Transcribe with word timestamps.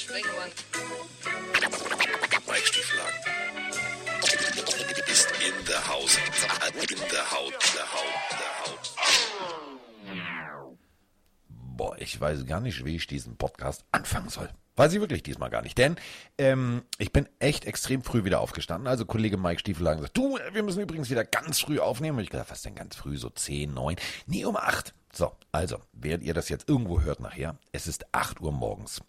Sprengemann. 0.00 0.50
Mike 2.46 2.66
Stieflagen. 2.66 3.20
Ist 5.06 5.30
in 5.46 5.66
the 5.66 5.74
house. 5.74 6.16
In 6.16 6.88
house. 7.20 7.56
The 7.74 7.82
house. 7.82 8.29
The 8.29 8.29
ich 12.00 12.20
weiß 12.20 12.46
gar 12.46 12.60
nicht, 12.60 12.84
wie 12.84 12.96
ich 12.96 13.06
diesen 13.06 13.36
Podcast 13.36 13.84
anfangen 13.92 14.28
soll. 14.28 14.48
Weiß 14.76 14.92
ich 14.94 15.00
wirklich 15.00 15.22
diesmal 15.22 15.50
gar 15.50 15.62
nicht. 15.62 15.76
Denn 15.76 15.96
ähm, 16.38 16.82
ich 16.98 17.12
bin 17.12 17.28
echt 17.38 17.66
extrem 17.66 18.02
früh 18.02 18.24
wieder 18.24 18.40
aufgestanden. 18.40 18.88
Also 18.88 19.04
Kollege 19.04 19.36
Mike 19.36 19.60
Stiefelagen 19.60 20.00
sagt, 20.00 20.16
du, 20.16 20.38
wir 20.52 20.62
müssen 20.62 20.80
übrigens 20.80 21.10
wieder 21.10 21.24
ganz 21.24 21.60
früh 21.60 21.78
aufnehmen. 21.78 22.18
Und 22.18 22.24
ich 22.24 22.30
gedacht, 22.30 22.50
was 22.50 22.62
denn 22.62 22.74
ganz 22.74 22.96
früh? 22.96 23.16
So 23.16 23.28
10, 23.28 23.74
9? 23.74 23.96
Nee, 24.26 24.44
um 24.44 24.56
8. 24.56 24.94
So, 25.12 25.32
also, 25.52 25.78
während 25.92 26.22
ihr 26.22 26.34
das 26.34 26.48
jetzt 26.48 26.68
irgendwo 26.68 27.00
hört 27.00 27.20
nachher, 27.20 27.58
es 27.72 27.86
ist 27.86 28.06
8 28.14 28.40
Uhr 28.40 28.52
morgens. 28.52 29.02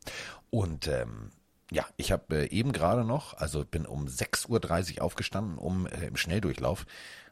Und 0.49 0.87
ähm, 0.87 1.31
ja, 1.71 1.85
ich 1.95 2.11
habe 2.11 2.35
äh, 2.35 2.49
eben 2.49 2.73
gerade 2.73 3.05
noch, 3.05 3.35
also 3.35 3.63
bin 3.63 3.85
um 3.85 4.07
6.30 4.07 4.97
Uhr 4.97 5.03
aufgestanden, 5.03 5.57
um 5.57 5.87
äh, 5.87 6.07
im 6.07 6.17
Schnelldurchlauf, 6.17 6.85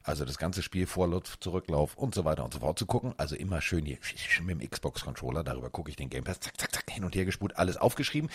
also 0.03 0.25
das 0.25 0.37
ganze 0.37 0.63
Spiel 0.63 0.87
Vorlauf, 0.87 1.39
Zurücklauf 1.39 1.95
und 1.95 2.15
so 2.15 2.25
weiter 2.25 2.43
und 2.43 2.53
so 2.53 2.59
fort 2.59 2.79
zu 2.79 2.85
gucken. 2.85 3.13
Also 3.17 3.35
immer 3.35 3.61
schön 3.61 3.85
hier 3.85 3.97
mit 4.41 4.61
dem 4.61 4.69
Xbox-Controller, 4.69 5.43
darüber 5.43 5.69
gucke 5.69 5.89
ich 5.89 5.95
den 5.95 6.09
Game 6.09 6.23
Pass, 6.23 6.39
zack, 6.39 6.59
zack, 6.59 6.73
zack, 6.73 6.89
hin 6.89 7.03
und 7.03 7.15
her 7.15 7.25
gespult, 7.25 7.57
alles 7.57 7.77
aufgeschrieben. 7.77 8.29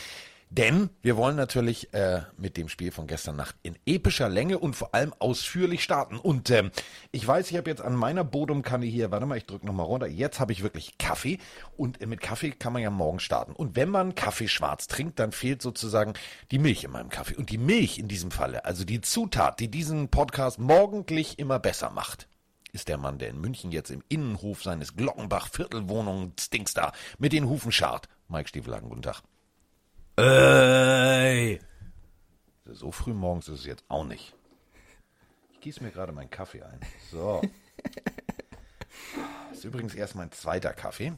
Denn 0.57 0.91
wir 1.03 1.17
wollen 1.17 1.35
natürlich 1.35 1.93
äh, 1.95 2.23
mit 2.37 2.57
dem 2.57 2.69
Spiel 2.69 2.93
von 2.93 3.09
gestern 3.09 3.35
Nacht 3.35 3.57
in 3.65 3.77
epischer 3.87 4.29
Länge 4.29 4.61
und 4.61 4.77
vor 4.77 4.95
allem 4.95 5.13
ausführlich 5.19 5.83
starten. 5.83 6.17
Und 6.17 6.49
ähm, 6.51 6.71
ich 7.11 7.27
weiß, 7.27 7.51
ich 7.51 7.57
habe 7.57 7.69
jetzt 7.69 7.83
an 7.83 7.97
meiner 7.97 8.23
Bodumkanne 8.23 8.87
hier, 8.87 9.11
warte 9.11 9.27
mal, 9.27 9.37
ich 9.37 9.47
drücke 9.47 9.67
nochmal 9.67 9.87
runter, 9.87 10.07
jetzt 10.07 10.39
habe 10.39 10.53
ich 10.53 10.63
wirklich 10.63 10.97
Kaffee 10.97 11.39
und 11.77 12.01
äh, 12.01 12.07
mit 12.07 12.21
Kaffee 12.21 12.53
kann 12.53 12.73
man 12.73 12.83
ja 12.83 12.91
morgen 12.91 13.19
starten. 13.19 13.53
Und 13.53 13.75
wenn 13.75 13.89
man 13.89 14.15
Kaffee 14.15 14.47
schwarz 14.47 14.87
trinkt, 14.87 15.19
dann 15.19 15.33
fehlt 15.33 15.61
sozusagen 15.61 16.13
die 16.53 16.61
Milch 16.61 16.85
in 16.85 16.93
meinem 16.93 17.09
Kaffee. 17.09 17.35
Und 17.35 17.51
die 17.51 17.59
Milch 17.59 17.99
in 17.99 18.07
diesem 18.07 18.31
Falle, 18.31 18.65
also 18.65 18.85
die 18.85 19.01
Zutat, 19.01 19.59
die 19.59 19.69
diesen 19.69 20.09
Podcast 20.09 20.61
morgendlich 20.61 21.41
immer 21.41 21.59
besser 21.59 21.91
macht 21.91 22.29
ist 22.73 22.89
der 22.89 22.99
Mann, 22.99 23.19
der 23.19 23.29
in 23.29 23.41
München 23.41 23.71
jetzt 23.71 23.91
im 23.91 24.03
Innenhof 24.09 24.65
seines 24.65 24.97
Glockenbach-Viertelwohnungsdings 24.97 26.75
da 26.75 26.91
mit 27.19 27.33
den 27.33 27.49
Hufen 27.49 27.71
schart. 27.71 28.09
Mike 28.27 28.49
Stiefelagen, 28.49 28.89
guten 28.89 29.03
Tag. 29.03 29.23
Ey. 30.17 31.59
So 32.67 32.93
früh 32.93 33.13
morgens 33.13 33.49
ist 33.49 33.61
es 33.61 33.67
jetzt 33.67 33.85
auch 33.89 34.05
nicht. 34.05 34.35
Ich 35.53 35.61
gieße 35.61 35.83
mir 35.83 35.91
gerade 35.91 36.13
meinen 36.13 36.31
Kaffee 36.31 36.63
ein. 36.63 36.81
So. 37.11 37.43
Das 39.49 39.59
ist 39.59 39.65
übrigens 39.65 39.95
erst 39.95 40.15
mein 40.15 40.31
zweiter 40.31 40.73
Kaffee, 40.73 41.15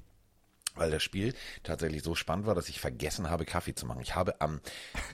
weil 0.75 0.91
das 0.91 1.03
Spiel 1.03 1.35
tatsächlich 1.63 2.03
so 2.03 2.15
spannend 2.15 2.47
war, 2.47 2.55
dass 2.55 2.69
ich 2.69 2.81
vergessen 2.81 3.29
habe, 3.29 3.45
Kaffee 3.45 3.75
zu 3.75 3.87
machen. 3.87 4.01
Ich 4.01 4.15
habe 4.15 4.41
am, 4.41 4.61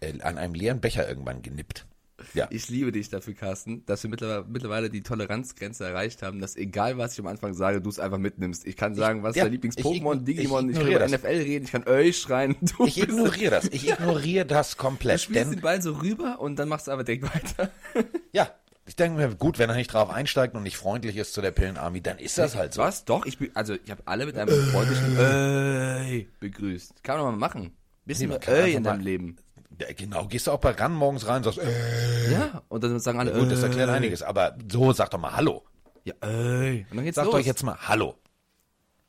äh, 0.01 0.21
an 0.23 0.39
einem 0.39 0.55
leeren 0.55 0.81
Becher 0.81 1.09
irgendwann 1.09 1.43
genippt. 1.43 1.87
Ja. 2.35 2.47
Ich 2.51 2.69
liebe 2.69 2.93
dich 2.93 3.09
dafür, 3.09 3.35
Carsten, 3.35 3.85
dass 3.87 4.03
wir 4.03 4.11
mittlerweile, 4.11 4.45
mittlerweile 4.49 4.91
die 4.91 5.03
Toleranzgrenze 5.03 5.85
erreicht 5.85 6.23
haben, 6.23 6.41
dass 6.41 6.57
egal 6.57 6.99
was 6.99 7.15
ich 7.15 7.21
am 7.21 7.27
Anfang 7.27 7.55
sage, 7.55 7.81
du 7.81 7.89
es 7.91 7.99
einfach 7.99 8.19
mitnimmst. 8.19 8.67
Ich 8.67 8.77
kann 8.77 8.95
sagen, 8.95 9.23
was 9.23 9.31
ist 9.31 9.37
ja, 9.37 9.45
dein 9.45 9.53
Lieblings-Pokémon, 9.53 10.19
ich- 10.19 10.25
Digimon, 10.25 10.69
ich 10.71 10.77
ich, 10.77 10.83
kann 10.83 10.91
über 10.91 10.99
das. 11.01 11.13
NFL 11.13 11.27
reden, 11.27 11.65
ich 11.65 11.73
kann 11.73 11.87
euch 11.89 12.19
schreien. 12.19 12.57
Du, 12.79 12.87
Ich 12.87 13.01
ignoriere 13.03 13.51
das. 13.51 13.67
Ich 13.67 13.89
ignoriere 13.89 14.47
das 14.47 14.71
du 14.73 14.77
komplett. 14.79 15.21
spielst 15.21 15.45
den 15.45 15.51
Denn, 15.53 15.61
Ball 15.61 15.81
so 15.83 15.93
rüber 15.93 16.41
und 16.41 16.57
dann 16.59 16.69
machst 16.69 16.87
du 16.89 16.93
aber 16.93 17.05
direkt 17.05 17.25
weiter. 17.25 17.71
ja, 18.33 18.49
ich 18.87 18.97
denke 18.97 19.17
mir, 19.19 19.35
gut, 19.37 19.59
wenn 19.61 19.71
er 19.71 19.77
nicht 19.77 19.93
drauf 19.93 20.11
einsteigt 20.11 20.55
und 20.57 20.65
nicht 20.65 20.77
freundlich 20.77 21.17
ist 21.17 21.35
zu 21.35 21.41
der 21.41 21.53
Pillenarmee, 21.53 22.01
dann 22.01 22.19
ist 22.19 22.37
das 22.39 22.57
halt 22.57 22.75
so. 22.75 22.83
Was? 22.83 23.05
Doch, 23.05 23.25
ich 23.27 23.39
bin, 23.39 23.51
also 23.55 23.75
ich 23.85 23.91
habe 23.91 24.03
alle 24.07 24.27
mit 24.27 24.37
einem 24.37 24.49
freundlichen 24.73 25.17
Ey 25.19 26.29
begrüßt. 26.41 27.03
Kann 27.05 27.19
man 27.21 27.33
mal 27.35 27.39
machen. 27.49 27.73
Bisschen 28.05 28.31
Nee, 28.31 28.39
Ey 28.47 28.75
in 28.75 28.83
deinem 28.83 29.01
Leben. 29.01 29.37
Ja, 29.81 29.89
genau, 29.97 30.27
gehst 30.27 30.47
du 30.47 30.51
auch 30.53 30.59
bei 30.61 30.71
ran 30.73 30.93
morgens 30.93 31.27
rein 31.27 31.39
und 31.39 31.45
sagst, 31.45 31.59
äh, 31.59 32.33
Ja, 32.33 32.63
und 32.69 32.85
dann 32.85 32.99
sagen 33.01 33.19
alle, 33.19 33.33
gut, 33.33 33.51
das 33.51 33.63
erklärt 33.63 33.89
Ey. 33.89 33.97
einiges, 33.97 34.23
aber 34.23 34.57
so, 34.71 34.93
sag 34.93 35.11
doch 35.11 35.19
mal 35.19 35.35
Hallo. 35.35 35.65
Ja, 36.05 36.15
ey. 36.21 36.87
Und 36.91 36.97
dann 36.97 37.05
geht's 37.05 37.17
Sagt 37.17 37.27
los. 37.27 37.35
euch 37.37 37.47
jetzt 37.47 37.63
mal 37.63 37.77
Hallo. 37.89 38.17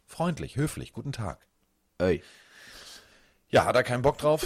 Freundlich, 0.06 0.56
höflich, 0.56 0.94
guten 0.94 1.12
Tag. 1.12 1.46
Ey. 1.98 2.22
Ja, 3.50 3.66
hat 3.66 3.76
er 3.76 3.84
keinen 3.84 4.02
Bock 4.04 4.18
drauf? 4.18 4.46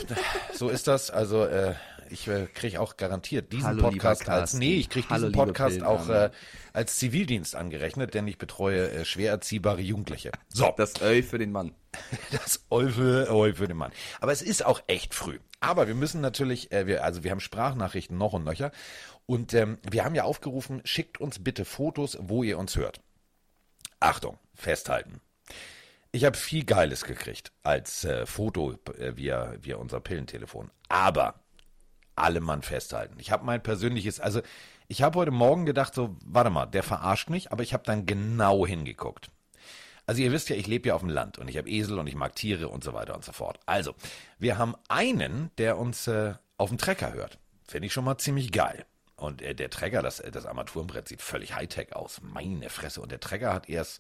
So 0.54 0.70
ist 0.70 0.88
das. 0.88 1.10
Also 1.12 1.46
äh, 1.46 1.76
ich 2.10 2.28
äh, 2.28 2.48
kriege 2.48 2.80
auch 2.80 2.98
garantiert 2.98 3.52
diesen 3.52 3.68
Hallo, 3.68 3.90
Podcast 3.90 4.30
als 4.30 4.54
nee, 4.54 4.76
ich 4.76 4.90
kriege 4.90 5.08
diesen 5.08 5.32
Podcast 5.32 5.84
auch 5.84 6.10
äh, 6.10 6.32
als 6.74 6.98
Zivildienst 6.98 7.56
angerechnet, 7.56 8.14
denn 8.14 8.28
ich 8.28 8.38
betreue 8.38 8.92
äh, 8.92 9.06
schwer 9.06 9.32
erziehbare 9.32 9.82
Jugendliche. 9.82 10.32
So, 10.50 10.74
das, 10.78 10.94
Ey 10.96 11.24
für 11.24 11.38
den 11.38 11.52
Mann. 11.52 11.74
das 12.32 12.66
Eufel, 12.70 13.28
Eufel 13.30 13.56
für 13.56 13.68
den 13.68 13.78
Mann. 13.78 13.92
Aber 14.20 14.32
es 14.32 14.42
ist 14.42 14.66
auch 14.66 14.82
echt 14.88 15.14
früh. 15.14 15.40
Aber 15.60 15.88
wir 15.88 15.96
müssen 15.96 16.22
natürlich, 16.22 16.72
äh, 16.72 16.88
wir, 16.88 17.04
also 17.04 17.24
wir 17.24 17.32
haben 17.32 17.40
Sprachnachrichten 17.40 18.18
noch 18.18 18.34
und 18.34 18.44
nöcher 18.44 18.72
und 19.26 19.54
ähm, 19.54 19.80
wir 19.90 20.06
haben 20.06 20.16
ja 20.16 20.24
aufgerufen, 20.24 20.82
schickt 20.86 21.20
uns 21.20 21.44
bitte 21.44 21.66
Fotos, 21.66 22.18
wo 22.22 22.44
ihr 22.44 22.58
uns 22.58 22.76
hört. 22.76 23.02
Achtung, 24.00 24.38
festhalten. 24.54 25.22
Ich 26.12 26.24
habe 26.26 26.38
viel 26.38 26.64
Geiles 26.64 27.04
gekriegt 27.04 27.52
als 27.64 28.06
äh, 28.06 28.26
Foto 28.26 28.76
äh, 28.98 29.18
via, 29.18 29.54
via 29.62 29.76
unser 29.78 30.00
Pillentelefon. 30.00 30.72
Aber 30.88 31.36
alle 32.18 32.42
Mann 32.42 32.62
festhalten. 32.62 33.18
Ich 33.20 33.32
habe 33.32 33.46
mein 33.46 33.62
persönliches, 33.62 34.20
also 34.20 34.42
ich 34.88 35.02
habe 35.02 35.20
heute 35.20 35.32
Morgen 35.32 35.66
gedacht, 35.66 35.94
so, 35.94 36.16
warte 36.26 36.50
mal, 36.50 36.66
der 36.66 36.84
verarscht 36.84 37.30
mich, 37.30 37.52
aber 37.52 37.64
ich 37.64 37.74
habe 37.74 37.84
dann 37.84 38.06
genau 38.06 38.66
hingeguckt. 38.66 39.30
Also 40.06 40.22
ihr 40.22 40.32
wisst 40.32 40.50
ja, 40.50 40.56
ich 40.56 40.68
lebe 40.68 40.88
ja 40.88 40.96
auf 40.96 41.02
dem 41.02 41.10
Land 41.10 41.38
und 41.38 41.50
ich 41.50 41.58
habe 41.58 41.70
Esel 41.70 42.00
und 42.00 42.08
ich 42.08 42.16
mag 42.16 42.34
Tiere 42.36 42.70
und 42.70 42.84
so 42.84 42.94
weiter 42.94 43.14
und 43.14 43.26
so 43.26 43.34
fort. 43.34 43.60
Also, 43.66 43.94
wir 44.40 44.58
haben 44.58 44.76
einen, 44.88 45.52
der 45.58 45.78
uns 45.78 46.08
äh, 46.08 46.36
auf 46.58 46.70
dem 46.70 46.78
Trecker 46.78 47.12
hört. 47.12 47.40
Finde 47.68 47.88
ich 47.88 47.94
schon 47.94 48.06
mal 48.06 48.18
ziemlich 48.18 48.54
geil. 48.54 48.86
Und 49.18 49.42
äh, 49.42 49.54
der 49.54 49.70
Trecker, 49.70 50.02
das, 50.02 50.22
äh, 50.22 50.32
das 50.32 50.46
Armaturenbrett 50.46 51.10
sieht 51.10 51.22
völlig 51.22 51.56
Hightech 51.56 51.94
aus. 51.94 52.22
Meine 52.22 52.70
Fresse. 52.70 53.02
Und 53.02 53.12
der 53.12 53.20
Trecker 53.20 53.54
hat 53.54 53.68
erst 53.68 54.00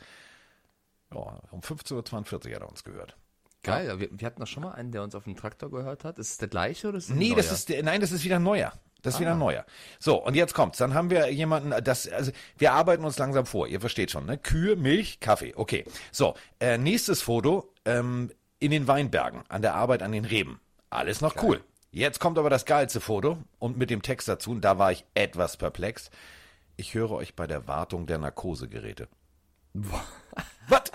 ja, 1.14 1.42
um 1.52 1.60
15.42 1.60 2.50
Uhr 2.50 2.56
hat 2.56 2.62
er 2.62 2.70
uns 2.70 2.84
gehört. 2.86 3.18
Geil, 3.64 3.88
ja. 3.88 4.00
wir, 4.00 4.10
wir 4.12 4.26
hatten 4.26 4.40
doch 4.40 4.48
schon 4.48 4.64
mal 4.64 4.72
einen, 4.72 4.92
der 4.92 5.04
uns 5.04 5.16
auf 5.16 5.26
dem 5.26 5.36
Traktor 5.36 5.70
gehört 5.70 6.04
hat. 6.04 6.20
Ist 6.20 6.32
es 6.32 6.38
der 6.38 6.48
gleiche 6.48 6.88
oder 6.88 6.98
ist 6.98 7.10
Nee, 7.10 7.34
das 7.36 7.52
ist 7.52 7.70
der, 7.70 7.84
nein, 7.84 8.02
das 8.02 8.12
ist 8.12 8.24
wieder 8.24 8.40
neuer. 8.40 8.74
Das 9.02 9.16
ist 9.16 9.20
wieder 9.20 9.32
ein 9.34 9.40
neuer. 9.40 9.66
So, 10.00 10.24
und 10.24 10.36
jetzt 10.36 10.54
kommt's. 10.54 10.80
Dann 10.80 10.94
haben 10.94 11.10
wir 11.10 11.32
jemanden, 11.32 11.74
das, 11.84 12.10
also 12.10 12.32
wir 12.58 12.74
arbeiten 12.74 13.06
uns 13.06 13.18
langsam 13.18 13.46
vor. 13.46 13.68
Ihr 13.68 13.80
versteht 13.80 14.12
schon, 14.12 14.26
ne? 14.26 14.38
Kühe, 14.38 14.76
Milch, 14.76 15.20
Kaffee. 15.20 15.54
Okay. 15.56 15.86
So, 16.12 16.36
äh, 16.60 16.78
nächstes 16.78 17.22
Foto 17.22 17.72
ähm, 17.86 18.32
in 18.60 18.72
den 18.72 18.88
Weinbergen, 18.88 19.44
an 19.50 19.62
der 19.62 19.76
Arbeit 19.76 20.02
an 20.02 20.12
den 20.12 20.26
Reben. 20.26 20.60
Alles 20.90 21.22
noch 21.22 21.42
cool. 21.44 21.64
Jetzt 21.92 22.20
kommt 22.20 22.38
aber 22.38 22.50
das 22.50 22.66
geilste 22.66 23.00
Foto 23.00 23.38
und 23.60 23.78
mit 23.78 23.90
dem 23.90 24.02
Text 24.02 24.28
dazu. 24.28 24.52
Und 24.52 24.62
da 24.62 24.78
war 24.78 24.92
ich 24.92 25.06
etwas 25.14 25.58
perplex. 25.58 26.10
Ich 26.76 26.94
höre 26.94 27.12
euch 27.12 27.36
bei 27.36 27.48
der 27.48 27.68
Wartung 27.68 28.08
der 28.08 28.18
Narkosegeräte. 28.18 29.08
Was? 29.74 30.92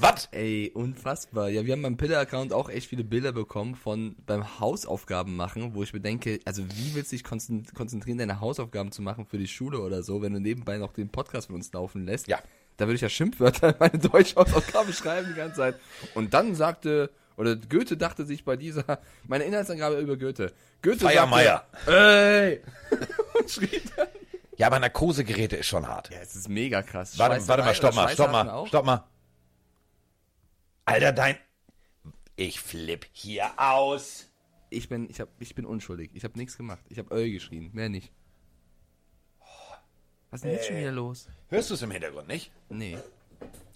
Was? 0.00 0.28
Ey, 0.32 0.70
unfassbar. 0.74 1.48
Ja, 1.48 1.64
wir 1.64 1.72
haben 1.72 1.82
beim 1.82 1.96
Pille-Account 1.96 2.52
auch 2.52 2.68
echt 2.68 2.88
viele 2.88 3.04
Bilder 3.04 3.32
bekommen 3.32 3.74
von 3.74 4.16
beim 4.26 4.58
Hausaufgaben 4.60 5.36
machen, 5.36 5.74
wo 5.74 5.82
ich 5.82 5.92
mir 5.92 6.00
denke, 6.00 6.40
also 6.44 6.62
wie 6.68 6.94
willst 6.94 7.12
du 7.12 7.16
dich 7.16 7.24
konzen- 7.24 7.72
konzentrieren, 7.74 8.18
deine 8.18 8.40
Hausaufgaben 8.40 8.92
zu 8.92 9.02
machen 9.02 9.26
für 9.26 9.38
die 9.38 9.48
Schule 9.48 9.80
oder 9.80 10.02
so, 10.02 10.22
wenn 10.22 10.32
du 10.32 10.40
nebenbei 10.40 10.76
noch 10.78 10.92
den 10.92 11.08
Podcast 11.10 11.46
von 11.48 11.56
uns 11.56 11.72
laufen 11.72 12.04
lässt? 12.04 12.28
Ja. 12.28 12.38
Da 12.76 12.86
würde 12.86 12.96
ich 12.96 13.00
ja 13.02 13.08
Schimpfwörter 13.08 13.68
in 13.70 13.74
meine 13.78 13.98
Deutschhausaufgabe 13.98 14.92
schreiben 14.92 15.28
die 15.30 15.36
ganze 15.36 15.56
Zeit. 15.56 15.76
Und 16.14 16.34
dann 16.34 16.54
sagte, 16.56 17.10
oder 17.36 17.54
Goethe 17.56 17.96
dachte 17.96 18.24
sich 18.24 18.44
bei 18.44 18.56
dieser, 18.56 18.98
meine 19.28 19.44
Inhaltsangabe 19.44 19.98
über 20.00 20.16
Goethe. 20.16 20.52
Goethe 20.82 21.04
Feiermeier. 21.04 21.64
sagte, 21.84 21.92
ey! 21.92 22.60
Und 23.40 23.50
schrie 23.50 23.80
dann. 23.96 24.08
Ja, 24.56 24.68
aber 24.68 24.78
Narkosegeräte 24.78 25.56
ist 25.56 25.66
schon 25.66 25.86
hart. 25.86 26.10
Ja, 26.10 26.18
es 26.22 26.36
ist 26.36 26.48
mega 26.48 26.82
krass. 26.82 27.18
Warte, 27.18 27.46
warte 27.48 27.62
mal, 27.64 27.74
stopp 27.74 27.94
mal, 27.94 28.08
stopp 28.08 28.30
mal, 28.30 28.66
stopp 28.68 28.84
mal. 28.86 29.04
Alter, 30.84 31.12
dein. 31.12 31.36
Ich 32.36 32.60
flipp 32.60 33.06
hier 33.12 33.52
aus. 33.56 34.28
Ich 34.70 34.88
bin, 34.88 35.08
ich 35.08 35.20
hab, 35.20 35.28
ich 35.38 35.54
bin 35.54 35.64
unschuldig. 35.64 36.10
Ich 36.14 36.24
habe 36.24 36.36
nichts 36.38 36.56
gemacht. 36.56 36.84
Ich 36.88 36.98
habe 36.98 37.14
Öl 37.14 37.30
geschrien, 37.30 37.70
mehr 37.72 37.88
nicht. 37.88 38.12
Was 40.30 40.38
ist 40.40 40.44
denn 40.44 40.52
jetzt 40.52 40.66
schon 40.66 40.76
wieder 40.76 40.92
los? 40.92 41.28
Hörst 41.48 41.70
du 41.70 41.74
es 41.74 41.82
im 41.82 41.92
Hintergrund 41.92 42.26
nicht? 42.26 42.50
Nee. 42.68 42.98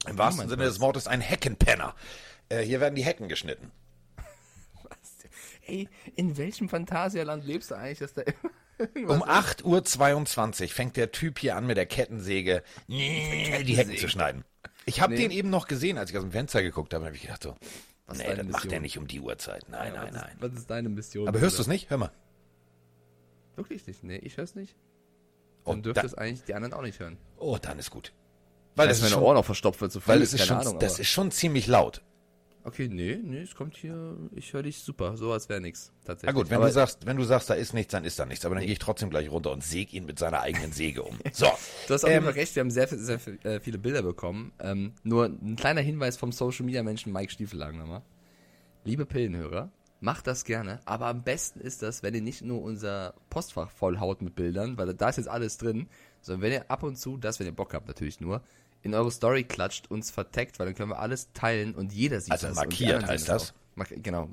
Im 0.09 0.19
wahrsten 0.19 0.49
Sinne 0.49 0.65
des 0.65 0.81
Wortes 0.81 1.07
ein 1.07 1.21
Heckenpenner. 1.21 1.95
Äh, 2.49 2.63
hier 2.63 2.81
werden 2.81 2.97
die 2.97 3.05
Hecken 3.05 3.29
geschnitten. 3.29 3.71
Ey, 5.67 5.89
in 6.17 6.37
welchem 6.37 6.69
Phantasialand 6.69 7.45
lebst 7.45 7.71
du 7.71 7.77
eigentlich, 7.77 8.01
dass 8.01 8.15
da 8.15 8.23
immer 8.95 9.15
Um 9.15 9.23
8.22 9.23 10.63
Uhr 10.63 10.69
fängt 10.69 10.97
der 10.97 11.13
Typ 11.13 11.39
hier 11.39 11.57
an 11.57 11.67
mit 11.67 11.77
der 11.77 11.87
Kettensäge 11.87 12.63
die 12.89 13.77
Hecken 13.77 13.97
zu 13.97 14.09
schneiden. 14.09 14.45
Ich 14.89 15.01
habe 15.01 15.15
Nee. 15.15 15.21
den 15.23 15.31
eben 15.31 15.51
noch 15.51 15.67
gesehen, 15.69 15.99
als 15.99 16.11
ich 16.11 16.17
aus 16.17 16.23
dem 16.25 16.33
Fenster 16.33 16.63
geguckt 16.63 16.95
habe. 16.95 17.05
habe 17.05 17.15
ich 17.15 17.23
gedacht 17.23 17.43
so, 17.43 17.55
ist 18.11 18.19
nee, 18.19 18.35
das 18.35 18.47
macht 18.47 18.73
er 18.73 18.81
nicht 18.81 18.99
um 18.99 19.07
die 19.07 19.21
Uhrzeit. 19.21 19.69
Nein, 19.69 19.93
nein, 19.95 20.09
was 20.09 20.15
nein. 20.23 20.31
Ist, 20.35 20.43
was 20.43 20.53
ist 20.59 20.71
deine 20.71 20.89
Mission? 20.89 21.29
Aber 21.29 21.41
hörst 21.41 21.59
du 21.59 21.63
es 21.63 21.69
nicht? 21.69 21.91
Hör 21.91 21.99
mal. 21.99 22.11
Wirklich 23.57 23.87
nicht? 23.87 24.03
Nee, 24.05 24.17
ich 24.19 24.37
hör's 24.37 24.55
nicht. 24.55 24.77
Oh, 25.65 25.73
Dann 25.73 25.83
dürfte 25.83 26.01
da- 26.03 26.07
es 26.07 26.15
eigentlich 26.15 26.45
die 26.45 26.55
anderen 26.55 26.73
auch 26.75 26.83
nicht 26.83 27.01
hören. 27.01 27.19
Oh, 27.37 27.59
dann 27.61 27.79
ist 27.79 27.91
gut. 27.91 28.13
Weil 28.77 28.89
das 28.89 28.99
ist 28.99 29.03
meine 29.03 29.15
schon, 29.15 29.23
Ohren 29.25 29.37
auch 29.37 29.45
verstopft 29.45 29.81
wird, 29.81 29.91
so 29.93 30.01
viel, 30.01 30.15
weil 30.15 30.23
es 30.23 30.33
ist 30.33 30.47
keine 30.47 30.61
schon, 30.61 30.69
Ahnung. 30.69 30.79
das 30.81 30.99
ist 31.01 31.09
schon 31.09 31.31
ziemlich 31.33 31.67
laut. 31.67 32.01
Okay, 32.69 32.89
nee, 32.89 33.19
nee, 33.23 33.41
es 33.41 33.55
kommt 33.55 33.77
hier, 33.79 34.15
ich 34.35 34.53
höre 34.53 34.63
dich 34.63 34.81
super, 34.83 35.17
so 35.17 35.33
als 35.33 35.49
wäre 35.49 35.61
nichts, 35.61 35.91
Na 36.03 36.09
tatsächlich. 36.09 36.37
gut, 36.37 36.51
wenn 36.51 36.59
Aber 36.59 36.67
du 36.67 36.73
sagst, 36.73 37.07
wenn 37.07 37.17
du 37.17 37.25
sagst, 37.25 37.49
da 37.49 37.55
ist 37.55 37.73
nichts, 37.73 37.93
dann 37.93 38.05
ist 38.05 38.19
da 38.19 38.27
nichts. 38.27 38.45
Aber 38.45 38.57
dann 38.57 38.65
gehe 38.65 38.73
ich 38.73 38.79
trotzdem 38.79 39.09
gleich 39.09 39.31
runter 39.31 39.53
und 39.53 39.65
säge 39.65 39.97
ihn 39.97 40.05
mit 40.05 40.19
seiner 40.19 40.41
eigenen 40.43 40.73
Säge 40.73 41.03
um. 41.03 41.17
So. 41.33 41.47
Du 41.89 41.95
hast 41.95 42.05
auf 42.05 42.11
jeden 42.11 42.25
Ähm, 42.25 42.25
Fall 42.25 42.41
recht, 42.41 42.55
wir 42.55 42.61
haben 42.61 42.71
sehr, 42.71 42.87
sehr, 42.89 43.19
äh, 43.45 43.61
viele 43.61 43.79
Bilder 43.79 44.03
bekommen. 44.03 44.53
Ähm, 44.61 44.93
nur 45.03 45.25
ein 45.25 45.57
kleiner 45.57 45.81
Hinweis 45.81 46.19
vom 46.19 46.31
Social 46.31 46.67
Media 46.67 46.83
Menschen 46.83 47.11
Mike 47.13 47.33
Stiefelhagen 47.33 47.79
nochmal. 47.79 48.03
Liebe 48.85 49.07
Pillenhörer, 49.07 49.71
macht 50.01 50.27
das 50.27 50.45
gerne, 50.45 50.81
aber 50.85 51.07
am 51.07 51.23
besten 51.23 51.61
ist 51.61 51.83
das, 51.83 52.03
wenn 52.03 52.15
ihr 52.15 52.23
nicht 52.23 52.43
nur 52.43 52.63
unser 52.63 53.15
Postfach 53.31 53.71
vollhaut 53.71 54.23
mit 54.23 54.35
Bildern, 54.35 54.77
weil 54.79 54.93
da 54.95 55.09
ist 55.09 55.17
jetzt 55.17 55.29
alles 55.29 55.57
drin, 55.59 55.89
sondern 56.21 56.43
wenn 56.43 56.53
ihr 56.53 56.71
ab 56.71 56.83
und 56.83 56.97
zu, 56.97 57.17
das, 57.17 57.41
wenn 57.41 57.47
ihr 57.47 57.53
Bock 57.55 57.75
habt 57.75 57.89
natürlich 57.89 58.21
nur, 58.21 58.43
in 58.83 58.95
eure 58.95 59.11
Story 59.11 59.45
klatscht, 59.45 59.91
uns 59.91 60.11
verteckt, 60.11 60.59
weil 60.59 60.67
dann 60.67 60.75
können 60.75 60.91
wir 60.91 60.99
alles 60.99 61.33
teilen 61.33 61.75
und 61.75 61.93
jeder 61.93 62.21
sieht 62.21 62.33
Also 62.33 62.49
das. 62.49 62.57
markiert 62.57 62.73
und 62.73 62.79
die 62.81 62.95
anderen 62.95 63.11
heißt 63.11 63.29
das? 63.29 63.55
Mark 63.75 63.91
genau, 64.03 64.29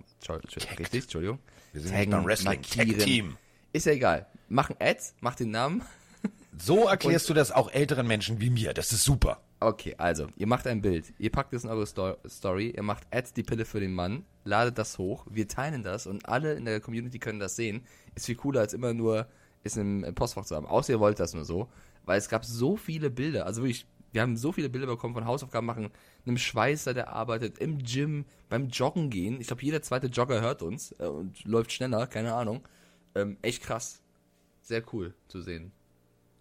richtig, 0.80 1.03
Entschuldigung. 1.03 1.39
Wir 1.74 1.81
sind 1.81 1.92
Taggen, 1.92 2.12
beim 2.12 2.25
Wrestling. 2.25 2.62
Tag 2.62 2.77
markieren. 2.77 3.00
Team. 3.00 3.38
Ist 3.74 3.86
ja 3.86 3.92
egal. 3.92 4.27
Mach 4.50 4.69
ein 4.69 4.77
Ad, 4.80 5.00
mach 5.19 5.36
den 5.36 5.51
Namen, 5.51 5.83
So 6.57 6.88
erklärst 6.88 7.30
du 7.30 7.33
das 7.33 7.51
auch 7.51 7.71
älteren 7.71 8.07
Menschen 8.07 8.39
wie 8.42 8.50
mir. 8.50 8.74
Das 8.74 8.92
ist 8.92 9.03
super. 9.03 9.42
Okay, 9.59 9.95
also, 9.97 10.27
ihr 10.36 10.47
macht 10.47 10.68
ein 10.68 10.81
Bild, 10.81 11.13
ihr 11.18 11.31
packt 11.31 11.53
es 11.53 11.63
in 11.63 11.69
eure 11.69 11.88
Sto 11.88 12.18
Story, 12.27 12.74
ihr 12.75 12.83
macht 12.83 13.07
Add 13.12 13.30
die 13.36 13.44
Pille 13.44 13.65
für 13.65 13.80
den 13.80 13.94
Mann, 13.94 14.25
ladet 14.44 14.77
das 14.77 14.97
hoch, 14.97 15.25
wir 15.30 15.47
teilen 15.47 15.81
das 15.81 16.07
und 16.07 16.27
alle 16.27 16.53
in 16.53 16.65
der 16.65 16.81
Community 16.81 17.19
können 17.19 17.39
das 17.39 17.56
sehen. 17.56 17.86
Ist 18.15 18.25
viel 18.25 18.36
cooler, 18.36 18.59
als 18.62 18.74
immer 18.74 18.94
nur 18.94 19.27
es 19.63 19.77
im 19.77 20.03
im 20.03 20.13
Postfach 20.13 20.45
zu 20.45 20.56
haben. 20.56 20.65
Außer 20.65 20.94
ihr 20.94 21.00
wollt 21.00 21.19
das 21.19 21.33
nur 21.33 21.45
so, 21.45 21.69
weil 22.03 22.18
es 22.19 22.30
gab 22.30 22.45
so 22.45 22.75
viele 22.75 23.09
Bilder, 23.09 23.45
also 23.45 23.62
wirklich, 23.63 23.86
wir 24.16 24.22
haben 24.22 24.38
so 24.38 24.52
viele 24.52 24.70
Bilder 24.70 24.88
bekommen 24.88 25.14
von 25.14 25.26
Hausaufgaben 25.26 25.68
machen, 25.68 25.92
einem 26.26 26.38
Schweißer, 26.38 26.94
der 26.94 27.10
arbeitet, 27.10 27.60
im 27.60 27.84
Gym, 27.84 28.26
beim 28.50 28.70
Joggen 28.70 29.10
gehen. 29.10 29.40
Ich 29.40 29.48
glaube, 29.48 29.62
jeder 29.62 29.82
zweite 29.82 30.08
Jogger 30.08 30.42
hört 30.42 30.64
uns 30.64 30.96
äh, 31.00 31.06
und 31.06 31.44
läuft 31.44 31.72
schneller, 31.72 32.08
keine 32.08 32.34
Ahnung. 32.34 32.68
Ähm, 33.14 33.38
echt 33.42 33.62
krass. 33.62 34.02
Sehr 34.62 34.82
cool 34.94 35.14
zu 35.28 35.42
sehen. 35.42 35.72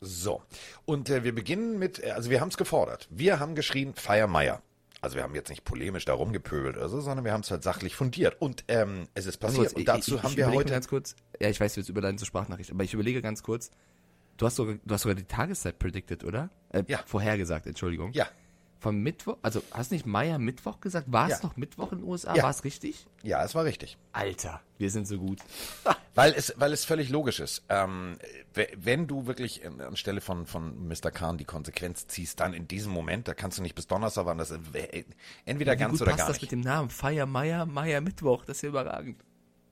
So. 0.00 0.42
Und 0.84 1.10
äh, 1.10 1.24
wir 1.24 1.34
beginnen 1.34 1.78
mit, 1.78 2.02
äh, 2.02 2.12
also 2.12 2.30
wir 2.30 2.40
haben 2.40 2.48
es 2.48 2.56
gefordert. 2.56 3.08
Wir 3.10 3.40
haben 3.40 3.54
geschrien, 3.54 3.94
Feier 3.94 4.28
Meier. 4.28 4.62
Also 5.00 5.16
wir 5.16 5.22
haben 5.22 5.34
jetzt 5.34 5.50
nicht 5.50 5.64
polemisch 5.64 6.06
darum 6.06 6.32
gepöbelt 6.32 6.76
oder 6.76 6.88
so, 6.88 7.00
sondern 7.00 7.26
wir 7.26 7.32
haben 7.32 7.42
es 7.42 7.50
halt 7.50 7.62
sachlich 7.62 7.94
fundiert. 7.94 8.40
Und 8.40 8.64
ähm, 8.68 9.08
es 9.14 9.26
ist 9.26 9.36
passiert. 9.36 9.66
Kurz, 9.66 9.72
und 9.74 9.88
dazu 9.88 10.12
ich, 10.12 10.16
ich, 10.16 10.22
haben 10.22 10.30
ich 10.30 10.36
wir 10.38 10.50
heute. 10.52 10.72
ganz 10.72 10.88
kurz. 10.88 11.16
Ja, 11.40 11.50
ich 11.50 11.60
weiß, 11.60 11.76
wir 11.76 11.82
jetzt 11.82 11.90
überleiten 11.90 12.18
zur 12.18 12.26
Sprachnachricht, 12.26 12.70
aber 12.70 12.84
ich 12.84 12.94
überlege 12.94 13.20
ganz 13.20 13.42
kurz. 13.42 13.70
Du 14.36 14.46
hast 14.46 14.56
sogar, 14.56 14.76
du 14.84 14.94
hast 14.94 15.02
sogar 15.02 15.14
die 15.14 15.24
Tageszeit 15.24 15.78
predicted, 15.78 16.24
oder? 16.24 16.50
Äh, 16.70 16.82
Ja. 16.88 17.00
Vorhergesagt, 17.06 17.66
Entschuldigung. 17.66 18.12
Ja, 18.12 18.26
Vom 18.80 18.98
Mittwoch, 19.02 19.38
also 19.40 19.62
hast 19.70 19.92
nicht 19.92 20.04
Meier 20.04 20.38
Mittwoch 20.38 20.80
gesagt? 20.80 21.10
War 21.10 21.28
es 21.30 21.40
Ja. 21.40 21.46
noch 21.48 21.56
Mittwoch 21.56 21.92
in 21.92 21.98
den 22.00 22.08
USA? 22.08 22.34
Ja. 22.34 22.42
War 22.42 22.50
es 22.50 22.64
richtig? 22.64 23.06
ja, 23.22 23.42
es 23.42 23.54
war 23.54 23.64
richtig. 23.64 23.96
Alter, 24.12 24.60
wir 24.76 24.90
sind 24.90 25.06
so 25.08 25.16
gut. 25.18 25.38
Weil 26.16 26.32
es, 26.36 26.52
weil 26.58 26.72
es 26.72 26.84
völlig 26.84 27.08
logisch 27.08 27.40
ist. 27.40 27.64
Ähm, 27.68 28.16
wenn 28.76 29.08
du 29.08 29.26
wirklich 29.26 29.62
anstelle 29.66 30.20
von, 30.20 30.46
von 30.46 30.86
Mr. 30.86 31.10
Kahn 31.10 31.38
die 31.38 31.44
Konsequenz 31.44 32.06
ziehst, 32.06 32.38
dann 32.38 32.54
in 32.54 32.68
diesem 32.68 32.92
Moment, 32.92 33.26
da 33.26 33.34
kannst 33.34 33.58
du 33.58 33.62
nicht 33.62 33.74
bis 33.74 33.88
Donnerstag 33.88 34.24
warten, 34.24 34.38
das 34.38 34.52
äh, 34.52 35.04
entweder 35.44 35.72
Wie 35.72 35.76
ganz 35.76 35.90
gut 35.90 36.02
oder 36.02 36.10
passt 36.12 36.18
gar 36.20 36.28
das 36.28 36.36
nicht. 36.36 36.42
mit 36.42 36.52
dem 36.52 36.60
Namen? 36.60 36.88
Feier 36.88 37.26
Meier, 37.26 37.66
Meier 37.66 38.00
Mittwoch, 38.00 38.44
das 38.44 38.58
ist 38.58 38.62
ja 38.62 38.68
überragend. 38.68 39.20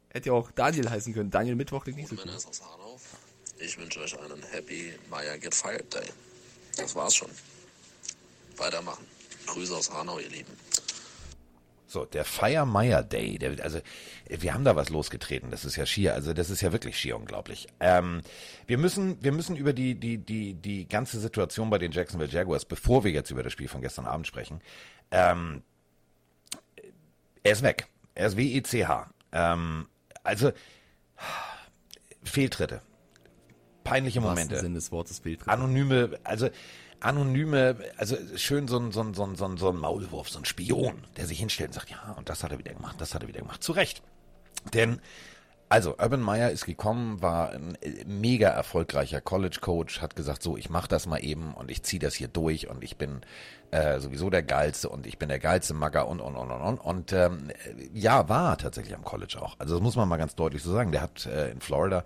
Hätte 0.09 0.31
ja 0.31 0.33
auch 0.33 0.51
Daniel 0.51 0.91
heißen 0.91 1.15
können. 1.15 1.31
Daniel 1.31 1.55
Mittwoch 1.55 1.85
klingt 1.85 1.99
nicht 1.99 2.09
so 2.09 2.17
gut. 2.17 2.25
ist 2.27 2.49
aus 2.49 2.61
Hanau. 2.65 2.99
Ich 3.65 3.79
wünsche 3.79 4.01
euch 4.01 4.19
einen 4.19 4.43
Happy 4.51 4.93
Maya 5.09 5.37
Get 5.37 5.55
Fired 5.55 5.95
Day. 5.95 6.09
Das 6.77 6.97
war's 6.97 7.15
schon. 7.15 7.31
Weitermachen. 8.57 9.07
Grüße 9.47 9.77
aus 9.77 9.91
Hanau, 9.93 10.19
ihr 10.19 10.29
Lieben. 10.31 10.53
So, 11.87 12.05
der 12.07 12.25
Fire 12.25 12.67
Meyer 12.67 13.03
Day, 13.03 13.39
der, 13.39 13.63
also 13.63 13.81
wir 14.27 14.55
haben 14.55 14.65
da 14.65 14.75
was 14.75 14.89
losgetreten, 14.89 15.51
das 15.51 15.67
ist 15.67 15.77
ja 15.77 15.85
schier, 15.85 16.15
also 16.15 16.33
das 16.33 16.49
ist 16.49 16.63
ja 16.63 16.73
wirklich 16.73 16.97
schier 16.97 17.17
unglaublich. 17.17 17.69
Ähm, 17.81 18.23
wir 18.67 18.79
müssen, 18.79 19.23
wir 19.23 19.31
müssen 19.31 19.57
über 19.57 19.75
die, 19.75 19.95
die, 19.95 20.17
die, 20.17 20.55
die 20.55 20.89
ganze 20.89 21.21
Situation 21.21 21.69
bei 21.69 21.77
den 21.79 21.93
Jacksonville 21.93 22.31
Jaguars, 22.31 22.65
bevor 22.65 23.05
wir 23.05 23.11
jetzt 23.13 23.31
über 23.31 23.43
das 23.43 23.53
Spiel 23.53 23.69
von 23.69 23.83
gestern 23.83 24.07
Abend 24.07 24.27
sprechen, 24.27 24.63
ähm, 25.11 25.63
er 27.43 27.53
ist 27.53 27.63
weg. 27.63 27.87
Er 28.15 28.29
ist 28.29 28.37
W-E-C-H. 28.37 29.11
Ähm, 29.33 29.87
also, 30.25 30.53
Fehltritte. 32.25 32.81
Peinliche 33.85 34.19
Im 34.19 34.25
Momente 34.25 34.59
Sinn 34.59 34.75
des 34.75 34.93
Wortes 34.93 35.23
anonyme, 35.47 36.19
also 36.25 36.49
anonyme, 37.01 37.77
also 37.97 38.17
schön 38.37 38.69
so 38.69 38.79
ein, 38.79 38.93
so 38.93 39.03
ein, 39.03 39.15
so 39.15 39.25
ein, 39.25 39.37
so 39.37 39.45
ein, 39.45 39.57
so 39.57 39.69
ein 39.69 39.77
Maulwurf, 39.77 40.29
so 40.29 40.39
ein 40.39 40.45
Spion, 40.45 41.05
der 41.17 41.27
sich 41.27 41.39
hinstellt 41.39 41.71
und 41.71 41.75
sagt, 41.75 41.91
ja, 41.91 42.15
und 42.17 42.29
das 42.29 42.45
hat 42.45 42.53
er 42.53 42.59
wieder 42.59 42.73
gemacht, 42.73 42.97
das 43.01 43.15
hat 43.15 43.23
er 43.23 43.29
wieder 43.29 43.41
gemacht. 43.41 43.63
Zu 43.63 43.73
Recht. 43.73 44.03
Denn, 44.73 45.01
also, 45.69 45.97
Urban 45.99 46.21
Meyer 46.21 46.51
ist 46.51 46.67
gekommen, 46.67 47.23
war 47.23 47.51
ein 47.51 47.77
äh, 47.81 48.05
mega 48.05 48.49
erfolgreicher 48.49 49.21
College-Coach, 49.21 50.01
hat 50.01 50.15
gesagt, 50.15 50.43
so, 50.43 50.57
ich 50.57 50.71
mache 50.71 50.89
das 50.89 51.07
mal 51.07 51.19
eben 51.25 51.55
und 51.55 51.71
ich 51.71 51.83
ziehe 51.83 52.01
das 52.01 52.15
hier 52.15 52.29
durch 52.29 52.69
und 52.69 52.85
ich 52.85 52.97
bin 52.97 53.23
äh, 53.71 53.99
sowieso 53.99 54.29
der 54.29 54.43
Geilste 54.43 54.91
und 54.91 55.07
ich 55.07 55.19
bin 55.19 55.31
der 55.31 55.39
geilste 55.39 55.73
Magger 55.73 56.07
und, 56.07 56.21
und, 56.21 56.37
und, 56.37 56.51
und, 56.51 56.61
und. 56.61 56.79
Und 56.79 57.13
ähm, 57.13 57.51
ja, 57.95 58.29
war 58.29 58.59
tatsächlich 58.59 58.95
am 58.95 59.03
College 59.03 59.39
auch. 59.41 59.57
Also 59.59 59.75
das 59.75 59.83
muss 59.83 59.97
man 59.97 60.09
mal 60.09 60.19
ganz 60.19 60.35
deutlich 60.35 60.63
so 60.63 60.73
sagen. 60.73 60.93
Der 60.93 61.01
hat 61.01 61.25
äh, 61.25 61.51
in 61.51 61.61
Florida 61.61 62.05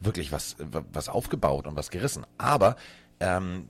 wirklich 0.00 0.32
was, 0.32 0.56
was 0.92 1.08
aufgebaut 1.08 1.66
und 1.66 1.76
was 1.76 1.90
gerissen. 1.90 2.26
Aber 2.36 2.76
ähm, 3.20 3.68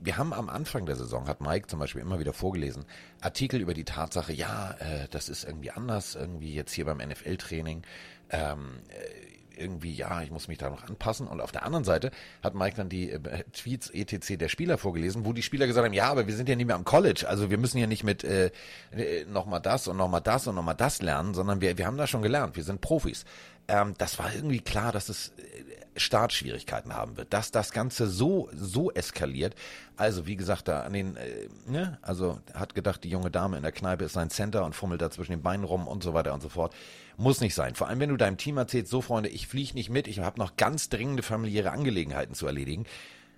wir 0.00 0.16
haben 0.18 0.32
am 0.32 0.48
Anfang 0.48 0.86
der 0.86 0.96
Saison, 0.96 1.28
hat 1.28 1.40
Mike 1.40 1.66
zum 1.66 1.78
Beispiel 1.78 2.02
immer 2.02 2.20
wieder 2.20 2.32
vorgelesen, 2.32 2.84
Artikel 3.20 3.60
über 3.60 3.74
die 3.74 3.84
Tatsache, 3.84 4.32
ja, 4.32 4.72
äh, 4.72 5.08
das 5.10 5.28
ist 5.28 5.44
irgendwie 5.44 5.70
anders, 5.70 6.14
irgendwie 6.14 6.54
jetzt 6.54 6.72
hier 6.72 6.84
beim 6.84 6.98
NFL-Training. 6.98 7.82
Ähm, 8.30 8.80
äh, 8.88 9.23
irgendwie, 9.58 9.94
ja, 9.94 10.22
ich 10.22 10.30
muss 10.30 10.48
mich 10.48 10.58
da 10.58 10.70
noch 10.70 10.84
anpassen. 10.84 11.26
Und 11.26 11.40
auf 11.40 11.52
der 11.52 11.64
anderen 11.64 11.84
Seite 11.84 12.10
hat 12.42 12.54
Mike 12.54 12.76
dann 12.76 12.88
die 12.88 13.10
äh, 13.10 13.44
Tweets 13.52 13.90
etc. 13.90 14.36
der 14.38 14.48
Spieler 14.48 14.78
vorgelesen, 14.78 15.24
wo 15.24 15.32
die 15.32 15.42
Spieler 15.42 15.66
gesagt 15.66 15.84
haben, 15.84 15.92
ja, 15.92 16.10
aber 16.10 16.26
wir 16.26 16.34
sind 16.34 16.48
ja 16.48 16.56
nicht 16.56 16.66
mehr 16.66 16.76
am 16.76 16.84
College, 16.84 17.26
also 17.28 17.50
wir 17.50 17.58
müssen 17.58 17.78
ja 17.78 17.86
nicht 17.86 18.04
mit 18.04 18.24
äh, 18.24 18.50
äh, 18.92 19.24
nochmal 19.26 19.60
das 19.60 19.88
und 19.88 19.96
nochmal 19.96 20.20
das 20.20 20.46
und 20.46 20.54
nochmal 20.54 20.74
das 20.74 21.02
lernen, 21.02 21.34
sondern 21.34 21.60
wir, 21.60 21.78
wir 21.78 21.86
haben 21.86 21.96
das 21.96 22.10
schon 22.10 22.22
gelernt, 22.22 22.56
wir 22.56 22.64
sind 22.64 22.80
Profis. 22.80 23.24
Ähm, 23.68 23.94
das 23.98 24.18
war 24.18 24.34
irgendwie 24.34 24.60
klar, 24.60 24.92
dass 24.92 25.08
es 25.08 25.28
äh, 25.38 26.00
Startschwierigkeiten 26.00 26.94
haben 26.94 27.16
wird, 27.16 27.32
dass 27.32 27.50
das 27.50 27.72
Ganze 27.72 28.08
so, 28.08 28.48
so 28.54 28.90
eskaliert. 28.92 29.54
Also, 29.96 30.26
wie 30.26 30.36
gesagt, 30.36 30.66
da 30.66 30.80
an 30.80 30.92
den, 30.92 31.16
äh, 31.16 31.48
ne, 31.66 31.98
also 32.02 32.40
hat 32.52 32.74
gedacht, 32.74 33.04
die 33.04 33.10
junge 33.10 33.30
Dame 33.30 33.56
in 33.56 33.62
der 33.62 33.72
Kneipe 33.72 34.04
ist 34.04 34.14
sein 34.14 34.30
Center 34.30 34.64
und 34.64 34.74
fummelt 34.74 35.00
da 35.00 35.10
zwischen 35.10 35.32
den 35.32 35.42
Beinen 35.42 35.64
rum 35.64 35.86
und 35.86 36.02
so 36.02 36.14
weiter 36.14 36.34
und 36.34 36.42
so 36.42 36.48
fort. 36.48 36.74
Muss 37.16 37.40
nicht 37.40 37.54
sein. 37.54 37.74
Vor 37.76 37.88
allem, 37.88 38.00
wenn 38.00 38.10
du 38.10 38.16
deinem 38.16 38.36
Team 38.36 38.56
erzählst, 38.56 38.90
so 38.90 39.00
Freunde, 39.00 39.28
ich 39.28 39.46
fliege 39.46 39.74
nicht 39.74 39.90
mit, 39.90 40.08
ich 40.08 40.18
habe 40.18 40.40
noch 40.40 40.56
ganz 40.56 40.88
dringende 40.88 41.22
familiäre 41.22 41.70
Angelegenheiten 41.70 42.34
zu 42.34 42.46
erledigen. 42.46 42.86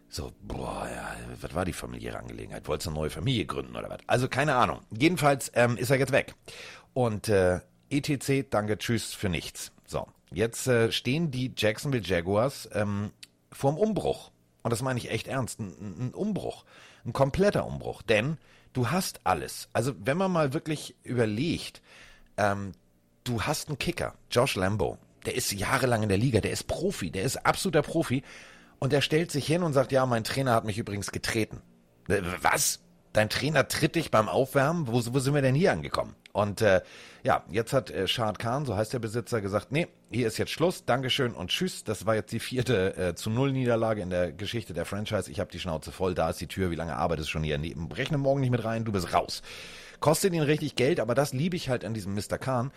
So, 0.08 0.32
boah, 0.42 0.88
ja, 0.88 1.16
was 1.40 1.54
war 1.54 1.64
die 1.64 1.72
familiäre 1.72 2.18
Angelegenheit? 2.18 2.68
Wolltest 2.68 2.86
du 2.86 2.90
eine 2.90 3.00
neue 3.00 3.10
Familie 3.10 3.44
gründen 3.44 3.76
oder 3.76 3.90
was? 3.90 3.98
Also 4.06 4.28
keine 4.28 4.54
Ahnung. 4.54 4.80
Jedenfalls 4.90 5.50
ähm, 5.54 5.76
ist 5.76 5.90
er 5.90 5.98
jetzt 5.98 6.12
weg. 6.12 6.34
Und 6.94 7.28
äh, 7.28 7.60
ETC, 7.90 8.50
danke, 8.50 8.78
tschüss 8.78 9.12
für 9.12 9.28
nichts. 9.28 9.72
So, 9.86 10.06
jetzt 10.32 10.66
äh, 10.68 10.90
stehen 10.90 11.30
die 11.30 11.52
Jacksonville 11.56 12.04
Jaguars 12.04 12.68
ähm, 12.72 13.10
vorm 13.52 13.76
Umbruch. 13.76 14.30
Und 14.66 14.70
das 14.70 14.82
meine 14.82 14.98
ich 14.98 15.12
echt 15.12 15.28
ernst. 15.28 15.60
Ein, 15.60 16.08
ein 16.08 16.12
Umbruch. 16.12 16.64
Ein 17.04 17.12
kompletter 17.12 17.64
Umbruch. 17.64 18.02
Denn 18.02 18.36
du 18.72 18.90
hast 18.90 19.20
alles. 19.22 19.68
Also 19.72 19.94
wenn 20.00 20.16
man 20.16 20.32
mal 20.32 20.54
wirklich 20.54 20.96
überlegt, 21.04 21.82
ähm, 22.36 22.72
du 23.22 23.42
hast 23.42 23.68
einen 23.68 23.78
Kicker, 23.78 24.16
Josh 24.28 24.56
Lambo. 24.56 24.98
Der 25.24 25.36
ist 25.36 25.52
jahrelang 25.52 26.02
in 26.02 26.08
der 26.08 26.18
Liga, 26.18 26.40
der 26.40 26.50
ist 26.50 26.66
Profi, 26.66 27.12
der 27.12 27.22
ist 27.22 27.46
absoluter 27.46 27.82
Profi. 27.82 28.24
Und 28.80 28.92
der 28.92 29.02
stellt 29.02 29.30
sich 29.30 29.46
hin 29.46 29.62
und 29.62 29.72
sagt, 29.72 29.92
ja, 29.92 30.04
mein 30.04 30.24
Trainer 30.24 30.54
hat 30.54 30.64
mich 30.64 30.78
übrigens 30.78 31.12
getreten. 31.12 31.62
Äh, 32.08 32.22
Was? 32.42 32.80
Dein 33.16 33.30
Trainer 33.30 33.66
tritt 33.66 33.94
dich 33.94 34.10
beim 34.10 34.28
Aufwärmen? 34.28 34.88
Wo, 34.88 34.92
wo 34.92 35.18
sind 35.20 35.32
wir 35.32 35.40
denn 35.40 35.54
hier 35.54 35.72
angekommen? 35.72 36.14
Und 36.34 36.60
äh, 36.60 36.82
ja, 37.22 37.44
jetzt 37.50 37.72
hat 37.72 37.90
äh, 37.90 38.06
Shad 38.06 38.38
Khan, 38.38 38.66
so 38.66 38.76
heißt 38.76 38.92
der 38.92 38.98
Besitzer, 38.98 39.40
gesagt, 39.40 39.72
nee, 39.72 39.86
hier 40.10 40.26
ist 40.26 40.36
jetzt 40.36 40.50
Schluss, 40.50 40.84
Dankeschön 40.84 41.32
und 41.32 41.48
Tschüss. 41.48 41.82
Das 41.82 42.04
war 42.04 42.14
jetzt 42.14 42.30
die 42.32 42.40
vierte 42.40 42.94
äh, 42.94 43.14
zu 43.14 43.30
Null 43.30 43.52
Niederlage 43.52 44.02
in 44.02 44.10
der 44.10 44.32
Geschichte 44.32 44.74
der 44.74 44.84
Franchise. 44.84 45.30
Ich 45.30 45.40
habe 45.40 45.50
die 45.50 45.58
Schnauze 45.58 45.92
voll, 45.92 46.14
da 46.14 46.28
ist 46.28 46.42
die 46.42 46.46
Tür, 46.46 46.70
wie 46.70 46.74
lange 46.74 46.94
arbeitest 46.94 47.28
du 47.28 47.32
schon 47.32 47.42
hier? 47.42 47.56
Neben, 47.56 47.90
rechne 47.90 48.18
morgen 48.18 48.42
nicht 48.42 48.50
mit 48.50 48.62
rein, 48.64 48.84
du 48.84 48.92
bist 48.92 49.14
raus. 49.14 49.40
Kostet 50.00 50.34
ihn 50.34 50.42
richtig 50.42 50.76
Geld, 50.76 51.00
aber 51.00 51.14
das 51.14 51.32
liebe 51.32 51.56
ich 51.56 51.70
halt 51.70 51.86
an 51.86 51.94
diesem 51.94 52.14
Mr. 52.14 52.36
Khan. 52.36 52.70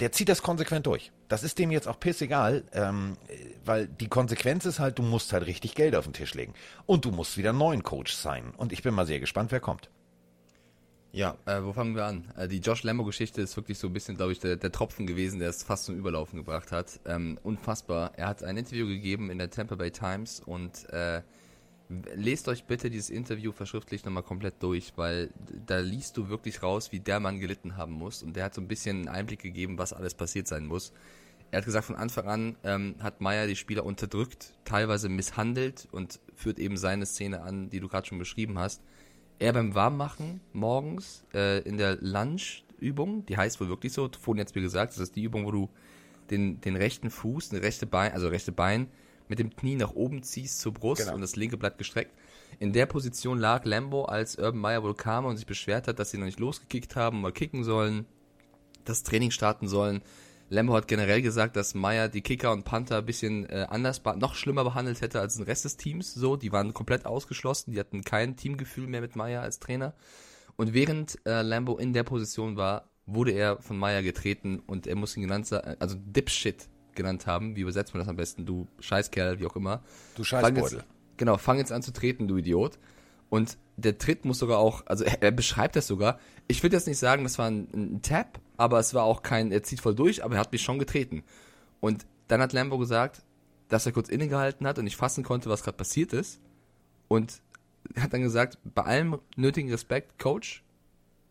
Der 0.00 0.10
zieht 0.12 0.28
das 0.28 0.42
konsequent 0.42 0.86
durch. 0.86 1.12
Das 1.28 1.42
ist 1.42 1.58
dem 1.58 1.70
jetzt 1.70 1.86
auch 1.86 2.00
pissegal, 2.00 2.64
ähm, 2.72 3.16
weil 3.64 3.86
die 3.86 4.08
Konsequenz 4.08 4.64
ist 4.66 4.80
halt, 4.80 4.98
du 4.98 5.02
musst 5.02 5.32
halt 5.32 5.46
richtig 5.46 5.74
Geld 5.74 5.94
auf 5.94 6.04
den 6.04 6.12
Tisch 6.12 6.34
legen. 6.34 6.54
Und 6.86 7.04
du 7.04 7.12
musst 7.12 7.38
wieder 7.38 7.52
neuen 7.52 7.82
Coach 7.82 8.12
sein. 8.12 8.52
Und 8.56 8.72
ich 8.72 8.82
bin 8.82 8.94
mal 8.94 9.06
sehr 9.06 9.20
gespannt, 9.20 9.52
wer 9.52 9.60
kommt. 9.60 9.88
Ja, 11.14 11.36
äh, 11.46 11.62
wo 11.62 11.72
fangen 11.72 11.94
wir 11.94 12.06
an? 12.06 12.24
Äh, 12.36 12.48
die 12.48 12.58
Josh 12.58 12.82
Lambo-Geschichte 12.82 13.40
ist 13.40 13.56
wirklich 13.56 13.78
so 13.78 13.86
ein 13.86 13.92
bisschen, 13.92 14.16
glaube 14.16 14.32
ich, 14.32 14.40
der, 14.40 14.56
der 14.56 14.72
Tropfen 14.72 15.06
gewesen, 15.06 15.38
der 15.38 15.48
es 15.48 15.62
fast 15.62 15.84
zum 15.84 15.96
Überlaufen 15.96 16.40
gebracht 16.40 16.72
hat. 16.72 16.98
Ähm, 17.06 17.38
unfassbar. 17.44 18.10
Er 18.16 18.26
hat 18.26 18.42
ein 18.42 18.56
Interview 18.56 18.88
gegeben 18.88 19.30
in 19.30 19.38
der 19.38 19.48
Tampa 19.48 19.76
Bay 19.76 19.92
Times 19.92 20.40
und 20.40 20.90
äh, 20.90 21.22
lest 21.88 22.48
euch 22.48 22.64
bitte 22.64 22.90
dieses 22.90 23.10
Interview 23.10 23.52
verschriftlich 23.52 24.04
nochmal 24.04 24.22
komplett 24.22 24.62
durch, 24.62 24.92
weil 24.96 25.30
da 25.66 25.78
liest 25.78 26.16
du 26.16 26.28
wirklich 26.28 26.62
raus, 26.62 26.92
wie 26.92 27.00
der 27.00 27.20
Mann 27.20 27.40
gelitten 27.40 27.76
haben 27.76 27.92
muss. 27.92 28.22
Und 28.22 28.36
der 28.36 28.44
hat 28.44 28.54
so 28.54 28.60
ein 28.60 28.68
bisschen 28.68 28.98
einen 28.98 29.08
Einblick 29.08 29.40
gegeben, 29.40 29.78
was 29.78 29.92
alles 29.92 30.14
passiert 30.14 30.48
sein 30.48 30.66
muss. 30.66 30.92
Er 31.50 31.58
hat 31.58 31.66
gesagt, 31.66 31.84
von 31.84 31.96
Anfang 31.96 32.26
an 32.26 32.56
ähm, 32.64 32.96
hat 33.00 33.20
Meyer 33.20 33.46
die 33.46 33.56
Spieler 33.56 33.84
unterdrückt, 33.84 34.54
teilweise 34.64 35.08
misshandelt 35.08 35.86
und 35.92 36.18
führt 36.34 36.58
eben 36.58 36.76
seine 36.76 37.06
Szene 37.06 37.42
an, 37.42 37.70
die 37.70 37.80
du 37.80 37.88
gerade 37.88 38.06
schon 38.06 38.18
beschrieben 38.18 38.58
hast. 38.58 38.82
Er 39.38 39.52
beim 39.52 39.74
Warmmachen 39.74 40.40
morgens 40.52 41.24
äh, 41.34 41.60
in 41.60 41.76
der 41.76 41.98
Lunch-Übung, 42.00 43.26
die 43.26 43.36
heißt 43.36 43.60
wohl 43.60 43.68
wirklich 43.68 43.92
so, 43.92 44.10
vorhin 44.20 44.38
jetzt 44.38 44.54
wie 44.54 44.62
gesagt, 44.62 44.94
das 44.94 44.98
ist 44.98 45.16
die 45.16 45.22
Übung, 45.22 45.44
wo 45.44 45.50
du 45.52 45.70
den, 46.30 46.60
den 46.60 46.76
rechten 46.76 47.10
Fuß, 47.10 47.50
den 47.50 47.60
rechte 47.60 47.86
Bein, 47.86 48.12
also 48.12 48.28
rechte 48.28 48.52
Bein 48.52 48.88
mit 49.28 49.38
dem 49.38 49.54
Knie 49.56 49.76
nach 49.76 49.92
oben 49.94 50.22
ziehst 50.22 50.60
zur 50.60 50.72
Brust 50.74 51.02
Genau. 51.02 51.14
und 51.14 51.20
das 51.20 51.36
linke 51.36 51.56
bleibt 51.56 51.78
gestreckt. 51.78 52.12
In 52.58 52.72
der 52.72 52.86
Position 52.86 53.38
lag 53.38 53.64
Lambo, 53.64 54.04
als 54.04 54.36
Urban 54.36 54.60
Meyer 54.60 54.82
wohl 54.82 54.94
kam 54.94 55.24
und 55.24 55.36
sich 55.36 55.46
beschwert 55.46 55.88
hat, 55.88 55.98
dass 55.98 56.10
sie 56.10 56.18
noch 56.18 56.26
nicht 56.26 56.38
losgekickt 56.40 56.94
haben, 56.96 57.20
mal 57.20 57.32
kicken 57.32 57.64
sollen, 57.64 58.06
das 58.84 59.02
Training 59.02 59.30
starten 59.30 59.66
sollen. 59.66 60.02
Lambo 60.50 60.74
hat 60.74 60.86
generell 60.86 61.22
gesagt, 61.22 61.56
dass 61.56 61.74
Meyer 61.74 62.08
die 62.08 62.20
Kicker 62.20 62.52
und 62.52 62.64
Panther 62.64 62.98
ein 62.98 63.06
bisschen 63.06 63.48
äh, 63.48 63.66
anders, 63.70 64.02
noch 64.16 64.34
schlimmer 64.34 64.62
behandelt 64.62 65.00
hätte 65.00 65.18
als 65.20 65.36
den 65.36 65.44
Rest 65.44 65.64
des 65.64 65.78
Teams. 65.78 66.12
So, 66.14 66.36
die 66.36 66.52
waren 66.52 66.74
komplett 66.74 67.06
ausgeschlossen, 67.06 67.72
die 67.72 67.80
hatten 67.80 68.04
kein 68.04 68.36
Teamgefühl 68.36 68.86
mehr 68.86 69.00
mit 69.00 69.16
Meyer 69.16 69.40
als 69.42 69.58
Trainer. 69.58 69.94
Und 70.56 70.74
während 70.74 71.18
äh, 71.26 71.40
Lambo 71.42 71.76
in 71.78 71.92
der 71.94 72.04
Position 72.04 72.56
war, 72.56 72.88
wurde 73.06 73.32
er 73.32 73.60
von 73.62 73.76
Meyer 73.78 74.02
getreten 74.02 74.60
und 74.60 74.86
er 74.86 74.96
muss 74.96 75.16
ihn 75.16 75.22
genannt, 75.22 75.46
sa- 75.46 75.58
also 75.80 75.96
Dipshit 75.98 76.68
genannt 76.94 77.26
haben. 77.26 77.56
Wie 77.56 77.60
übersetzt 77.60 77.94
man 77.94 78.00
das 78.00 78.08
am 78.08 78.16
besten? 78.16 78.46
Du 78.46 78.66
Scheißkerl, 78.80 79.38
wie 79.40 79.46
auch 79.46 79.56
immer. 79.56 79.82
Du 80.16 80.24
Fang 80.24 80.42
Scheißbeutel. 80.42 80.78
jetzt, 80.78 80.88
genau, 81.16 81.36
fang 81.36 81.58
jetzt 81.58 81.72
an 81.72 81.82
zu 81.82 81.92
treten, 81.92 82.28
du 82.28 82.36
Idiot. 82.36 82.78
Und 83.30 83.56
der 83.76 83.98
Tritt 83.98 84.24
muss 84.24 84.38
sogar 84.38 84.58
auch, 84.58 84.86
also 84.86 85.04
er, 85.04 85.22
er 85.22 85.32
beschreibt 85.32 85.76
das 85.76 85.86
sogar. 85.86 86.18
Ich 86.46 86.62
will 86.62 86.72
jetzt 86.72 86.86
nicht 86.86 86.98
sagen, 86.98 87.24
das 87.24 87.38
war 87.38 87.50
ein, 87.50 87.68
ein 87.74 88.02
Tap, 88.02 88.38
aber 88.56 88.78
es 88.78 88.94
war 88.94 89.04
auch 89.04 89.22
kein, 89.22 89.50
er 89.50 89.62
zieht 89.62 89.80
voll 89.80 89.94
durch, 89.94 90.24
aber 90.24 90.34
er 90.34 90.40
hat 90.40 90.52
mich 90.52 90.62
schon 90.62 90.78
getreten. 90.78 91.24
Und 91.80 92.06
dann 92.28 92.40
hat 92.40 92.52
Lambo 92.52 92.78
gesagt, 92.78 93.22
dass 93.68 93.86
er 93.86 93.92
kurz 93.92 94.08
innegehalten 94.08 94.66
hat 94.66 94.78
und 94.78 94.84
nicht 94.84 94.96
fassen 94.96 95.24
konnte, 95.24 95.50
was 95.50 95.62
gerade 95.62 95.76
passiert 95.76 96.12
ist. 96.12 96.40
Und 97.08 97.42
hat 97.98 98.12
dann 98.12 98.22
gesagt, 98.22 98.58
bei 98.64 98.82
allem 98.82 99.18
nötigen 99.36 99.70
Respekt, 99.70 100.18
Coach, 100.18 100.62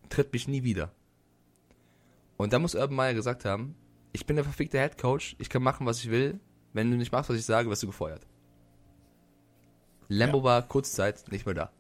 tritt 0.10 0.34
mich 0.34 0.48
nie 0.48 0.64
wieder. 0.64 0.92
Und 2.38 2.54
da 2.54 2.60
muss 2.60 2.76
Urban 2.76 2.96
Meyer 2.96 3.14
gesagt 3.14 3.46
haben, 3.46 3.76
ich 4.14 4.26
bin 4.26 4.36
der 4.36 4.46
verfickte 4.46 4.80
Head 4.80 4.98
Coach, 4.98 5.36
ich 5.40 5.50
kann 5.50 5.64
machen, 5.64 5.86
was 5.86 6.00
ich 6.00 6.10
will. 6.10 6.40
Wenn 6.72 6.90
du 6.90 6.98
nicht 6.98 7.12
machst, 7.12 7.30
was 7.30 7.38
ich 7.38 7.46
sage, 7.46 7.70
wirst 7.70 7.84
du 7.84 7.88
gefeuert. 7.88 8.26
Lambo 10.08 10.44
war 10.44 10.62
kurzzeit 10.62 11.32
nicht 11.32 11.46
mehr 11.46 11.56
da. 11.56 11.72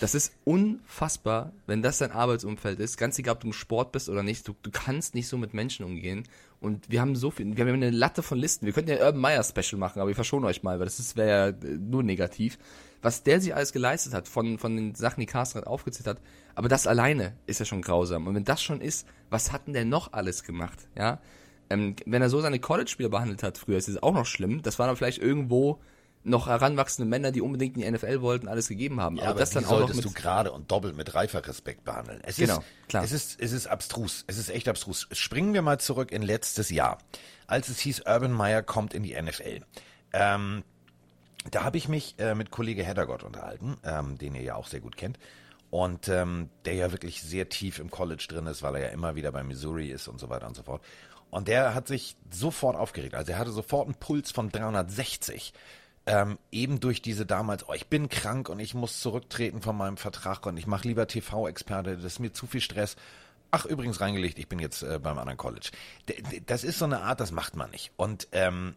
Das 0.00 0.16
ist 0.16 0.32
unfassbar, 0.44 1.52
wenn 1.68 1.80
das 1.80 1.98
dein 1.98 2.10
Arbeitsumfeld 2.10 2.80
ist, 2.80 2.96
ganz 2.96 3.20
egal, 3.20 3.34
ob 3.36 3.40
du 3.40 3.46
im 3.46 3.52
Sport 3.52 3.92
bist 3.92 4.08
oder 4.08 4.24
nicht, 4.24 4.48
du, 4.48 4.54
du 4.62 4.70
kannst 4.72 5.14
nicht 5.14 5.28
so 5.28 5.38
mit 5.38 5.54
Menschen 5.54 5.84
umgehen. 5.86 6.24
Und 6.60 6.90
wir 6.90 7.00
haben 7.00 7.14
so 7.14 7.30
viel, 7.30 7.56
wir 7.56 7.64
haben 7.64 7.74
eine 7.74 7.90
Latte 7.90 8.24
von 8.24 8.36
Listen. 8.36 8.66
Wir 8.66 8.72
könnten 8.72 8.90
ja 8.90 8.96
Urban 8.96 9.20
Meyer 9.20 9.44
Special 9.44 9.78
machen, 9.78 10.00
aber 10.00 10.10
ich 10.10 10.16
verschone 10.16 10.46
euch 10.46 10.64
mal, 10.64 10.80
weil 10.80 10.86
das 10.86 11.14
wäre 11.14 11.28
ja 11.28 11.68
äh, 11.68 11.76
nur 11.76 12.02
negativ. 12.02 12.58
Was 13.00 13.22
der 13.22 13.40
sich 13.40 13.54
alles 13.54 13.72
geleistet 13.72 14.12
hat, 14.12 14.26
von, 14.26 14.58
von 14.58 14.74
den 14.74 14.94
Sachen, 14.96 15.20
die 15.20 15.26
Carsten 15.26 15.58
gerade 15.58 15.70
aufgezählt 15.70 16.08
hat, 16.08 16.20
aber 16.56 16.68
das 16.68 16.88
alleine 16.88 17.36
ist 17.46 17.60
ja 17.60 17.64
schon 17.64 17.82
grausam. 17.82 18.26
Und 18.26 18.34
wenn 18.34 18.44
das 18.44 18.60
schon 18.60 18.80
ist, 18.80 19.06
was 19.30 19.52
hat 19.52 19.68
denn 19.68 19.74
der 19.74 19.84
noch 19.84 20.12
alles 20.12 20.42
gemacht, 20.42 20.88
ja? 20.96 21.20
Ähm, 21.72 21.96
wenn 22.06 22.22
er 22.22 22.28
so 22.28 22.40
seine 22.40 22.58
College-Spieler 22.58 23.08
behandelt 23.08 23.42
hat 23.42 23.58
früher, 23.58 23.78
ist 23.78 23.88
es 23.88 24.02
auch 24.02 24.12
noch 24.14 24.26
schlimm. 24.26 24.62
Das 24.62 24.78
waren 24.78 24.88
dann 24.88 24.96
vielleicht 24.96 25.18
irgendwo 25.18 25.80
noch 26.24 26.46
heranwachsende 26.46 27.08
Männer, 27.08 27.32
die 27.32 27.40
unbedingt 27.40 27.76
in 27.76 27.82
die 27.82 27.90
NFL 27.90 28.20
wollten, 28.20 28.46
alles 28.46 28.68
gegeben 28.68 29.00
haben. 29.00 29.16
Ja, 29.16 29.30
aber, 29.30 29.40
das 29.40 29.50
die 29.50 29.54
dann 29.56 29.64
auch 29.64 29.70
noch 29.70 29.78
solltest 29.78 29.96
mit 29.96 30.04
du 30.04 30.12
gerade 30.12 30.52
und 30.52 30.70
doppelt 30.70 30.96
mit 30.96 31.14
reifer 31.14 31.44
Respekt 31.46 31.84
behandeln. 31.84 32.20
Es 32.24 32.36
Genau, 32.36 32.58
ist, 32.58 32.88
klar. 32.88 33.04
Es 33.04 33.12
ist, 33.12 33.40
es 33.40 33.52
ist 33.52 33.66
abstrus. 33.66 34.24
Es 34.28 34.38
ist 34.38 34.50
echt 34.50 34.68
abstrus. 34.68 35.08
Springen 35.12 35.54
wir 35.54 35.62
mal 35.62 35.80
zurück 35.80 36.12
in 36.12 36.22
letztes 36.22 36.70
Jahr, 36.70 36.98
als 37.46 37.68
es 37.68 37.80
hieß, 37.80 38.02
Urban 38.06 38.32
Meyer 38.32 38.62
kommt 38.62 38.94
in 38.94 39.02
die 39.02 39.20
NFL. 39.20 39.62
Ähm, 40.12 40.62
da 41.50 41.64
habe 41.64 41.76
ich 41.76 41.88
mich 41.88 42.14
äh, 42.18 42.34
mit 42.34 42.50
Kollege 42.50 42.84
Heddergott 42.84 43.24
unterhalten, 43.24 43.76
ähm, 43.82 44.16
den 44.16 44.34
ihr 44.34 44.42
ja 44.42 44.54
auch 44.54 44.68
sehr 44.68 44.80
gut 44.80 44.96
kennt. 44.96 45.18
Und 45.70 46.08
ähm, 46.08 46.50
der 46.66 46.74
ja 46.74 46.92
wirklich 46.92 47.22
sehr 47.22 47.48
tief 47.48 47.78
im 47.78 47.90
College 47.90 48.26
drin 48.28 48.46
ist, 48.46 48.62
weil 48.62 48.76
er 48.76 48.82
ja 48.82 48.88
immer 48.88 49.16
wieder 49.16 49.32
bei 49.32 49.42
Missouri 49.42 49.88
ist 49.88 50.06
und 50.06 50.20
so 50.20 50.28
weiter 50.28 50.46
und 50.46 50.54
so 50.54 50.62
fort. 50.62 50.82
Und 51.32 51.48
der 51.48 51.74
hat 51.74 51.88
sich 51.88 52.14
sofort 52.30 52.76
aufgeregt. 52.76 53.14
Also 53.14 53.32
er 53.32 53.38
hatte 53.38 53.52
sofort 53.52 53.86
einen 53.86 53.94
Puls 53.94 54.30
von 54.30 54.50
360. 54.50 55.54
Ähm, 56.04 56.38
eben 56.50 56.78
durch 56.78 57.00
diese 57.00 57.24
damals, 57.24 57.66
oh, 57.66 57.72
ich 57.72 57.86
bin 57.86 58.10
krank 58.10 58.50
und 58.50 58.60
ich 58.60 58.74
muss 58.74 59.00
zurücktreten 59.00 59.62
von 59.62 59.74
meinem 59.74 59.96
Vertrag 59.96 60.44
und 60.44 60.58
ich 60.58 60.66
mache 60.66 60.86
lieber 60.86 61.06
TV-Experte, 61.06 61.96
das 61.96 62.04
ist 62.04 62.18
mir 62.18 62.34
zu 62.34 62.46
viel 62.46 62.60
Stress. 62.60 62.96
Ach, 63.50 63.64
übrigens 63.64 64.02
reingelegt, 64.02 64.38
ich 64.38 64.46
bin 64.46 64.58
jetzt 64.58 64.82
äh, 64.82 64.98
beim 65.02 65.16
anderen 65.16 65.38
College. 65.38 65.70
D 66.06 66.42
das 66.44 66.64
ist 66.64 66.78
so 66.78 66.84
eine 66.84 67.00
Art, 67.00 67.20
das 67.20 67.30
macht 67.30 67.56
man 67.56 67.70
nicht. 67.70 67.92
Und 67.96 68.28
ähm, 68.32 68.76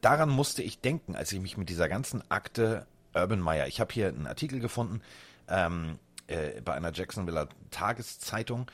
daran 0.00 0.28
musste 0.28 0.62
ich 0.62 0.80
denken, 0.80 1.16
als 1.16 1.32
ich 1.32 1.40
mich 1.40 1.56
mit 1.56 1.70
dieser 1.70 1.88
ganzen 1.88 2.22
Akte 2.30 2.86
Urban 3.14 3.40
Meyer, 3.40 3.66
ich 3.66 3.80
habe 3.80 3.92
hier 3.92 4.08
einen 4.08 4.28
Artikel 4.28 4.60
gefunden 4.60 5.00
ähm, 5.48 5.98
äh, 6.28 6.60
bei 6.60 6.74
einer 6.74 6.92
Jacksonville 6.92 7.48
Tageszeitung, 7.72 8.70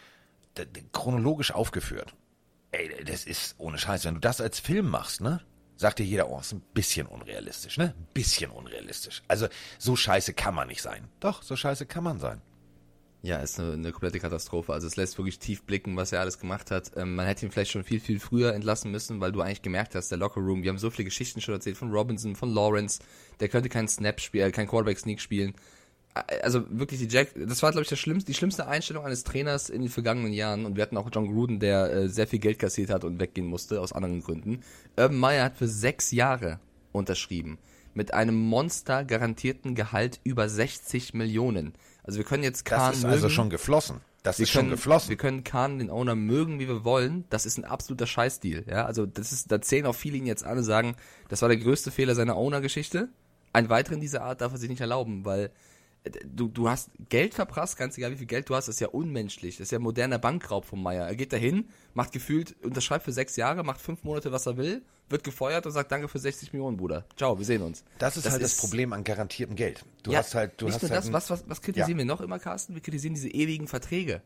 chronologisch 0.93 1.53
aufgeführt. 1.53 2.15
Ey, 2.73 3.05
das 3.05 3.25
ist 3.25 3.55
ohne 3.59 3.79
Scheiß, 3.79 4.05
wenn 4.07 4.15
du 4.15 4.21
das 4.21 4.41
als 4.41 4.59
Film 4.59 4.89
machst, 4.89 5.21
ne? 5.21 5.41
Sagt 5.77 5.99
dir 5.99 6.05
jeder, 6.05 6.31
oh, 6.31 6.41
ist 6.41 6.53
ein 6.53 6.63
bisschen 6.75 7.07
unrealistisch, 7.07 7.77
ne? 7.77 7.95
Ein 7.97 8.07
bisschen 8.15 8.51
unrealistisch. 8.51 9.23
Also, 9.29 9.49
so 9.79 9.95
scheiße 9.95 10.33
kann 10.33 10.55
man 10.55 10.69
nicht 10.69 10.81
sein. 10.81 11.09
Doch, 11.21 11.43
so 11.43 11.55
scheiße 11.55 11.87
kann 11.87 12.05
man 12.05 12.19
sein. 12.19 12.41
Ja, 13.25 13.37
ist 13.37 13.61
eine, 13.61 13.75
eine 13.75 13.93
komplette 13.93 14.19
Katastrophe. 14.19 14.73
Also 14.73 14.89
es 14.89 14.97
lässt 14.97 15.17
wirklich 15.17 15.39
tief 15.39 15.63
blicken, 15.63 15.97
was 15.97 16.11
er 16.11 16.21
alles 16.21 16.41
gemacht 16.41 16.73
hat. 16.73 16.91
Ähm, 16.97 17.15
man 17.15 17.25
hätte 17.27 17.47
ihn 17.47 17.53
vielleicht 17.53 17.71
schon 17.71 17.85
viel, 17.85 18.01
viel 18.01 18.19
früher 18.19 18.53
entlassen 18.53 18.91
müssen, 18.91 19.21
weil 19.21 19.31
du 19.31 19.41
eigentlich 19.41 19.63
gemerkt 19.63 19.95
hast, 19.95 20.09
der 20.09 20.19
Lockerroom, 20.19 20.65
wir 20.65 20.71
haben 20.71 20.79
so 20.79 20.91
viele 20.91 21.05
Geschichten 21.05 21.41
schon 21.41 21.55
erzählt 21.55 21.77
von 21.77 21.93
Robinson, 21.93 22.35
von 22.35 22.53
Lawrence, 22.53 23.01
der 23.39 23.49
könnte 23.49 23.69
keinen 23.69 23.87
Snap 23.87 24.21
spielen, 24.21 24.49
äh, 24.49 24.51
keinen 24.51 24.67
Quarterback-Sneak 24.67 25.21
spielen. 25.21 25.55
Also 26.43 26.65
wirklich 26.69 27.01
die 27.01 27.09
Jack, 27.09 27.31
das 27.35 27.63
war 27.63 27.71
glaube 27.71 27.83
ich 27.85 27.89
der 27.89 27.97
schlimmste, 27.97 28.31
die 28.31 28.35
schlimmste 28.35 28.67
Einstellung 28.67 29.05
eines 29.07 29.25
Trainers 29.25 29.71
in 29.71 29.81
den 29.81 29.91
vergangenen 29.91 30.33
Jahren 30.33 30.67
und 30.67 30.77
wir 30.77 30.83
hatten 30.83 30.99
auch 30.99 31.09
John 31.11 31.33
Gruden, 31.33 31.59
der 31.59 31.91
äh, 31.91 32.09
sehr 32.09 32.27
viel 32.27 32.39
Geld 32.39 32.59
kassiert 32.59 32.91
hat 32.91 33.05
und 33.05 33.19
weggehen 33.19 33.47
musste 33.47 33.81
aus 33.81 33.93
anderen 33.93 34.23
Gründen. 34.23 34.61
Urban 34.99 35.19
Meyer 35.19 35.45
hat 35.45 35.57
für 35.57 35.69
sechs 35.69 36.11
Jahre 36.11 36.61
unterschrieben 36.93 37.59
mit 37.95 38.15
einem 38.15 38.37
Monster 38.37 39.05
garantierten 39.05 39.75
Gehalt 39.75 40.21
über 40.25 40.49
60 40.49 41.15
Millionen. 41.15 41.75
Also 42.03 42.19
wir 42.19 42.25
können 42.25 42.43
jetzt 42.43 42.71
Das 42.71 42.79
Kahn 42.79 42.93
ist 42.93 43.03
mögen. 43.03 43.13
also 43.13 43.29
schon 43.29 43.51
geflossen. 43.51 44.01
Das 44.23 44.39
ist 44.39 44.51
schon 44.51 44.63
können, 44.63 44.71
geflossen. 44.71 45.09
wir 45.11 45.17
können 45.17 45.43
Kahn, 45.43 45.79
den 45.79 45.91
Owner, 45.91 46.15
mögen, 46.15 46.61
wie 46.61 46.69
wir 46.69 46.85
wollen. 46.85 47.25
Das 47.29 47.45
ist 47.45 47.59
ein 47.59 47.65
absoluter 47.65 48.07
Scheißdeal. 48.07 48.65
Ja, 48.69 48.85
also 48.87 49.05
das 49.05 49.33
ist, 49.33 49.51
da 49.51 49.61
zählen 49.61 49.87
auch 49.87 49.95
viele 49.97 50.17
ihn 50.17 50.27
jetzt 50.27 50.45
an 50.45 50.59
und 50.59 50.65
sagen, 50.65 50.95
das 51.29 51.43
war 51.43 51.49
der 51.49 51.59
größte 51.59 51.91
Fehler 51.91 52.15
seiner 52.15 52.37
Owner-Geschichte. 52.37 53.09
Einen 53.53 53.69
weiteren 53.69 54.01
dieser 54.01 54.23
Art 54.23 54.41
darf 54.41 54.53
er 54.53 54.59
sich 54.59 54.71
nicht 54.71 54.81
erlauben, 54.81 55.25
weil 55.25 55.51
du, 56.25 56.49
du 56.49 56.69
hast 56.69 56.91
Geld 57.09 57.35
verprasst, 57.35 57.77
ganz 57.77 57.97
egal 57.97 58.11
wie 58.13 58.17
viel 58.17 58.27
Geld 58.27 58.49
du 58.51 58.55
hast, 58.55 58.67
das 58.69 58.77
ist 58.77 58.81
ja 58.81 58.89
unmenschlich. 58.89 59.57
Das 59.59 59.67
ist 59.67 59.71
ja 59.73 59.79
moderner 59.79 60.19
Bankraub 60.19 60.65
von 60.65 60.83
Meier. 60.83 61.07
Er 61.07 61.15
geht 61.17 61.33
dahin, 61.33 61.69
macht 61.95 62.13
gefühlt, 62.13 62.57
unterschreibt 62.65 63.05
für 63.05 63.13
sechs 63.13 63.37
Jahre, 63.37 63.63
macht 63.63 63.81
fünf 63.81 64.03
Monate, 64.05 64.33
was 64.33 64.47
er 64.47 64.57
will, 64.57 64.83
wird 65.09 65.25
gefeuert 65.25 65.67
und 65.67 65.73
sagt 65.73 65.93
Danke 65.93 66.09
für 66.09 66.19
60 66.19 66.53
Millionen, 66.53 66.77
Bruder. 66.77 67.05
Ciao, 67.17 67.39
wir 67.39 67.45
sehen 67.45 67.63
uns. 67.63 67.85
das 67.99 68.17
ist 68.17 68.29
halt 68.31 68.43
das 68.43 68.57
Problem 68.57 68.93
an 68.93 69.05
garantiertem 69.05 69.55
Geld. 69.57 69.85
Du 70.03 70.11
Ja, 70.13 70.19
hast 70.19 70.35
halt, 70.35 70.61
du 70.61 70.65
nicht 70.67 70.75
hast 70.75 70.83
nur 70.83 70.91
halt 70.91 71.05
das, 71.05 71.13
was, 71.13 71.31
was, 71.31 71.45
was 71.49 71.61
kritisieren 71.63 71.99
wir 71.99 72.05
noch 72.05 72.21
immer, 72.21 72.39
Carsten? 72.39 72.75
Wir 72.75 72.83
kritisieren 72.83 73.15
diese 73.15 73.29
ewigen 73.29 73.69
Verträge. 73.69 74.23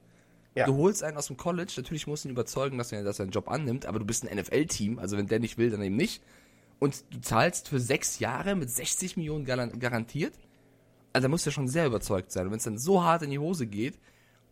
Ja. 0.55 0.65
Du 0.65 0.77
holst 0.77 1.03
einen 1.03 1.19
aus 1.19 1.27
dem 1.27 1.37
College, 1.37 1.73
natürlich 1.77 2.07
musst 2.07 2.25
du 2.25 2.29
ihn 2.29 2.33
überzeugen, 2.33 2.79
dass 2.79 2.91
er, 2.93 3.03
dass 3.05 3.19
er 3.19 3.25
einen 3.25 3.33
Job 3.33 3.51
annimmt, 3.51 3.85
aber 3.85 3.99
du 3.99 4.07
bist 4.07 4.27
ein 4.27 4.35
NFL-Team, 4.39 4.99
also 4.99 5.19
wenn 5.19 5.27
der 5.27 5.41
nicht 5.41 5.59
will, 5.59 5.69
dann 5.71 5.83
eben 5.83 5.97
nicht. 5.97 6.23
Und 6.79 7.05
du 7.11 7.21
zahlst 7.21 7.69
für 7.69 7.81
sechs 7.81 8.19
Jahre 8.21 8.55
mit 8.55 8.71
60 8.71 9.17
Millionen 9.19 9.45
garan- 9.45 9.79
garantiert. 9.79 10.35
Also 11.17 11.27
da 11.27 11.31
musst 11.31 11.47
du 11.47 11.51
ja 11.51 11.55
schon 11.55 11.69
sehr 11.69 11.87
überzeugt 11.87 12.31
sein. 12.31 12.45
Und 12.47 12.51
wenn 12.53 12.59
es 12.59 12.65
dann 12.65 12.79
so 12.79 13.03
hart 13.03 13.23
in 13.23 13.31
die 13.31 13.39
Hose 13.39 13.67
geht, 13.67 13.99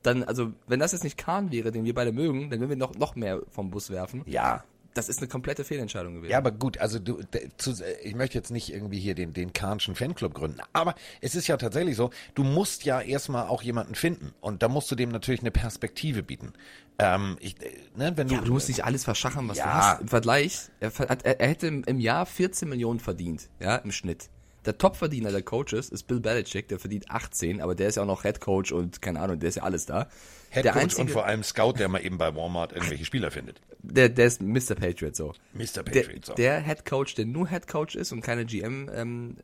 dann, 0.02 0.22
also, 0.24 0.52
wenn 0.66 0.80
das 0.80 0.92
jetzt 0.92 1.04
nicht 1.04 1.16
Kahn 1.16 1.50
wäre, 1.52 1.70
den 1.72 1.84
wir 1.84 1.94
beide 1.94 2.12
mögen, 2.12 2.50
dann 2.50 2.60
würden 2.60 2.70
wir 2.70 2.76
noch, 2.76 2.94
noch 2.94 3.16
mehr 3.16 3.40
vom 3.50 3.70
Bus 3.70 3.90
werfen. 3.90 4.22
ja, 4.26 4.62
Das 4.94 5.08
ist 5.08 5.18
eine 5.18 5.28
komplette 5.28 5.64
Fehlentscheidung 5.64 6.14
gewesen. 6.14 6.30
Ja, 6.30 6.38
aber 6.38 6.52
gut, 6.52 6.78
also 6.78 6.98
du, 6.98 7.20
zu, 7.56 7.72
ich 8.02 8.14
möchte 8.14 8.36
jetzt 8.38 8.50
nicht 8.50 8.72
irgendwie 8.72 8.98
hier 9.00 9.14
den, 9.14 9.32
den 9.32 9.52
Kahnschen 9.52 9.94
Fanclub 9.94 10.34
gründen, 10.34 10.60
aber 10.72 10.94
es 11.20 11.34
ist 11.34 11.46
ja 11.48 11.56
tatsächlich 11.56 11.96
so, 11.96 12.10
du 12.34 12.44
musst 12.44 12.84
ja 12.84 13.00
erstmal 13.00 13.48
auch 13.48 13.62
jemanden 13.62 13.94
finden 13.94 14.32
und 14.40 14.62
da 14.62 14.68
musst 14.68 14.90
du 14.90 14.94
dem 14.94 15.08
natürlich 15.10 15.40
eine 15.40 15.50
Perspektive 15.50 16.22
bieten. 16.22 16.52
Ähm, 16.98 17.36
ich, 17.40 17.60
äh, 17.62 17.70
ne, 17.96 18.12
wenn 18.16 18.28
du, 18.28 18.34
Ja, 18.34 18.38
aber 18.40 18.46
du 18.46 18.52
musst 18.52 18.68
nicht 18.68 18.84
alles 18.84 19.04
verschachern, 19.04 19.48
was 19.48 19.58
Ja. 19.58 19.64
du 19.64 19.72
hast. 19.74 20.00
Im 20.02 20.08
Vergleich, 20.08 20.60
er, 20.80 20.92
er, 21.00 21.40
er 21.40 21.48
hätte 21.48 21.66
im, 21.66 21.82
im 21.84 21.98
Jahr 21.98 22.24
14 22.26 22.68
Millionen 22.68 23.00
verdient, 23.00 23.48
ja, 23.58 23.76
im 23.76 23.90
Schnitt. 23.90 24.28
Der 24.66 24.78
Topverdiener 24.78 25.30
der 25.30 25.42
Coaches 25.42 25.90
ist 25.90 26.04
Bill 26.04 26.20
Belichick, 26.20 26.68
der 26.68 26.78
verdient 26.78 27.10
18, 27.10 27.60
aber 27.60 27.74
der 27.74 27.88
ist 27.88 27.96
ja 27.96 28.02
auch 28.02 28.06
noch 28.06 28.22
Head 28.22 28.40
Coach 28.40 28.72
und 28.72 29.02
keine 29.02 29.20
Ahnung, 29.20 29.38
der 29.38 29.48
ist 29.48 29.56
ja 29.56 29.62
alles 29.62 29.86
da. 29.86 30.08
Head 30.50 30.64
der 30.64 30.72
Coach 30.72 30.82
einzige, 30.82 31.02
und 31.02 31.10
vor 31.10 31.26
allem 31.26 31.42
Scout, 31.42 31.74
der 31.74 31.88
mal 31.88 32.04
eben 32.04 32.16
bei 32.18 32.34
Walmart 32.34 32.72
irgendwelche 32.72 33.04
Spieler 33.04 33.30
findet. 33.30 33.60
der, 33.82 34.08
der 34.08 34.26
ist 34.26 34.40
Mr. 34.40 34.74
Patriot 34.74 35.16
so. 35.16 35.34
Mr. 35.52 35.82
Der, 35.82 35.82
Patriot, 35.82 36.24
so. 36.26 36.34
der 36.34 36.60
Head 36.62 36.84
Coach, 36.84 37.14
der 37.14 37.26
nur 37.26 37.48
Head 37.48 37.66
Coach 37.68 37.94
ist 37.96 38.12
und 38.12 38.20
keine 38.22 38.44
GM 38.46 38.88
ähm, 38.94 39.36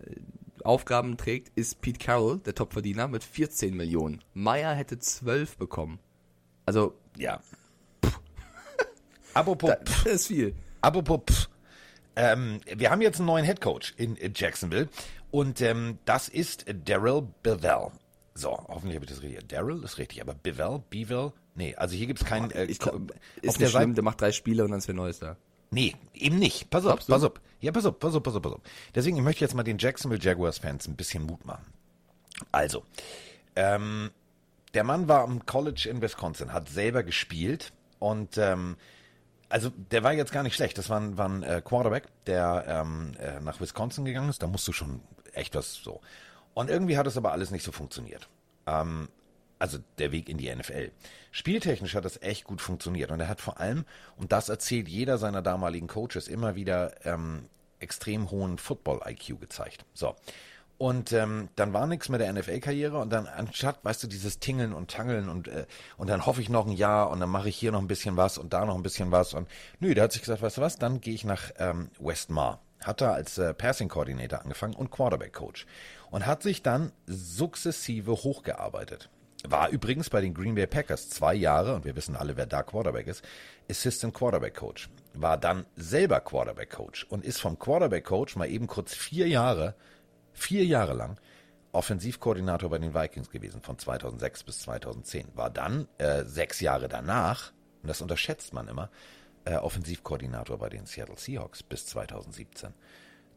Aufgaben 0.64 1.16
trägt, 1.16 1.50
ist 1.56 1.80
Pete 1.80 1.98
Carroll, 1.98 2.38
der 2.38 2.54
Topverdiener, 2.54 3.08
mit 3.08 3.24
14 3.24 3.76
Millionen. 3.76 4.22
Meyer 4.34 4.74
hätte 4.74 4.98
12 4.98 5.56
bekommen. 5.56 5.98
Also, 6.66 6.94
Ja. 7.16 7.40
Apropos, 9.34 9.70
das 9.84 10.06
ist 10.06 10.26
viel. 10.26 10.54
apropos, 10.80 11.20
pff, 11.30 11.48
ähm, 12.16 12.60
wir 12.76 12.90
haben 12.90 13.00
jetzt 13.02 13.18
einen 13.18 13.26
neuen 13.26 13.44
Headcoach 13.44 13.94
in, 13.96 14.16
in 14.16 14.32
Jacksonville 14.34 14.88
und 15.30 15.60
ähm, 15.60 15.98
das 16.04 16.28
ist 16.28 16.64
Daryl 16.84 17.26
Bevell. 17.42 17.88
So, 18.34 18.50
hoffentlich 18.68 18.96
habe 18.96 19.04
ich 19.04 19.10
das 19.10 19.22
richtig. 19.22 19.48
Daryl 19.48 19.82
ist 19.84 19.98
richtig, 19.98 20.20
aber 20.22 20.34
Bevell, 20.34 20.82
Bevell, 20.90 21.32
nee, 21.54 21.74
also 21.76 21.94
hier 21.94 22.06
gibt 22.06 22.20
es 22.22 22.26
keinen. 22.26 22.50
Äh, 22.50 22.64
auf 22.64 22.68
ist 22.68 22.82
der 22.84 22.92
nicht 23.42 23.56
Seite- 23.56 23.70
schlimm, 23.70 23.94
der 23.94 24.04
macht 24.04 24.20
drei 24.20 24.32
Spiele 24.32 24.64
und 24.64 24.70
dann 24.70 24.78
ist 24.78 24.88
wer 24.88 24.94
Neues 24.94 25.18
da. 25.18 25.36
Nee, 25.72 25.94
eben 26.14 26.38
nicht. 26.38 26.68
Pass 26.70 26.84
auf, 26.84 27.06
pass 27.06 27.22
auf. 27.22 27.32
Ja, 27.60 27.70
pass 27.70 27.86
auf, 27.86 27.98
pass 27.98 28.14
auf, 28.14 28.22
pass 28.22 28.34
auf, 28.34 28.42
pass 28.42 28.52
auf. 28.54 28.60
Deswegen, 28.94 29.16
ich 29.16 29.22
möchte 29.22 29.44
jetzt 29.44 29.54
mal 29.54 29.62
den 29.62 29.78
Jacksonville 29.78 30.20
Jaguars-Fans 30.20 30.88
ein 30.88 30.96
bisschen 30.96 31.24
Mut 31.26 31.44
machen. 31.44 31.64
Also, 32.50 32.82
ähm, 33.54 34.10
der 34.74 34.82
Mann 34.84 35.06
war 35.08 35.22
am 35.22 35.46
College 35.46 35.88
in 35.90 36.00
Wisconsin, 36.00 36.52
hat 36.52 36.68
selber 36.68 37.02
gespielt 37.04 37.72
und 37.98 38.36
ähm, 38.38 38.76
also 39.50 39.70
der 39.90 40.02
war 40.02 40.12
jetzt 40.12 40.32
gar 40.32 40.42
nicht 40.42 40.54
schlecht. 40.54 40.78
Das 40.78 40.88
war 40.88 40.98
ein, 40.98 41.18
war 41.18 41.28
ein 41.28 41.42
äh, 41.42 41.60
Quarterback, 41.62 42.04
der 42.26 42.64
ähm, 42.66 43.12
äh, 43.18 43.40
nach 43.40 43.60
Wisconsin 43.60 44.04
gegangen 44.04 44.30
ist. 44.30 44.42
Da 44.42 44.46
musst 44.46 44.66
du 44.66 44.72
schon 44.72 45.00
echt 45.34 45.54
was 45.54 45.74
so. 45.74 46.00
Und 46.54 46.70
irgendwie 46.70 46.96
hat 46.96 47.06
es 47.06 47.16
aber 47.16 47.32
alles 47.32 47.50
nicht 47.50 47.64
so 47.64 47.72
funktioniert. 47.72 48.28
Ähm, 48.66 49.08
also 49.58 49.78
der 49.98 50.12
Weg 50.12 50.28
in 50.28 50.38
die 50.38 50.54
NFL. 50.54 50.90
Spieltechnisch 51.32 51.94
hat 51.94 52.04
das 52.04 52.22
echt 52.22 52.44
gut 52.44 52.62
funktioniert. 52.62 53.10
Und 53.10 53.20
er 53.20 53.28
hat 53.28 53.40
vor 53.40 53.60
allem, 53.60 53.84
und 54.16 54.32
das 54.32 54.48
erzählt 54.48 54.88
jeder 54.88 55.18
seiner 55.18 55.42
damaligen 55.42 55.86
Coaches, 55.86 56.28
immer 56.28 56.54
wieder 56.54 57.04
ähm, 57.04 57.46
extrem 57.78 58.30
hohen 58.30 58.56
Football-IQ 58.56 59.40
gezeigt. 59.40 59.84
So. 59.94 60.14
Und 60.80 61.12
ähm, 61.12 61.50
dann 61.56 61.74
war 61.74 61.86
nichts 61.86 62.08
mit 62.08 62.22
der 62.22 62.32
NFL-Karriere 62.32 62.96
und 62.96 63.10
dann 63.10 63.26
anstatt, 63.26 63.80
weißt 63.82 64.02
du, 64.02 64.06
dieses 64.06 64.38
Tingeln 64.38 64.72
und 64.72 64.90
Tangeln 64.90 65.28
und, 65.28 65.46
äh, 65.46 65.66
und 65.98 66.08
dann 66.08 66.24
hoffe 66.24 66.40
ich 66.40 66.48
noch 66.48 66.66
ein 66.66 66.72
Jahr 66.72 67.10
und 67.10 67.20
dann 67.20 67.28
mache 67.28 67.50
ich 67.50 67.56
hier 67.56 67.70
noch 67.70 67.82
ein 67.82 67.86
bisschen 67.86 68.16
was 68.16 68.38
und 68.38 68.54
da 68.54 68.64
noch 68.64 68.76
ein 68.76 68.82
bisschen 68.82 69.10
was 69.10 69.34
und 69.34 69.46
nö, 69.78 69.92
der 69.92 70.04
hat 70.04 70.12
sich 70.12 70.22
gesagt, 70.22 70.40
weißt 70.40 70.56
du 70.56 70.62
was, 70.62 70.76
dann 70.76 71.02
gehe 71.02 71.12
ich 71.12 71.26
nach 71.26 71.50
ähm, 71.58 71.90
Westmar. 71.98 72.62
Hat 72.82 73.02
da 73.02 73.12
als 73.12 73.36
äh, 73.36 73.52
Passing 73.52 73.90
Coordinator 73.90 74.40
angefangen 74.40 74.72
und 74.72 74.90
Quarterback 74.90 75.34
Coach 75.34 75.66
und 76.10 76.24
hat 76.24 76.42
sich 76.42 76.62
dann 76.62 76.92
sukzessive 77.06 78.12
hochgearbeitet. 78.12 79.10
War 79.46 79.68
übrigens 79.68 80.08
bei 80.08 80.22
den 80.22 80.32
Green 80.32 80.54
Bay 80.54 80.66
Packers 80.66 81.10
zwei 81.10 81.34
Jahre, 81.34 81.74
und 81.74 81.84
wir 81.84 81.94
wissen 81.94 82.16
alle, 82.16 82.38
wer 82.38 82.46
da 82.46 82.62
Quarterback 82.62 83.06
ist, 83.06 83.22
Assistant 83.70 84.14
Quarterback 84.14 84.54
Coach. 84.54 84.88
War 85.12 85.36
dann 85.36 85.66
selber 85.76 86.20
Quarterback 86.20 86.70
Coach 86.70 87.04
und 87.10 87.22
ist 87.22 87.38
vom 87.38 87.58
Quarterback 87.58 88.06
Coach 88.06 88.34
mal 88.36 88.48
eben 88.48 88.66
kurz 88.66 88.94
vier 88.94 89.28
Jahre, 89.28 89.74
vier 90.32 90.64
Jahre 90.64 90.94
lang 90.94 91.18
Offensivkoordinator 91.72 92.68
bei 92.68 92.78
den 92.78 92.94
Vikings 92.94 93.30
gewesen, 93.30 93.62
von 93.62 93.78
2006 93.78 94.44
bis 94.44 94.60
2010. 94.60 95.28
War 95.34 95.50
dann 95.50 95.86
äh, 95.98 96.24
sechs 96.24 96.60
Jahre 96.60 96.88
danach, 96.88 97.52
und 97.82 97.88
das 97.88 98.00
unterschätzt 98.00 98.52
man 98.52 98.66
immer, 98.68 98.90
äh, 99.44 99.54
Offensivkoordinator 99.54 100.58
bei 100.58 100.68
den 100.68 100.86
Seattle 100.86 101.16
Seahawks 101.16 101.62
bis 101.62 101.86
2017. 101.86 102.74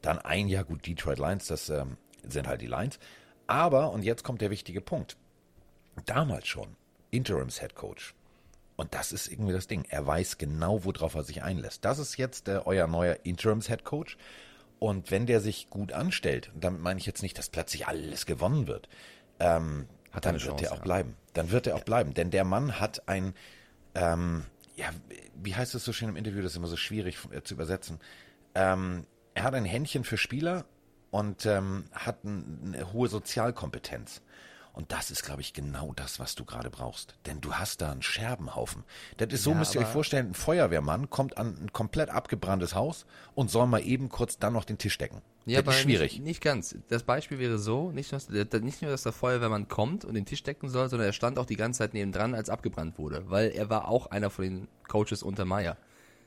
Dann 0.02 0.20
ein 0.20 0.48
Jahr 0.48 0.64
gut 0.64 0.86
Detroit 0.86 1.20
Lions, 1.20 1.48
das 1.48 1.70
ähm, 1.70 1.98
sind 2.28 2.48
halt 2.48 2.62
die 2.62 2.68
Lions. 2.68 3.00
Aber, 3.46 3.92
und 3.92 4.04
jetzt 4.04 4.24
kommt 4.24 4.42
der 4.42 4.50
wichtige 4.50 4.82
Punkt, 4.82 5.16
damals 6.06 6.48
schon 6.48 6.76
Interims 7.12 7.60
Head 7.60 7.76
Coach. 7.76 8.16
Und 8.76 8.96
das 8.96 9.12
ist 9.12 9.28
irgendwie 9.28 9.54
das 9.54 9.68
Ding. 9.68 9.86
Er 9.90 10.08
weiß 10.08 10.40
genau, 10.40 10.84
worauf 10.84 11.14
er 11.14 11.24
sich 11.24 11.44
einlässt. 11.44 11.86
Das 11.86 12.00
ist 12.00 12.18
jetzt 12.18 12.48
äh, 12.48 12.62
euer 12.66 12.88
neuer 12.88 13.18
Interims 13.24 13.68
Head 13.68 13.84
Coach. 13.84 14.18
Und 14.84 15.12
wenn 15.12 15.26
der 15.26 15.40
sich 15.40 15.70
gut 15.70 15.94
anstellt, 15.94 16.52
und 16.54 16.62
damit 16.62 16.82
meine 16.82 17.00
ich 17.00 17.06
jetzt 17.06 17.24
nicht, 17.24 17.38
dass 17.38 17.48
plötzlich 17.48 17.88
alles 17.88 18.26
gewonnen 18.26 18.68
wird, 18.68 18.90
ähm, 19.40 19.88
Hat 20.12 20.26
dann 20.26 20.34
wird 20.34 20.44
Chance, 20.44 20.66
er 20.66 20.72
auch 20.74 20.80
ja. 20.80 20.84
bleiben. 20.84 21.16
Dann 21.32 21.52
wird 21.52 21.68
er 21.68 21.78
auch 21.78 21.86
bleiben. 21.86 22.14
Denn 22.14 22.32
der 22.32 22.44
Mann 22.44 22.82
hat 22.82 23.08
ein, 23.08 23.34
ähm, 23.96 24.44
ja, 24.76 24.90
wie 25.42 25.56
heißt 25.56 25.74
es 25.74 25.86
so 25.86 25.94
schön 25.94 26.10
im 26.10 26.18
Interview, 26.18 26.42
das 26.42 26.52
ist 26.52 26.58
immer 26.58 26.68
so 26.68 26.76
schwierig 26.76 27.18
äh, 27.32 27.42
zu 27.44 27.54
übersetzen. 27.54 28.02
Ähm, 28.56 29.06
er 29.34 29.44
hat 29.44 29.54
ein 29.54 29.64
Händchen 29.64 30.04
für 30.04 30.18
Spieler 30.18 30.66
und 31.12 31.46
ähm, 31.46 31.86
hat 31.94 32.26
ein, 32.26 32.74
eine 32.74 32.92
hohe 32.92 33.08
Sozialkompetenz. 33.08 34.22
Und 34.74 34.92
das 34.92 35.12
ist, 35.12 35.24
glaube 35.24 35.42
ich, 35.42 35.54
genau 35.54 35.94
das, 35.96 36.20
was 36.20 36.34
du 36.34 36.46
gerade 36.46 36.72
brauchst. 36.72 37.16
Denn 37.28 37.40
du 37.42 37.54
hast 37.54 37.82
da 37.82 37.92
einen 37.92 38.02
Scherbenhaufen. 38.02 38.84
Das 39.18 39.32
ist 39.32 39.44
so, 39.44 39.52
Ja, 39.52 39.58
müsst 39.58 39.76
ihr 39.76 39.82
euch 39.82 39.88
vorstellen, 39.88 40.30
ein 40.30 40.34
Feuerwehrmann 40.34 41.12
kommt 41.12 41.38
an 41.38 41.56
ein 41.62 41.72
komplett 41.74 42.10
abgebranntes 42.10 42.74
Haus 42.74 43.06
und 43.36 43.52
soll 43.52 43.68
mal 43.68 43.86
eben 43.86 44.10
kurz 44.10 44.40
dann 44.40 44.54
noch 44.54 44.66
den 44.66 44.80
Tisch 44.80 44.98
decken. 44.98 45.22
Ja, 45.46 45.62
das 45.62 45.76
ist 45.76 45.82
schwierig. 45.82 46.14
Nicht, 46.14 46.24
nicht 46.24 46.42
ganz. 46.42 46.76
Das 46.88 47.04
Beispiel 47.04 47.38
wäre 47.38 47.60
so, 47.60 47.92
nicht 47.92 48.12
nur, 48.12 48.20
dass- 48.20 48.62
nicht 48.62 48.82
nur, 48.82 48.90
dass 48.90 49.04
der 49.04 49.12
Feuerwehrmann 49.12 49.68
kommt 49.68 50.06
und 50.06 50.16
den 50.16 50.26
Tisch 50.26 50.42
decken 50.42 50.70
soll, 50.70 50.90
sondern 50.90 51.08
er 51.08 51.14
stand 51.14 51.38
auch 51.38 51.46
die 51.46 51.56
ganze 51.58 51.80
Zeit 51.80 51.94
nebendran, 51.94 52.34
als 52.34 52.50
abgebrannt 52.50 52.98
wurde. 52.98 53.30
Weil 53.30 53.52
er 53.52 53.70
war 53.70 53.88
auch 53.90 54.08
einer 54.08 54.30
von 54.32 54.44
den 54.46 54.68
Coaches 54.88 55.22
unter 55.22 55.46
Meier. 55.46 55.78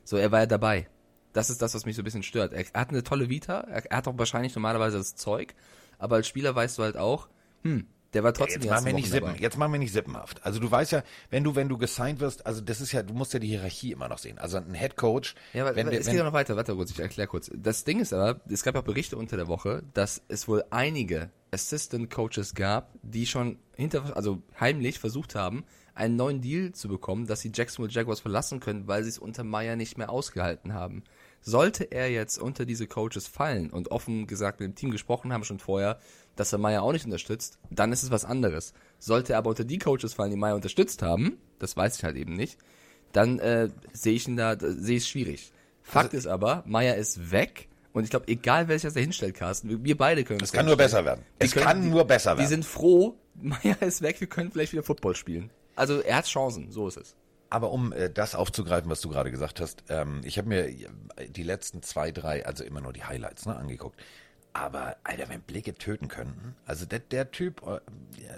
So, 0.05 0.15
er 0.15 0.31
war 0.31 0.39
ja 0.41 0.45
dabei. 0.45 0.87
Das 1.33 1.49
ist 1.49 1.61
das, 1.61 1.73
was 1.75 1.85
mich 1.85 1.95
so 1.97 2.01
ein 2.01 2.05
bisschen 2.05 2.23
stört. 2.23 2.53
Er, 2.53 2.63
er 2.73 2.79
hat 2.81 2.89
eine 2.91 3.03
tolle 3.03 3.27
Vita, 3.27 3.59
er, 3.61 3.85
er 3.91 3.97
hat 3.97 4.07
auch 4.07 4.17
wahrscheinlich 4.17 4.55
normalerweise 4.55 4.97
das 4.99 5.15
Zeug, 5.15 5.53
aber 5.99 6.15
als 6.15 6.27
Spieler 6.29 6.55
weißt 6.55 6.77
du 6.77 6.83
halt 6.83 6.95
auch, 6.95 7.27
hm, 7.63 7.85
der 8.17 8.23
war 8.23 8.33
trotzdem 8.33 8.55
Jetzt 8.55 8.63
die 8.63 8.69
machen, 8.69 8.85
wir 8.87 8.93
nicht 8.93 9.11
Sippen, 9.11 9.35
jetzt 9.37 9.59
machen 9.59 9.73
wir 9.73 9.77
nicht 9.77 9.93
sippenhaft. 9.93 10.43
Also 10.43 10.59
du 10.59 10.71
weißt 10.71 10.91
ja, 10.91 11.03
wenn 11.29 11.43
du, 11.43 11.53
wenn 11.53 11.69
du 11.69 11.77
gesigned 11.77 12.19
wirst, 12.19 12.47
also 12.47 12.61
das 12.61 12.81
ist 12.81 12.91
ja, 12.91 13.03
du 13.03 13.13
musst 13.13 13.31
ja 13.31 13.37
die 13.37 13.45
Hierarchie 13.45 13.91
immer 13.91 14.07
noch 14.07 14.17
sehen. 14.17 14.39
Also 14.39 14.57
ein 14.57 14.73
Head 14.73 14.95
Coach, 14.95 15.35
Ja, 15.53 15.67
aber 15.67 15.75
wenn, 15.75 15.85
es 15.89 16.07
wenn, 16.07 16.13
geht 16.13 16.15
ja 16.15 16.23
noch 16.23 16.33
weiter, 16.33 16.55
warte 16.55 16.73
kurz, 16.73 16.89
ich 16.89 16.99
erkläre 16.99 17.27
kurz. 17.27 17.51
Das 17.53 17.83
Ding 17.83 17.99
ist 17.99 18.13
aber, 18.13 18.41
es 18.49 18.63
gab 18.63 18.75
auch 18.75 18.81
Berichte 18.81 19.17
unter 19.17 19.37
der 19.37 19.47
Woche, 19.47 19.83
dass 19.93 20.23
es 20.29 20.47
wohl 20.47 20.63
einige 20.71 21.29
Assistant 21.51 22.09
Coaches 22.09 22.55
gab, 22.55 22.89
die 23.03 23.27
schon 23.27 23.59
hinter, 23.75 24.17
also 24.17 24.41
heimlich 24.59 24.97
versucht 24.97 25.35
haben, 25.35 25.63
einen 25.93 26.15
neuen 26.15 26.41
Deal 26.41 26.71
zu 26.71 26.87
bekommen, 26.87 27.27
dass 27.27 27.41
sie 27.41 27.51
Jacksonville 27.53 27.93
Jaguars 27.93 28.19
verlassen 28.19 28.59
können, 28.59 28.87
weil 28.87 29.03
sie 29.03 29.09
es 29.09 29.19
unter 29.19 29.43
Meyer 29.43 29.75
nicht 29.75 29.99
mehr 29.99 30.09
ausgehalten 30.09 30.73
haben. 30.73 31.03
Sollte 31.41 31.83
er 31.83 32.09
jetzt 32.09 32.39
unter 32.39 32.65
diese 32.65 32.87
Coaches 32.87 33.27
fallen 33.27 33.69
und 33.69 33.91
offen 33.91 34.25
gesagt 34.25 34.59
mit 34.59 34.69
dem 34.69 34.75
Team 34.75 34.89
gesprochen 34.89 35.31
haben 35.31 35.43
schon 35.43 35.59
vorher, 35.59 35.99
dass 36.37 36.53
er 36.53 36.59
Meyer 36.59 36.81
auch 36.83 36.93
nicht 36.93 37.03
unterstützt, 37.05 37.57
dann 37.69 37.91
ist 37.91 38.03
es 38.03 38.11
was 38.11 38.23
anderes. 38.25 38.73
Sollte 38.99 39.33
er 39.33 39.39
aber 39.39 39.49
unter 39.49 39.65
die 39.65 39.77
Coaches 39.79 40.13
fallen, 40.13 40.31
die 40.31 40.37
Meyer 40.37 40.55
unterstützt 40.55 41.01
haben, 41.01 41.37
das 41.59 41.75
weiß 41.75 41.97
ich 41.97 42.03
halt 42.05 42.15
eben 42.15 42.33
nicht, 42.33 42.57
dann 43.11 43.39
äh, 43.39 43.69
sehe 43.93 44.13
ich 44.13 44.27
ihn 44.27 44.37
da, 44.37 44.55
da 44.55 44.69
sehe 44.71 44.97
ich 44.97 45.03
es 45.03 45.09
schwierig. 45.09 45.51
Fakt 45.81 46.07
Also 46.13 46.17
ist 46.17 46.27
aber, 46.27 46.63
Meyer 46.65 46.95
ist 46.95 47.31
weg 47.31 47.67
und 47.93 48.03
ich 48.03 48.09
glaube, 48.09 48.27
egal 48.27 48.67
wer 48.67 48.77
sich 48.79 48.93
da 48.93 48.99
hinstellt, 48.99 49.35
Carsten, 49.35 49.69
wir, 49.69 49.83
wir 49.83 49.97
beide 49.97 50.23
können 50.23 50.41
es 50.41 50.51
kann 50.51 50.65
nur 50.65 50.77
besser 50.77 51.03
werden. 51.05 51.23
Es 51.39 51.51
können- 51.51 51.65
kann 51.65 51.81
die- 51.81 51.89
nur 51.89 52.05
besser 52.05 52.33
Wir 52.33 52.39
werden. 52.39 52.49
sind 52.49 52.65
froh, 52.65 53.15
Meyer 53.35 53.81
ist 53.81 54.01
weg, 54.01 54.19
wir 54.19 54.27
können 54.27 54.51
vielleicht 54.51 54.71
wieder 54.73 54.83
Football 54.83 55.15
spielen. 55.15 55.49
Also 55.75 55.99
er 56.01 56.17
hat 56.17 56.25
Chancen, 56.27 56.71
so 56.71 56.87
ist 56.87 56.97
es. 56.97 57.15
Aber 57.49 57.71
um 57.71 57.93
äh, 57.93 58.09
das 58.09 58.35
aufzugreifen, 58.35 58.89
was 58.89 58.99
du 58.99 59.07
gerade 59.09 59.31
gesagt 59.31 59.61
hast, 59.61 59.83
ähm, 59.87 60.19
ich 60.25 60.37
habe 60.37 60.49
mir 60.49 60.67
die 61.29 61.43
letzten 61.43 61.81
zwei, 61.81 62.11
drei, 62.11 62.45
also 62.45 62.63
immer 62.65 62.81
nur 62.81 62.91
die 62.91 63.05
Highlights 63.05 63.45
ne, 63.45 63.55
angeguckt. 63.55 63.97
Aber, 64.59 64.97
Alter, 65.03 65.29
wenn 65.29 65.41
Blicke 65.41 65.75
töten 65.75 66.07
könnten, 66.07 66.55
also 66.65 66.85
der, 66.87 66.97
der 66.99 67.29
Typ, 67.31 67.61
äh, 67.67 67.79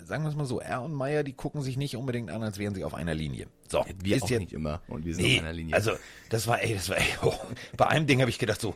sagen 0.05 0.23
wir 0.23 0.29
es 0.29 0.35
mal 0.35 0.45
so, 0.45 0.59
er 0.59 0.81
und 0.81 0.93
Meyer, 0.93 1.23
die 1.23 1.31
gucken 1.33 1.61
sich 1.61 1.77
nicht 1.77 1.95
unbedingt 1.95 2.29
an, 2.29 2.43
als 2.43 2.57
wären 2.59 2.75
sie 2.75 2.83
auf 2.83 2.93
einer 2.93 3.13
Linie. 3.13 3.47
So, 3.69 3.85
Wir 4.03 4.17
ist 4.17 4.23
auch 4.23 4.29
jetzt, 4.29 4.39
nicht 4.41 4.53
immer 4.53 4.81
und 4.87 5.05
wir 5.05 5.15
sind 5.15 5.23
Nee, 5.23 5.37
auf 5.37 5.43
einer 5.43 5.53
Linie. 5.53 5.75
also 5.75 5.91
das 6.29 6.45
war, 6.47 6.61
ey, 6.61 6.73
das 6.75 6.89
war, 6.89 6.97
ey, 6.97 7.05
oh, 7.21 7.33
bei 7.77 7.87
einem 7.87 8.05
Ding 8.05 8.19
habe 8.19 8.29
ich 8.29 8.37
gedacht 8.37 8.59
so, 8.59 8.75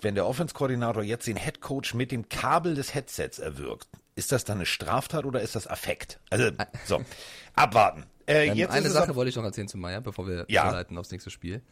wenn 0.00 0.14
der 0.14 0.26
Offense-Koordinator 0.26 1.02
jetzt 1.02 1.26
den 1.26 1.36
Headcoach 1.36 1.94
mit 1.94 2.12
dem 2.12 2.28
Kabel 2.28 2.74
des 2.74 2.94
Headsets 2.94 3.38
erwürgt, 3.38 3.88
ist 4.14 4.30
das 4.30 4.44
dann 4.44 4.58
eine 4.58 4.66
Straftat 4.66 5.24
oder 5.24 5.40
ist 5.40 5.56
das 5.56 5.66
Affekt? 5.66 6.20
Also, 6.30 6.50
so, 6.84 7.02
abwarten. 7.54 8.04
Äh, 8.26 8.48
Ähm, 8.48 8.56
jetzt 8.56 8.70
eine 8.72 8.90
Sache 8.90 9.14
wollte 9.14 9.30
ich 9.30 9.36
noch 9.36 9.44
erzählen 9.44 9.68
zu 9.68 9.78
Meier, 9.78 10.00
bevor 10.00 10.26
wir 10.26 10.44
Ja. 10.48 10.64
überleiten 10.68 10.96
aufs 10.98 11.10
nächste 11.10 11.30
Spiel. 11.30 11.62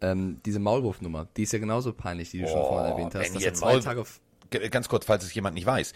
Ähm, 0.00 0.40
diese 0.46 0.58
Maulwurfnummer, 0.60 1.26
die 1.36 1.42
ist 1.42 1.52
ja 1.52 1.58
genauso 1.58 1.92
peinlich, 1.92 2.30
die 2.30 2.40
du 2.40 2.48
schon 2.48 2.58
Oh, 2.60 2.68
vorhin 2.68 2.92
erwähnt 2.92 3.14
hast. 3.14 3.34
Dass 3.34 3.42
er 3.42 3.50
ein 3.50 3.54
zwei 3.56 3.72
Maul- 3.72 3.82
Tage 3.82 4.04
Ganz 4.70 4.88
kurz, 4.88 5.04
falls 5.04 5.24
es 5.24 5.34
jemand 5.34 5.54
nicht 5.54 5.66
weiß. 5.66 5.92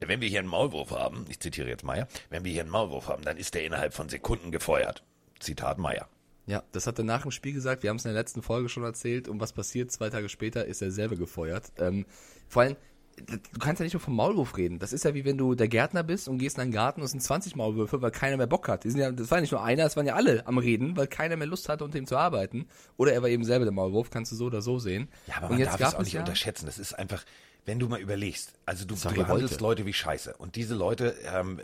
Wenn 0.00 0.20
wir 0.20 0.28
hier 0.28 0.40
einen 0.40 0.48
Maulwurf 0.48 0.90
haben, 0.90 1.24
ich 1.30 1.40
zitiere 1.40 1.68
jetzt 1.68 1.84
Meier, 1.84 2.06
wenn 2.28 2.44
wir 2.44 2.52
hier 2.52 2.62
einen 2.62 2.70
Maulwurf 2.70 3.08
haben, 3.08 3.22
dann 3.22 3.36
ist 3.38 3.54
der 3.54 3.64
innerhalb 3.64 3.94
von 3.94 4.08
Sekunden 4.10 4.50
gefeuert. 4.50 5.02
Zitat 5.40 5.78
Meier. 5.78 6.08
Ja, 6.46 6.62
das 6.72 6.86
hat 6.86 6.98
er 6.98 7.04
nach 7.04 7.22
dem 7.22 7.30
Spiel 7.30 7.54
gesagt. 7.54 7.82
Wir 7.82 7.88
haben 7.90 7.96
es 7.96 8.04
in 8.04 8.12
der 8.12 8.20
letzten 8.20 8.42
Folge 8.42 8.68
schon 8.68 8.82
erzählt. 8.82 9.28
Und 9.28 9.40
was 9.40 9.54
passiert? 9.54 9.90
Zwei 9.92 10.10
Tage 10.10 10.28
später 10.28 10.66
ist 10.66 10.82
er 10.82 10.90
selber 10.90 11.16
gefeuert. 11.16 11.72
Ähm, 11.78 12.04
vor 12.48 12.62
allem, 12.62 12.76
du 13.16 13.58
kannst 13.58 13.80
ja 13.80 13.84
nicht 13.84 13.92
nur 13.92 14.00
vom 14.00 14.16
Maulwurf 14.16 14.56
reden. 14.56 14.78
Das 14.78 14.92
ist 14.92 15.04
ja 15.04 15.14
wie 15.14 15.24
wenn 15.24 15.38
du 15.38 15.54
der 15.54 15.68
Gärtner 15.68 16.02
bist 16.02 16.28
und 16.28 16.38
gehst 16.38 16.56
in 16.56 16.62
einen 16.62 16.72
Garten 16.72 17.00
und 17.00 17.04
es 17.04 17.12
sind 17.12 17.20
20 17.20 17.56
Maulwürfe, 17.56 18.02
weil 18.02 18.10
keiner 18.10 18.36
mehr 18.36 18.46
Bock 18.46 18.68
hat. 18.68 18.84
Die 18.84 18.90
sind 18.90 19.00
ja, 19.00 19.10
das 19.10 19.30
war 19.30 19.40
nicht 19.40 19.52
nur 19.52 19.62
einer, 19.62 19.84
es 19.84 19.96
waren 19.96 20.06
ja 20.06 20.14
alle 20.14 20.46
am 20.46 20.58
Reden, 20.58 20.96
weil 20.96 21.06
keiner 21.06 21.36
mehr 21.36 21.46
Lust 21.46 21.68
hatte, 21.68 21.84
unter 21.84 21.98
ihm 21.98 22.06
zu 22.06 22.16
arbeiten. 22.16 22.66
Oder 22.96 23.12
er 23.12 23.22
war 23.22 23.28
eben 23.28 23.44
selber 23.44 23.64
der 23.64 23.72
Maulwurf, 23.72 24.10
kannst 24.10 24.32
du 24.32 24.36
so 24.36 24.46
oder 24.46 24.62
so 24.62 24.78
sehen. 24.78 25.08
Ja, 25.26 25.36
aber 25.36 25.46
und 25.46 25.52
man 25.52 25.60
jetzt 25.60 25.80
darf 25.80 25.92
es 25.92 25.94
auch 25.94 26.02
nicht 26.02 26.14
ja, 26.14 26.20
unterschätzen. 26.20 26.66
Das 26.66 26.78
ist 26.78 26.92
einfach, 26.94 27.24
wenn 27.64 27.78
du 27.78 27.88
mal 27.88 28.00
überlegst, 28.00 28.54
also 28.66 28.84
du, 28.84 28.94
du 28.94 29.14
behandelst. 29.14 29.60
Leute 29.60 29.86
wie 29.86 29.92
Scheiße. 29.92 30.34
Und 30.36 30.56
diese 30.56 30.74
Leute 30.74 31.14
ähm, 31.32 31.60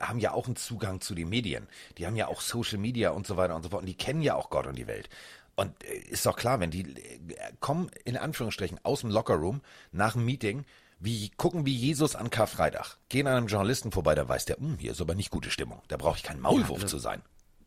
haben 0.00 0.18
ja 0.18 0.32
auch 0.32 0.46
einen 0.46 0.56
Zugang 0.56 1.00
zu 1.00 1.14
den 1.14 1.28
Medien. 1.28 1.68
Die 1.98 2.06
haben 2.06 2.16
ja 2.16 2.28
auch 2.28 2.40
Social 2.40 2.78
Media 2.78 3.10
und 3.10 3.26
so 3.26 3.36
weiter 3.36 3.54
und 3.56 3.62
so 3.62 3.70
fort. 3.70 3.82
Und 3.82 3.88
die 3.88 3.94
kennen 3.94 4.22
ja 4.22 4.34
auch 4.34 4.50
Gott 4.50 4.66
und 4.66 4.76
die 4.76 4.86
Welt. 4.86 5.08
Und 5.54 5.72
äh, 5.84 5.98
ist 6.08 6.26
doch 6.26 6.36
klar, 6.36 6.60
wenn 6.60 6.70
die 6.70 6.82
äh, 6.82 7.52
kommen, 7.60 7.90
in 8.04 8.16
Anführungsstrichen, 8.16 8.80
aus 8.82 9.00
dem 9.00 9.10
Lockerroom 9.10 9.60
nach 9.92 10.14
dem 10.14 10.24
Meeting, 10.24 10.64
Wie 11.04 11.30
gucken 11.36 11.66
wie 11.66 11.74
Jesus 11.74 12.14
an 12.14 12.30
Karfreitag. 12.30 12.96
Gehen 13.08 13.26
an 13.26 13.36
einem 13.36 13.48
Journalisten 13.48 13.90
vorbei, 13.90 14.14
da 14.14 14.28
weiß 14.28 14.44
der, 14.44 14.58
hm, 14.58 14.78
hier 14.78 14.92
ist 14.92 15.00
aber 15.00 15.16
nicht 15.16 15.30
gute 15.30 15.50
Stimmung. 15.50 15.82
Da 15.88 15.96
brauche 15.96 16.16
ich 16.16 16.22
kein 16.22 16.38
Maulwurf 16.40 16.78
Ja, 16.78 16.84
also- 16.84 16.96
zu 16.96 16.98
sein. 16.98 17.22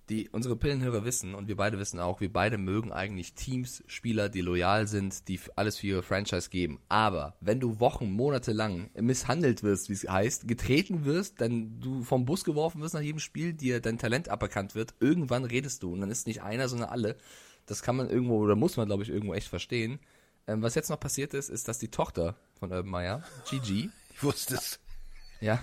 die 0.10 0.30
unsere 0.30 0.56
Pillenhörer 0.56 1.04
wissen 1.04 1.34
und 1.34 1.48
wir 1.48 1.56
beide 1.58 1.80
wissen 1.80 2.00
auch, 2.00 2.22
wir 2.22 2.32
beide 2.32 2.58
mögen 2.60 2.94
eigentlich 2.94 3.34
Teams, 3.34 3.84
Spieler, 3.88 4.30
die 4.30 4.42
loyal 4.42 4.86
sind, 4.88 5.28
die 5.28 5.40
alles 5.56 5.78
für 5.80 5.88
ihre 5.88 6.04
Franchise 6.04 6.50
geben. 6.52 6.80
Aber 6.90 7.36
wenn 7.42 7.60
du 7.60 7.80
Wochen, 7.80 8.12
Monate 8.12 8.54
lang 8.54 8.92
misshandelt 8.94 9.64
wirst, 9.64 9.90
wie 9.90 9.94
es 9.94 10.08
heißt, 10.08 10.48
getreten 10.48 11.06
wirst, 11.06 11.42
dann 11.42 11.80
du 11.82 12.04
vom 12.04 12.24
Bus 12.26 12.44
geworfen 12.44 12.82
wirst 12.82 12.94
nach 12.94 13.02
jedem 13.02 13.20
Spiel, 13.20 13.54
dir 13.54 13.82
dein 13.82 13.98
Talent 13.98 14.30
aberkannt 14.30 14.76
wird, 14.76 14.94
irgendwann 15.00 15.44
redest 15.44 15.82
du 15.82 15.92
und 15.92 16.02
dann 16.02 16.12
ist 16.12 16.28
nicht 16.28 16.44
einer, 16.44 16.68
sondern 16.70 16.90
alle. 16.90 17.18
Das 17.66 17.82
kann 17.82 17.96
man 17.96 18.10
irgendwo 18.10 18.38
oder 18.38 18.56
muss 18.56 18.78
man, 18.78 18.88
glaube 18.88 19.04
ich, 19.04 19.10
irgendwo 19.10 19.34
echt 19.34 19.48
verstehen. 19.48 20.00
Ähm, 20.48 20.62
was 20.62 20.76
jetzt 20.76 20.90
noch 20.90 21.00
passiert 21.00 21.34
ist, 21.34 21.50
ist, 21.50 21.68
dass 21.68 21.80
die 21.80 21.90
Tochter 21.90 22.36
von 22.60 22.72
Urban 22.72 22.92
Meyer, 22.92 23.24
Gigi, 23.50 23.90
Ich 24.14 24.24
wusste 24.24 24.56
es. 24.56 24.80
ja, 25.42 25.60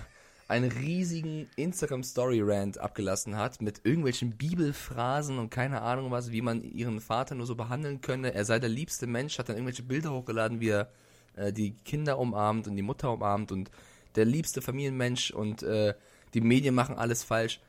einen 0.47 0.69
riesigen 0.71 1.49
Instagram-Story-Rant 1.55 2.77
abgelassen 2.77 3.37
hat 3.37 3.61
mit 3.61 3.81
irgendwelchen 3.85 4.37
Bibelphrasen 4.37 5.39
und 5.39 5.49
keine 5.49 5.81
Ahnung 5.81 6.11
was, 6.11 6.31
wie 6.31 6.41
man 6.41 6.63
ihren 6.63 7.01
Vater 7.01 7.33
nur 7.33 7.47
so 7.47 7.55
behandeln 7.55 8.01
könne. 8.01 8.33
Er 8.33 8.45
sei 8.45 8.59
der 8.59 8.69
liebste 8.69 9.07
Mensch, 9.07 9.39
hat 9.39 9.49
dann 9.49 9.55
irgendwelche 9.55 9.83
Bilder 9.83 10.11
hochgeladen, 10.11 10.59
wie 10.59 10.69
er 10.69 10.89
äh, 11.35 11.51
die 11.51 11.71
Kinder 11.85 12.19
umarmt 12.19 12.67
und 12.67 12.75
die 12.75 12.83
Mutter 12.83 13.11
umarmt 13.11 13.51
und 13.51 13.71
der 14.15 14.25
liebste 14.25 14.61
Familienmensch 14.61 15.31
und 15.31 15.63
äh, 15.63 15.95
die 16.33 16.41
Medien 16.41 16.75
machen 16.75 16.97
alles 16.97 17.23
falsch. 17.23 17.59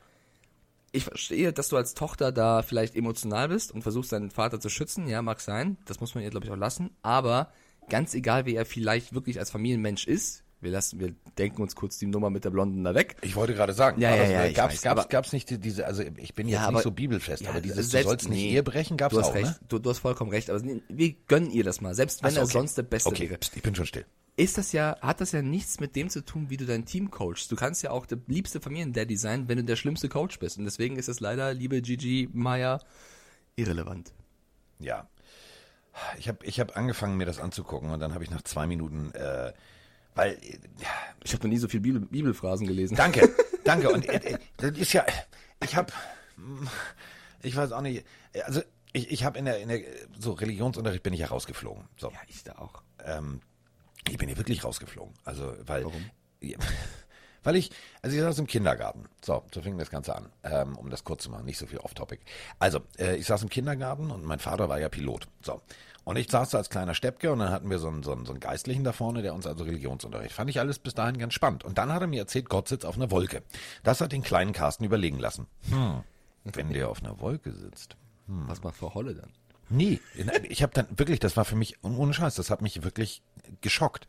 Ich 0.95 1.03
verstehe, 1.05 1.51
dass 1.53 1.69
du 1.69 1.77
als 1.77 1.93
Tochter 1.93 2.31
da 2.31 2.61
vielleicht 2.61 2.95
emotional 2.95 3.49
bist 3.49 3.71
und 3.71 3.81
versuchst 3.81 4.11
deinen 4.11 4.31
Vater 4.31 4.59
zu 4.59 4.69
schützen. 4.69 5.07
Ja, 5.07 5.21
mag 5.21 5.41
sein. 5.41 5.77
Das 5.85 5.99
muss 5.99 6.15
man 6.15 6.23
ihr, 6.23 6.29
glaube 6.29 6.45
ich, 6.45 6.51
auch 6.51 6.57
lassen. 6.57 6.91
Aber 7.01 7.51
ganz 7.89 8.13
egal, 8.13 8.45
wie 8.45 8.55
er 8.55 8.65
vielleicht 8.65 9.13
wirklich 9.13 9.39
als 9.39 9.49
Familienmensch 9.51 10.07
ist, 10.07 10.43
wir 10.61 10.71
lassen, 10.71 10.99
wir 10.99 11.13
denken 11.37 11.61
uns 11.61 11.75
kurz 11.75 11.99
die 11.99 12.07
Nummer 12.07 12.29
mit 12.29 12.43
der 12.45 12.49
Blonden 12.49 12.83
da 12.83 12.95
weg. 12.95 13.17
Ich 13.21 13.35
wollte 13.35 13.53
gerade 13.53 13.73
sagen, 13.73 14.01
Ja, 14.01 14.11
ja, 14.15 14.21
das, 14.23 14.31
ja, 14.31 14.43
äh, 14.45 14.53
gab's, 14.53 14.73
weiß, 14.75 14.81
gab's, 14.81 14.99
aber- 15.01 15.09
gab's 15.09 15.33
nicht 15.33 15.49
die- 15.49 15.59
diese, 15.59 15.85
also 15.85 16.01
ich 16.01 16.33
bin 16.33 16.47
jetzt 16.47 16.55
Ja, 16.55 16.61
nicht 16.61 16.69
aber- 16.69 16.81
so 16.81 16.91
bibelfest, 16.91 17.43
Ja, 17.43 17.49
aber 17.51 17.61
dieses, 17.61 17.91
selbst- 17.91 18.05
du 18.05 18.09
sollst 18.09 18.29
nicht 18.29 18.39
nee. 18.39 18.49
Ehe 18.53 18.63
brechen, 18.63 18.97
gab's 18.97 19.13
Du 19.13 19.19
hast 19.19 19.27
auch, 19.29 19.35
recht, 19.35 19.45
ne? 19.61 19.67
du, 19.67 19.77
du 19.79 19.89
hast 19.89 19.99
vollkommen 19.99 20.31
recht. 20.31 20.49
Aber 20.49 20.63
wir 20.87 21.13
gönnen 21.27 21.51
ihr 21.51 21.63
das 21.63 21.81
mal, 21.81 21.93
selbst 21.93 22.23
wenn 22.23 22.31
so, 22.31 22.37
er 22.39 22.43
okay. 22.45 22.53
sonst 22.53 22.77
der 22.77 22.83
Beste 22.83 23.09
Okay, 23.09 23.29
wäre. 23.29 23.37
pst, 23.39 23.55
ich 23.57 23.61
bin 23.61 23.75
schon 23.75 23.85
still. 23.85 24.05
Ist 24.37 24.57
das 24.57 24.73
ja, 24.73 24.97
hat 25.01 25.21
das 25.21 25.31
ja 25.31 25.41
nichts 25.41 25.79
mit 25.79 25.95
dem 25.95 26.09
zu 26.09 26.23
tun, 26.23 26.49
wie 26.49 26.57
du 26.57 26.65
dein 26.65 26.85
Team 26.85 27.09
coachst. 27.09 27.49
Du 27.51 27.55
kannst 27.55 27.83
ja 27.83 27.91
auch 27.91 28.05
der 28.05 28.17
liebste 28.27 28.59
Familiendaddy 28.59 29.15
sein, 29.15 29.47
wenn 29.47 29.57
du 29.57 29.63
der 29.63 29.77
schlimmste 29.77 30.09
Coach 30.09 30.39
bist. 30.39 30.57
Und 30.57 30.65
deswegen 30.65 30.97
ist 30.97 31.07
es 31.07 31.21
leider, 31.21 31.53
liebe 31.53 31.81
Gigi 31.81 32.29
Meier, 32.33 32.81
irrelevant. 33.55 34.13
Ja. 34.79 35.07
Ich 36.17 36.27
habe 36.27 36.45
ich 36.45 36.59
hab 36.59 36.75
angefangen, 36.75 37.15
mir 37.15 37.25
das 37.25 37.39
anzugucken 37.39 37.89
und 37.91 38.01
dann 38.01 38.13
habe 38.13 38.25
ich 38.25 38.29
nach 38.29 38.41
zwei 38.41 38.67
Minuten, 38.67 39.13
äh, 39.13 39.53
weil, 40.15 40.37
ja, 40.81 40.89
Ich 41.23 41.31
habe 41.31 41.43
noch 41.47 41.53
nie 41.53 41.57
so 41.57 41.69
viel 41.69 41.79
Bibel, 41.79 42.01
Bibelphrasen 42.01 42.67
gelesen. 42.67 42.97
danke, 42.97 43.29
danke. 43.63 43.89
Und 43.89 44.05
äh, 44.09 44.33
äh, 44.33 44.37
das 44.57 44.77
ist 44.77 44.91
ja, 44.91 45.05
ich 45.63 45.77
habe, 45.77 45.93
ich 47.41 47.55
weiß 47.55 47.71
auch 47.71 47.79
nicht, 47.81 48.05
also 48.43 48.61
ich, 48.91 49.09
ich 49.11 49.23
habe 49.23 49.39
in 49.39 49.45
der, 49.45 49.59
in 49.61 49.69
der, 49.69 49.79
so 50.19 50.33
Religionsunterricht 50.33 51.03
bin 51.03 51.13
ich 51.13 51.21
ja 51.21 51.27
rausgeflogen. 51.27 51.85
So, 51.95 52.09
Ja, 52.11 52.17
ich 52.27 52.43
da 52.43 52.57
auch. 52.57 52.83
ähm, 53.05 53.39
ich 54.09 54.17
bin 54.17 54.27
hier 54.27 54.37
wirklich 54.37 54.63
rausgeflogen. 54.63 55.13
Also, 55.23 55.55
weil, 55.65 55.85
Warum? 55.85 56.11
Weil 57.45 57.57
ich, 57.57 57.69
also 58.01 58.15
ich 58.15 58.21
saß 58.23 58.39
im 58.39 58.47
Kindergarten. 58.47 59.05
So, 59.23 59.43
so 59.53 59.61
fing 59.61 59.77
das 59.77 59.91
Ganze 59.91 60.15
an, 60.15 60.29
ähm, 60.43 60.75
um 60.77 60.89
das 60.89 61.03
kurz 61.03 61.23
zu 61.23 61.29
machen, 61.29 61.45
nicht 61.45 61.59
so 61.59 61.67
viel 61.67 61.77
off-topic. 61.77 62.19
Also, 62.57 62.79
äh, 62.97 63.15
ich 63.17 63.27
saß 63.27 63.43
im 63.43 63.49
Kindergarten 63.49 64.09
und 64.09 64.25
mein 64.25 64.39
Vater 64.39 64.67
war 64.67 64.79
ja 64.79 64.89
Pilot. 64.89 65.27
So. 65.43 65.61
Und 66.05 66.17
ich 66.17 66.29
saß 66.29 66.49
da 66.49 66.57
als 66.57 66.71
kleiner 66.71 66.95
Steppke 66.95 67.31
und 67.31 67.39
dann 67.39 67.51
hatten 67.51 67.69
wir 67.69 67.77
so 67.77 67.87
einen, 67.87 68.01
so, 68.01 68.13
einen, 68.13 68.25
so 68.25 68.31
einen 68.31 68.39
Geistlichen 68.39 68.83
da 68.83 68.93
vorne, 68.93 69.21
der 69.21 69.35
uns 69.35 69.45
also 69.45 69.63
Religionsunterricht. 69.63 70.33
Fand 70.33 70.49
ich 70.49 70.59
alles 70.59 70.79
bis 70.79 70.95
dahin 70.95 71.19
ganz 71.19 71.35
spannend. 71.35 71.63
Und 71.63 71.77
dann 71.77 71.93
hat 71.93 72.01
er 72.01 72.07
mir 72.07 72.19
erzählt, 72.19 72.49
Gott 72.49 72.67
sitzt 72.67 72.85
auf 72.85 72.95
einer 72.95 73.11
Wolke. 73.11 73.43
Das 73.83 74.01
hat 74.01 74.11
den 74.11 74.23
kleinen 74.23 74.51
Carsten 74.51 74.83
überlegen 74.83 75.19
lassen. 75.19 75.45
Hm, 75.69 76.03
wenn 76.45 76.73
der 76.73 76.89
auf 76.89 77.03
einer 77.03 77.19
Wolke 77.19 77.51
sitzt. 77.51 77.95
Was 78.27 78.63
macht 78.63 78.75
Frau 78.75 78.93
Holle 78.95 79.13
dann? 79.13 79.31
Nee, 79.69 79.99
ich 80.47 80.61
habe 80.61 80.73
dann 80.73 80.87
wirklich, 80.97 81.19
das 81.19 81.35
war 81.37 81.45
für 81.45 81.55
mich 81.55 81.83
ohne 81.83 82.13
Scheiß, 82.13 82.35
das 82.35 82.49
hat 82.49 82.61
mich 82.61 82.83
wirklich 82.83 83.23
geschockt, 83.61 84.07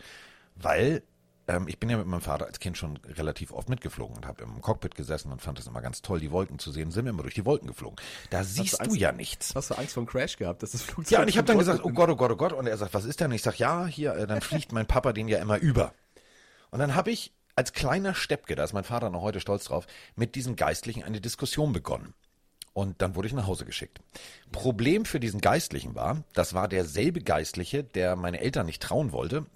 weil 0.55 1.03
ähm, 1.49 1.69
ich 1.69 1.79
bin 1.79 1.89
ja 1.89 1.97
mit 1.97 2.07
meinem 2.07 2.21
Vater 2.21 2.47
als 2.47 2.59
Kind 2.59 2.77
schon 2.77 2.97
relativ 2.99 3.53
oft 3.53 3.69
mitgeflogen 3.69 4.17
und 4.17 4.27
habe 4.27 4.43
im 4.43 4.61
Cockpit 4.61 4.95
gesessen 4.97 5.31
und 5.33 5.41
fand 5.41 5.59
es 5.59 5.67
immer 5.67 5.81
ganz 5.81 6.03
toll, 6.03 6.21
die 6.21 6.31
Wolken 6.33 6.59
zu 6.59 6.73
sehen. 6.73 6.91
Sind 6.91 7.05
wir 7.05 7.11
immer 7.11 7.23
durch 7.23 7.35
die 7.35 7.45
Wolken 7.45 7.69
geflogen. 7.69 7.97
Da 8.31 8.43
siehst 8.45 8.75
du 8.75 8.79
Angst- 8.79 8.97
ja 8.97 9.13
nichts. 9.13 9.55
Hast 9.55 9.71
du 9.71 9.75
Angst 9.77 9.95
vor 9.95 10.03
einem 10.03 10.09
Crash 10.09 10.37
gehabt, 10.37 10.63
dass 10.63 10.73
das 10.73 10.83
Flugzeug 10.83 11.13
Ja, 11.13 11.23
und 11.23 11.29
ich 11.29 11.39
habe 11.39 11.47
dann 11.47 11.59
gesagt, 11.59 11.85
oh 11.85 11.91
Gott, 11.91 12.11
oh 12.11 12.17
Gott, 12.17 12.33
oh 12.33 12.37
Gott. 12.37 12.53
Und 12.53 12.67
er 12.67 12.77
sagt, 12.77 12.95
was 12.95 13.05
ist 13.05 13.21
denn? 13.21 13.31
Ich 13.33 13.43
sag, 13.43 13.59
ja, 13.59 13.87
hier, 13.87 14.15
äh, 14.15 14.27
dann 14.27 14.41
fliegt 14.41 14.73
mein 14.73 14.87
Papa 14.87 15.13
den 15.13 15.29
ja 15.29 15.39
immer 15.39 15.59
über. 15.59 15.95
Und 16.71 16.81
dann 16.81 16.95
habe 16.97 17.11
ich 17.13 17.33
als 17.55 17.73
kleiner 17.73 18.15
Steppke, 18.15 18.55
da 18.57 18.65
ist 18.65 18.73
mein 18.75 18.85
Vater 18.85 19.09
noch 19.09 19.23
heute 19.23 19.41
stolz 19.41 19.65
drauf, 19.65 19.87
mit 20.17 20.35
diesem 20.35 20.57
Geistlichen 20.57 21.05
eine 21.05 21.21
Diskussion 21.21 21.73
begonnen. 21.73 22.13
Und 22.77 23.01
dann 23.01 23.15
wurde 23.15 23.27
ich 23.27 23.33
nach 23.33 23.47
Hause 23.47 23.65
geschickt. 23.65 24.03
Problem 24.53 25.07
für 25.07 25.19
diesen 25.19 25.41
Geistlichen 25.41 25.95
war, 25.95 26.25
das 26.35 26.53
war 26.53 26.69
derselbe 26.69 27.23
Geistliche, 27.23 27.83
der 27.83 28.17
meine 28.17 28.39
Eltern 28.39 28.67
nicht 28.67 28.83
trauen 28.83 29.13
wollte, 29.13 29.47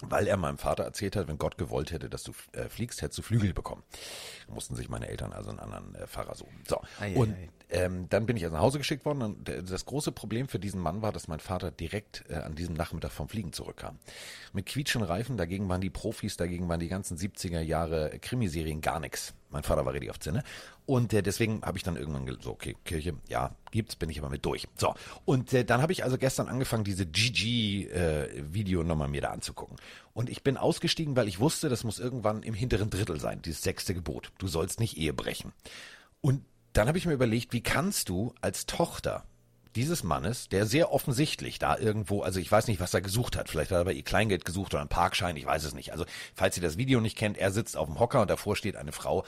weil 0.00 0.26
er 0.26 0.38
meinem 0.38 0.56
Vater 0.56 0.84
erzählt 0.84 1.16
hat, 1.16 1.28
wenn 1.28 1.36
Gott 1.36 1.58
gewollt 1.58 1.92
hätte, 1.92 2.08
dass 2.08 2.22
du 2.22 2.32
äh, 2.52 2.70
fliegst, 2.70 3.02
hättest 3.02 3.18
du 3.18 3.22
Flügel 3.22 3.52
bekommen. 3.52 3.82
Mussten 4.48 4.74
sich 4.74 4.88
meine 4.88 5.06
Eltern 5.06 5.34
also 5.34 5.50
einen 5.50 5.58
anderen 5.58 5.94
äh, 5.96 6.06
Pfarrer 6.06 6.34
suchen. 6.34 6.58
So. 6.66 6.80
Ei, 6.98 7.14
und 7.14 7.34
ei. 7.34 7.50
ähm, 7.68 8.08
dann 8.08 8.24
bin 8.24 8.38
ich 8.38 8.44
also 8.44 8.56
nach 8.56 8.62
Hause 8.62 8.78
geschickt 8.78 9.04
worden 9.04 9.20
und 9.20 9.50
äh, 9.50 9.62
das 9.62 9.84
große 9.84 10.12
Problem 10.12 10.48
für 10.48 10.58
diesen 10.58 10.80
Mann 10.80 11.02
war, 11.02 11.12
dass 11.12 11.28
mein 11.28 11.40
Vater 11.40 11.70
direkt 11.70 12.24
äh, 12.30 12.36
an 12.36 12.54
diesem 12.54 12.74
Nachmittag 12.74 13.12
vom 13.12 13.28
Fliegen 13.28 13.52
zurückkam. 13.52 13.98
Mit 14.54 14.64
quietschenden 14.64 15.10
Reifen, 15.10 15.36
dagegen 15.36 15.68
waren 15.68 15.82
die 15.82 15.90
Profis, 15.90 16.38
dagegen 16.38 16.70
waren 16.70 16.80
die 16.80 16.88
ganzen 16.88 17.18
70er 17.18 17.60
Jahre 17.60 18.18
Krimiserien 18.18 18.80
gar 18.80 18.98
nichts. 18.98 19.34
Mein 19.56 19.62
Vater 19.62 19.86
war 19.86 19.94
richtig 19.94 20.10
auf 20.10 20.20
Zinne. 20.20 20.42
Und 20.84 21.14
äh, 21.14 21.22
deswegen 21.22 21.62
habe 21.62 21.78
ich 21.78 21.82
dann 21.82 21.96
irgendwann 21.96 22.26
ge- 22.26 22.36
so, 22.38 22.50
okay, 22.50 22.76
Kirche, 22.84 23.14
ja, 23.26 23.56
gibt's, 23.70 23.96
bin 23.96 24.10
ich 24.10 24.18
aber 24.18 24.28
mit 24.28 24.44
durch. 24.44 24.68
So, 24.76 24.94
und 25.24 25.50
äh, 25.54 25.64
dann 25.64 25.80
habe 25.80 25.92
ich 25.92 26.04
also 26.04 26.18
gestern 26.18 26.48
angefangen, 26.48 26.84
diese 26.84 27.06
GG-Video-Nummer 27.06 29.08
mir 29.08 29.22
da 29.22 29.30
anzugucken. 29.30 29.76
Und 30.12 30.28
ich 30.28 30.42
bin 30.42 30.58
ausgestiegen, 30.58 31.16
weil 31.16 31.26
ich 31.28 31.40
wusste, 31.40 31.68
das 31.70 31.84
muss 31.84 31.98
irgendwann 31.98 32.42
im 32.42 32.52
hinteren 32.54 32.90
Drittel 32.90 33.18
sein, 33.18 33.40
dieses 33.42 33.62
sechste 33.62 33.94
Gebot. 33.94 34.30
Du 34.38 34.46
sollst 34.46 34.78
nicht 34.78 34.98
Ehe 34.98 35.14
brechen. 35.14 35.52
Und 36.20 36.44
dann 36.74 36.86
habe 36.88 36.98
ich 36.98 37.06
mir 37.06 37.14
überlegt, 37.14 37.54
wie 37.54 37.62
kannst 37.62 38.10
du 38.10 38.34
als 38.42 38.66
Tochter 38.66 39.24
dieses 39.76 40.02
Mannes, 40.02 40.48
der 40.48 40.66
sehr 40.66 40.90
offensichtlich 40.92 41.58
da 41.58 41.76
irgendwo, 41.76 42.22
also 42.22 42.40
ich 42.40 42.50
weiß 42.50 42.66
nicht, 42.66 42.80
was 42.80 42.94
er 42.94 43.02
gesucht 43.02 43.36
hat, 43.36 43.48
vielleicht 43.48 43.70
hat 43.70 43.78
er 43.78 43.84
bei 43.84 43.92
ihr 43.92 44.02
Kleingeld 44.02 44.44
gesucht 44.44 44.74
oder 44.74 44.80
einen 44.80 44.88
Parkschein, 44.88 45.36
ich 45.36 45.46
weiß 45.46 45.64
es 45.64 45.74
nicht. 45.74 45.92
Also 45.92 46.04
falls 46.34 46.56
ihr 46.56 46.62
das 46.62 46.78
Video 46.78 47.00
nicht 47.00 47.16
kennt, 47.16 47.38
er 47.38 47.52
sitzt 47.52 47.76
auf 47.76 47.86
dem 47.86 48.00
Hocker 48.00 48.22
und 48.22 48.30
davor 48.30 48.56
steht 48.56 48.76
eine 48.76 48.92
Frau, 48.92 49.24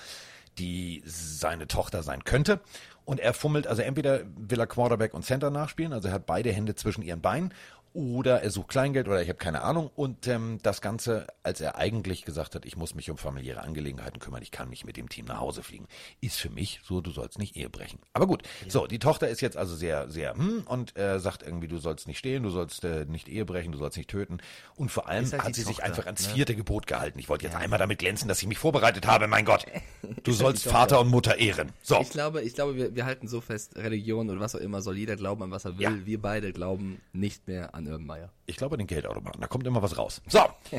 die 0.58 1.02
seine 1.04 1.68
Tochter 1.68 2.02
sein 2.02 2.24
könnte. 2.24 2.60
Und 3.04 3.20
er 3.20 3.32
fummelt, 3.32 3.66
also 3.66 3.80
entweder 3.80 4.22
will 4.36 4.60
er 4.60 4.66
Quarterback 4.66 5.14
und 5.14 5.24
Center 5.24 5.50
nachspielen, 5.50 5.92
also 5.92 6.08
er 6.08 6.14
hat 6.14 6.26
beide 6.26 6.52
Hände 6.52 6.74
zwischen 6.74 7.02
ihren 7.02 7.22
Beinen, 7.22 7.54
oder 7.92 8.42
er 8.42 8.50
sucht 8.50 8.68
Kleingeld 8.68 9.08
oder 9.08 9.22
ich 9.22 9.28
habe 9.28 9.38
keine 9.38 9.62
Ahnung. 9.62 9.90
Und 9.94 10.26
ähm, 10.26 10.58
das 10.62 10.80
Ganze, 10.80 11.26
als 11.42 11.60
er 11.60 11.76
eigentlich 11.76 12.24
gesagt 12.24 12.54
hat, 12.54 12.64
ich 12.66 12.76
muss 12.76 12.94
mich 12.94 13.10
um 13.10 13.18
familiäre 13.18 13.62
Angelegenheiten 13.62 14.18
kümmern, 14.20 14.42
ich 14.42 14.50
kann 14.50 14.68
mich 14.68 14.84
mit 14.84 14.96
dem 14.96 15.08
Team 15.08 15.26
nach 15.26 15.40
Hause 15.40 15.62
fliegen, 15.62 15.86
ist 16.20 16.38
für 16.38 16.50
mich 16.50 16.80
so, 16.84 17.00
du 17.00 17.10
sollst 17.10 17.38
nicht 17.38 17.56
Ehe 17.56 17.68
brechen. 17.68 17.98
Aber 18.12 18.26
gut, 18.26 18.42
so, 18.68 18.86
die 18.86 18.98
Tochter 18.98 19.28
ist 19.28 19.40
jetzt 19.40 19.56
also 19.56 19.74
sehr, 19.74 20.10
sehr, 20.10 20.34
hm, 20.34 20.64
und 20.66 20.96
äh, 20.96 21.18
sagt 21.18 21.42
irgendwie, 21.42 21.68
du 21.68 21.78
sollst 21.78 22.06
nicht 22.06 22.18
stehen, 22.18 22.42
du 22.42 22.50
sollst 22.50 22.84
äh, 22.84 23.04
nicht 23.06 23.28
Ehe 23.28 23.44
brechen, 23.44 23.72
du 23.72 23.78
sollst 23.78 23.96
nicht 23.96 24.10
töten. 24.10 24.38
Und 24.76 24.90
vor 24.90 25.08
allem 25.08 25.30
halt 25.30 25.44
hat 25.44 25.54
sie 25.54 25.62
sich 25.62 25.76
Tochter, 25.76 25.84
einfach 25.84 26.06
ans 26.06 26.28
ne? 26.28 26.34
vierte 26.34 26.54
Gebot 26.54 26.86
gehalten. 26.86 27.18
Ich 27.18 27.28
wollte 27.28 27.44
jetzt 27.44 27.56
einmal 27.56 27.78
damit 27.78 27.98
glänzen, 27.98 28.28
dass 28.28 28.40
ich 28.40 28.48
mich 28.48 28.58
vorbereitet 28.58 29.06
habe, 29.06 29.26
mein 29.26 29.44
Gott. 29.44 29.66
Du 30.24 30.32
sollst. 30.32 30.64
Vater 30.64 31.00
und 31.00 31.08
Mutter 31.08 31.38
ehren. 31.38 31.72
So. 31.82 32.00
Ich 32.00 32.10
glaube, 32.10 32.42
ich 32.42 32.54
glaube, 32.54 32.76
wir, 32.76 32.94
wir 32.94 33.06
halten 33.06 33.28
so 33.28 33.40
fest, 33.40 33.76
Religion 33.76 34.28
oder 34.30 34.40
was 34.40 34.54
auch 34.54 34.60
immer, 34.60 34.80
soll 34.82 34.96
jeder 34.96 35.16
glauben 35.16 35.42
an 35.42 35.50
was 35.50 35.64
er 35.64 35.78
will. 35.78 35.84
Ja. 35.84 36.06
Wir 36.06 36.20
beide 36.20 36.52
glauben 36.52 37.00
nicht 37.12 37.46
mehr 37.46 37.74
an 37.74 37.86
Urban 37.88 38.06
Meyer. 38.06 38.32
Ich 38.46 38.56
glaube 38.56 38.76
den 38.76 38.86
Geldautomaten, 38.86 39.40
da 39.40 39.46
kommt 39.46 39.66
immer 39.66 39.82
was 39.82 39.96
raus. 39.98 40.20
So. 40.28 40.40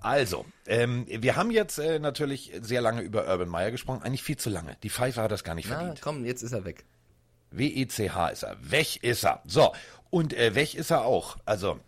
Also, 0.00 0.44
ähm, 0.66 1.06
wir 1.08 1.34
haben 1.34 1.50
jetzt 1.50 1.78
äh, 1.78 1.98
natürlich 1.98 2.52
sehr 2.60 2.82
lange 2.82 3.00
über 3.00 3.26
Urban 3.26 3.48
Meyer 3.48 3.70
gesprochen, 3.70 4.02
eigentlich 4.02 4.22
viel 4.22 4.36
zu 4.36 4.50
lange. 4.50 4.76
Die 4.82 4.90
Pfeife 4.90 5.22
hat 5.22 5.30
das 5.30 5.44
gar 5.44 5.54
nicht 5.54 5.70
Na, 5.70 5.76
verdient. 5.76 6.02
komm, 6.02 6.26
jetzt 6.26 6.42
ist 6.42 6.52
er 6.52 6.66
weg. 6.66 6.84
W-E-C-H 7.52 8.28
ist 8.28 8.42
er. 8.42 8.58
Weg 8.70 9.02
ist 9.02 9.24
er. 9.24 9.40
So, 9.46 9.72
und 10.10 10.34
äh, 10.34 10.54
weg 10.54 10.74
ist 10.74 10.90
er 10.90 11.06
auch. 11.06 11.38
Also, 11.46 11.80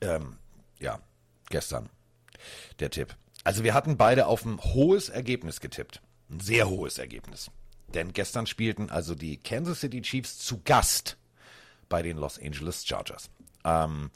ähm, 0.00 0.38
ja, 0.80 1.00
gestern 1.50 1.90
der 2.80 2.88
Tipp. 2.88 3.14
Also 3.44 3.62
wir 3.62 3.74
hatten 3.74 3.98
beide 3.98 4.26
auf 4.26 4.46
ein 4.46 4.58
hohes 4.58 5.10
Ergebnis 5.10 5.60
getippt. 5.60 6.00
Ein 6.30 6.40
sehr 6.40 6.70
hohes 6.70 6.96
Ergebnis. 6.96 7.50
Denn 7.88 8.14
gestern 8.14 8.46
spielten 8.46 8.88
also 8.88 9.14
die 9.14 9.36
Kansas 9.36 9.80
City 9.80 10.00
Chiefs 10.00 10.38
zu 10.38 10.62
Gast 10.64 11.18
bei 11.90 12.00
den 12.00 12.16
Los 12.16 12.38
Angeles 12.40 12.86
Chargers. 12.86 13.28
Ähm, 13.64 14.10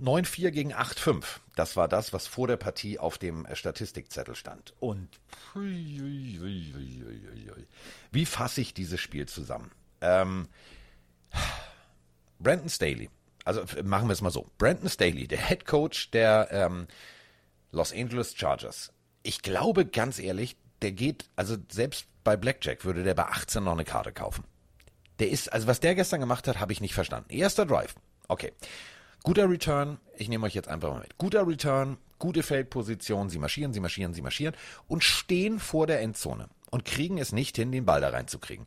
9-4 0.00 0.50
gegen 0.50 0.74
8-5. 0.74 1.24
Das 1.54 1.76
war 1.76 1.88
das, 1.88 2.12
was 2.12 2.26
vor 2.26 2.48
der 2.48 2.56
Partie 2.56 2.98
auf 2.98 3.18
dem 3.18 3.46
äh, 3.46 3.54
Statistikzettel 3.54 4.34
stand. 4.34 4.74
Und 4.80 5.08
wie 8.10 8.26
fasse 8.26 8.60
ich 8.60 8.74
dieses 8.74 9.00
Spiel 9.00 9.26
zusammen? 9.26 9.70
Ähm, 10.00 10.48
Brandon 12.40 12.68
Staley. 12.68 13.08
Also 13.44 13.62
machen 13.84 14.08
wir 14.08 14.12
es 14.12 14.20
mal 14.20 14.30
so. 14.30 14.50
Brandon 14.58 14.88
Staley, 14.88 15.28
der 15.28 15.38
Head 15.46 15.66
Coach 15.66 16.10
der 16.10 16.48
ähm, 16.50 16.86
Los 17.70 17.92
Angeles 17.92 18.34
Chargers. 18.36 18.92
Ich 19.22 19.42
glaube 19.42 19.86
ganz 19.86 20.18
ehrlich, 20.18 20.56
der 20.82 20.92
geht, 20.92 21.30
also 21.36 21.56
selbst 21.70 22.06
bei 22.24 22.36
Blackjack 22.36 22.84
würde 22.84 23.04
der 23.04 23.14
bei 23.14 23.24
18 23.24 23.62
noch 23.62 23.72
eine 23.72 23.84
Karte 23.84 24.12
kaufen. 24.12 24.44
Der 25.18 25.30
ist, 25.30 25.52
also 25.52 25.66
was 25.66 25.80
der 25.80 25.94
gestern 25.94 26.20
gemacht 26.20 26.48
hat, 26.48 26.58
habe 26.58 26.72
ich 26.72 26.80
nicht 26.80 26.94
verstanden. 26.94 27.30
Erster 27.30 27.66
Drive. 27.66 27.94
Okay. 28.34 28.50
Guter 29.22 29.48
Return. 29.48 29.98
Ich 30.16 30.28
nehme 30.28 30.44
euch 30.44 30.54
jetzt 30.54 30.66
einfach 30.66 30.90
mal 30.90 30.98
mit. 30.98 31.16
Guter 31.18 31.46
Return, 31.46 31.98
gute 32.18 32.42
Feldposition. 32.42 33.30
Sie 33.30 33.38
marschieren, 33.38 33.72
sie 33.72 33.78
marschieren, 33.78 34.12
sie 34.12 34.22
marschieren 34.22 34.56
und 34.88 35.04
stehen 35.04 35.60
vor 35.60 35.86
der 35.86 36.00
Endzone 36.00 36.48
und 36.72 36.84
kriegen 36.84 37.18
es 37.18 37.30
nicht 37.30 37.54
hin, 37.54 37.70
den 37.70 37.86
Ball 37.86 38.00
da 38.00 38.08
reinzukriegen. 38.08 38.66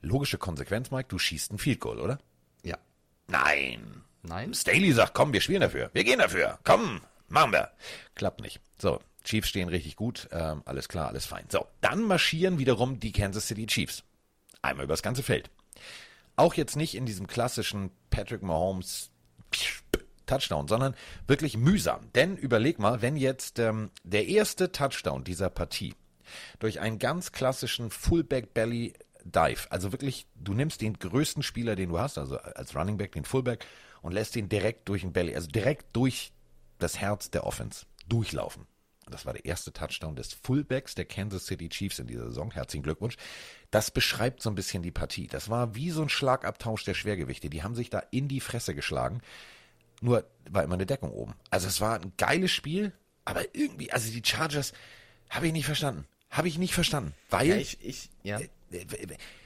Logische 0.00 0.38
Konsequenz, 0.38 0.92
Mike, 0.92 1.08
du 1.08 1.18
schießt 1.18 1.52
ein 1.52 1.58
Field 1.58 1.80
Goal, 1.80 1.98
oder? 1.98 2.20
Ja. 2.62 2.78
Nein. 3.26 4.04
Nein? 4.22 4.54
Staley 4.54 4.92
sagt, 4.92 5.12
komm, 5.12 5.32
wir 5.32 5.40
spielen 5.40 5.62
dafür. 5.62 5.90
Wir 5.92 6.04
gehen 6.04 6.20
dafür. 6.20 6.60
Komm, 6.62 7.00
machen 7.26 7.50
wir. 7.50 7.72
Klappt 8.14 8.42
nicht. 8.42 8.60
So, 8.78 9.00
Chiefs 9.24 9.48
stehen 9.48 9.68
richtig 9.68 9.96
gut. 9.96 10.28
Ähm, 10.30 10.62
alles 10.66 10.88
klar, 10.88 11.08
alles 11.08 11.26
fein. 11.26 11.46
So, 11.48 11.66
dann 11.80 12.04
marschieren 12.04 12.60
wiederum 12.60 13.00
die 13.00 13.10
Kansas 13.10 13.48
City 13.48 13.66
Chiefs. 13.66 14.04
Einmal 14.62 14.84
übers 14.84 15.02
ganze 15.02 15.24
Feld. 15.24 15.50
Auch 16.36 16.54
jetzt 16.54 16.76
nicht 16.76 16.94
in 16.94 17.06
diesem 17.06 17.26
klassischen 17.26 17.90
Patrick 18.10 18.42
Mahomes 18.42 19.10
Touchdown, 20.26 20.68
sondern 20.68 20.94
wirklich 21.26 21.56
mühsam. 21.56 22.10
Denn 22.14 22.36
überleg 22.36 22.78
mal, 22.78 23.02
wenn 23.02 23.16
jetzt 23.16 23.58
ähm, 23.58 23.90
der 24.02 24.26
erste 24.26 24.72
Touchdown 24.72 25.24
dieser 25.24 25.50
Partie 25.50 25.94
durch 26.58 26.80
einen 26.80 26.98
ganz 26.98 27.32
klassischen 27.32 27.90
Fullback 27.90 28.54
Belly 28.54 28.94
Dive, 29.24 29.70
also 29.70 29.92
wirklich, 29.92 30.26
du 30.34 30.54
nimmst 30.54 30.80
den 30.80 30.98
größten 30.98 31.42
Spieler, 31.42 31.76
den 31.76 31.90
du 31.90 31.98
hast, 31.98 32.18
also 32.18 32.38
als 32.38 32.74
Running 32.74 32.96
Back, 32.96 33.12
den 33.12 33.24
Fullback, 33.24 33.64
und 34.02 34.12
lässt 34.12 34.36
ihn 34.36 34.48
direkt 34.48 34.88
durch 34.88 35.02
den 35.02 35.12
Belly, 35.12 35.34
also 35.34 35.48
direkt 35.48 35.94
durch 35.96 36.32
das 36.78 36.98
Herz 36.98 37.30
der 37.30 37.44
Offense 37.46 37.86
durchlaufen. 38.08 38.66
Das 39.10 39.26
war 39.26 39.34
der 39.34 39.44
erste 39.44 39.72
Touchdown 39.72 40.16
des 40.16 40.32
Fullbacks 40.32 40.94
der 40.94 41.04
Kansas 41.04 41.46
City 41.46 41.68
Chiefs 41.68 41.98
in 41.98 42.06
dieser 42.06 42.26
Saison. 42.26 42.50
Herzlichen 42.50 42.82
Glückwunsch. 42.82 43.16
Das 43.74 43.90
beschreibt 43.90 44.40
so 44.40 44.50
ein 44.50 44.54
bisschen 44.54 44.84
die 44.84 44.92
Partie. 44.92 45.26
Das 45.26 45.50
war 45.50 45.74
wie 45.74 45.90
so 45.90 46.00
ein 46.00 46.08
Schlagabtausch 46.08 46.84
der 46.84 46.94
Schwergewichte. 46.94 47.50
Die 47.50 47.64
haben 47.64 47.74
sich 47.74 47.90
da 47.90 48.04
in 48.12 48.28
die 48.28 48.38
Fresse 48.38 48.72
geschlagen. 48.72 49.20
Nur 50.00 50.24
war 50.48 50.62
immer 50.62 50.74
eine 50.74 50.86
Deckung 50.86 51.10
oben. 51.10 51.34
Also 51.50 51.66
es 51.66 51.80
war 51.80 51.96
ein 51.98 52.12
geiles 52.16 52.52
Spiel, 52.52 52.92
aber 53.24 53.52
irgendwie, 53.52 53.90
also 53.90 54.12
die 54.12 54.22
Chargers 54.24 54.74
habe 55.28 55.48
ich 55.48 55.52
nicht 55.52 55.66
verstanden. 55.66 56.06
Habe 56.30 56.46
ich 56.46 56.56
nicht 56.56 56.72
verstanden. 56.72 57.14
Weil. 57.30 57.48
Ja, 57.48 57.56
ich, 57.56 57.78
ich, 57.80 58.10
ja. 58.22 58.38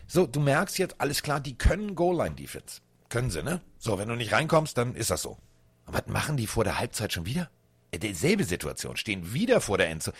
So, 0.06 0.26
du 0.26 0.40
merkst 0.40 0.76
jetzt, 0.76 1.00
alles 1.00 1.22
klar, 1.22 1.40
die 1.40 1.56
können 1.56 1.94
Goal-Line-Defense. 1.94 2.82
Können 3.08 3.30
sie, 3.30 3.42
ne? 3.42 3.62
So, 3.78 3.98
wenn 3.98 4.10
du 4.10 4.14
nicht 4.14 4.32
reinkommst, 4.32 4.76
dann 4.76 4.94
ist 4.94 5.10
das 5.10 5.22
so. 5.22 5.38
Aber 5.86 6.00
was 6.00 6.06
machen 6.06 6.36
die 6.36 6.46
vor 6.46 6.64
der 6.64 6.78
Halbzeit 6.78 7.14
schon 7.14 7.24
wieder? 7.24 7.50
Äh, 7.92 7.98
Dieselbe 7.98 8.44
Situation, 8.44 8.98
stehen 8.98 9.32
wieder 9.32 9.62
vor 9.62 9.78
der 9.78 9.88
Endzone. 9.88 10.14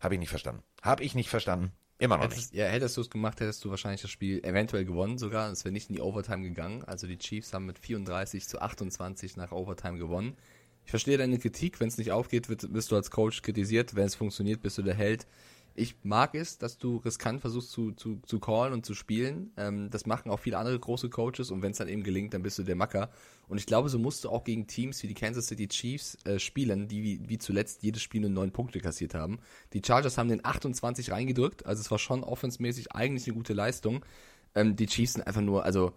Habe 0.00 0.14
ich 0.14 0.20
nicht 0.20 0.30
verstanden. 0.30 0.64
Habe 0.82 1.04
ich 1.04 1.14
nicht 1.14 1.30
verstanden. 1.30 1.70
Immer 2.02 2.16
noch 2.16 2.24
Hättest, 2.24 2.52
nicht. 2.52 2.60
ja, 2.60 2.66
hättest 2.66 2.96
du 2.96 3.00
es 3.00 3.10
gemacht, 3.10 3.38
hättest 3.38 3.64
du 3.64 3.70
wahrscheinlich 3.70 4.02
das 4.02 4.10
Spiel 4.10 4.42
eventuell 4.44 4.84
gewonnen 4.84 5.18
sogar. 5.18 5.52
Es 5.52 5.64
wäre 5.64 5.72
nicht 5.72 5.88
in 5.88 5.94
die 5.94 6.02
Overtime 6.02 6.42
gegangen. 6.42 6.82
Also 6.82 7.06
die 7.06 7.16
Chiefs 7.16 7.52
haben 7.52 7.66
mit 7.66 7.78
34 7.78 8.48
zu 8.48 8.60
28 8.60 9.36
nach 9.36 9.52
Overtime 9.52 9.98
gewonnen. 9.98 10.36
Ich 10.84 10.90
verstehe 10.90 11.16
deine 11.16 11.38
Kritik. 11.38 11.78
Wenn 11.78 11.86
es 11.86 11.98
nicht 11.98 12.10
aufgeht, 12.10 12.48
wird, 12.48 12.74
wirst 12.74 12.90
du 12.90 12.96
als 12.96 13.12
Coach 13.12 13.42
kritisiert. 13.42 13.94
Wenn 13.94 14.06
es 14.06 14.16
funktioniert, 14.16 14.62
bist 14.62 14.78
du 14.78 14.82
der 14.82 14.94
Held. 14.96 15.28
Ich 15.74 15.96
mag 16.02 16.34
es, 16.34 16.58
dass 16.58 16.76
du 16.76 16.98
riskant 16.98 17.40
versuchst 17.40 17.70
zu, 17.70 17.92
zu, 17.92 18.20
zu 18.26 18.40
callen 18.40 18.72
und 18.72 18.84
zu 18.84 18.94
spielen. 18.94 19.52
Ähm, 19.56 19.90
das 19.90 20.06
machen 20.06 20.30
auch 20.30 20.38
viele 20.38 20.58
andere 20.58 20.78
große 20.78 21.08
Coaches 21.08 21.50
und 21.50 21.62
wenn 21.62 21.72
es 21.72 21.78
dann 21.78 21.88
eben 21.88 22.02
gelingt, 22.02 22.34
dann 22.34 22.42
bist 22.42 22.58
du 22.58 22.62
der 22.62 22.76
Macker. 22.76 23.10
Und 23.48 23.58
ich 23.58 23.66
glaube, 23.66 23.88
so 23.88 23.98
musst 23.98 24.24
du 24.24 24.30
auch 24.30 24.44
gegen 24.44 24.66
Teams 24.66 25.02
wie 25.02 25.06
die 25.06 25.14
Kansas 25.14 25.46
City 25.46 25.68
Chiefs 25.68 26.18
äh, 26.24 26.38
spielen, 26.38 26.88
die 26.88 27.02
wie, 27.02 27.28
wie 27.28 27.38
zuletzt 27.38 27.82
jedes 27.82 28.02
Spiel 28.02 28.20
nur 28.20 28.30
neun 28.30 28.52
Punkte 28.52 28.80
kassiert 28.80 29.14
haben. 29.14 29.38
Die 29.72 29.82
Chargers 29.84 30.18
haben 30.18 30.28
den 30.28 30.44
28 30.44 31.10
reingedrückt, 31.10 31.64
also 31.66 31.80
es 31.80 31.90
war 31.90 31.98
schon 31.98 32.22
offensmäßig 32.22 32.92
eigentlich 32.92 33.26
eine 33.26 33.36
gute 33.36 33.54
Leistung. 33.54 34.04
Ähm, 34.54 34.76
die 34.76 34.86
Chiefs 34.86 35.14
sind 35.14 35.26
einfach 35.26 35.40
nur, 35.40 35.64
also 35.64 35.92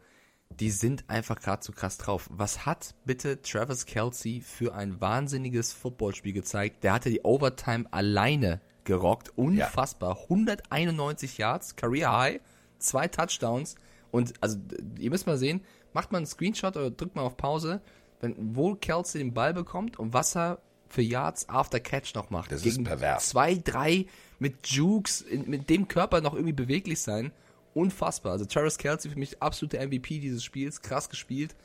die 0.50 0.70
sind 0.70 1.10
einfach 1.10 1.40
gerade 1.40 1.62
zu 1.62 1.72
krass 1.72 1.98
drauf. 1.98 2.30
Was 2.32 2.66
hat 2.66 2.96
bitte 3.04 3.42
Travis 3.42 3.86
Kelsey 3.86 4.42
für 4.42 4.74
ein 4.74 5.02
wahnsinniges 5.02 5.74
Footballspiel 5.74 6.34
gezeigt? 6.34 6.84
Der 6.84 6.94
hatte 6.94 7.10
die 7.10 7.22
Overtime 7.22 7.92
alleine 7.92 8.62
gerockt. 8.86 9.32
Unfassbar. 9.38 10.18
191 10.24 11.38
Yards, 11.38 11.76
Career 11.76 12.12
High, 12.12 12.40
zwei 12.80 13.08
Touchdowns. 13.08 13.76
Und 14.12 14.34
also, 14.42 14.58
ihr 14.98 15.10
müsst 15.10 15.28
mal 15.28 15.38
sehen, 15.38 15.62
macht 15.94 16.12
mal 16.12 16.20
einen 16.20 16.28
Screenshot 16.28 16.78
oder 16.78 16.92
drückt 16.92 17.16
mal 17.16 17.24
auf 17.24 17.38
Pause, 17.38 17.82
wenn, 18.22 18.36
wo 18.56 18.76
Kelsey 18.76 19.20
den 19.20 19.34
Ball 19.34 19.54
bekommt 19.54 20.00
und 20.00 20.14
was 20.14 20.36
er 20.36 20.60
für 20.88 21.02
Yards 21.02 21.50
after 21.50 21.80
Catch 21.80 22.16
noch 22.16 22.30
macht. 22.30 22.52
Das 22.52 22.66
ist 22.66 22.84
pervers. 22.84 23.30
Zwei, 23.30 23.56
drei 23.56 24.06
mit 24.40 24.68
Jukes, 24.68 25.22
in, 25.22 25.50
mit 25.50 25.70
dem 25.70 25.88
Körper 25.88 26.22
noch 26.22 26.34
irgendwie 26.34 26.54
beweglich 26.54 27.00
sein. 27.00 27.32
Unfassbar. 27.74 28.34
Also 28.34 28.46
Travis 28.46 28.78
Kelsey 28.78 29.12
für 29.12 29.20
mich 29.20 29.42
absolute 29.42 29.86
MVP 29.86 30.20
dieses 30.20 30.44
Spiels, 30.44 30.82
krass 30.82 31.10
gespielt. 31.10 31.56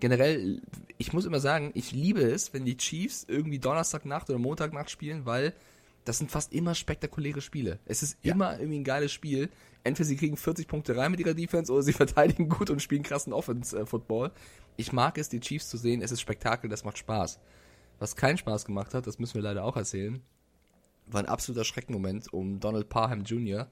Generell, 0.00 0.62
ich 0.96 1.12
muss 1.12 1.26
immer 1.26 1.40
sagen, 1.40 1.72
ich 1.74 1.92
liebe 1.92 2.22
es, 2.22 2.54
wenn 2.54 2.64
die 2.64 2.76
Chiefs 2.76 3.26
irgendwie 3.28 3.58
Donnerstagnacht 3.58 4.30
oder 4.30 4.38
Montagnacht 4.38 4.90
spielen, 4.90 5.26
weil 5.26 5.52
das 6.04 6.18
sind 6.18 6.30
fast 6.30 6.52
immer 6.52 6.74
spektakuläre 6.74 7.40
Spiele. 7.40 7.78
Es 7.86 8.02
ist 8.02 8.18
Ja. 8.22 8.34
immer 8.34 8.58
irgendwie 8.58 8.78
ein 8.80 8.84
geiles 8.84 9.12
Spiel. 9.12 9.50
Entweder 9.84 10.06
sie 10.08 10.16
kriegen 10.16 10.36
40 10.36 10.66
Punkte 10.66 10.96
rein 10.96 11.10
mit 11.10 11.20
ihrer 11.20 11.34
Defense 11.34 11.72
oder 11.72 11.82
sie 11.82 11.92
verteidigen 12.04 12.48
gut 12.48 12.70
und 12.70 12.80
spielen 12.82 13.02
krassen 13.02 13.32
Offense-Football. 13.32 14.32
Ich 14.76 14.92
mag 14.92 15.18
es, 15.18 15.28
die 15.28 15.40
Chiefs 15.40 15.68
zu 15.68 15.76
sehen. 15.76 16.02
Es 16.02 16.10
ist 16.12 16.20
Spektakel, 16.20 16.68
das 16.70 16.84
macht 16.84 16.98
Spaß. 16.98 17.38
Was 17.98 18.16
keinen 18.16 18.38
Spaß 18.38 18.64
gemacht 18.64 18.94
hat, 18.94 19.06
das 19.06 19.18
müssen 19.18 19.34
wir 19.34 19.42
leider 19.42 19.64
auch 19.64 19.76
erzählen, 19.76 20.20
war 21.06 21.20
ein 21.20 21.26
absoluter 21.26 21.64
Schreckmoment 21.64 22.32
um 22.32 22.60
Donald 22.60 22.88
Parham 22.88 23.22
Jr., 23.24 23.68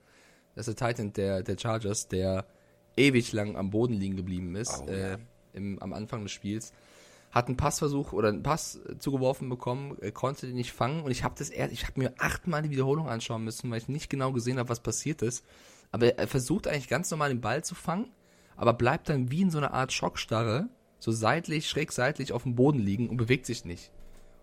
das 0.54 0.68
ist 0.68 0.80
der 0.80 0.88
Titan 0.88 1.12
der, 1.12 1.42
der 1.42 1.58
Chargers, 1.58 2.08
der 2.08 2.46
ewig 2.96 3.32
lang 3.32 3.56
am 3.56 3.68
Boden 3.68 3.92
liegen 3.92 4.16
geblieben 4.16 4.56
ist, 4.56 4.82
Oh, 4.86 4.88
äh, 4.90 5.18
im, 5.52 5.78
am 5.82 5.92
Anfang 5.92 6.22
des 6.22 6.32
Spiels. 6.32 6.72
Hat 7.30 7.48
einen 7.48 7.56
Passversuch 7.56 8.12
oder 8.12 8.28
einen 8.28 8.42
Pass 8.42 8.80
äh, 8.88 8.98
zugeworfen 8.98 9.48
bekommen, 9.48 9.96
äh, 10.00 10.10
konnte 10.10 10.46
den 10.46 10.56
nicht 10.56 10.72
fangen 10.72 11.02
und 11.02 11.10
ich 11.10 11.24
habe 11.24 11.34
das 11.38 11.50
eher, 11.50 11.70
ich 11.70 11.84
habe 11.84 12.00
mir 12.00 12.14
achtmal 12.18 12.62
die 12.62 12.70
Wiederholung 12.70 13.08
anschauen 13.08 13.44
müssen, 13.44 13.70
weil 13.70 13.78
ich 13.78 13.88
nicht 13.88 14.08
genau 14.08 14.32
gesehen 14.32 14.58
habe, 14.58 14.68
was 14.68 14.80
passiert 14.80 15.22
ist. 15.22 15.44
Aber 15.92 16.18
er 16.18 16.28
versucht 16.28 16.66
eigentlich 16.66 16.88
ganz 16.88 17.10
normal 17.10 17.28
den 17.28 17.40
Ball 17.40 17.64
zu 17.64 17.74
fangen, 17.74 18.10
aber 18.56 18.72
bleibt 18.72 19.08
dann 19.08 19.30
wie 19.30 19.42
in 19.42 19.50
so 19.50 19.58
einer 19.58 19.72
Art 19.72 19.92
Schockstarre, 19.92 20.68
so 20.98 21.12
seitlich, 21.12 21.68
schräg 21.68 21.92
seitlich 21.92 22.32
auf 22.32 22.44
dem 22.44 22.54
Boden 22.54 22.78
liegen 22.78 23.08
und 23.08 23.16
bewegt 23.16 23.46
sich 23.46 23.64
nicht. 23.64 23.92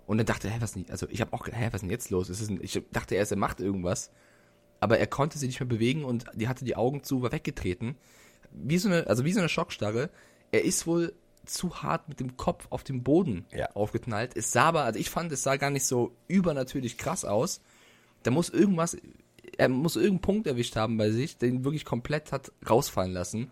Und 0.05 0.17
dann 0.17 0.25
dachte 0.25 0.49
hä, 0.49 0.57
was 0.59 0.75
nicht, 0.75 0.91
also 0.91 1.07
ich 1.09 1.21
habe 1.21 1.33
auch, 1.33 1.47
hä, 1.47 1.67
was 1.67 1.75
ist 1.75 1.81
denn 1.81 1.89
jetzt 1.89 2.09
los? 2.09 2.49
Ein, 2.49 2.59
ich 2.61 2.81
dachte 2.91 3.15
erst, 3.15 3.31
er 3.31 3.37
macht 3.37 3.59
irgendwas, 3.59 4.11
aber 4.79 4.99
er 4.99 5.07
konnte 5.07 5.37
sich 5.37 5.47
nicht 5.47 5.59
mehr 5.59 5.67
bewegen 5.67 6.03
und 6.03 6.25
die 6.33 6.47
hatte 6.47 6.65
die 6.65 6.75
Augen 6.75 7.03
zu, 7.03 7.21
war 7.21 7.31
weggetreten. 7.31 7.95
Wie 8.51 8.77
so 8.77 8.89
eine, 8.89 9.07
also 9.07 9.23
wie 9.23 9.33
so 9.33 9.39
eine 9.39 9.49
Schockstarre. 9.49 10.09
Er 10.51 10.63
ist 10.63 10.85
wohl 10.85 11.13
zu 11.45 11.81
hart 11.83 12.09
mit 12.09 12.19
dem 12.19 12.37
Kopf 12.37 12.67
auf 12.69 12.83
den 12.83 13.03
Boden 13.03 13.45
Ja. 13.51 13.69
aufgeknallt. 13.71 14.35
Es 14.35 14.51
sah 14.51 14.65
aber, 14.65 14.83
also 14.83 14.99
ich 14.99 15.09
fand, 15.09 15.31
es 15.31 15.43
sah 15.43 15.57
gar 15.57 15.69
nicht 15.69 15.85
so 15.85 16.15
übernatürlich 16.27 16.97
krass 16.97 17.25
aus. 17.25 17.61
Da 18.23 18.31
muss 18.31 18.49
irgendwas, 18.49 18.97
er 19.57 19.69
muss 19.69 19.95
irgendeinen 19.95 20.21
Punkt 20.21 20.47
erwischt 20.47 20.75
haben 20.75 20.97
bei 20.97 21.11
sich, 21.11 21.37
der 21.37 21.49
ihn 21.49 21.63
wirklich 21.65 21.85
komplett 21.85 22.31
hat 22.31 22.51
rausfallen 22.69 23.11
lassen. 23.11 23.51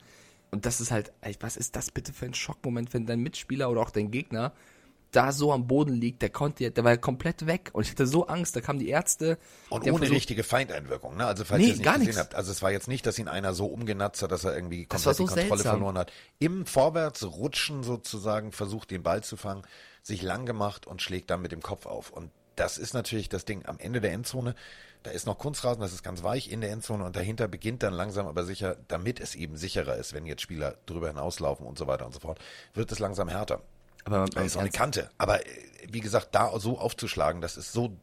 Und 0.52 0.66
das 0.66 0.82
ist 0.82 0.92
halt, 0.92 1.12
was 1.40 1.58
ist 1.58 1.76
das 1.76 1.92
bitte 1.92 2.14
für 2.14 2.26
ein 2.26 2.34
Schockmoment, 2.34 2.94
wenn 2.94 3.06
dein 3.06 3.22
Mitspieler 3.22 3.70
oder 3.70 3.82
auch 3.82 3.90
dein 3.92 4.12
Gegner 4.12 4.54
da 5.12 5.32
so 5.32 5.52
am 5.52 5.68
Boden 5.68 5.94
liegt, 5.94 6.22
der 6.22 6.30
konnte, 6.30 6.72
der 6.72 6.84
war 6.84 6.92
ja 6.92 6.98
komplett 6.98 7.46
weg. 7.46 7.70
Und 7.74 7.84
ich 7.84 7.92
hatte 7.92 8.08
so 8.08 8.28
Angst, 8.28 8.56
da 8.56 8.62
kamen 8.62 8.80
die 8.80 8.90
Ärzte. 8.90 9.38
Und 9.70 9.82
ohne 9.84 9.98
versucht- 10.00 10.12
richtige 10.16 10.44
Feindeinwirkung, 10.44 11.18
ne? 11.18 11.26
Also 11.26 11.44
falls 11.46 11.60
Nee, 11.60 11.68
ihr 11.68 11.72
es 11.74 11.78
nicht 11.80 11.86
gar 11.86 11.94
gesehen 11.96 12.08
nichts. 12.08 12.20
habt. 12.22 12.36
Also 12.36 12.52
es 12.52 12.62
war 12.62 12.72
jetzt 12.72 12.88
nicht, 12.88 13.06
dass 13.06 13.20
ihn 13.20 13.28
einer 13.28 13.54
so 13.54 13.66
umgenatzt 13.66 14.22
hat, 14.24 14.32
dass 14.32 14.44
er 14.46 14.56
irgendwie 14.56 14.86
komplett 14.86 15.16
so 15.18 15.24
die 15.24 15.28
Kontrolle 15.30 15.50
seltsam. 15.50 15.72
verloren 15.74 15.98
hat. 15.98 16.12
Im 16.40 16.66
Vorwärtsrutschen 16.66 17.84
sozusagen 17.84 18.52
versucht, 18.52 18.92
den 18.92 19.04
Ball 19.04 19.24
zu 19.24 19.38
fangen, 19.38 19.64
sich 20.02 20.22
lang 20.22 20.46
gemacht 20.46 20.88
und 20.88 21.02
schlägt 21.02 21.30
dann 21.30 21.42
mit 21.42 21.52
dem 21.52 21.62
Kopf 21.62 21.86
auf. 21.86 22.10
Und 22.12 22.32
das 22.56 22.78
ist 22.78 22.94
natürlich 22.94 23.30
das 23.30 23.46
Ding 23.46 23.66
am 23.66 23.80
Ende 23.80 24.02
der 24.02 24.12
Endzone. 24.14 24.56
Da 25.04 25.12
ist 25.12 25.26
noch 25.26 25.38
Kunstrasen, 25.40 25.82
das 25.82 25.94
ist 25.94 26.04
ganz 26.04 26.22
weich 26.22 26.52
in 26.52 26.62
der 26.62 26.72
Endzone 26.72 27.04
und 27.04 27.16
dahinter 27.16 27.48
beginnt 27.48 27.82
dann 27.82 27.94
langsam 27.94 28.28
aber 28.28 28.44
sicher, 28.46 28.78
damit 28.88 29.20
es 29.20 29.34
eben 29.36 29.58
sicherer 29.58 29.96
ist, 29.96 30.14
wenn 30.14 30.26
jetzt 30.28 30.42
Spieler 30.42 30.76
drüber 30.86 31.08
hinauslaufen 31.08 31.66
und 31.66 31.78
so 31.78 31.88
weiter 31.88 32.06
und 32.06 32.14
so 32.14 32.20
fort, 32.20 32.40
wird 32.76 32.92
es 32.92 33.00
langsam 33.00 33.28
härter. 33.28 33.62
Aber 34.04 34.26
Das 34.26 34.46
ist 34.46 34.58
auch 34.58 34.62
eine 34.62 34.72
Kante. 34.72 35.10
Aber 35.18 35.46
äh, 35.46 35.50
wie 35.92 36.00
gesagt, 36.00 36.30
da 36.34 36.58
so 36.60 36.78
aufzuschlagen, 36.78 37.42
das 37.42 37.58
ist 37.58 37.74
so 37.74 37.98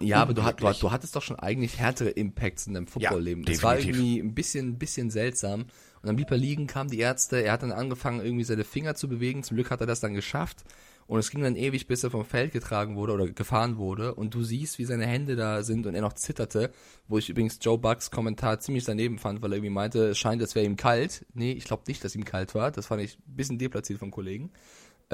Ja, 0.00 0.22
aber 0.22 0.34
du, 0.34 0.42
hat, 0.44 0.60
du, 0.60 0.72
du 0.72 0.90
hattest 0.90 1.16
doch 1.16 1.22
schon 1.22 1.38
eigentlich 1.38 1.78
härtere 1.78 2.10
Impacts 2.10 2.66
in 2.66 2.74
deinem 2.74 2.86
Footballleben. 2.86 3.44
Ja, 3.44 3.52
das 3.52 3.62
war 3.62 3.78
irgendwie 3.78 4.18
ein 4.18 4.34
bisschen, 4.34 4.78
bisschen 4.78 5.10
seltsam. 5.10 5.62
Und 5.62 6.08
dann 6.08 6.16
blieb 6.16 6.30
er 6.30 6.36
liegen, 6.36 6.66
kamen 6.66 6.90
die 6.90 6.98
Ärzte, 6.98 7.42
er 7.42 7.52
hat 7.52 7.62
dann 7.62 7.72
angefangen, 7.72 8.20
irgendwie 8.20 8.44
seine 8.44 8.64
Finger 8.64 8.94
zu 8.94 9.08
bewegen. 9.08 9.42
Zum 9.42 9.56
Glück 9.56 9.70
hat 9.70 9.80
er 9.80 9.86
das 9.86 10.00
dann 10.00 10.14
geschafft. 10.14 10.64
Und 11.06 11.18
es 11.18 11.30
ging 11.30 11.42
dann 11.42 11.56
ewig, 11.56 11.86
bis 11.86 12.02
er 12.02 12.10
vom 12.10 12.24
Feld 12.24 12.52
getragen 12.52 12.96
wurde 12.96 13.12
oder 13.12 13.26
gefahren 13.28 13.76
wurde. 13.76 14.14
Und 14.14 14.34
du 14.34 14.42
siehst, 14.42 14.78
wie 14.78 14.84
seine 14.84 15.06
Hände 15.06 15.36
da 15.36 15.62
sind 15.62 15.86
und 15.86 15.94
er 15.94 16.00
noch 16.00 16.14
zitterte. 16.14 16.70
Wo 17.08 17.18
ich 17.18 17.28
übrigens 17.28 17.58
Joe 17.60 17.78
Bucks 17.78 18.10
Kommentar 18.10 18.60
ziemlich 18.60 18.84
daneben 18.84 19.18
fand, 19.18 19.42
weil 19.42 19.52
er 19.52 19.56
irgendwie 19.56 19.70
meinte, 19.70 20.08
es 20.08 20.18
scheint, 20.18 20.40
es 20.40 20.54
wäre 20.54 20.64
ihm 20.64 20.76
kalt. 20.76 21.26
Nee, 21.34 21.52
ich 21.52 21.64
glaube 21.64 21.82
nicht, 21.88 22.02
dass 22.04 22.14
ihm 22.14 22.24
kalt 22.24 22.54
war. 22.54 22.70
Das 22.70 22.86
fand 22.86 23.02
ich 23.02 23.18
ein 23.18 23.36
bisschen 23.36 23.58
deplatziert 23.58 23.98
vom 23.98 24.10
Kollegen. 24.10 24.50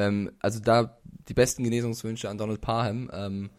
Ähm, 0.00 0.32
also 0.40 0.60
da 0.60 0.98
die 1.28 1.34
besten 1.34 1.62
Genesungswünsche 1.64 2.28
an 2.28 2.38
Donald 2.38 2.60
Parham. 2.60 3.10
Ähm, 3.12 3.50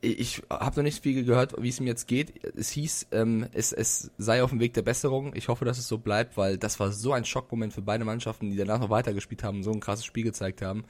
ich 0.00 0.42
habe 0.48 0.76
noch 0.76 0.84
nicht 0.84 1.02
viel 1.02 1.24
gehört, 1.24 1.60
wie 1.60 1.70
es 1.70 1.80
ihm 1.80 1.88
jetzt 1.88 2.06
geht. 2.06 2.44
Es 2.56 2.70
hieß, 2.70 3.08
ähm, 3.10 3.48
es, 3.52 3.72
es 3.72 4.12
sei 4.16 4.44
auf 4.44 4.50
dem 4.50 4.60
Weg 4.60 4.74
der 4.74 4.82
Besserung. 4.82 5.34
Ich 5.34 5.48
hoffe, 5.48 5.64
dass 5.64 5.78
es 5.78 5.88
so 5.88 5.98
bleibt, 5.98 6.36
weil 6.36 6.56
das 6.56 6.78
war 6.78 6.92
so 6.92 7.12
ein 7.12 7.24
Schockmoment 7.24 7.72
für 7.72 7.82
beide 7.82 8.04
Mannschaften, 8.04 8.50
die 8.50 8.56
danach 8.56 8.78
noch 8.78 8.90
weitergespielt 8.90 9.42
haben, 9.42 9.64
so 9.64 9.72
ein 9.72 9.80
krasses 9.80 10.04
Spiel 10.04 10.22
gezeigt 10.22 10.62
haben. 10.62 10.84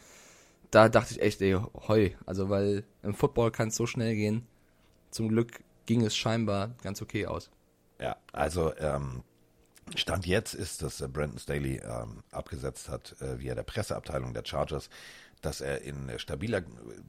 Da 0.70 0.90
dachte 0.90 1.14
ich 1.14 1.22
echt, 1.22 1.40
ey, 1.40 1.56
heu. 1.88 2.10
Also, 2.26 2.50
weil 2.50 2.84
im 3.02 3.14
Football 3.14 3.50
kann 3.50 3.68
es 3.68 3.76
so 3.76 3.86
schnell 3.86 4.14
gehen. 4.14 4.46
Zum 5.10 5.28
Glück 5.28 5.60
ging 5.86 6.04
es 6.04 6.14
scheinbar 6.14 6.74
ganz 6.82 7.00
okay 7.00 7.24
aus. 7.24 7.50
Ja, 7.98 8.16
also 8.32 8.74
ähm, 8.76 9.22
Stand 9.96 10.26
jetzt 10.26 10.54
ist, 10.54 10.82
dass 10.82 11.00
äh, 11.00 11.08
Brandon 11.08 11.38
Staley 11.38 11.80
ähm, 11.84 12.22
abgesetzt 12.30 12.88
hat 12.88 13.16
äh, 13.20 13.38
via 13.40 13.54
der 13.54 13.62
Presseabteilung 13.62 14.34
der 14.34 14.44
Chargers, 14.44 14.90
dass 15.42 15.60
er 15.60 15.82
in 15.82 16.08
äh, 16.08 16.18
stabiler, 16.18 16.62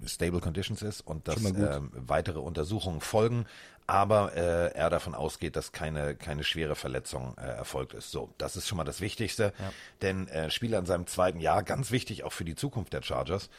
stable 0.06 0.39
Conditions 0.39 0.82
ist 0.82 1.02
und 1.02 1.28
dass 1.28 1.44
ähm, 1.44 1.92
weitere 1.94 2.39
Untersuchungen 2.39 3.02
folgen, 3.02 3.46
aber 3.88 4.36
äh, 4.36 4.74
er 4.74 4.89
davon 4.89 5.15
ausgeht, 5.15 5.56
dass 5.56 5.72
keine, 5.72 6.15
keine 6.15 6.44
schwere 6.44 6.76
Verletzung 6.76 7.36
äh, 7.38 7.42
erfolgt 7.42 7.94
ist. 7.94 8.12
So, 8.12 8.34
das 8.38 8.56
ist 8.56 8.68
schon 8.68 8.78
mal 8.78 8.84
das 8.84 9.02
Wichtigste, 9.02 9.54
ja. 9.58 9.74
denn 10.02 10.28
äh, 10.28 10.50
Spieler 10.52 10.80
in 10.80 10.86
seinem 10.86 11.08
zweiten 11.08 11.39
Jahr, 11.39 11.63
ganz 11.63 11.92
wichtig 11.92 12.24
auch 12.24 12.34
für 12.34 12.46
die 12.46 12.56
Zukunft 12.56 12.94
der 12.94 13.02
Chargers, 13.02 13.50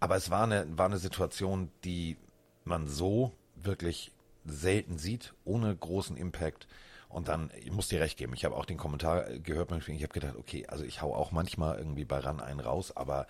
aber 0.00 0.16
es 0.16 0.30
war 0.30 0.44
eine, 0.44 0.66
war 0.76 0.86
eine 0.86 0.98
Situation, 0.98 1.70
die 1.84 2.16
man 2.64 2.88
so 2.88 3.32
wirklich 3.56 4.10
selten 4.44 4.98
sieht, 4.98 5.34
ohne 5.44 5.74
großen 5.74 6.16
Impact. 6.16 6.66
Und 7.14 7.28
dann, 7.28 7.52
ich 7.56 7.70
muss 7.70 7.86
dir 7.86 8.00
recht 8.00 8.18
geben, 8.18 8.32
ich 8.34 8.44
habe 8.44 8.56
auch 8.56 8.64
den 8.64 8.76
Kommentar 8.76 9.38
gehört, 9.38 9.70
ich 9.70 10.02
habe 10.02 10.12
gedacht, 10.12 10.34
okay, 10.36 10.66
also 10.66 10.82
ich 10.82 11.00
hau 11.00 11.14
auch 11.14 11.30
manchmal 11.30 11.78
irgendwie 11.78 12.04
bei 12.04 12.18
RAN 12.18 12.40
einen 12.40 12.58
raus, 12.58 12.96
aber 12.96 13.28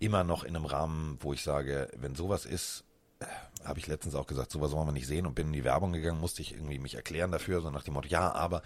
immer 0.00 0.24
noch 0.24 0.42
in 0.42 0.56
einem 0.56 0.64
Rahmen, 0.64 1.16
wo 1.20 1.32
ich 1.32 1.44
sage, 1.44 1.88
wenn 1.96 2.16
sowas 2.16 2.44
ist, 2.44 2.82
äh, 3.20 3.26
habe 3.64 3.78
ich 3.78 3.86
letztens 3.86 4.16
auch 4.16 4.26
gesagt, 4.26 4.50
sowas 4.50 4.72
wollen 4.72 4.88
wir 4.88 4.92
nicht 4.92 5.06
sehen 5.06 5.26
und 5.26 5.36
bin 5.36 5.46
in 5.46 5.52
die 5.52 5.62
Werbung 5.62 5.92
gegangen, 5.92 6.18
musste 6.18 6.42
ich 6.42 6.54
irgendwie 6.54 6.80
mich 6.80 6.96
erklären 6.96 7.30
dafür, 7.30 7.60
so 7.60 7.70
nach 7.70 7.84
dem 7.84 7.94
Motto, 7.94 8.08
ja, 8.08 8.32
aber 8.32 8.62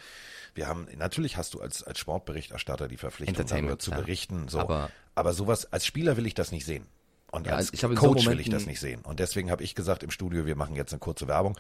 wir 0.55 0.67
haben, 0.67 0.89
natürlich 0.97 1.37
hast 1.37 1.53
du 1.53 1.61
als, 1.61 1.83
als 1.83 1.99
Sportberichterstatter 1.99 2.89
die 2.89 2.97
Verpflichtung, 2.97 3.47
darüber 3.47 3.79
zu 3.79 3.91
berichten, 3.91 4.49
so. 4.49 4.61
Aber, 4.61 4.91
aber 5.15 5.35
sowas, 5.35 5.71
als 5.75 5.85
Spieler 5.85 6.17
will 6.17 6.27
ich 6.27 6.33
das 6.33 6.53
nicht 6.53 6.65
sehen. 6.65 6.87
Und 7.31 7.47
ja, 7.47 7.57
als 7.57 7.71
Coach 7.71 8.25
so 8.25 8.31
will 8.31 8.41
ich 8.41 8.49
das 8.49 8.65
nicht 8.65 8.81
sehen. 8.81 9.03
Und 9.03 9.21
deswegen 9.21 9.51
habe 9.51 9.63
ich 9.63 9.75
gesagt 9.75 10.03
im 10.03 10.11
Studio, 10.11 10.47
wir 10.47 10.57
machen 10.57 10.75
jetzt 10.75 10.95
eine 10.95 11.01
kurze 11.01 11.29
Werbung. 11.29 11.59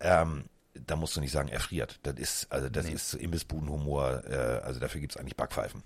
Ähm, 0.00 0.46
da 0.74 0.96
musst 0.96 1.16
du 1.16 1.20
nicht 1.20 1.32
sagen, 1.32 1.48
er 1.48 1.60
friert. 1.60 1.98
Das 2.02 2.14
ist, 2.14 2.50
also 2.50 2.68
das 2.68 2.86
nee. 2.86 2.92
ist 2.92 3.14
Imbissbudenhumor, 3.14 4.24
äh, 4.26 4.60
also 4.62 4.80
dafür 4.80 5.00
gibt 5.00 5.14
es 5.14 5.16
eigentlich 5.16 5.36
Backpfeifen. 5.36 5.82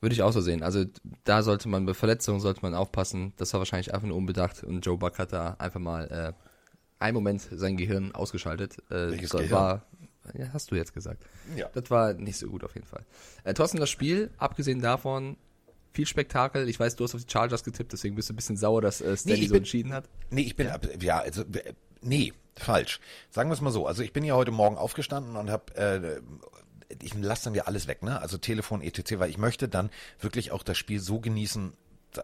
Würde 0.00 0.14
ich 0.14 0.22
auch 0.22 0.32
so 0.32 0.40
sehen. 0.40 0.62
Also 0.62 0.84
da 1.24 1.42
sollte 1.42 1.68
man 1.68 1.84
bei 1.84 1.94
Verletzungen 1.94 2.40
sollte 2.40 2.62
man 2.62 2.74
aufpassen. 2.74 3.32
Das 3.36 3.52
war 3.52 3.60
wahrscheinlich 3.60 3.92
einfach 3.92 4.06
nur 4.06 4.16
unbedacht 4.16 4.62
und 4.62 4.86
Joe 4.86 4.96
Buck 4.96 5.18
hat 5.18 5.32
da 5.32 5.56
einfach 5.58 5.80
mal 5.80 6.06
äh, 6.06 6.32
einen 7.00 7.14
Moment 7.14 7.40
sein 7.50 7.76
Gehirn 7.76 8.14
ausgeschaltet. 8.14 8.78
Äh, 8.90 9.10
Welches 9.10 9.30
das 9.30 9.40
Gehirn? 9.40 9.58
war 9.58 9.86
ja, 10.34 10.52
hast 10.52 10.70
du 10.70 10.76
jetzt 10.76 10.92
gesagt. 10.92 11.24
Ja. 11.56 11.68
Das 11.72 11.90
war 11.90 12.14
nicht 12.14 12.38
so 12.38 12.48
gut 12.48 12.64
auf 12.64 12.74
jeden 12.74 12.86
Fall. 12.86 13.04
Äh, 13.44 13.54
Thorsten, 13.54 13.78
das 13.78 13.90
Spiel, 13.90 14.30
abgesehen 14.38 14.80
davon, 14.80 15.36
viel 15.98 16.06
Spektakel. 16.06 16.68
Ich 16.68 16.78
weiß, 16.78 16.94
du 16.94 17.02
hast 17.02 17.16
auf 17.16 17.24
die 17.24 17.32
Chargers 17.32 17.64
getippt, 17.64 17.92
deswegen 17.92 18.14
bist 18.14 18.28
du 18.28 18.32
ein 18.32 18.36
bisschen 18.36 18.56
sauer, 18.56 18.80
dass 18.80 19.00
äh, 19.00 19.16
Stanley 19.16 19.40
nee, 19.40 19.46
so 19.46 19.52
bin, 19.54 19.62
entschieden 19.62 19.92
hat. 19.92 20.08
Nee, 20.30 20.42
ich 20.42 20.54
bin, 20.54 20.68
ja, 20.68 20.78
ja 21.00 21.18
also, 21.18 21.42
nee, 22.02 22.32
falsch. 22.54 23.00
Sagen 23.30 23.50
wir 23.50 23.54
es 23.54 23.60
mal 23.60 23.72
so. 23.72 23.84
Also 23.88 24.04
ich 24.04 24.12
bin 24.12 24.22
ja 24.22 24.34
heute 24.34 24.52
Morgen 24.52 24.76
aufgestanden 24.76 25.34
und 25.34 25.50
habe 25.50 25.74
äh, 25.74 26.20
ich 27.02 27.14
lasse 27.14 27.44
dann 27.44 27.54
ja 27.54 27.64
alles 27.64 27.88
weg, 27.88 28.04
ne? 28.04 28.20
Also 28.20 28.38
Telefon, 28.38 28.80
etc., 28.80 29.18
weil 29.18 29.28
ich 29.28 29.38
möchte 29.38 29.68
dann 29.68 29.90
wirklich 30.20 30.52
auch 30.52 30.62
das 30.62 30.78
Spiel 30.78 31.00
so 31.00 31.18
genießen. 31.18 31.72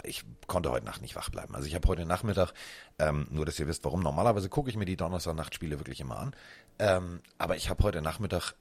Ich 0.05 0.23
konnte 0.47 0.71
heute 0.71 0.87
Nacht 0.87 1.03
nicht 1.03 1.17
wach 1.17 1.29
bleiben. 1.31 1.57
Also 1.57 1.67
ich 1.67 1.75
habe 1.75 1.89
heute 1.89 2.07
Nachmittag, 2.07 2.53
ähm, 3.01 3.27
nur 3.31 3.45
dass 3.45 3.59
ihr 3.59 3.67
wisst, 3.67 3.85
warum. 3.85 4.05
Normalerweise 4.05 4.49
gucke 4.49 4.71
ich 4.71 4.77
mir 4.77 4.87
die 4.87 4.97
Donnerstag-Nachtspiele 4.97 5.81
wirklich 5.81 6.01
immer 6.01 6.19
an. 6.19 6.37
Ähm, 6.79 7.21
aber 7.39 7.57
ich 7.57 7.71
habe 7.71 7.83
heute 7.83 8.03
Nachmittag 8.03 8.55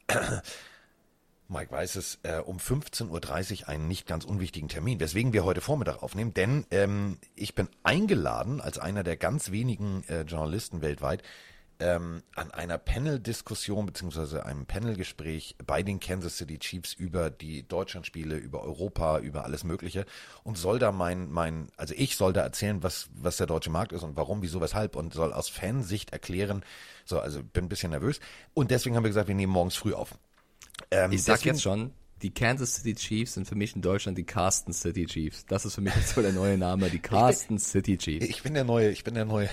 Mike 1.53 1.71
weiß 1.71 1.95
es, 1.95 2.19
äh, 2.23 2.39
um 2.39 2.57
15.30 2.57 3.61
Uhr 3.61 3.69
einen 3.69 3.87
nicht 3.87 4.07
ganz 4.07 4.25
unwichtigen 4.25 4.67
Termin, 4.67 4.99
weswegen 4.99 5.33
wir 5.33 5.45
heute 5.45 5.61
Vormittag 5.61 6.01
aufnehmen, 6.01 6.33
denn 6.33 6.65
ähm, 6.71 7.19
ich 7.35 7.53
bin 7.53 7.69
eingeladen 7.83 8.59
als 8.59 8.79
einer 8.79 9.03
der 9.03 9.17
ganz 9.17 9.51
wenigen 9.51 10.03
äh, 10.09 10.23
Journalisten 10.23 10.81
weltweit 10.81 11.21
ähm, 11.79 12.23
an 12.35 12.51
einer 12.51 12.77
Panel-Diskussion 12.79 13.85
beziehungsweise 13.85 14.45
einem 14.45 14.65
Panel-Gespräch 14.65 15.55
bei 15.65 15.83
den 15.83 15.99
Kansas 15.99 16.37
City 16.37 16.57
Chiefs 16.57 16.93
über 16.93 17.29
die 17.29 17.67
Deutschlandspiele, 17.67 18.35
über 18.35 18.63
Europa, 18.63 19.19
über 19.19 19.43
alles 19.43 19.63
Mögliche 19.63 20.05
und 20.43 20.57
soll 20.57 20.79
da 20.79 20.91
mein, 20.91 21.29
mein, 21.29 21.67
also 21.77 21.93
ich 21.95 22.15
soll 22.15 22.33
da 22.33 22.41
erzählen, 22.41 22.81
was, 22.81 23.09
was 23.13 23.37
der 23.37 23.47
deutsche 23.47 23.69
Markt 23.69 23.91
ist 23.91 24.01
und 24.01 24.15
warum, 24.15 24.41
wieso, 24.41 24.59
weshalb 24.59 24.95
und 24.95 25.13
soll 25.13 25.31
aus 25.31 25.49
Fansicht 25.49 26.13
erklären, 26.13 26.63
so, 27.05 27.19
also 27.19 27.43
bin 27.43 27.65
ein 27.65 27.69
bisschen 27.69 27.91
nervös 27.91 28.19
und 28.55 28.71
deswegen 28.71 28.95
haben 28.95 29.03
wir 29.03 29.09
gesagt, 29.09 29.27
wir 29.27 29.35
nehmen 29.35 29.53
morgens 29.53 29.75
früh 29.75 29.93
auf. 29.93 30.15
Ähm, 30.91 31.11
ich 31.11 31.23
sag 31.23 31.35
deswegen, 31.35 31.55
jetzt 31.55 31.63
schon, 31.63 31.91
die 32.21 32.33
Kansas 32.33 32.75
City 32.75 32.95
Chiefs 32.95 33.33
sind 33.33 33.47
für 33.47 33.55
mich 33.55 33.75
in 33.75 33.81
Deutschland 33.81 34.17
die 34.17 34.23
Carsten 34.23 34.73
City 34.73 35.05
Chiefs. 35.05 35.45
Das 35.45 35.65
ist 35.65 35.75
für 35.75 35.81
mich 35.81 35.93
so 36.05 36.21
der 36.21 36.33
neue 36.33 36.57
Name, 36.57 36.89
die 36.89 36.99
Carsten 36.99 37.59
City 37.59 37.97
Chiefs. 37.97 38.27
Ich 38.27 38.43
bin 38.43 38.53
der 38.53 38.63
neue, 38.63 38.89
ich 38.91 39.03
bin 39.03 39.13
der 39.13 39.25
neue 39.25 39.49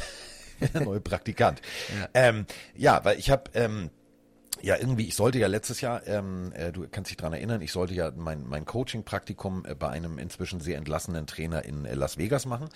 der 0.74 0.83
neue 0.83 1.00
Praktikant. 1.00 1.61
Ja, 1.88 2.09
ähm, 2.14 2.46
ja 2.76 3.04
weil 3.04 3.18
ich 3.18 3.30
habe 3.30 3.50
ähm, 3.54 3.90
ja, 4.62 4.76
irgendwie, 4.76 5.06
ich 5.06 5.14
sollte 5.14 5.38
ja 5.38 5.46
letztes 5.46 5.80
Jahr, 5.80 6.06
ähm, 6.06 6.52
äh, 6.54 6.70
du 6.72 6.87
kannst 6.90 7.11
dich 7.11 7.16
dran 7.16 7.33
erinnern, 7.33 7.62
ich 7.62 7.72
sollte 7.72 7.94
ja 7.94 8.12
mein, 8.14 8.46
mein 8.46 8.64
Coaching-Praktikum 8.64 9.64
äh, 9.64 9.74
bei 9.74 9.88
einem 9.88 10.18
inzwischen 10.18 10.61
sehr 10.61 10.76
entlassenen 10.76 11.26
Trainer 11.26 11.64
in 11.64 11.85
äh, 11.85 11.94
Las 11.94 12.18
Vegas 12.18 12.46
machen. 12.46 12.68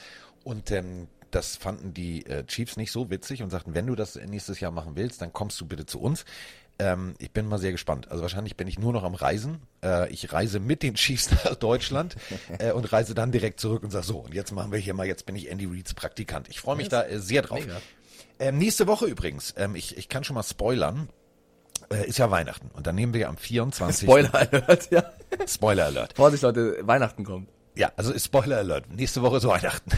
Und 0.44 0.70
ähm, 0.70 1.08
das 1.30 1.56
fanden 1.56 1.92
die 1.92 2.24
äh, 2.26 2.44
Chiefs 2.46 2.76
nicht 2.76 2.92
so 2.92 3.10
witzig 3.10 3.42
und 3.42 3.50
sagten, 3.50 3.74
wenn 3.74 3.86
du 3.86 3.94
das 3.94 4.16
nächstes 4.16 4.60
Jahr 4.60 4.70
machen 4.70 4.96
willst, 4.96 5.20
dann 5.20 5.32
kommst 5.32 5.60
du 5.60 5.66
bitte 5.66 5.84
zu 5.84 6.00
uns. 6.00 6.24
Ähm, 6.78 7.14
ich 7.18 7.30
bin 7.30 7.46
mal 7.46 7.58
sehr 7.58 7.72
gespannt. 7.72 8.10
Also 8.10 8.22
wahrscheinlich 8.22 8.56
bin 8.56 8.66
ich 8.66 8.78
nur 8.78 8.92
noch 8.92 9.04
am 9.04 9.14
Reisen. 9.14 9.60
Äh, 9.82 10.10
ich 10.12 10.32
reise 10.32 10.58
mit 10.58 10.82
den 10.82 10.94
Chiefs 10.94 11.30
nach 11.44 11.54
Deutschland 11.54 12.16
äh, 12.58 12.72
und 12.72 12.92
reise 12.92 13.14
dann 13.14 13.30
direkt 13.32 13.60
zurück 13.60 13.82
und 13.82 13.90
sage 13.90 14.04
so, 14.04 14.18
und 14.18 14.34
jetzt 14.34 14.52
machen 14.52 14.72
wir 14.72 14.78
hier 14.78 14.94
mal, 14.94 15.06
jetzt 15.06 15.26
bin 15.26 15.36
ich 15.36 15.50
Andy 15.50 15.66
Reeds 15.66 15.94
Praktikant. 15.94 16.48
Ich 16.48 16.60
freue 16.60 16.76
mich 16.76 16.88
da 16.88 17.04
äh, 17.04 17.20
sehr 17.20 17.42
drauf. 17.42 17.64
Ähm, 18.40 18.58
nächste 18.58 18.86
Woche 18.88 19.06
übrigens, 19.06 19.54
ähm, 19.56 19.76
ich, 19.76 19.96
ich 19.96 20.08
kann 20.08 20.24
schon 20.24 20.34
mal 20.34 20.42
spoilern, 20.42 21.08
äh, 21.90 22.08
ist 22.08 22.18
ja 22.18 22.30
Weihnachten. 22.30 22.70
Und 22.72 22.86
dann 22.86 22.96
nehmen 22.96 23.14
wir 23.14 23.28
am 23.28 23.36
24. 23.36 24.02
Spoiler 24.08 24.34
Alert, 24.34 24.90
ja. 24.90 25.04
Spoiler 25.46 25.86
Alert. 25.86 26.14
Vorsicht 26.16 26.42
Leute, 26.42 26.78
Weihnachten 26.82 27.24
kommt. 27.24 27.48
Ja, 27.76 27.92
also 27.96 28.16
Spoiler 28.18 28.58
Alert. 28.58 28.90
Nächste 28.90 29.22
Woche 29.22 29.36
ist 29.36 29.46
Weihnachten. 29.46 29.90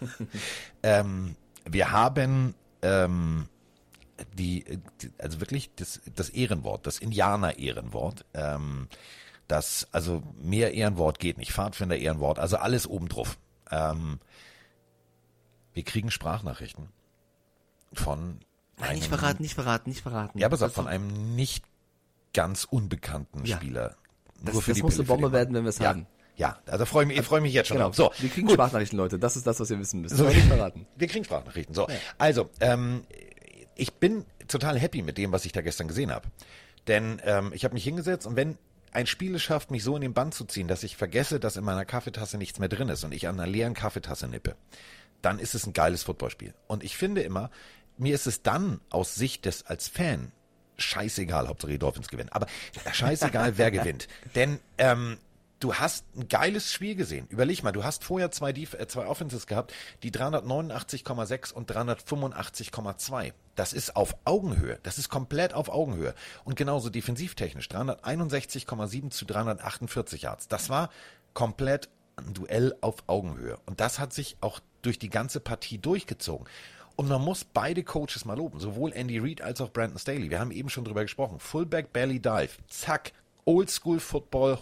ähm, 0.82 1.36
wir 1.64 1.92
haben 1.92 2.54
ähm, 2.82 3.46
die, 4.34 4.64
also 5.18 5.40
wirklich 5.40 5.70
das, 5.76 6.00
das 6.14 6.28
Ehrenwort, 6.30 6.86
das 6.86 6.98
Indianer-Ehrenwort, 6.98 8.24
ähm, 8.34 8.88
das, 9.48 9.88
also 9.92 10.22
mehr 10.40 10.74
Ehrenwort 10.74 11.18
geht 11.18 11.38
nicht, 11.38 11.52
Pfadfinder-Ehrenwort, 11.52 12.38
also 12.38 12.56
alles 12.56 12.86
obendrauf. 12.86 13.38
Ähm, 13.70 14.18
wir 15.74 15.82
kriegen 15.82 16.10
Sprachnachrichten 16.10 16.88
von 17.92 18.40
Nein, 18.78 18.88
einem, 18.88 18.98
nicht 18.98 19.08
verraten, 19.08 19.42
nicht 19.42 19.54
verraten, 19.54 19.90
nicht 19.90 20.02
verraten. 20.02 20.38
Ja, 20.38 20.46
aber 20.46 20.70
von 20.70 20.86
einem 20.86 21.34
nicht 21.34 21.64
ganz 22.34 22.64
unbekannten 22.64 23.44
ja. 23.44 23.56
Spieler. 23.56 23.96
Das, 24.42 24.54
Nur 24.54 24.62
für 24.62 24.70
das 24.70 24.76
die 24.76 24.82
muss 24.82 24.94
eine 24.94 25.04
Bombe 25.04 25.32
werden, 25.32 25.54
wenn 25.54 25.64
wir 25.64 25.70
es 25.70 25.78
ja. 25.78 25.90
haben. 25.90 26.06
Ja, 26.36 26.58
also 26.66 26.86
freue 26.86 27.06
mich, 27.06 27.18
ich 27.18 27.24
freue 27.24 27.40
mich 27.40 27.52
jetzt 27.52 27.68
schon 27.68 27.76
genau. 27.76 27.88
drauf. 27.90 27.96
So, 27.96 28.12
wir 28.18 28.30
kriegen 28.30 28.46
gut. 28.46 28.54
Sprachnachrichten, 28.54 28.98
Leute. 28.98 29.18
Das 29.18 29.36
ist 29.36 29.46
das, 29.46 29.60
was 29.60 29.70
ihr 29.70 29.78
wissen 29.78 30.00
müsst. 30.00 30.16
So, 30.16 30.24
nicht 30.24 30.40
verraten. 30.46 30.86
Wir 30.96 31.06
kriegen 31.06 31.24
Sprachnachrichten. 31.24 31.74
So, 31.74 31.88
ja. 31.88 31.94
also 32.18 32.48
ähm, 32.60 33.04
ich 33.82 33.94
bin 33.94 34.24
total 34.46 34.78
happy 34.78 35.02
mit 35.02 35.18
dem, 35.18 35.32
was 35.32 35.44
ich 35.44 35.50
da 35.50 35.60
gestern 35.60 35.88
gesehen 35.88 36.12
habe. 36.12 36.28
Denn 36.86 37.20
ähm, 37.24 37.50
ich 37.52 37.64
habe 37.64 37.74
mich 37.74 37.82
hingesetzt 37.82 38.28
und 38.28 38.36
wenn 38.36 38.56
ein 38.92 39.08
Spiel 39.08 39.34
es 39.34 39.42
schafft, 39.42 39.72
mich 39.72 39.82
so 39.82 39.96
in 39.96 40.02
den 40.02 40.14
Band 40.14 40.34
zu 40.34 40.44
ziehen, 40.44 40.68
dass 40.68 40.84
ich 40.84 40.96
vergesse, 40.96 41.40
dass 41.40 41.56
in 41.56 41.64
meiner 41.64 41.84
Kaffeetasse 41.84 42.38
nichts 42.38 42.60
mehr 42.60 42.68
drin 42.68 42.88
ist 42.88 43.02
und 43.02 43.12
ich 43.12 43.26
an 43.26 43.40
einer 43.40 43.50
leeren 43.50 43.74
Kaffeetasse 43.74 44.28
nippe, 44.28 44.54
dann 45.20 45.40
ist 45.40 45.56
es 45.56 45.66
ein 45.66 45.72
geiles 45.72 46.04
Footballspiel. 46.04 46.54
Und 46.68 46.84
ich 46.84 46.96
finde 46.96 47.22
immer, 47.22 47.50
mir 47.96 48.14
ist 48.14 48.26
es 48.26 48.42
dann 48.42 48.80
aus 48.88 49.16
Sicht 49.16 49.46
des 49.46 49.66
als 49.66 49.88
Fan 49.88 50.30
scheißegal, 50.78 51.48
Hauptsache 51.48 51.72
die 51.72 51.78
Dolphins 51.78 52.06
gewinnen. 52.06 52.30
Aber 52.30 52.46
scheißegal, 52.92 53.58
wer 53.58 53.72
gewinnt. 53.72 54.06
Denn 54.36 54.60
ähm, 54.78 55.18
du 55.62 55.74
hast 55.74 56.04
ein 56.16 56.28
geiles 56.28 56.72
Spiel 56.72 56.94
gesehen. 56.94 57.26
Überleg 57.28 57.62
mal, 57.62 57.72
du 57.72 57.84
hast 57.84 58.04
vorher 58.04 58.30
zwei, 58.30 58.52
Def 58.52 58.74
äh, 58.74 58.86
zwei 58.88 59.06
Offenses 59.06 59.46
gehabt, 59.46 59.72
die 60.02 60.10
389,6 60.10 61.52
und 61.52 61.70
385,2. 61.70 63.32
Das 63.54 63.72
ist 63.72 63.96
auf 63.96 64.16
Augenhöhe. 64.24 64.78
Das 64.82 64.98
ist 64.98 65.08
komplett 65.08 65.54
auf 65.54 65.68
Augenhöhe. 65.68 66.14
Und 66.44 66.56
genauso 66.56 66.90
defensivtechnisch. 66.90 67.68
361,7 67.68 69.10
zu 69.10 69.24
348 69.24 70.22
Yards. 70.22 70.48
Das 70.48 70.68
war 70.68 70.90
komplett 71.34 71.88
ein 72.16 72.34
Duell 72.34 72.74
auf 72.80 73.04
Augenhöhe. 73.06 73.58
Und 73.66 73.80
das 73.80 73.98
hat 73.98 74.12
sich 74.12 74.36
auch 74.40 74.60
durch 74.82 74.98
die 74.98 75.10
ganze 75.10 75.40
Partie 75.40 75.78
durchgezogen. 75.78 76.46
Und 76.96 77.08
man 77.08 77.22
muss 77.22 77.44
beide 77.44 77.84
Coaches 77.84 78.24
mal 78.24 78.36
loben, 78.36 78.60
sowohl 78.60 78.92
Andy 78.92 79.18
Reid 79.18 79.40
als 79.40 79.60
auch 79.60 79.70
Brandon 79.70 79.98
Staley. 79.98 80.30
Wir 80.30 80.40
haben 80.40 80.50
eben 80.50 80.68
schon 80.68 80.84
drüber 80.84 81.02
gesprochen. 81.02 81.38
Fullback 81.38 81.92
Belly 81.92 82.20
Dive, 82.20 82.50
zack, 82.68 83.12
Oldschool 83.44 83.98
Football 83.98 84.58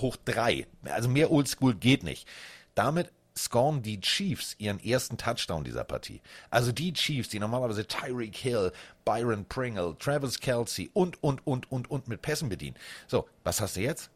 hoch 0.00 0.16
drei. 0.24 0.66
Also 0.84 1.08
mehr 1.08 1.30
Oldschool 1.30 1.74
geht 1.74 2.02
nicht. 2.02 2.28
Damit 2.74 3.12
scoren 3.36 3.82
die 3.82 4.00
Chiefs 4.00 4.56
ihren 4.58 4.82
ersten 4.82 5.16
Touchdown 5.16 5.64
dieser 5.64 5.84
Partie. 5.84 6.20
Also 6.50 6.72
die 6.72 6.92
Chiefs, 6.92 7.28
die 7.28 7.38
normalerweise 7.38 7.86
Tyreek 7.86 8.36
Hill, 8.36 8.72
Byron 9.04 9.44
Pringle, 9.44 9.96
Travis 9.98 10.40
Kelsey 10.40 10.90
und, 10.92 11.22
und, 11.22 11.46
und, 11.46 11.70
und, 11.70 11.90
und 11.90 12.08
mit 12.08 12.20
Pässen 12.20 12.48
bedienen. 12.48 12.76
So, 13.06 13.28
was 13.44 13.60
hast 13.60 13.76
du 13.76 13.80
jetzt? 13.80 14.10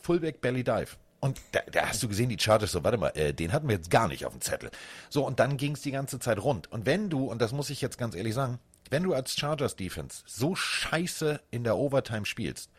Fullback 0.00 0.40
Belly 0.40 0.64
Dive. 0.64 0.96
Und 1.20 1.40
da, 1.52 1.60
da 1.70 1.88
hast 1.88 2.02
du 2.02 2.08
gesehen, 2.08 2.30
die 2.30 2.38
Chargers 2.38 2.72
so, 2.72 2.82
warte 2.82 2.98
mal, 2.98 3.10
äh, 3.10 3.32
den 3.32 3.52
hatten 3.52 3.68
wir 3.68 3.76
jetzt 3.76 3.90
gar 3.90 4.08
nicht 4.08 4.26
auf 4.26 4.32
dem 4.32 4.40
Zettel. 4.40 4.70
So, 5.08 5.24
und 5.24 5.38
dann 5.38 5.56
ging 5.56 5.74
es 5.74 5.82
die 5.82 5.92
ganze 5.92 6.18
Zeit 6.18 6.42
rund. 6.42 6.72
Und 6.72 6.84
wenn 6.84 7.10
du, 7.10 7.26
und 7.26 7.40
das 7.40 7.52
muss 7.52 7.70
ich 7.70 7.80
jetzt 7.80 7.96
ganz 7.96 8.16
ehrlich 8.16 8.34
sagen, 8.34 8.58
wenn 8.90 9.04
du 9.04 9.14
als 9.14 9.36
Chargers 9.36 9.76
Defense 9.76 10.24
so 10.26 10.56
scheiße 10.56 11.40
in 11.52 11.62
der 11.62 11.76
Overtime 11.76 12.26
spielst, 12.26 12.70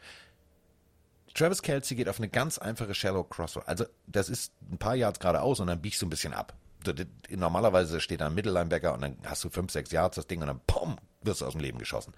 Travis 1.34 1.62
Kelsey 1.62 1.98
geht 1.98 2.10
auf 2.10 2.20
eine 2.20 2.30
ganz 2.30 2.58
einfache 2.58 2.94
Shallow 2.94 3.24
Crosser. 3.24 3.64
Also, 3.68 3.86
das 4.08 4.30
ist 4.30 4.54
ein 4.72 4.78
paar 4.78 4.96
Yards 4.96 5.20
geradeaus 5.20 5.60
und 5.60 5.68
dann 5.68 5.82
biegst 5.82 6.02
du 6.02 6.06
ein 6.06 6.10
bisschen 6.10 6.34
ab. 6.34 6.54
Normalerweise 7.30 8.02
steht 8.02 8.22
da 8.22 8.28
ein 8.28 8.36
Mittellinebacker 8.36 8.94
und 8.94 9.02
dann 9.02 9.18
hast 9.26 9.44
du 9.44 9.50
fünf, 9.50 9.72
sechs 9.72 9.92
Yards 9.92 10.18
das 10.18 10.28
Ding 10.28 10.42
und 10.42 10.48
dann 10.48 10.60
pom, 10.68 10.98
wirst 11.22 11.42
du 11.42 11.46
aus 11.46 11.54
dem 11.54 11.62
Leben 11.62 11.80
geschossen. 11.80 12.14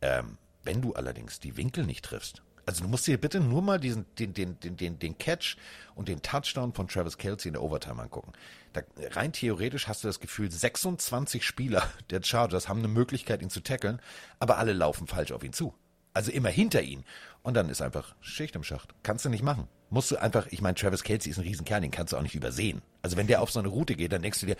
Ähm, 0.00 0.38
wenn 0.62 0.80
du 0.80 0.94
allerdings 0.94 1.40
die 1.40 1.56
Winkel 1.56 1.84
nicht 1.84 2.04
triffst, 2.04 2.42
also 2.66 2.84
du 2.84 2.88
musst 2.88 3.06
dir 3.06 3.18
bitte 3.18 3.40
nur 3.40 3.62
mal 3.62 3.80
diesen, 3.80 4.06
den, 4.16 4.32
den, 4.32 4.60
den, 4.60 4.76
den, 4.76 4.98
den 4.98 5.18
Catch 5.18 5.56
und 5.96 6.08
den 6.08 6.22
Touchdown 6.22 6.72
von 6.72 6.86
Travis 6.86 7.18
Kelsey 7.18 7.48
in 7.48 7.54
der 7.54 7.62
Overtime 7.62 8.00
angucken. 8.00 8.32
Da, 8.72 8.82
rein 9.12 9.32
theoretisch 9.32 9.88
hast 9.88 10.04
du 10.04 10.08
das 10.08 10.20
Gefühl, 10.20 10.50
26 10.50 11.44
Spieler 11.44 11.82
der 12.10 12.22
Chargers 12.22 12.68
haben 12.68 12.78
eine 12.78 12.88
Möglichkeit, 12.88 13.42
ihn 13.42 13.50
zu 13.50 13.60
tackeln, 13.60 14.00
aber 14.38 14.58
alle 14.58 14.72
laufen 14.72 15.08
falsch 15.08 15.32
auf 15.32 15.42
ihn 15.42 15.52
zu. 15.52 15.74
Also 16.12 16.30
immer 16.32 16.48
hinter 16.48 16.82
ihn. 16.82 17.04
Und 17.42 17.54
dann 17.54 17.68
ist 17.68 17.80
einfach 17.82 18.14
Schicht 18.20 18.56
im 18.56 18.64
Schacht. 18.64 18.94
Kannst 19.02 19.24
du 19.24 19.28
nicht 19.28 19.42
machen. 19.42 19.68
Musst 19.90 20.10
du 20.10 20.16
einfach, 20.16 20.46
ich 20.50 20.60
meine, 20.60 20.74
Travis 20.74 21.02
Kelsey 21.02 21.30
ist 21.30 21.38
ein 21.38 21.44
Riesenkerl, 21.44 21.80
den 21.80 21.90
kannst 21.90 22.12
du 22.12 22.16
auch 22.16 22.22
nicht 22.22 22.34
übersehen. 22.34 22.82
Also 23.02 23.16
wenn 23.16 23.26
der 23.26 23.40
auf 23.42 23.50
so 23.50 23.58
eine 23.60 23.68
Route 23.68 23.94
geht, 23.96 24.12
dann 24.12 24.22
denkst 24.22 24.40
du 24.40 24.46
dir, 24.46 24.56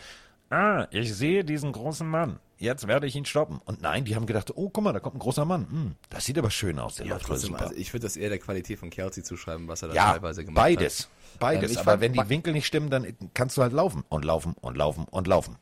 ah, 0.51 0.87
ich 0.91 1.15
sehe 1.15 1.45
diesen 1.45 1.73
großen 1.73 2.09
Mann. 2.09 2.41
Jetzt 2.59 2.87
werde 2.87 3.07
ich 3.07 3.15
ihn 3.17 3.25
stoppen. 3.25 3.61
Und 3.65 3.81
nein, 3.81 4.05
die 4.05 4.17
haben 4.17 4.27
gedacht, 4.27 4.53
oh, 4.57 4.69
guck 4.71 4.83
mal, 4.85 4.93
da 4.93 5.01
kommt 5.01 5.17
ein 5.17 5.21
großer 5.21 5.45
Mann. 5.45 5.67
Hm, 5.71 5.95
das 6.09 6.25
sieht 6.25 6.37
aber 6.39 6.51
schön 6.51 6.79
aus, 6.79 6.97
der 6.97 7.07
Ja, 7.07 7.15
läuft 7.15 7.27
trotzdem, 7.27 7.51
super. 7.53 7.63
also 7.63 7.75
ich 7.75 7.93
würde 7.93 8.05
das 8.07 8.17
eher 8.17 8.29
der 8.29 8.39
Qualität 8.39 8.79
von 8.79 8.91
Kelsey 8.91 9.23
zuschreiben, 9.23 9.69
was 9.69 9.83
er 9.83 9.89
da 9.89 9.95
ja, 9.95 10.13
teilweise 10.13 10.45
gemacht 10.45 10.63
beides. 10.63 11.01
hat. 11.33 11.39
Beides. 11.39 11.71
Ähm, 11.71 11.77
ich 11.77 11.81
aber 11.81 12.01
wenn 12.01 12.13
die 12.13 12.29
Winkel 12.29 12.53
nicht 12.53 12.67
stimmen, 12.67 12.91
dann 12.91 13.07
kannst 13.35 13.57
du 13.57 13.63
halt 13.63 13.73
laufen 13.73 14.05
und 14.09 14.25
laufen 14.25 14.55
und 14.61 14.77
laufen 14.77 15.05
und 15.11 15.27
laufen. 15.27 15.57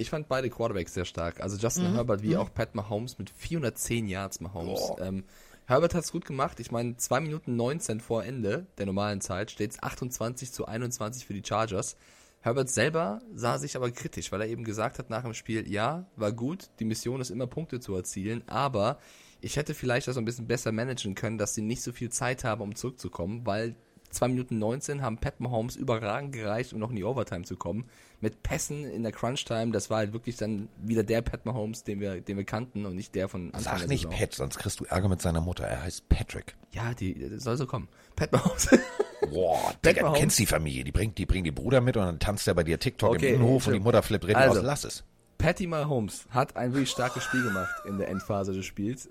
Ich 0.00 0.10
fand 0.10 0.28
beide 0.28 0.48
Quarterbacks 0.48 0.94
sehr 0.94 1.04
stark. 1.04 1.40
Also 1.40 1.56
Justin 1.58 1.90
Mhm. 1.90 1.94
Herbert 1.94 2.22
wie 2.22 2.36
auch 2.36 2.52
Pat 2.52 2.74
Mahomes 2.74 3.18
mit 3.18 3.28
410 3.30 4.08
Yards 4.08 4.40
Mahomes. 4.40 4.80
Ähm, 4.98 5.24
Herbert 5.66 5.94
hat 5.94 6.04
es 6.04 6.10
gut 6.10 6.24
gemacht. 6.24 6.58
Ich 6.58 6.72
meine, 6.72 6.96
2 6.96 7.20
Minuten 7.20 7.54
19 7.56 8.00
vor 8.00 8.24
Ende 8.24 8.66
der 8.78 8.86
normalen 8.86 9.20
Zeit 9.20 9.50
steht 9.50 9.72
es 9.72 9.82
28 9.82 10.52
zu 10.52 10.66
21 10.66 11.26
für 11.26 11.34
die 11.34 11.42
Chargers. 11.46 11.96
Herbert 12.40 12.70
selber 12.70 13.20
sah 13.34 13.58
sich 13.58 13.76
aber 13.76 13.90
kritisch, 13.90 14.32
weil 14.32 14.40
er 14.40 14.48
eben 14.48 14.64
gesagt 14.64 14.98
hat 14.98 15.10
nach 15.10 15.22
dem 15.22 15.34
Spiel, 15.34 15.70
ja, 15.70 16.06
war 16.16 16.32
gut, 16.32 16.70
die 16.80 16.86
Mission 16.86 17.20
ist 17.20 17.30
immer 17.30 17.46
Punkte 17.46 17.78
zu 17.80 17.94
erzielen, 17.94 18.42
aber 18.46 18.98
ich 19.42 19.56
hätte 19.56 19.74
vielleicht 19.74 20.08
das 20.08 20.16
ein 20.16 20.24
bisschen 20.24 20.46
besser 20.46 20.72
managen 20.72 21.14
können, 21.14 21.36
dass 21.36 21.54
sie 21.54 21.62
nicht 21.62 21.82
so 21.82 21.92
viel 21.92 22.08
Zeit 22.10 22.42
haben, 22.42 22.62
um 22.62 22.74
zurückzukommen, 22.74 23.44
weil 23.44 23.76
2 24.10 24.28
Minuten 24.28 24.58
19 24.58 25.02
haben 25.02 25.18
Pat 25.18 25.40
Mahomes 25.40 25.76
überragend 25.76 26.32
gereicht, 26.32 26.72
um 26.72 26.78
noch 26.80 26.90
in 26.90 26.96
die 26.96 27.04
Overtime 27.04 27.44
zu 27.44 27.56
kommen. 27.56 27.86
Mit 28.20 28.42
Pässen 28.42 28.84
in 28.84 29.02
der 29.02 29.12
Crunch-Time, 29.12 29.72
das 29.72 29.88
war 29.88 29.98
halt 29.98 30.12
wirklich 30.12 30.36
dann 30.36 30.68
wieder 30.82 31.02
der 31.04 31.22
Pat 31.22 31.46
Mahomes, 31.46 31.84
den 31.84 32.00
wir, 32.00 32.20
den 32.20 32.36
wir 32.36 32.44
kannten 32.44 32.84
und 32.86 32.94
nicht 32.96 33.14
der 33.14 33.28
von 33.28 33.54
Anfang 33.54 33.78
Sag 33.78 33.88
nicht. 33.88 34.10
Pat, 34.10 34.34
sonst 34.34 34.58
kriegst 34.58 34.80
du 34.80 34.84
Ärger 34.84 35.08
mit 35.08 35.22
seiner 35.22 35.40
Mutter. 35.40 35.64
Er 35.64 35.82
heißt 35.82 36.08
Patrick. 36.08 36.56
Ja, 36.72 36.92
die 36.92 37.38
soll 37.38 37.56
so 37.56 37.66
kommen. 37.66 37.88
Pat 38.16 38.32
Mahomes. 38.32 38.68
Boah, 39.30 39.74
Digga, 39.84 40.08
du 40.08 40.18
kennst 40.18 40.38
die 40.38 40.46
Familie. 40.46 40.82
Die 40.84 40.92
bringt, 40.92 41.16
die 41.18 41.26
bringen 41.26 41.44
die 41.44 41.50
Bruder 41.52 41.80
mit 41.80 41.96
und 41.96 42.04
dann 42.04 42.18
tanzt 42.18 42.48
er 42.48 42.54
bei 42.54 42.64
dir 42.64 42.78
TikTok 42.78 43.10
Okay, 43.14 43.28
im 43.30 43.34
Innenhof 43.36 43.66
und 43.66 43.74
die 43.74 43.80
Mutter 43.80 44.02
flippt 44.02 44.24
richtig 44.24 44.42
Also. 44.42 44.60
aus. 44.60 44.64
Lass 44.66 44.84
es. 44.84 45.04
Patty 45.38 45.66
Mahomes 45.66 46.26
hat 46.30 46.56
ein 46.56 46.72
wirklich 46.74 46.90
starkes 46.90 47.24
Spiel 47.24 47.42
gemacht 47.42 47.74
in 47.86 47.96
der 47.98 48.08
Endphase 48.08 48.52
des 48.52 48.66
Spiels. 48.66 49.08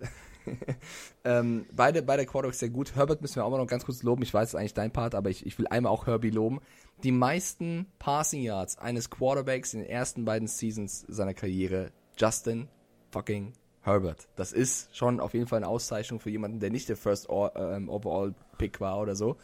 ähm, 1.23 1.65
beide, 1.71 2.01
beide 2.01 2.25
Quarterbacks 2.25 2.59
sehr 2.59 2.69
gut. 2.69 2.95
Herbert 2.95 3.21
müssen 3.21 3.37
wir 3.37 3.45
auch 3.45 3.51
mal 3.51 3.57
noch 3.57 3.67
ganz 3.67 3.85
kurz 3.85 4.03
loben. 4.03 4.23
Ich 4.23 4.33
weiß, 4.33 4.49
es 4.49 4.53
ist 4.53 4.59
eigentlich 4.59 4.73
dein 4.73 4.91
Part, 4.91 5.15
aber 5.15 5.29
ich, 5.29 5.45
ich 5.45 5.57
will 5.57 5.67
einmal 5.67 5.91
auch 5.91 6.07
Herbie 6.07 6.29
loben. 6.29 6.59
Die 7.03 7.11
meisten 7.11 7.87
Passing 7.99 8.41
Yards 8.41 8.77
eines 8.77 9.09
Quarterbacks 9.09 9.73
in 9.73 9.81
den 9.81 9.89
ersten 9.89 10.25
beiden 10.25 10.47
Seasons 10.47 11.05
seiner 11.07 11.33
Karriere, 11.33 11.91
Justin 12.17 12.67
fucking 13.11 13.53
Herbert. 13.81 14.27
Das 14.35 14.51
ist 14.51 14.95
schon 14.95 15.19
auf 15.19 15.33
jeden 15.33 15.47
Fall 15.47 15.57
eine 15.57 15.67
Auszeichnung 15.67 16.19
für 16.19 16.29
jemanden, 16.29 16.59
der 16.59 16.69
nicht 16.69 16.89
der 16.89 16.97
First 16.97 17.27
ähm, 17.29 17.89
Overall 17.89 18.35
Pick 18.57 18.81
war 18.81 18.99
oder 18.99 19.15
so. 19.15 19.37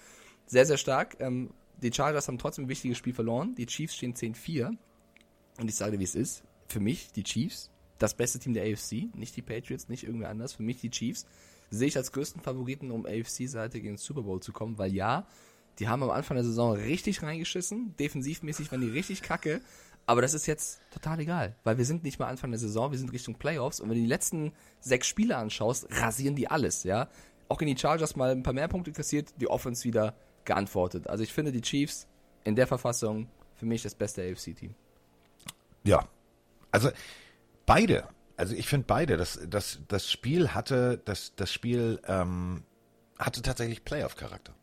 Sehr, 0.46 0.66
sehr 0.66 0.78
stark. 0.78 1.18
Ähm, 1.20 1.52
die 1.82 1.92
Chargers 1.92 2.28
haben 2.28 2.38
trotzdem 2.38 2.66
ein 2.66 2.70
wichtiges 2.70 2.98
Spiel 2.98 3.14
verloren. 3.14 3.56
Die 3.56 3.66
Chiefs 3.66 3.96
stehen 3.96 4.14
10-4. 4.14 4.76
Und 5.60 5.70
ich 5.70 5.76
sage 5.76 5.94
dir, 5.94 6.00
wie 6.00 6.04
es 6.04 6.16
ist. 6.16 6.44
Für 6.68 6.80
mich 6.80 7.12
die 7.12 7.24
Chiefs, 7.24 7.72
das 7.98 8.14
beste 8.14 8.40
Team 8.40 8.54
der 8.54 8.64
AFC, 8.64 9.16
nicht 9.16 9.36
die 9.36 9.42
Patriots, 9.42 9.90
nicht 9.90 10.04
irgendwer 10.04 10.30
anders. 10.30 10.54
Für 10.54 10.64
mich 10.64 10.80
die 10.82 10.90
Chiefs 10.90 11.26
sehe 11.70 11.88
ich 11.88 11.98
als 11.98 12.12
größten 12.12 12.42
Favoriten, 12.42 12.92
um 12.92 13.06
AFC-Seite 13.06 13.80
gegen 13.80 13.94
den 13.94 13.98
Super 13.98 14.24
Bowl 14.24 14.42
zu 14.42 14.52
kommen, 14.52 14.78
weil 14.78 14.94
ja, 14.94 15.28
die 15.80 15.88
haben 15.88 16.04
am 16.04 16.10
Anfang 16.10 16.36
der 16.36 16.44
Saison 16.44 16.74
richtig 16.74 17.22
reingeschissen. 17.24 17.96
Defensivmäßig 17.98 18.72
waren 18.72 18.82
die 18.82 18.90
richtig 18.90 19.22
kacke. 19.22 19.62
Aber 20.06 20.22
das 20.22 20.34
ist 20.34 20.46
jetzt 20.46 20.82
total 20.92 21.20
egal, 21.20 21.56
weil 21.64 21.80
wir 21.80 21.86
sind 21.86 22.04
nicht 22.04 22.20
mal 22.20 22.28
Anfang 22.28 22.52
der 22.52 22.60
Saison, 22.60 22.92
wir 22.92 23.00
sind 23.00 23.12
Richtung 23.12 23.36
Playoffs 23.36 23.80
und 23.80 23.90
wenn 23.90 23.96
du 23.96 24.04
die 24.04 24.08
letzten 24.08 24.54
sechs 24.80 25.08
Spiele 25.08 25.36
anschaust, 25.36 25.88
rasieren 25.90 26.36
die 26.36 26.48
alles, 26.48 26.84
ja. 26.84 27.10
Auch 27.50 27.60
in 27.62 27.68
die 27.68 27.78
Chargers 27.78 28.16
mal 28.16 28.32
ein 28.32 28.44
paar 28.44 28.54
mehr 28.54 28.68
Punkte 28.68 28.92
kassiert, 28.92 29.34
die 29.42 29.48
Offense 29.48 29.84
wieder 29.84 30.16
geantwortet. 30.46 31.08
Also 31.08 31.24
ich 31.24 31.34
finde 31.34 31.52
die 31.52 31.62
Chiefs 31.62 32.08
in 32.44 32.56
der 32.56 32.68
Verfassung 32.68 33.28
für 33.56 33.66
mich 33.66 33.82
das 33.82 33.96
beste 33.96 34.22
AFC-Team. 34.22 34.76
Ja. 35.84 36.08
Also 36.72 36.90
beide. 37.66 38.08
Also 38.38 38.56
ich 38.56 38.68
finde 38.68 38.86
beide. 38.88 39.18
Das, 39.18 39.40
das, 39.48 39.80
das 39.88 40.12
Spiel 40.12 40.50
hatte, 40.50 41.02
das, 41.06 41.34
das 41.36 41.52
Spiel 41.52 42.00
ähm, 42.08 42.64
hatte 43.18 43.42
tatsächlich 43.42 43.84
Playoff-Charakter. 43.86 44.54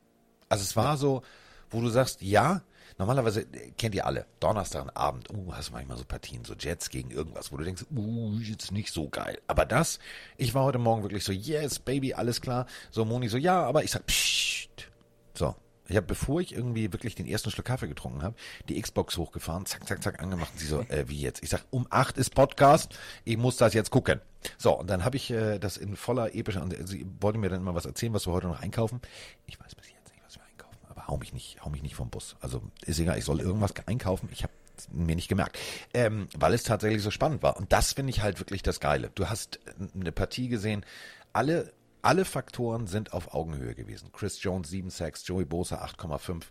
Also 0.48 0.62
es 0.62 0.76
war 0.76 0.96
so, 0.96 1.22
wo 1.70 1.80
du 1.80 1.88
sagst, 1.88 2.20
ja, 2.22 2.62
normalerweise 2.98 3.42
äh, 3.52 3.70
kennt 3.72 3.94
ihr 3.94 4.06
alle, 4.06 4.26
Donnerstagabend, 4.40 5.30
uh, 5.30 5.52
hast 5.54 5.70
du 5.70 5.72
manchmal 5.72 5.96
so 5.96 6.04
Partien, 6.04 6.44
so 6.44 6.54
Jets 6.54 6.90
gegen 6.90 7.10
irgendwas, 7.10 7.50
wo 7.50 7.56
du 7.56 7.64
denkst, 7.64 7.86
uh, 7.96 8.38
jetzt 8.38 8.72
nicht 8.72 8.92
so 8.92 9.08
geil. 9.08 9.38
Aber 9.46 9.64
das, 9.64 9.98
ich 10.36 10.54
war 10.54 10.64
heute 10.64 10.78
Morgen 10.78 11.02
wirklich 11.02 11.24
so, 11.24 11.32
yes, 11.32 11.78
Baby, 11.78 12.14
alles 12.14 12.40
klar. 12.40 12.66
So 12.90 13.04
Moni 13.04 13.28
so, 13.28 13.38
ja, 13.38 13.62
aber 13.62 13.82
ich 13.84 13.90
sag, 13.90 14.06
pssst. 14.06 14.90
So, 15.34 15.54
ich 15.92 15.96
habe, 15.96 16.06
bevor 16.06 16.40
ich 16.40 16.54
irgendwie 16.54 16.92
wirklich 16.92 17.14
den 17.14 17.26
ersten 17.26 17.50
Schluck 17.50 17.66
Kaffee 17.66 17.88
getrunken 17.88 18.22
habe, 18.22 18.34
die 18.68 18.80
Xbox 18.80 19.16
hochgefahren, 19.16 19.66
zack, 19.66 19.86
zack, 19.86 20.02
zack, 20.02 20.22
angemacht. 20.22 20.50
Und 20.52 20.58
sie 20.58 20.66
so, 20.66 20.80
äh, 20.88 21.08
wie 21.08 21.20
jetzt? 21.20 21.42
Ich 21.42 21.50
sag, 21.50 21.64
um 21.70 21.86
acht 21.90 22.18
ist 22.18 22.34
Podcast, 22.34 22.98
ich 23.24 23.36
muss 23.36 23.56
das 23.56 23.74
jetzt 23.74 23.90
gucken. 23.90 24.20
So, 24.58 24.78
und 24.78 24.90
dann 24.90 25.04
habe 25.04 25.16
ich 25.16 25.30
äh, 25.30 25.58
das 25.58 25.76
in 25.76 25.96
voller 25.96 26.34
epischer, 26.34 26.62
und 26.62 26.88
sie 26.88 27.06
wollte 27.20 27.38
mir 27.38 27.48
dann 27.48 27.60
immer 27.60 27.74
was 27.74 27.86
erzählen, 27.86 28.12
was 28.12 28.26
wir 28.26 28.32
heute 28.32 28.48
noch 28.48 28.60
einkaufen. 28.60 29.00
Ich 29.46 29.60
weiß 29.60 29.74
bis 29.74 29.88
jetzt 29.88 30.12
nicht, 30.12 30.24
was 30.24 30.36
wir 30.36 30.42
einkaufen, 30.44 30.78
aber 30.88 31.06
hau 31.06 31.16
mich 31.16 31.32
nicht, 31.32 31.64
hau 31.64 31.70
mich 31.70 31.82
nicht 31.82 31.94
vom 31.94 32.10
Bus. 32.10 32.36
Also 32.40 32.62
ist 32.84 32.98
egal, 32.98 33.18
ich 33.18 33.24
soll 33.24 33.40
irgendwas 33.40 33.74
einkaufen. 33.86 34.28
Ich 34.32 34.42
habe 34.42 34.52
mir 34.90 35.14
nicht 35.14 35.28
gemerkt, 35.28 35.58
ähm, 35.94 36.28
weil 36.36 36.54
es 36.54 36.64
tatsächlich 36.64 37.02
so 37.02 37.10
spannend 37.10 37.42
war. 37.42 37.56
Und 37.56 37.72
das 37.72 37.92
finde 37.92 38.10
ich 38.10 38.22
halt 38.22 38.40
wirklich 38.40 38.62
das 38.62 38.80
Geile. 38.80 39.10
Du 39.14 39.28
hast 39.28 39.60
eine 39.94 40.12
Partie 40.12 40.48
gesehen, 40.48 40.84
alle 41.32 41.72
alle 42.02 42.24
Faktoren 42.24 42.86
sind 42.86 43.12
auf 43.12 43.32
Augenhöhe 43.32 43.74
gewesen. 43.74 44.10
Chris 44.12 44.42
Jones 44.42 44.68
7 44.68 44.90
Sacks, 44.90 45.26
Joey 45.26 45.44
Bosa 45.44 45.84
8,5. 45.84 46.42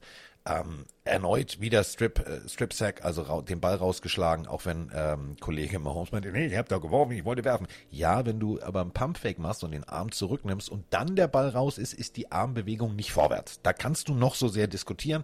Ähm, 0.44 0.86
erneut 1.04 1.60
wieder 1.62 1.84
Strip, 1.84 2.18
äh, 2.28 2.50
Strip 2.50 2.74
Sack, 2.74 3.06
also 3.06 3.42
den 3.42 3.60
Ball 3.60 3.76
rausgeschlagen, 3.76 4.48
auch 4.48 4.66
wenn 4.66 4.90
ähm, 4.96 5.36
Kollege 5.40 5.78
Mahomes 5.78 6.12
meinte, 6.12 6.32
nee, 6.32 6.48
ich 6.48 6.58
hab 6.58 6.68
da 6.68 6.80
geworfen, 6.80 7.12
ich 7.12 7.26
wollte 7.26 7.44
werfen. 7.44 7.68
Ja, 7.92 8.26
wenn 8.26 8.40
du 8.40 8.60
aber 8.60 8.82
einen 8.82 8.90
Pumpfake 8.90 9.38
machst 9.38 9.64
und 9.64 9.70
den 9.70 9.84
Arm 9.84 10.12
zurücknimmst 10.12 10.68
und 10.68 10.84
dann 10.90 11.16
der 11.16 11.28
Ball 11.28 11.50
raus 11.50 11.78
ist, 11.78 11.94
ist 11.94 12.18
die 12.18 12.32
Armbewegung 12.32 12.96
nicht 12.96 13.12
vorwärts. 13.12 13.60
Da 13.62 13.72
kannst 13.72 14.10
du 14.10 14.16
noch 14.16 14.34
so 14.34 14.48
sehr 14.48 14.66
diskutieren. 14.66 15.22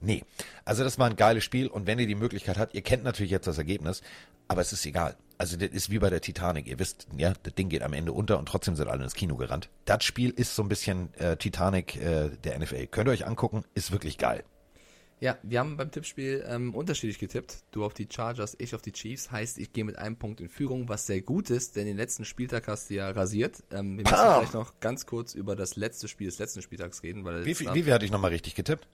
Nee, 0.00 0.22
also 0.66 0.84
das 0.84 0.98
war 0.98 1.08
ein 1.08 1.16
geiles 1.16 1.44
Spiel 1.44 1.68
und 1.68 1.86
wenn 1.86 1.98
ihr 1.98 2.06
die 2.06 2.14
Möglichkeit 2.14 2.58
habt, 2.58 2.74
ihr 2.74 2.82
kennt 2.82 3.04
natürlich 3.04 3.32
jetzt 3.32 3.46
das 3.46 3.56
Ergebnis, 3.56 4.02
aber 4.48 4.60
es 4.60 4.74
ist 4.74 4.84
egal. 4.84 5.16
Also 5.38 5.56
das 5.56 5.70
ist 5.70 5.90
wie 5.90 6.00
bei 6.00 6.10
der 6.10 6.20
Titanic. 6.20 6.66
Ihr 6.66 6.80
wisst, 6.80 7.06
ja, 7.16 7.32
das 7.42 7.54
Ding 7.54 7.68
geht 7.68 7.82
am 7.82 7.92
Ende 7.92 8.12
unter 8.12 8.38
und 8.38 8.46
trotzdem 8.46 8.74
sind 8.74 8.88
alle 8.88 9.04
ins 9.04 9.14
Kino 9.14 9.36
gerannt. 9.36 9.70
Das 9.84 10.02
Spiel 10.04 10.30
ist 10.30 10.56
so 10.56 10.62
ein 10.62 10.68
bisschen 10.68 11.14
äh, 11.14 11.36
Titanic 11.36 11.96
äh, 11.96 12.30
der 12.42 12.58
NFL. 12.58 12.88
Könnt 12.88 13.08
ihr 13.08 13.12
euch 13.12 13.26
angucken, 13.26 13.64
ist 13.74 13.92
wirklich 13.92 14.18
geil. 14.18 14.42
Ja, 15.20 15.36
wir 15.42 15.58
haben 15.58 15.76
beim 15.76 15.90
Tippspiel 15.90 16.44
ähm, 16.48 16.74
unterschiedlich 16.74 17.18
getippt. 17.18 17.64
Du 17.72 17.84
auf 17.84 17.92
die 17.92 18.08
Chargers, 18.10 18.54
ich 18.58 18.74
auf 18.74 18.82
die 18.82 18.92
Chiefs. 18.92 19.32
Heißt, 19.32 19.58
ich 19.58 19.72
gehe 19.72 19.84
mit 19.84 19.98
einem 19.98 20.16
Punkt 20.16 20.40
in 20.40 20.48
Führung, 20.48 20.88
was 20.88 21.06
sehr 21.06 21.22
gut 21.22 21.50
ist, 21.50 21.74
denn 21.74 21.86
den 21.86 21.96
letzten 21.96 22.24
Spieltag 22.24 22.68
hast 22.68 22.90
du 22.90 22.94
ja 22.94 23.10
rasiert. 23.10 23.64
Ähm, 23.72 23.96
wir 23.96 24.04
müssen 24.04 24.14
Pah! 24.14 24.38
vielleicht 24.38 24.54
noch 24.54 24.78
ganz 24.78 25.06
kurz 25.06 25.34
über 25.34 25.56
das 25.56 25.74
letzte 25.76 26.06
Spiel 26.06 26.28
des 26.28 26.38
letzten 26.38 26.62
Spieltags 26.62 27.02
reden, 27.02 27.24
weil 27.24 27.44
wie 27.44 27.54
viel 27.54 27.92
hatte 27.92 28.04
ich 28.04 28.12
nochmal 28.12 28.30
richtig 28.30 28.54
getippt? 28.54 28.86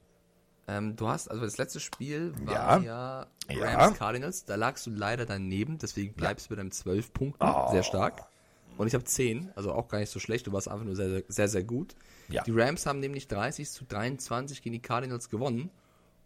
Ähm, 0.68 0.96
du 0.96 1.08
hast, 1.08 1.30
also 1.30 1.42
das 1.44 1.58
letzte 1.58 1.80
Spiel 1.80 2.32
Ja. 2.46 2.52
war 2.52 2.82
ja, 2.82 3.26
Ja. 3.50 3.76
Rams 3.78 3.98
Cardinals. 3.98 4.44
Da 4.44 4.54
lagst 4.56 4.86
du 4.86 4.90
leider 4.90 5.26
daneben, 5.26 5.78
deswegen 5.78 6.14
bleibst 6.14 6.46
du 6.46 6.50
bei 6.50 6.56
deinem 6.56 6.70
12 6.70 7.12
Punkten. 7.12 7.44
Oh. 7.44 7.70
Sehr 7.70 7.82
stark. 7.82 8.22
Und 8.76 8.86
ich 8.88 8.94
habe 8.94 9.04
10, 9.04 9.52
also 9.54 9.72
auch 9.72 9.86
gar 9.88 9.98
nicht 9.98 10.10
so 10.10 10.18
schlecht. 10.18 10.46
Du 10.46 10.52
warst 10.52 10.68
einfach 10.68 10.84
nur 10.84 10.96
sehr, 10.96 11.08
sehr, 11.08 11.22
sehr, 11.28 11.48
sehr 11.48 11.62
gut. 11.64 11.94
Ja. 12.28 12.42
Die 12.42 12.50
Rams 12.50 12.86
haben 12.86 12.98
nämlich 13.00 13.28
30 13.28 13.70
zu 13.70 13.84
23 13.84 14.62
gegen 14.62 14.72
die 14.72 14.82
Cardinals 14.82 15.28
gewonnen. 15.30 15.70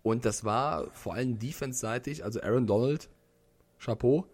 Und 0.02 0.24
das 0.24 0.44
war 0.44 0.86
vor 0.92 1.14
allem 1.14 1.38
defense-seitig, 1.38 2.24
also 2.24 2.40
Aaron 2.40 2.66
Donald, 2.66 3.10
Chapeau, 3.78 4.24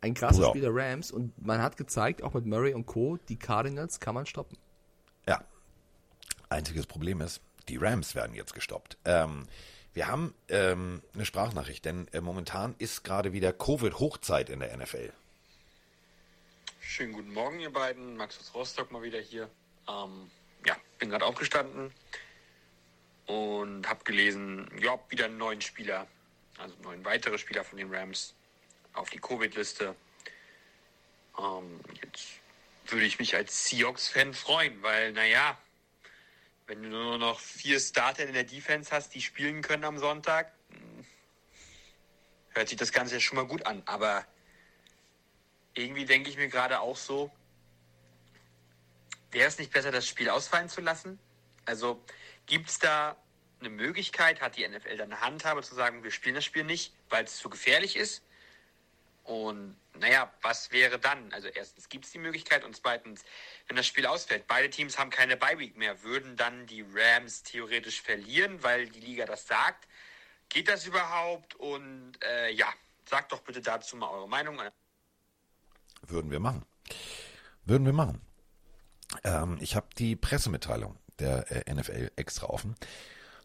ein 0.00 0.14
krasses 0.14 0.40
Ja. 0.40 0.48
Spiel 0.48 0.62
der 0.62 0.74
Rams. 0.74 1.12
Und 1.12 1.46
man 1.46 1.62
hat 1.62 1.76
gezeigt, 1.76 2.22
auch 2.24 2.34
mit 2.34 2.46
Murray 2.46 2.74
und 2.74 2.86
Co., 2.86 3.18
die 3.28 3.36
Cardinals 3.36 4.00
kann 4.00 4.14
man 4.14 4.26
stoppen. 4.26 4.56
Ja. 5.28 5.44
Einziges 6.48 6.86
Problem 6.86 7.20
ist, 7.20 7.40
die 7.70 7.76
Rams 7.76 8.14
werden 8.14 8.34
jetzt 8.34 8.52
gestoppt. 8.52 8.98
Ähm, 9.04 9.46
wir 9.94 10.08
haben 10.08 10.34
ähm, 10.48 11.02
eine 11.14 11.24
Sprachnachricht, 11.24 11.84
denn 11.84 12.08
äh, 12.08 12.20
momentan 12.20 12.74
ist 12.78 13.04
gerade 13.04 13.32
wieder 13.32 13.52
Covid-Hochzeit 13.52 14.50
in 14.50 14.60
der 14.60 14.76
NFL. 14.76 15.12
Schönen 16.80 17.12
guten 17.12 17.32
Morgen, 17.32 17.60
ihr 17.60 17.72
beiden. 17.72 18.16
Max 18.16 18.38
aus 18.40 18.52
Rostock 18.54 18.90
mal 18.90 19.02
wieder 19.02 19.20
hier. 19.20 19.48
Ähm, 19.88 20.30
ja, 20.66 20.76
bin 20.98 21.10
gerade 21.10 21.24
aufgestanden 21.24 21.92
und 23.26 23.88
habe 23.88 24.02
gelesen, 24.04 24.68
ja, 24.80 24.98
wieder 25.08 25.26
einen 25.26 25.38
neuen 25.38 25.60
Spieler, 25.60 26.08
also 26.58 26.74
neun 26.82 27.04
weitere 27.04 27.38
Spieler 27.38 27.62
von 27.64 27.78
den 27.78 27.94
Rams 27.94 28.34
auf 28.94 29.10
die 29.10 29.18
Covid-Liste. 29.18 29.94
Ähm, 31.38 31.80
jetzt 32.02 32.26
würde 32.86 33.06
ich 33.06 33.20
mich 33.20 33.36
als 33.36 33.66
Seahawks-Fan 33.66 34.34
freuen, 34.34 34.82
weil, 34.82 35.12
naja, 35.12 35.56
wenn 36.70 36.84
du 36.84 36.88
nur 36.88 37.18
noch 37.18 37.40
vier 37.40 37.80
Starter 37.80 38.24
in 38.24 38.32
der 38.32 38.44
Defense 38.44 38.92
hast, 38.92 39.12
die 39.16 39.20
spielen 39.20 39.60
können 39.60 39.82
am 39.82 39.98
Sonntag, 39.98 40.52
hm, 40.68 41.04
hört 42.50 42.68
sich 42.68 42.78
das 42.78 42.92
Ganze 42.92 43.14
ja 43.14 43.20
schon 43.20 43.34
mal 43.34 43.46
gut 43.46 43.66
an. 43.66 43.82
Aber 43.86 44.24
irgendwie 45.74 46.04
denke 46.04 46.30
ich 46.30 46.36
mir 46.36 46.46
gerade 46.46 46.78
auch 46.78 46.96
so, 46.96 47.28
wäre 49.32 49.48
es 49.48 49.58
nicht 49.58 49.72
besser, 49.72 49.90
das 49.90 50.06
Spiel 50.06 50.30
ausfallen 50.30 50.68
zu 50.68 50.80
lassen? 50.80 51.18
Also 51.64 52.00
gibt 52.46 52.70
es 52.70 52.78
da 52.78 53.16
eine 53.58 53.70
Möglichkeit, 53.70 54.40
hat 54.40 54.56
die 54.56 54.66
NFL 54.66 54.96
dann 54.96 55.12
eine 55.12 55.20
Handhabe 55.22 55.64
zu 55.64 55.74
sagen, 55.74 56.04
wir 56.04 56.12
spielen 56.12 56.36
das 56.36 56.44
Spiel 56.44 56.62
nicht, 56.62 56.94
weil 57.08 57.24
es 57.24 57.36
zu 57.38 57.50
gefährlich 57.50 57.96
ist? 57.96 58.22
Und 59.24 59.76
naja, 59.98 60.32
was 60.42 60.72
wäre 60.72 60.98
dann? 60.98 61.32
Also 61.32 61.48
erstens 61.48 61.88
gibt 61.88 62.04
es 62.06 62.12
die 62.12 62.18
Möglichkeit 62.18 62.64
und 62.64 62.74
zweitens, 62.74 63.22
wenn 63.68 63.76
das 63.76 63.86
Spiel 63.86 64.06
ausfällt, 64.06 64.46
beide 64.46 64.70
Teams 64.70 64.98
haben 64.98 65.10
keine 65.10 65.36
Bye-Week 65.36 65.76
mehr, 65.76 66.02
würden 66.02 66.36
dann 66.36 66.66
die 66.66 66.84
Rams 66.94 67.42
theoretisch 67.42 68.00
verlieren, 68.00 68.62
weil 68.62 68.88
die 68.88 69.00
Liga 69.00 69.26
das 69.26 69.46
sagt? 69.46 69.86
Geht 70.48 70.68
das 70.68 70.86
überhaupt? 70.86 71.54
Und 71.56 72.12
äh, 72.24 72.50
ja, 72.50 72.72
sagt 73.04 73.32
doch 73.32 73.40
bitte 73.40 73.60
dazu 73.60 73.96
mal 73.96 74.08
eure 74.08 74.28
Meinung. 74.28 74.60
Würden 76.02 76.30
wir 76.30 76.40
machen. 76.40 76.64
Würden 77.64 77.84
wir 77.84 77.92
machen. 77.92 78.20
Ähm, 79.22 79.58
ich 79.60 79.76
habe 79.76 79.88
die 79.96 80.16
Pressemitteilung 80.16 80.98
der 81.18 81.50
äh, 81.68 81.72
NFL 81.74 82.10
extra 82.16 82.46
offen. 82.46 82.74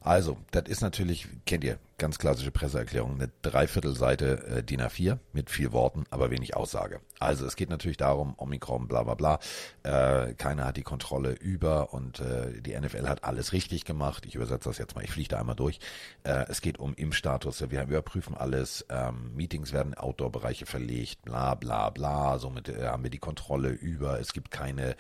Also, 0.06 0.38
das 0.52 0.66
ist 0.68 0.82
natürlich, 0.82 1.28
kennt 1.48 1.64
ihr, 1.64 1.80
ganz 1.98 2.20
klassische 2.20 2.52
Presseerklärung, 2.52 3.16
eine 3.16 3.32
Dreiviertelseite 3.42 4.58
äh, 4.58 4.64
DIN 4.64 4.82
A4 4.82 5.18
mit 5.34 5.50
vier 5.50 5.72
Worten, 5.72 6.04
aber 6.12 6.30
wenig 6.30 6.56
Aussage. 6.56 7.00
Also 7.20 7.44
es 7.48 7.56
geht 7.56 7.72
natürlich 7.72 7.98
darum, 7.98 8.36
Omikron, 8.38 8.88
bla 8.88 9.02
bla 9.02 9.16
bla, 9.16 9.40
äh, 9.82 10.36
keiner 10.36 10.66
hat 10.66 10.78
die 10.78 10.84
Kontrolle 10.84 11.32
über 11.32 11.92
und 11.92 12.20
äh, 12.20 12.62
die 12.62 12.80
NFL 12.80 13.08
hat 13.08 13.24
alles 13.24 13.52
richtig 13.52 13.84
gemacht. 13.84 14.28
Ich 14.28 14.36
übersetze 14.36 14.70
das 14.70 14.78
jetzt 14.78 14.96
mal, 14.96 15.04
ich 15.04 15.12
fliege 15.12 15.30
da 15.30 15.40
einmal 15.40 15.56
durch. 15.56 15.80
Äh, 16.24 16.46
es 16.50 16.62
geht 16.62 16.78
um 16.78 16.94
Impfstatus, 16.94 17.64
wir 17.72 17.82
überprüfen 17.82 18.36
alles, 18.36 18.86
ähm, 18.90 19.34
Meetings 19.36 19.74
werden 19.74 19.96
Outdoor-Bereiche 19.96 20.68
verlegt, 20.68 21.24
bla 21.24 21.56
bla 21.56 21.90
bla, 21.90 22.38
somit 22.38 22.70
äh, 22.70 22.86
haben 22.86 23.02
wir 23.02 23.10
die 23.10 23.18
Kontrolle 23.18 23.70
über, 23.70 24.20
es 24.20 24.34
gibt 24.34 24.52
keine 24.52 24.96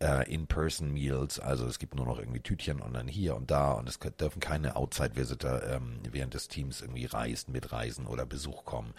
äh, 0.00 0.32
In-Person-Meals, 0.32 1.40
also 1.40 1.66
es 1.66 1.78
gibt 1.78 1.94
nur 1.94 2.06
noch 2.06 2.18
irgendwie 2.18 2.40
Tütchen 2.40 2.80
und 2.80 2.94
dann 2.94 3.08
hier 3.08 3.34
und 3.36 3.50
da 3.50 3.72
und 3.72 3.88
es 3.88 3.98
dürfen 3.98 4.40
keine 4.40 4.76
Outside-Visitor 4.76 5.62
ähm, 5.64 6.00
während 6.10 6.34
des 6.34 6.48
Teams 6.48 6.80
irgendwie 6.80 7.06
reisen, 7.06 7.52
mitreisen 7.52 8.06
oder 8.06 8.26
Besuch 8.26 8.64
kommen 8.64 8.94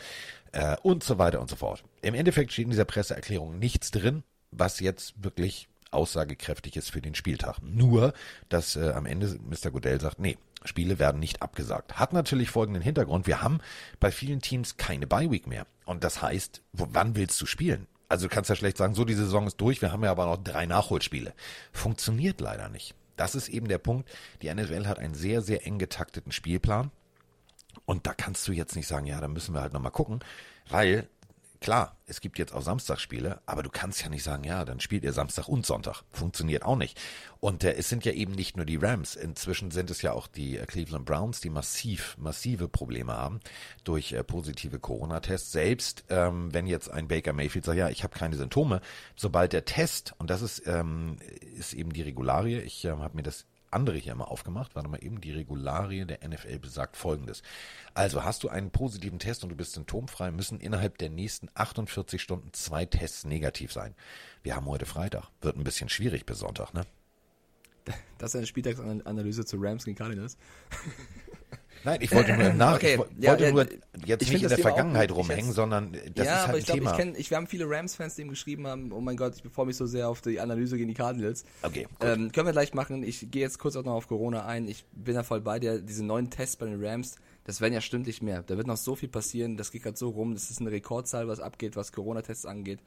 äh, 0.52 0.76
und 0.84 1.04
so 1.04 1.18
weiter 1.18 1.40
und 1.42 1.50
so 1.50 1.56
fort. 1.56 1.84
Im 2.02 2.16
Endeffekt 2.16 2.52
steht 2.52 2.66
in 2.66 2.72
dieser 2.72 2.86
Presseerklärung 2.86 3.60
nichts 3.60 3.92
drin, 3.92 4.24
was 4.52 4.80
jetzt 4.80 5.14
wirklich 5.24 5.68
aussagekräftig 5.92 6.76
ist 6.76 6.92
für 6.92 7.02
den 7.02 7.16
Spieltag. 7.16 7.60
Nur, 7.62 8.14
dass 8.50 8.76
äh, 8.76 8.92
am 8.92 9.06
Ende 9.06 9.40
Mr. 9.50 9.72
Goodell 9.72 10.02
sagt, 10.02 10.20
nee, 10.20 10.38
Spiele 10.66 11.00
werden 11.00 11.20
nicht 11.20 11.42
abgesagt. 11.42 11.98
Hat 11.98 12.14
natürlich 12.14 12.50
folgenden 12.50 12.84
Hintergrund. 12.84 13.28
Wir 13.28 13.42
haben 13.42 13.60
bei 14.00 14.12
vielen 14.12 14.42
Teams 14.42 14.78
keine 14.78 15.08
Bye-Week 15.08 15.48
mehr. 15.48 15.66
Und 15.86 16.04
das 16.04 16.22
heißt, 16.22 16.62
wo, 16.74 16.88
wann 16.92 17.16
willst 17.16 17.40
du 17.40 17.46
spielen? 17.46 17.88
Also 18.10 18.28
du 18.28 18.34
kannst 18.34 18.50
ja 18.50 18.56
schlecht 18.56 18.78
sagen, 18.78 18.94
so 18.94 19.04
die 19.04 19.14
Saison 19.14 19.48
ist 19.48 19.58
durch, 19.58 19.82
wir 19.82 19.92
haben 19.92 20.04
ja 20.04 20.12
aber 20.12 20.26
noch 20.26 20.38
drei 20.38 20.66
Nachholspiele. 20.66 21.34
Funktioniert 21.72 22.40
leider 22.40 22.70
nicht. 22.70 22.96
Das 23.18 23.36
ist 23.36 23.50
eben 23.50 23.68
der 23.68 23.80
Punkt. 23.80 24.10
Die 24.42 24.54
NFL 24.54 24.88
hat 24.88 25.00
einen 25.00 25.16
sehr, 25.16 25.42
sehr 25.42 25.66
eng 25.66 25.80
getakteten 25.80 26.32
Spielplan. 26.32 26.92
Und 27.86 28.08
da 28.08 28.14
kannst 28.14 28.48
du 28.48 28.52
jetzt 28.52 28.76
nicht 28.76 28.88
sagen, 28.88 29.06
ja, 29.06 29.20
da 29.20 29.28
müssen 29.28 29.54
wir 29.54 29.62
halt 29.62 29.74
nochmal 29.74 29.92
gucken, 29.92 30.20
weil 30.70 31.08
klar, 31.60 31.98
es 32.06 32.22
gibt 32.22 32.40
jetzt 32.40 32.54
auch 32.54 32.62
Samstagsspiele, 32.62 33.42
aber 33.46 33.64
du 33.64 33.70
kannst 33.70 34.02
ja 34.02 34.10
nicht 34.10 34.24
sagen, 34.24 34.44
ja, 34.44 34.66
dann 34.66 34.80
spielt 34.80 35.04
ihr 35.04 35.14
Samstag 35.14 35.48
und 35.48 35.66
Sonntag. 35.66 36.04
Funktioniert 36.12 36.64
auch 36.64 36.76
nicht. 36.76 37.00
Und 37.40 37.64
äh, 37.64 37.74
es 37.74 37.90
sind 37.90 38.06
ja 38.06 38.12
eben 38.12 38.34
nicht 38.34 38.58
nur 38.58 38.66
die 38.66 38.78
Rams. 38.78 39.16
Inzwischen 39.16 39.72
sind 39.72 39.90
es 39.90 40.02
ja 40.02 40.14
auch 40.14 40.28
die 40.28 40.58
äh, 40.58 40.66
Cleveland 40.66 41.06
Browns, 41.06 41.42
die 41.42 41.50
massiv, 41.50 42.16
massive 42.18 42.68
Probleme 42.68 43.14
haben 43.14 43.40
durch 43.84 44.14
äh, 44.14 44.24
positive 44.24 44.80
Corona-Tests. 44.80 45.52
Selbst 45.52 46.06
ähm, 46.10 46.54
wenn 46.54 46.68
jetzt 46.68 46.90
ein 46.90 47.08
Baker 47.08 47.34
Mayfield 47.34 47.66
sagt, 47.66 47.78
ja, 47.78 47.90
ich 47.90 48.04
habe 48.04 48.18
keine 48.18 48.36
Symptome, 48.36 48.82
sobald 49.16 49.54
der 49.54 49.66
Test, 49.66 50.14
und 50.18 50.30
das 50.30 50.42
ist, 50.42 50.66
ähm, 50.66 51.18
ist 51.58 51.74
eben 51.74 51.94
die 51.94 52.02
Regularie, 52.02 52.60
ich 52.60 52.86
ähm, 52.86 53.00
habe 53.00 53.18
mir 53.18 53.24
das 53.24 53.46
andere 53.78 53.98
hier 53.98 54.16
mal 54.16 54.26
aufgemacht. 54.26 54.74
Warte 54.74 54.90
mal 54.90 55.04
eben, 55.04 55.22
die 55.22 55.32
Regularie 55.32 56.04
der 56.06 56.28
NFL 56.28 56.58
besagt 56.58 56.98
folgendes. 56.98 57.44
Also 57.94 58.24
hast 58.24 58.44
du 58.44 58.50
einen 58.50 58.72
positiven 58.72 59.20
Test 59.20 59.44
und 59.44 59.52
du 59.52 59.56
bist 59.56 59.74
symptomfrei, 59.74 60.32
müssen 60.32 60.60
innerhalb 60.60 60.98
der 60.98 61.10
nächsten 61.10 61.48
48 61.54 62.20
Stunden 62.20 62.52
zwei 62.54 62.86
Tests 62.86 63.24
negativ 63.24 63.72
sein. 63.72 63.94
Wir 64.42 64.56
haben 64.56 64.66
heute 64.66 64.88
Freitag. 64.88 65.30
Wird 65.42 65.58
ein 65.58 65.64
bisschen 65.64 65.90
schwierig 65.90 66.26
bis 66.26 66.40
Sonntag, 66.40 66.74
ne? 66.74 66.82
Das 68.18 68.32
ist 68.32 68.36
eine 68.36 68.48
Spieltagsanalyse 68.48 69.46
zu 69.46 69.58
Rams 69.60 69.86
gegen 69.86 69.96
Cardinals. 69.96 70.38
Nein, 71.84 72.00
ich 72.02 72.14
wollte 72.14 72.36
nur 72.36 72.54
nach, 72.54 72.76
Okay, 72.76 73.00
ich 73.18 73.24
ja, 73.24 73.32
wollte 73.32 73.44
ja, 73.46 73.52
nur 73.52 73.66
jetzt 74.06 74.22
nicht 74.32 74.44
in 74.44 74.48
der 74.50 74.58
Thema 74.58 74.70
auch 74.70 74.74
Vergangenheit 74.76 75.10
gut. 75.10 75.18
Ich 75.18 75.24
rumhängen, 75.24 75.46
jetzt- 75.48 75.56
sondern 75.56 75.92
das 75.94 76.02
ja, 76.04 76.24
ist 76.24 76.30
halt 76.30 76.44
aber 76.44 76.54
ein 76.54 76.60
ich 76.60 76.66
glaube, 76.66 76.80
Thema. 76.80 76.92
ich 76.92 76.98
kenne, 76.98 77.18
ich, 77.18 77.30
wir 77.30 77.38
haben 77.38 77.48
viele 77.48 77.70
Rams-Fans, 77.70 78.16
die 78.16 78.22
ihm 78.24 78.30
geschrieben 78.30 78.68
haben, 78.68 78.92
oh 78.92 79.02
mein 79.02 79.18
Gott, 79.18 79.36
ich 79.36 79.44
befreue 79.44 79.66
mich 79.68 79.78
so 79.78 79.86
sehr 79.86 80.10
auf 80.10 80.22
die 80.22 80.40
Analyse 80.40 80.78
gegen 80.78 80.88
die 80.90 80.94
Cardinals. 80.94 81.46
Okay. 81.64 81.88
Ähm, 82.02 82.32
können 82.32 82.48
wir 82.48 82.52
gleich 82.54 82.74
machen. 82.74 83.04
Ich 83.04 83.32
gehe 83.32 83.42
jetzt 83.42 83.60
kurz 83.60 83.76
auch 83.76 83.84
noch 83.84 83.94
auf 83.94 84.08
Corona 84.08 84.46
ein. 84.46 84.68
Ich 84.68 84.86
bin 84.92 85.16
da 85.16 85.24
voll 85.24 85.42
bei 85.42 85.60
dir. 85.60 85.80
Diese 85.82 86.04
neuen 86.06 86.30
Tests 86.30 86.56
bei 86.58 86.66
den 86.66 86.84
Rams, 86.84 87.16
das 87.46 87.62
werden 87.62 87.74
ja 87.74 87.82
stündlich 87.82 88.22
mehr. 88.22 88.44
Da 88.44 88.58
wird 88.58 88.68
noch 88.68 88.78
so 88.78 88.96
viel 88.96 89.10
passieren. 89.10 89.58
Das 89.58 89.72
geht 89.72 89.84
gerade 89.84 89.98
so 89.98 90.10
rum. 90.10 90.34
Das 90.34 90.50
ist 90.50 90.60
eine 90.62 90.72
Rekordzahl, 90.72 91.28
was 91.28 91.40
abgeht, 91.40 91.76
was 91.76 91.92
Corona-Tests 91.92 92.46
angeht. 92.46 92.80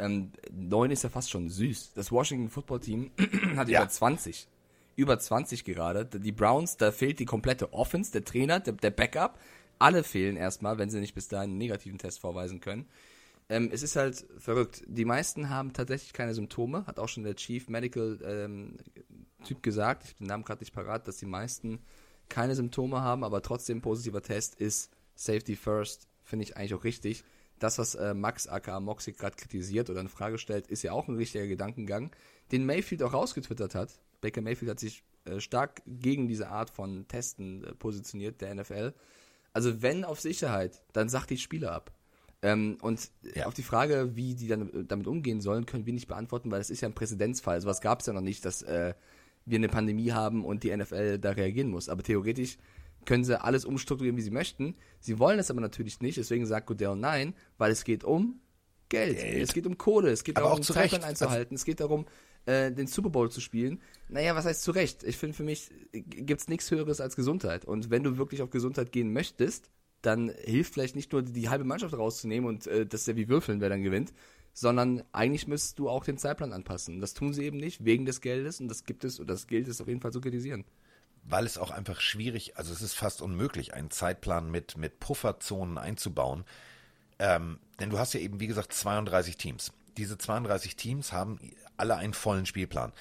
Ähm, 0.00 0.30
neun 0.52 0.90
ist 0.92 1.02
ja 1.02 1.08
fast 1.10 1.28
schon 1.30 1.50
süß. 1.50 1.92
Das 1.94 2.12
Washington 2.12 2.50
Football 2.50 2.80
Team 2.80 3.10
hat 3.56 3.68
Ja. 3.68 3.80
über 3.82 3.88
20. 3.90 4.46
Über 4.98 5.16
20 5.16 5.62
gerade. 5.62 6.06
Die 6.06 6.32
Browns, 6.32 6.76
da 6.76 6.90
fehlt 6.90 7.20
die 7.20 7.24
komplette 7.24 7.72
Offense, 7.72 8.10
der 8.10 8.24
Trainer, 8.24 8.58
der, 8.58 8.72
der 8.72 8.90
Backup. 8.90 9.38
Alle 9.78 10.02
fehlen 10.02 10.36
erstmal, 10.36 10.76
wenn 10.78 10.90
sie 10.90 10.98
nicht 10.98 11.14
bis 11.14 11.28
dahin 11.28 11.50
einen 11.50 11.58
negativen 11.58 11.98
Test 11.98 12.18
vorweisen 12.18 12.58
können. 12.58 12.84
Ähm, 13.48 13.70
es 13.72 13.84
ist 13.84 13.94
halt 13.94 14.26
verrückt. 14.38 14.82
Die 14.88 15.04
meisten 15.04 15.50
haben 15.50 15.72
tatsächlich 15.72 16.12
keine 16.12 16.34
Symptome, 16.34 16.84
hat 16.88 16.98
auch 16.98 17.08
schon 17.08 17.22
der 17.22 17.36
Chief 17.36 17.68
Medical 17.68 18.18
ähm, 18.24 18.76
Typ 19.44 19.62
gesagt, 19.62 20.02
ich 20.02 20.10
habe 20.10 20.18
den 20.18 20.26
Namen 20.26 20.42
gerade 20.42 20.62
nicht 20.62 20.74
parat, 20.74 21.06
dass 21.06 21.18
die 21.18 21.26
meisten 21.26 21.78
keine 22.28 22.56
Symptome 22.56 23.00
haben, 23.00 23.22
aber 23.22 23.40
trotzdem 23.40 23.80
positiver 23.80 24.20
Test 24.20 24.56
ist 24.56 24.90
Safety 25.14 25.54
First, 25.54 26.08
finde 26.24 26.42
ich 26.42 26.56
eigentlich 26.56 26.74
auch 26.74 26.82
richtig. 26.82 27.22
Das, 27.60 27.78
was 27.78 27.94
äh, 27.94 28.14
Max 28.14 28.48
aka 28.48 28.80
Moxie 28.80 29.12
gerade 29.12 29.36
kritisiert 29.36 29.90
oder 29.90 30.00
in 30.00 30.08
Frage 30.08 30.38
stellt, 30.38 30.66
ist 30.66 30.82
ja 30.82 30.90
auch 30.90 31.06
ein 31.06 31.14
richtiger 31.14 31.46
Gedankengang, 31.46 32.10
den 32.50 32.66
Mayfield 32.66 33.04
auch 33.04 33.12
rausgetwittert 33.12 33.76
hat. 33.76 34.00
Baker 34.20 34.40
Mayfield 34.40 34.70
hat 34.70 34.80
sich 34.80 35.02
äh, 35.24 35.40
stark 35.40 35.82
gegen 35.86 36.28
diese 36.28 36.48
Art 36.48 36.70
von 36.70 37.06
Testen 37.08 37.64
äh, 37.64 37.74
positioniert, 37.74 38.40
der 38.40 38.54
NFL. 38.54 38.92
Also 39.52 39.82
wenn 39.82 40.04
auf 40.04 40.20
Sicherheit, 40.20 40.82
dann 40.92 41.08
sagt 41.08 41.30
die 41.30 41.38
Spieler 41.38 41.72
ab. 41.72 41.92
Ähm, 42.42 42.78
und 42.82 43.10
Ja. 43.34 43.46
auf 43.46 43.54
die 43.54 43.62
Frage, 43.62 44.14
wie 44.14 44.34
die 44.34 44.46
dann 44.46 44.68
äh, 44.72 44.84
damit 44.84 45.06
umgehen 45.06 45.40
sollen, 45.40 45.66
können 45.66 45.86
wir 45.86 45.92
nicht 45.92 46.06
beantworten, 46.08 46.50
weil 46.50 46.60
es 46.60 46.70
ist 46.70 46.80
ja 46.82 46.88
ein 46.88 46.94
Präzedenzfall. 46.94 47.60
Sowas 47.60 47.80
gab 47.80 48.00
es 48.00 48.06
ja 48.06 48.12
noch 48.12 48.20
nicht, 48.20 48.44
dass 48.44 48.62
äh, 48.62 48.94
wir 49.44 49.56
eine 49.56 49.68
Pandemie 49.68 50.12
haben 50.12 50.44
und 50.44 50.62
die 50.62 50.76
NFL 50.76 51.18
da 51.18 51.30
reagieren 51.30 51.68
muss. 51.70 51.88
Aber 51.88 52.02
theoretisch 52.02 52.58
können 53.06 53.24
sie 53.24 53.40
alles 53.42 53.64
umstrukturieren, 53.64 54.16
wie 54.16 54.22
sie 54.22 54.30
möchten. 54.30 54.76
Sie 55.00 55.18
wollen 55.18 55.38
es 55.38 55.50
aber 55.50 55.60
natürlich 55.60 56.00
nicht, 56.00 56.18
deswegen 56.18 56.46
sagt 56.46 56.66
Goodell 56.66 56.94
nein, 56.96 57.34
weil 57.56 57.72
es 57.72 57.82
geht 57.84 58.04
um 58.04 58.40
Geld. 58.90 59.16
Geld. 59.18 59.42
Es 59.42 59.52
geht 59.54 59.66
um 59.66 59.76
Kohle, 59.78 60.10
es 60.10 60.22
geht 60.24 60.36
Aber 60.36 60.46
darum, 60.46 60.60
auch 60.60 60.64
zu 60.64 60.74
Recht. 60.74 61.02
einzuhalten, 61.02 61.54
es 61.56 61.64
geht 61.64 61.80
darum, 61.80 62.06
äh, 62.48 62.72
den 62.72 62.86
Super 62.86 63.10
Bowl 63.10 63.30
zu 63.30 63.40
spielen. 63.40 63.80
Naja, 64.08 64.34
was 64.34 64.46
heißt 64.46 64.62
zu 64.62 64.70
Recht? 64.72 65.04
Ich 65.04 65.18
finde, 65.18 65.36
für 65.36 65.44
mich 65.44 65.70
gibt 65.92 66.40
es 66.40 66.48
nichts 66.48 66.70
Höheres 66.70 67.00
als 67.00 67.14
Gesundheit. 67.16 67.64
Und 67.64 67.90
wenn 67.90 68.02
du 68.02 68.16
wirklich 68.16 68.42
auf 68.42 68.50
Gesundheit 68.50 68.90
gehen 68.92 69.12
möchtest, 69.12 69.70
dann 70.02 70.30
hilft 70.44 70.74
vielleicht 70.74 70.96
nicht 70.96 71.12
nur 71.12 71.22
die 71.22 71.48
halbe 71.48 71.64
Mannschaft 71.64 71.94
rauszunehmen 71.94 72.48
und 72.48 72.66
äh, 72.66 72.86
das 72.86 73.02
ist 73.02 73.08
ja 73.08 73.16
wie 73.16 73.28
Würfeln, 73.28 73.60
wer 73.60 73.68
dann 73.68 73.82
gewinnt, 73.82 74.12
sondern 74.54 75.02
eigentlich 75.12 75.46
müsstest 75.48 75.78
du 75.78 75.88
auch 75.88 76.04
den 76.04 76.18
Zeitplan 76.18 76.52
anpassen. 76.52 77.00
Das 77.00 77.14
tun 77.14 77.32
sie 77.34 77.44
eben 77.44 77.58
nicht, 77.58 77.84
wegen 77.84 78.06
des 78.06 78.20
Geldes 78.20 78.60
und 78.60 78.68
das 78.68 78.84
gibt 78.84 79.04
es 79.04 79.18
und 79.20 79.28
das 79.28 79.46
gilt 79.46 79.68
es 79.68 79.80
auf 79.80 79.88
jeden 79.88 80.00
Fall 80.00 80.12
zu 80.12 80.20
kritisieren. 80.20 80.64
weil 81.24 81.44
es 81.46 81.58
auch 81.58 81.70
einfach 81.70 82.00
schwierig, 82.00 82.56
also 82.56 82.72
es 82.72 82.80
ist 82.80 82.94
fast 82.94 83.20
unmöglich, 83.22 83.74
einen 83.74 83.90
Zeitplan 83.90 84.50
mit, 84.50 84.76
mit 84.78 84.98
Pufferzonen 85.00 85.76
einzubauen. 85.78 86.44
Ähm, 87.18 87.58
denn 87.80 87.90
du 87.90 87.98
hast 87.98 88.14
ja 88.14 88.20
eben, 88.20 88.40
wie 88.40 88.46
gesagt, 88.46 88.72
32 88.72 89.36
Teams. 89.36 89.72
Diese 89.98 90.16
32 90.16 90.76
Teams 90.76 91.12
haben 91.12 91.38
alle 91.76 91.96
einen 91.96 92.14
vollen 92.14 92.46
Spielplan. 92.46 92.92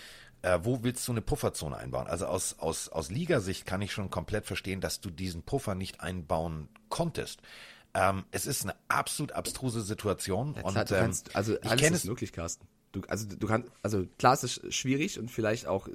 Äh, 0.42 0.60
wo 0.64 0.84
willst 0.84 1.08
du 1.08 1.12
eine 1.12 1.22
Pufferzone 1.22 1.76
einbauen? 1.76 2.08
Also 2.08 2.28
aus, 2.28 2.60
aus, 2.60 2.90
aus 2.90 3.10
Ligasicht 3.10 3.66
kann 3.66 3.82
ich 3.82 3.92
schon 3.92 4.10
komplett 4.10 4.46
verstehen, 4.46 4.82
dass 4.82 5.02
du 5.02 5.10
diesen 5.10 5.44
Puffer 5.44 5.76
nicht 5.76 6.02
einbauen 6.02 6.70
konntest. 6.90 7.42
Ähm, 7.94 8.26
es 8.32 8.46
ist 8.46 8.64
eine 8.64 8.76
absolut 8.88 9.32
abstruse 9.32 9.82
Situation. 9.82 10.54
Ja, 10.56 10.64
und 10.64 10.74
klar, 10.74 10.86
du 10.86 10.96
ähm, 10.96 11.02
kannst, 11.02 11.36
also 11.36 11.58
ich 11.58 11.70
alles 11.70 11.82
ist 11.82 11.92
es 11.92 12.04
möglich, 12.06 12.32
Carsten. 12.32 12.68
Du, 12.92 13.02
also 13.08 13.28
du 13.28 13.48
kannst, 13.48 13.70
also 13.82 14.06
klar, 14.18 14.34
es 14.34 14.44
ist 14.44 14.74
schwierig 14.74 15.20
und 15.20 15.30
vielleicht 15.30 15.68
auch 15.68 15.88
äh, 15.88 15.94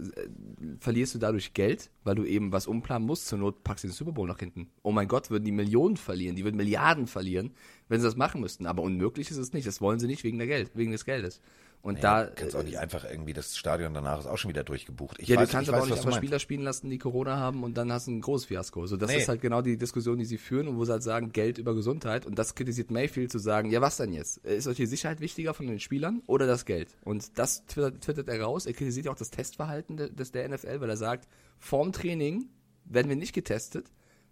verlierst 0.78 1.14
du 1.14 1.18
dadurch 1.18 1.54
Geld, 1.54 1.90
weil 2.04 2.14
du 2.14 2.24
eben 2.24 2.52
was 2.52 2.66
umplanen 2.66 3.06
musst. 3.06 3.28
Zur 3.28 3.38
Not 3.38 3.64
packst 3.64 3.84
du 3.84 3.88
den 3.88 3.94
Super 3.94 4.12
Bowl 4.12 4.28
nach 4.28 4.38
hinten. 4.38 4.70
Oh 4.82 4.92
mein 4.92 5.08
Gott, 5.08 5.30
würden 5.30 5.44
die 5.44 5.52
Millionen 5.52 5.96
verlieren, 5.96 6.36
die 6.36 6.44
würden 6.44 6.56
Milliarden 6.56 7.06
verlieren, 7.06 7.54
wenn 7.92 8.00
sie 8.00 8.06
das 8.06 8.16
machen 8.16 8.40
müssten. 8.40 8.66
Aber 8.66 8.82
unmöglich 8.82 9.30
ist 9.30 9.36
es 9.36 9.52
nicht. 9.52 9.66
Das 9.66 9.80
wollen 9.80 10.00
sie 10.00 10.06
nicht 10.06 10.24
wegen 10.24 10.38
der 10.38 10.46
Geld, 10.46 10.70
wegen 10.74 10.90
des 10.92 11.04
Geldes. 11.04 11.40
Und 11.82 11.96
ja, 12.00 12.24
da 12.24 12.30
kannst 12.30 12.54
auch 12.54 12.62
nicht 12.62 12.78
einfach 12.78 13.04
irgendwie 13.04 13.32
das 13.32 13.56
Stadion 13.56 13.92
danach 13.92 14.20
ist 14.20 14.26
auch 14.26 14.38
schon 14.38 14.48
wieder 14.50 14.62
durchgebucht. 14.62 15.18
Ich 15.18 15.26
ja, 15.28 15.36
weiß, 15.36 15.48
du 15.48 15.52
kannst 15.52 15.68
aber 15.68 15.78
weiß, 15.78 15.82
auch 15.84 15.88
nicht 15.90 16.04
du 16.04 16.06
einfach. 16.06 16.18
Spieler 16.18 16.38
spielen 16.38 16.62
lassen, 16.62 16.88
die 16.90 16.98
Corona 16.98 17.38
haben 17.38 17.64
und 17.64 17.76
dann 17.76 17.90
hast 17.92 18.06
du 18.06 18.12
ein 18.12 18.20
großes 18.20 18.46
Fiasko. 18.46 18.86
So, 18.86 18.96
das 18.96 19.10
Nee. 19.10 19.18
ist 19.18 19.28
halt 19.28 19.40
genau 19.40 19.62
die 19.62 19.76
Diskussion, 19.76 20.16
die 20.16 20.24
sie 20.24 20.38
führen 20.38 20.68
und 20.68 20.76
wo 20.78 20.84
sie 20.84 20.92
halt 20.92 21.02
sagen, 21.02 21.32
Geld 21.32 21.58
über 21.58 21.74
Gesundheit. 21.74 22.24
Und 22.24 22.38
das 22.38 22.54
kritisiert 22.54 22.92
Mayfield 22.92 23.32
zu 23.32 23.38
sagen, 23.40 23.68
ja, 23.70 23.80
was 23.80 23.96
denn 23.96 24.12
jetzt? 24.12 24.38
Ist 24.38 24.68
euch 24.68 24.76
die 24.76 24.86
Sicherheit 24.86 25.20
wichtiger 25.20 25.54
von 25.54 25.66
den 25.66 25.80
Spielern 25.80 26.22
oder 26.28 26.46
das 26.46 26.66
Geld? 26.66 26.88
Und 27.04 27.36
das 27.36 27.66
twittert, 27.66 28.00
twittert 28.00 28.28
er 28.28 28.40
raus. 28.40 28.64
Er 28.66 28.74
kritisiert 28.74 29.06
ja 29.06 29.12
auch 29.12 29.16
das 29.16 29.30
Testverhalten 29.30 29.96
de- 29.96 30.12
des 30.12 30.30
der 30.30 30.48
NFL, 30.48 30.80
weil 30.80 30.88
er 30.90 30.96
sagt, 30.96 31.26
vorm 31.58 31.90
Training 31.92 32.46
werden 32.84 33.08
wir 33.08 33.16
nicht 33.16 33.32
getestet. 33.32 33.86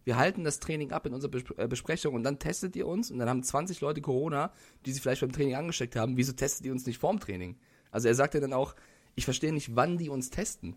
Wir 0.04 0.16
halten 0.16 0.44
das 0.44 0.60
Training 0.60 0.92
ab 0.92 1.06
in 1.06 1.14
unserer 1.14 1.32
äh, 1.58 1.68
Besprechung 1.68 2.14
und 2.14 2.22
dann 2.22 2.38
testet 2.38 2.74
ihr 2.76 2.86
uns 2.86 3.10
und 3.10 3.18
dann 3.18 3.28
haben 3.28 3.42
20 3.42 3.80
Leute 3.80 4.00
Corona, 4.00 4.52
die 4.86 4.92
sich 4.92 5.02
vielleicht 5.02 5.20
beim 5.20 5.32
Training 5.32 5.56
angesteckt 5.56 5.96
haben. 5.96 6.16
Wieso 6.16 6.32
testet 6.32 6.66
ihr 6.66 6.72
uns 6.72 6.86
nicht 6.86 6.98
vorm 6.98 7.20
Training? 7.20 7.56
Also 7.90 8.08
er 8.08 8.14
sagt 8.14 8.34
ja 8.34 8.40
dann 8.40 8.52
auch, 8.52 8.74
ich 9.14 9.24
verstehe 9.24 9.52
nicht, 9.52 9.76
wann 9.76 9.98
die 9.98 10.08
uns 10.08 10.30
testen. 10.30 10.76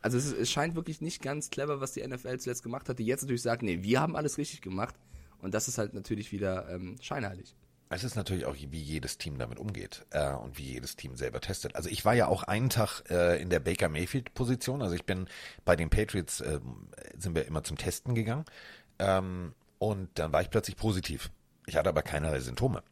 Also 0.00 0.18
es, 0.18 0.32
es 0.32 0.50
scheint 0.50 0.74
wirklich 0.74 1.00
nicht 1.00 1.22
ganz 1.22 1.50
clever, 1.50 1.80
was 1.80 1.92
die 1.92 2.06
NFL 2.06 2.38
zuletzt 2.38 2.64
gemacht 2.64 2.88
hat, 2.88 2.98
die 2.98 3.06
jetzt 3.06 3.22
natürlich 3.22 3.42
sagt, 3.42 3.62
nee, 3.62 3.82
wir 3.82 4.00
haben 4.00 4.16
alles 4.16 4.38
richtig 4.38 4.60
gemacht. 4.60 4.96
Und 5.40 5.54
das 5.54 5.68
ist 5.68 5.78
halt 5.78 5.94
natürlich 5.94 6.32
wieder 6.32 6.68
ähm, 6.68 6.96
scheinheilig. 7.00 7.54
Es 7.94 8.04
ist 8.04 8.16
natürlich 8.16 8.46
auch, 8.46 8.56
wie 8.56 8.80
jedes 8.80 9.18
Team 9.18 9.38
damit 9.38 9.58
umgeht 9.58 10.06
äh, 10.10 10.32
und 10.32 10.56
wie 10.56 10.72
jedes 10.72 10.96
Team 10.96 11.16
selber 11.16 11.40
testet. 11.40 11.76
Also 11.76 11.90
ich 11.90 12.04
war 12.04 12.14
ja 12.14 12.26
auch 12.26 12.42
einen 12.42 12.70
Tag 12.70 13.02
äh, 13.10 13.40
in 13.40 13.50
der 13.50 13.60
Baker 13.60 13.88
Mayfield-Position. 13.90 14.80
Also 14.80 14.94
ich 14.94 15.04
bin 15.04 15.28
bei 15.64 15.76
den 15.76 15.90
Patriots, 15.90 16.40
äh, 16.40 16.60
sind 17.18 17.34
wir 17.34 17.46
immer 17.46 17.62
zum 17.64 17.76
Testen 17.76 18.14
gegangen. 18.14 18.46
Ähm, 18.98 19.54
und 19.78 20.08
dann 20.14 20.32
war 20.32 20.40
ich 20.40 20.48
plötzlich 20.48 20.76
positiv. 20.76 21.30
Ich 21.66 21.76
hatte 21.76 21.90
aber 21.90 22.02
keinerlei 22.02 22.40
Symptome. 22.40 22.82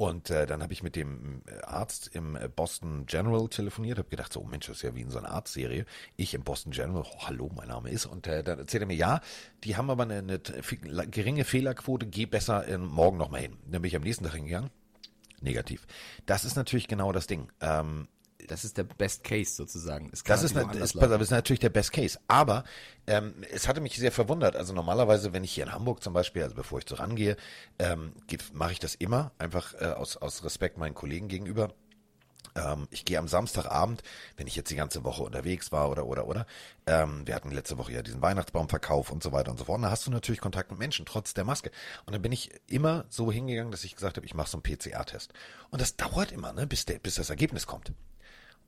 Und 0.00 0.30
äh, 0.30 0.46
dann 0.46 0.62
habe 0.62 0.72
ich 0.72 0.82
mit 0.82 0.96
dem 0.96 1.42
äh, 1.46 1.60
Arzt 1.60 2.08
im 2.14 2.34
äh, 2.34 2.48
Boston 2.48 3.04
General 3.04 3.46
telefoniert, 3.48 3.98
habe 3.98 4.08
gedacht, 4.08 4.32
so 4.32 4.42
Mensch, 4.42 4.66
das 4.66 4.78
ist 4.78 4.82
ja 4.82 4.94
wie 4.94 5.02
in 5.02 5.10
so 5.10 5.18
einer 5.18 5.28
Arztserie. 5.30 5.84
Ich 6.16 6.32
im 6.32 6.42
Boston 6.42 6.72
General, 6.72 7.02
oh, 7.04 7.26
hallo, 7.26 7.50
mein 7.54 7.68
Name 7.68 7.90
ist. 7.90 8.06
Und 8.06 8.26
äh, 8.26 8.42
dann 8.42 8.60
erzählt 8.60 8.82
er 8.82 8.86
mir, 8.86 8.94
ja, 8.94 9.20
die 9.62 9.76
haben 9.76 9.90
aber 9.90 10.04
eine, 10.04 10.20
eine 10.20 11.06
geringe 11.10 11.44
Fehlerquote, 11.44 12.06
geh 12.06 12.24
besser 12.24 12.66
äh, 12.66 12.78
morgen 12.78 13.18
nochmal 13.18 13.42
hin. 13.42 13.58
Dann 13.70 13.82
bin 13.82 13.88
ich 13.90 13.96
am 13.96 14.02
nächsten 14.02 14.24
Tag 14.24 14.32
hingegangen. 14.32 14.70
Negativ. 15.42 15.86
Das 16.24 16.46
ist 16.46 16.56
natürlich 16.56 16.88
genau 16.88 17.12
das 17.12 17.26
Ding. 17.26 17.52
Ähm, 17.60 18.08
Das 18.48 18.64
ist 18.64 18.78
der 18.78 18.84
Best 18.84 19.24
Case 19.24 19.54
sozusagen. 19.54 20.10
Das 20.10 20.42
ist, 20.42 20.56
ist, 20.56 20.94
laufen. 20.94 21.20
ist 21.20 21.30
natürlich 21.30 21.60
der 21.60 21.70
Best 21.70 21.92
Case. 21.92 22.18
Aber 22.28 22.64
ähm, 23.06 23.34
es 23.50 23.68
hatte 23.68 23.80
mich 23.80 23.96
sehr 23.96 24.12
verwundert. 24.12 24.56
Also 24.56 24.72
normalerweise, 24.72 25.32
wenn 25.32 25.44
ich 25.44 25.52
hier 25.52 25.64
in 25.64 25.72
Hamburg 25.72 26.02
zum 26.02 26.12
Beispiel, 26.12 26.42
also 26.42 26.54
bevor 26.54 26.78
ich 26.78 26.84
so 26.88 26.96
rangehe, 26.96 27.36
ähm, 27.78 28.12
mache 28.52 28.72
ich 28.72 28.78
das 28.78 28.94
immer, 28.94 29.32
einfach 29.38 29.74
äh, 29.80 29.86
aus, 29.86 30.16
aus 30.16 30.44
Respekt 30.44 30.78
meinen 30.78 30.94
Kollegen 30.94 31.28
gegenüber. 31.28 31.74
Ähm, 32.54 32.88
ich 32.90 33.04
gehe 33.04 33.18
am 33.18 33.28
Samstagabend, 33.28 34.02
wenn 34.36 34.46
ich 34.46 34.56
jetzt 34.56 34.70
die 34.70 34.76
ganze 34.76 35.04
Woche 35.04 35.22
unterwegs 35.22 35.72
war 35.72 35.90
oder 35.90 36.06
oder 36.06 36.26
oder. 36.26 36.46
Ähm, 36.86 37.26
wir 37.26 37.34
hatten 37.34 37.50
letzte 37.50 37.78
Woche 37.78 37.92
ja 37.92 38.02
diesen 38.02 38.22
Weihnachtsbaumverkauf 38.22 39.10
und 39.10 39.22
so 39.22 39.32
weiter 39.32 39.50
und 39.50 39.58
so 39.58 39.64
fort. 39.64 39.76
Und 39.76 39.82
da 39.82 39.90
hast 39.90 40.06
du 40.06 40.10
natürlich 40.10 40.40
Kontakt 40.40 40.70
mit 40.70 40.78
Menschen, 40.78 41.06
trotz 41.06 41.34
der 41.34 41.44
Maske. 41.44 41.70
Und 42.06 42.12
dann 42.12 42.22
bin 42.22 42.32
ich 42.32 42.50
immer 42.66 43.04
so 43.08 43.30
hingegangen, 43.30 43.70
dass 43.70 43.84
ich 43.84 43.94
gesagt 43.94 44.16
habe, 44.16 44.26
ich 44.26 44.34
mache 44.34 44.50
so 44.50 44.58
einen 44.58 44.62
PCR-Test. 44.62 45.32
Und 45.70 45.80
das 45.80 45.96
dauert 45.96 46.32
immer, 46.32 46.52
ne, 46.52 46.66
bis, 46.66 46.84
der, 46.84 46.98
bis 46.98 47.14
das 47.14 47.30
Ergebnis 47.30 47.66
kommt. 47.66 47.92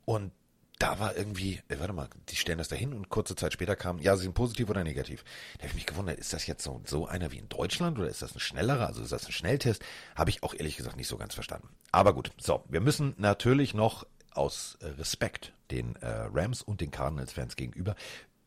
Und 0.05 0.33
da 0.79 0.99
war 0.99 1.17
irgendwie, 1.17 1.61
äh, 1.69 1.79
warte 1.79 1.93
mal, 1.93 2.09
die 2.29 2.37
stellen 2.37 2.59
das 2.59 2.69
dahin 2.69 2.93
und 2.93 3.09
kurze 3.09 3.37
Zeit 3.37 3.53
später 3.53 3.77
kam, 3.77 3.99
ja, 4.01 4.17
sie 4.17 4.25
sind 4.25 4.35
positiv 4.35 4.69
oder 4.69 4.83
negativ. 4.83 5.25
Da 5.55 5.61
habe 5.61 5.69
ich 5.69 5.75
mich 5.75 5.87
gewundert, 5.87 6.19
ist 6.19 6.33
das 6.33 6.47
jetzt 6.47 6.65
so, 6.65 6.83
so 6.85 7.07
einer 7.07 7.31
wie 7.31 7.39
in 7.39 7.49
Deutschland 7.49 7.99
oder 7.99 8.09
ist 8.09 8.23
das 8.23 8.35
ein 8.35 8.41
schnellerer, 8.41 8.89
also 8.89 9.03
ist 9.03 9.13
das 9.13 9.27
ein 9.27 9.33
Schnelltest? 9.33 9.85
Habe 10.17 10.31
ich 10.31 10.43
auch 10.43 10.55
ehrlich 10.55 10.77
gesagt 10.77 10.97
nicht 10.97 11.07
so 11.07 11.17
ganz 11.17 11.35
verstanden. 11.35 11.69
Aber 11.93 12.13
gut, 12.15 12.33
so, 12.37 12.65
wir 12.69 12.81
müssen 12.81 13.15
natürlich 13.17 13.75
noch 13.75 14.05
aus 14.33 14.77
äh, 14.81 14.87
Respekt 14.87 15.53
den 15.71 15.97
äh, 15.97 16.27
Rams 16.33 16.63
und 16.63 16.81
den 16.81 16.91
Cardinals-Fans 16.91 17.55
gegenüber 17.55 17.95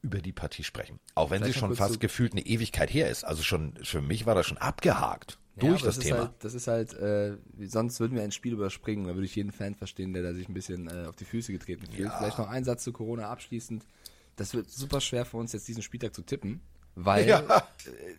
über 0.02 0.20
die 0.20 0.34
Partie 0.34 0.64
sprechen. 0.64 1.00
Auch 1.16 1.30
wenn 1.30 1.40
Vielleicht 1.40 1.54
sie 1.56 1.60
schon 1.60 1.76
fast 1.76 2.00
gefühlt 2.00 2.34
eine 2.34 2.46
Ewigkeit 2.46 2.94
her 2.94 3.10
ist. 3.10 3.24
Also 3.24 3.44
schon, 3.44 3.74
für 3.84 4.02
mich 4.02 4.26
war 4.26 4.36
das 4.36 4.46
schon 4.46 4.58
abgehakt 4.58 5.40
durch 5.58 5.82
aber 5.82 5.86
das 5.86 5.98
ist 5.98 6.04
Thema. 6.04 6.20
Halt, 6.20 6.32
das 6.40 6.54
ist 6.54 6.68
halt, 6.68 6.94
äh, 6.94 7.38
sonst 7.68 8.00
würden 8.00 8.16
wir 8.16 8.24
ein 8.24 8.32
Spiel 8.32 8.54
überspringen. 8.54 9.08
Da 9.08 9.14
würde 9.14 9.26
ich 9.26 9.36
jeden 9.36 9.52
Fan 9.52 9.76
verstehen, 9.76 10.14
der 10.14 10.24
da 10.24 10.34
sich 10.34 10.48
ein 10.50 10.54
bisschen 10.54 10.88
äh, 10.88 11.06
auf 11.08 11.16
die 11.16 11.26
Füße 11.26 11.52
getreten 11.52 11.86
fühlt. 11.88 12.12
Vielleicht 12.18 12.38
noch 12.38 12.50
ein 12.50 12.64
Satz 12.64 12.84
zu 12.84 12.92
Corona 12.92 13.30
abschließend. 13.30 13.86
Das 14.36 14.54
wird 14.54 14.70
super 14.70 15.00
schwer 15.00 15.26
für 15.26 15.38
uns 15.38 15.54
jetzt 15.54 15.68
diesen 15.68 15.82
Spieltag 15.82 16.14
zu 16.14 16.22
tippen, 16.22 16.60
weil 16.96 17.28
Ja. 17.28 17.40
äh, 17.40 17.62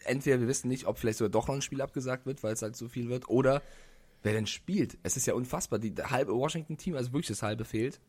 entweder 0.05 0.41
wir 0.41 0.49
wissen 0.49 0.69
nicht, 0.69 0.87
ob 0.87 0.99
vielleicht 0.99 1.19
sogar 1.19 1.31
doch 1.31 1.49
noch 1.49 1.55
ein 1.55 1.63
Spiel 1.63 1.83
abgesagt 1.83 2.25
wird, 2.27 2.43
weil 2.43 2.55
es 2.55 2.63
halt 2.63 2.75
so 2.77 2.89
viel 2.89 3.09
wird, 3.11 3.29
oder 3.29 3.63
wer 4.23 4.33
denn 4.33 4.47
spielt. 4.47 4.97
Es 5.03 5.17
ist 5.17 5.27
ja 5.27 5.35
unfassbar. 5.35 5.79
Die 5.79 5.95
halbe 5.95 6.35
Washington-Team, 6.35 6.97
also 6.97 7.13
wirklich 7.13 7.29
das 7.29 7.43
halbe 7.43 7.65
fehlt. 7.65 8.01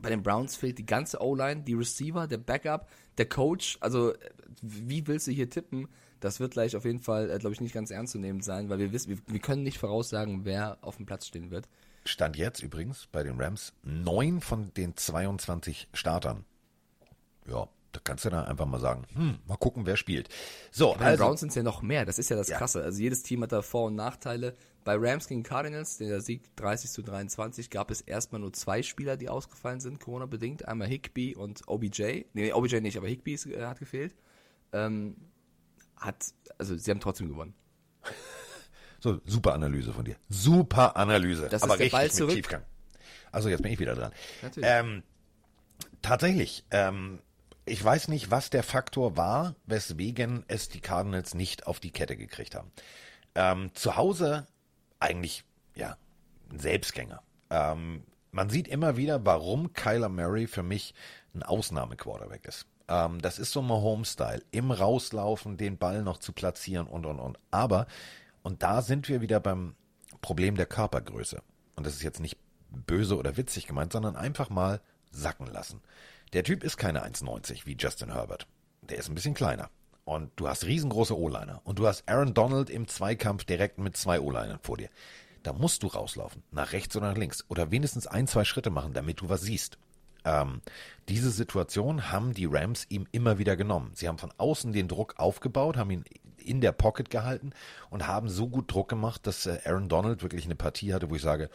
Bei 0.00 0.08
den 0.08 0.22
Browns 0.22 0.56
fehlt 0.56 0.78
die 0.78 0.86
ganze 0.86 1.20
O-Line, 1.20 1.62
die 1.62 1.74
Receiver, 1.74 2.26
der 2.26 2.38
Backup, 2.38 2.88
der 3.18 3.28
Coach. 3.28 3.76
Also, 3.80 4.14
wie 4.62 5.06
willst 5.06 5.26
du 5.26 5.30
hier 5.30 5.50
tippen? 5.50 5.88
Das 6.20 6.38
wird 6.40 6.52
gleich 6.52 6.76
auf 6.76 6.84
jeden 6.84 7.00
Fall, 7.00 7.30
äh, 7.30 7.38
glaube 7.38 7.54
ich, 7.54 7.60
nicht 7.60 7.74
ganz 7.74 7.90
ernst 7.90 8.12
zu 8.12 8.18
nehmen 8.18 8.42
sein, 8.42 8.68
weil 8.68 8.78
wir 8.78 8.92
wissen, 8.92 9.10
wir, 9.10 9.18
wir 9.26 9.40
können 9.40 9.62
nicht 9.62 9.78
voraussagen, 9.78 10.44
wer 10.44 10.78
auf 10.82 10.96
dem 10.96 11.06
Platz 11.06 11.26
stehen 11.26 11.50
wird. 11.50 11.68
Stand 12.04 12.36
jetzt 12.36 12.62
übrigens 12.62 13.08
bei 13.12 13.22
den 13.22 13.40
Rams 13.40 13.72
neun 13.82 14.40
von 14.40 14.72
den 14.74 14.96
22 14.96 15.88
Startern. 15.92 16.44
Ja, 17.46 17.68
da 17.92 18.00
kannst 18.04 18.24
du 18.24 18.30
dann 18.30 18.44
einfach 18.46 18.66
mal 18.66 18.80
sagen, 18.80 19.04
hm, 19.14 19.38
mal 19.46 19.56
gucken, 19.56 19.84
wer 19.84 19.96
spielt. 19.96 20.28
So, 20.70 20.92
Bei 20.92 20.98
den 20.98 21.06
also, 21.06 21.24
Browns 21.24 21.40
sind 21.40 21.48
es 21.50 21.54
ja 21.56 21.62
noch 21.62 21.82
mehr, 21.82 22.04
das 22.06 22.18
ist 22.18 22.28
ja 22.30 22.36
das 22.36 22.48
Ja. 22.48 22.58
Krasse. 22.58 22.82
Also 22.82 23.00
jedes 23.00 23.22
Team 23.22 23.42
hat 23.42 23.52
da 23.52 23.62
Vor- 23.62 23.86
und 23.86 23.96
Nachteile. 23.96 24.54
Bei 24.84 24.96
Rams 24.96 25.26
gegen 25.26 25.42
Cardinals, 25.42 25.98
der 25.98 26.20
Sieg 26.20 26.54
30 26.56 26.90
zu 26.90 27.02
23, 27.02 27.68
gab 27.68 27.90
es 27.90 28.00
erstmal 28.00 28.40
nur 28.40 28.52
zwei 28.52 28.82
Spieler, 28.82 29.16
die 29.16 29.28
ausgefallen 29.28 29.80
sind, 29.80 30.00
Corona-bedingt. 30.00 30.66
Einmal 30.66 30.88
Higby 30.88 31.34
und 31.34 31.66
OBJ. 31.66 32.24
Nee, 32.32 32.52
OBJ 32.52 32.80
nicht, 32.80 32.96
aber 32.96 33.08
Higby 33.08 33.34
ist, 33.34 33.46
äh, 33.46 33.66
hat 33.66 33.78
gefehlt. 33.78 34.14
Ähm, 34.72 35.16
hat, 36.00 36.26
also 36.58 36.76
sie 36.76 36.90
haben 36.90 37.00
trotzdem 37.00 37.28
gewonnen. 37.28 37.54
so, 39.00 39.20
super 39.24 39.54
Analyse 39.54 39.92
von 39.92 40.04
dir. 40.04 40.16
Super 40.28 40.96
Analyse. 40.96 41.48
Das 41.48 41.62
aber 41.62 41.74
ist 41.74 41.78
der 41.78 41.84
richtig 41.84 41.92
Ball 41.92 42.04
mit 42.04 42.14
zurück. 42.14 42.34
Tiefgang. 42.34 42.62
Also 43.32 43.48
jetzt 43.48 43.62
bin 43.62 43.72
ich 43.72 43.78
wieder 43.78 43.94
dran. 43.94 44.12
Ähm, 44.62 45.02
tatsächlich, 46.02 46.64
ähm, 46.70 47.20
ich 47.64 47.82
weiß 47.84 48.08
nicht, 48.08 48.30
was 48.30 48.50
der 48.50 48.62
Faktor 48.62 49.16
war, 49.16 49.54
weswegen 49.66 50.44
es 50.48 50.68
die 50.68 50.80
Cardinals 50.80 51.34
nicht 51.34 51.66
auf 51.66 51.78
die 51.78 51.92
Kette 51.92 52.16
gekriegt 52.16 52.54
haben. 52.54 52.72
Ähm, 53.34 53.70
zu 53.74 53.96
Hause 53.96 54.46
eigentlich, 54.98 55.44
ja, 55.76 55.96
ein 56.50 56.58
Selbstgänger. 56.58 57.22
Ähm, 57.50 58.02
man 58.32 58.50
sieht 58.50 58.68
immer 58.68 58.96
wieder, 58.96 59.24
warum 59.24 59.72
Kyler 59.72 60.08
Murray 60.08 60.46
für 60.46 60.62
mich 60.62 60.94
ein 61.34 61.42
Ausnahmequarterback 61.42 62.44
ist. 62.46 62.66
Ähm, 62.90 63.22
das 63.22 63.38
ist 63.38 63.52
so 63.52 63.62
Mahomes-Style. 63.62 64.42
Im 64.50 64.72
Rauslaufen 64.72 65.56
den 65.56 65.78
Ball 65.78 66.02
noch 66.02 66.18
zu 66.18 66.32
platzieren 66.32 66.86
und, 66.86 67.06
und, 67.06 67.20
und. 67.20 67.38
Aber, 67.50 67.86
und 68.42 68.62
da 68.62 68.82
sind 68.82 69.08
wir 69.08 69.22
wieder 69.22 69.40
beim 69.40 69.74
Problem 70.20 70.56
der 70.56 70.66
Körpergröße. 70.66 71.40
Und 71.76 71.86
das 71.86 71.94
ist 71.94 72.02
jetzt 72.02 72.20
nicht 72.20 72.36
böse 72.70 73.16
oder 73.16 73.36
witzig 73.36 73.66
gemeint, 73.66 73.92
sondern 73.92 74.16
einfach 74.16 74.50
mal 74.50 74.80
sacken 75.12 75.46
lassen. 75.46 75.80
Der 76.32 76.44
Typ 76.44 76.62
ist 76.62 76.76
keine 76.76 77.04
1,90 77.04 77.64
wie 77.64 77.76
Justin 77.78 78.12
Herbert. 78.12 78.46
Der 78.82 78.98
ist 78.98 79.08
ein 79.08 79.14
bisschen 79.14 79.34
kleiner. 79.34 79.70
Und 80.04 80.32
du 80.36 80.48
hast 80.48 80.64
riesengroße 80.64 81.16
O-Liner. 81.16 81.60
Und 81.64 81.78
du 81.78 81.86
hast 81.86 82.08
Aaron 82.08 82.34
Donald 82.34 82.70
im 82.70 82.88
Zweikampf 82.88 83.44
direkt 83.44 83.78
mit 83.78 83.96
zwei 83.96 84.20
O-Linern 84.20 84.58
vor 84.62 84.76
dir. 84.76 84.88
Da 85.42 85.52
musst 85.52 85.82
du 85.82 85.86
rauslaufen. 85.86 86.42
Nach 86.50 86.72
rechts 86.72 86.96
oder 86.96 87.08
nach 87.08 87.16
links. 87.16 87.44
Oder 87.48 87.70
wenigstens 87.70 88.06
ein, 88.06 88.26
zwei 88.26 88.44
Schritte 88.44 88.70
machen, 88.70 88.92
damit 88.92 89.20
du 89.20 89.28
was 89.28 89.42
siehst. 89.42 89.78
Ähm, 90.24 90.60
diese 91.08 91.30
Situation 91.30 92.10
haben 92.12 92.34
die 92.34 92.46
Rams 92.46 92.86
ihm 92.88 93.06
immer 93.12 93.38
wieder 93.38 93.56
genommen. 93.56 93.92
Sie 93.94 94.08
haben 94.08 94.18
von 94.18 94.32
außen 94.36 94.72
den 94.72 94.88
Druck 94.88 95.14
aufgebaut, 95.18 95.76
haben 95.76 95.90
ihn 95.90 96.04
in 96.38 96.60
der 96.60 96.72
Pocket 96.72 97.10
gehalten 97.10 97.52
und 97.90 98.06
haben 98.06 98.28
so 98.28 98.48
gut 98.48 98.72
Druck 98.72 98.88
gemacht, 98.88 99.26
dass 99.26 99.46
äh, 99.46 99.60
Aaron 99.64 99.88
Donald 99.88 100.22
wirklich 100.22 100.44
eine 100.44 100.56
Partie 100.56 100.94
hatte, 100.94 101.10
wo 101.10 101.16
ich 101.16 101.22
sage, 101.22 101.50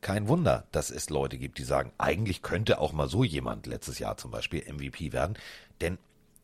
kein 0.00 0.26
Wunder, 0.26 0.66
dass 0.72 0.90
es 0.90 1.10
Leute 1.10 1.38
gibt, 1.38 1.58
die 1.58 1.64
sagen, 1.64 1.92
eigentlich 1.96 2.42
könnte 2.42 2.80
auch 2.80 2.92
mal 2.92 3.08
so 3.08 3.22
jemand 3.22 3.66
letztes 3.66 4.00
Jahr 4.00 4.16
zum 4.16 4.32
Beispiel 4.32 4.64
MVP 4.70 5.12
werden. 5.12 5.38
Denn 5.80 5.98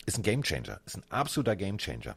ist 0.07 0.17
ein 0.17 0.23
Gamechanger, 0.23 0.81
ist 0.87 0.97
ein 0.97 1.05
absoluter 1.11 1.57
Gamechanger. 1.57 2.17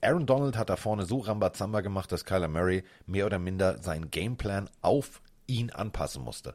Aaron 0.00 0.26
Donald 0.26 0.56
hat 0.56 0.70
da 0.70 0.76
vorne 0.76 1.04
so 1.04 1.18
Rambazamba 1.18 1.80
gemacht, 1.80 2.12
dass 2.12 2.24
Kyler 2.24 2.46
Murray 2.46 2.84
mehr 3.06 3.26
oder 3.26 3.40
minder 3.40 3.82
seinen 3.82 4.10
Gameplan 4.10 4.70
auf 4.80 5.20
ihn 5.48 5.70
anpassen 5.70 6.22
musste. 6.22 6.54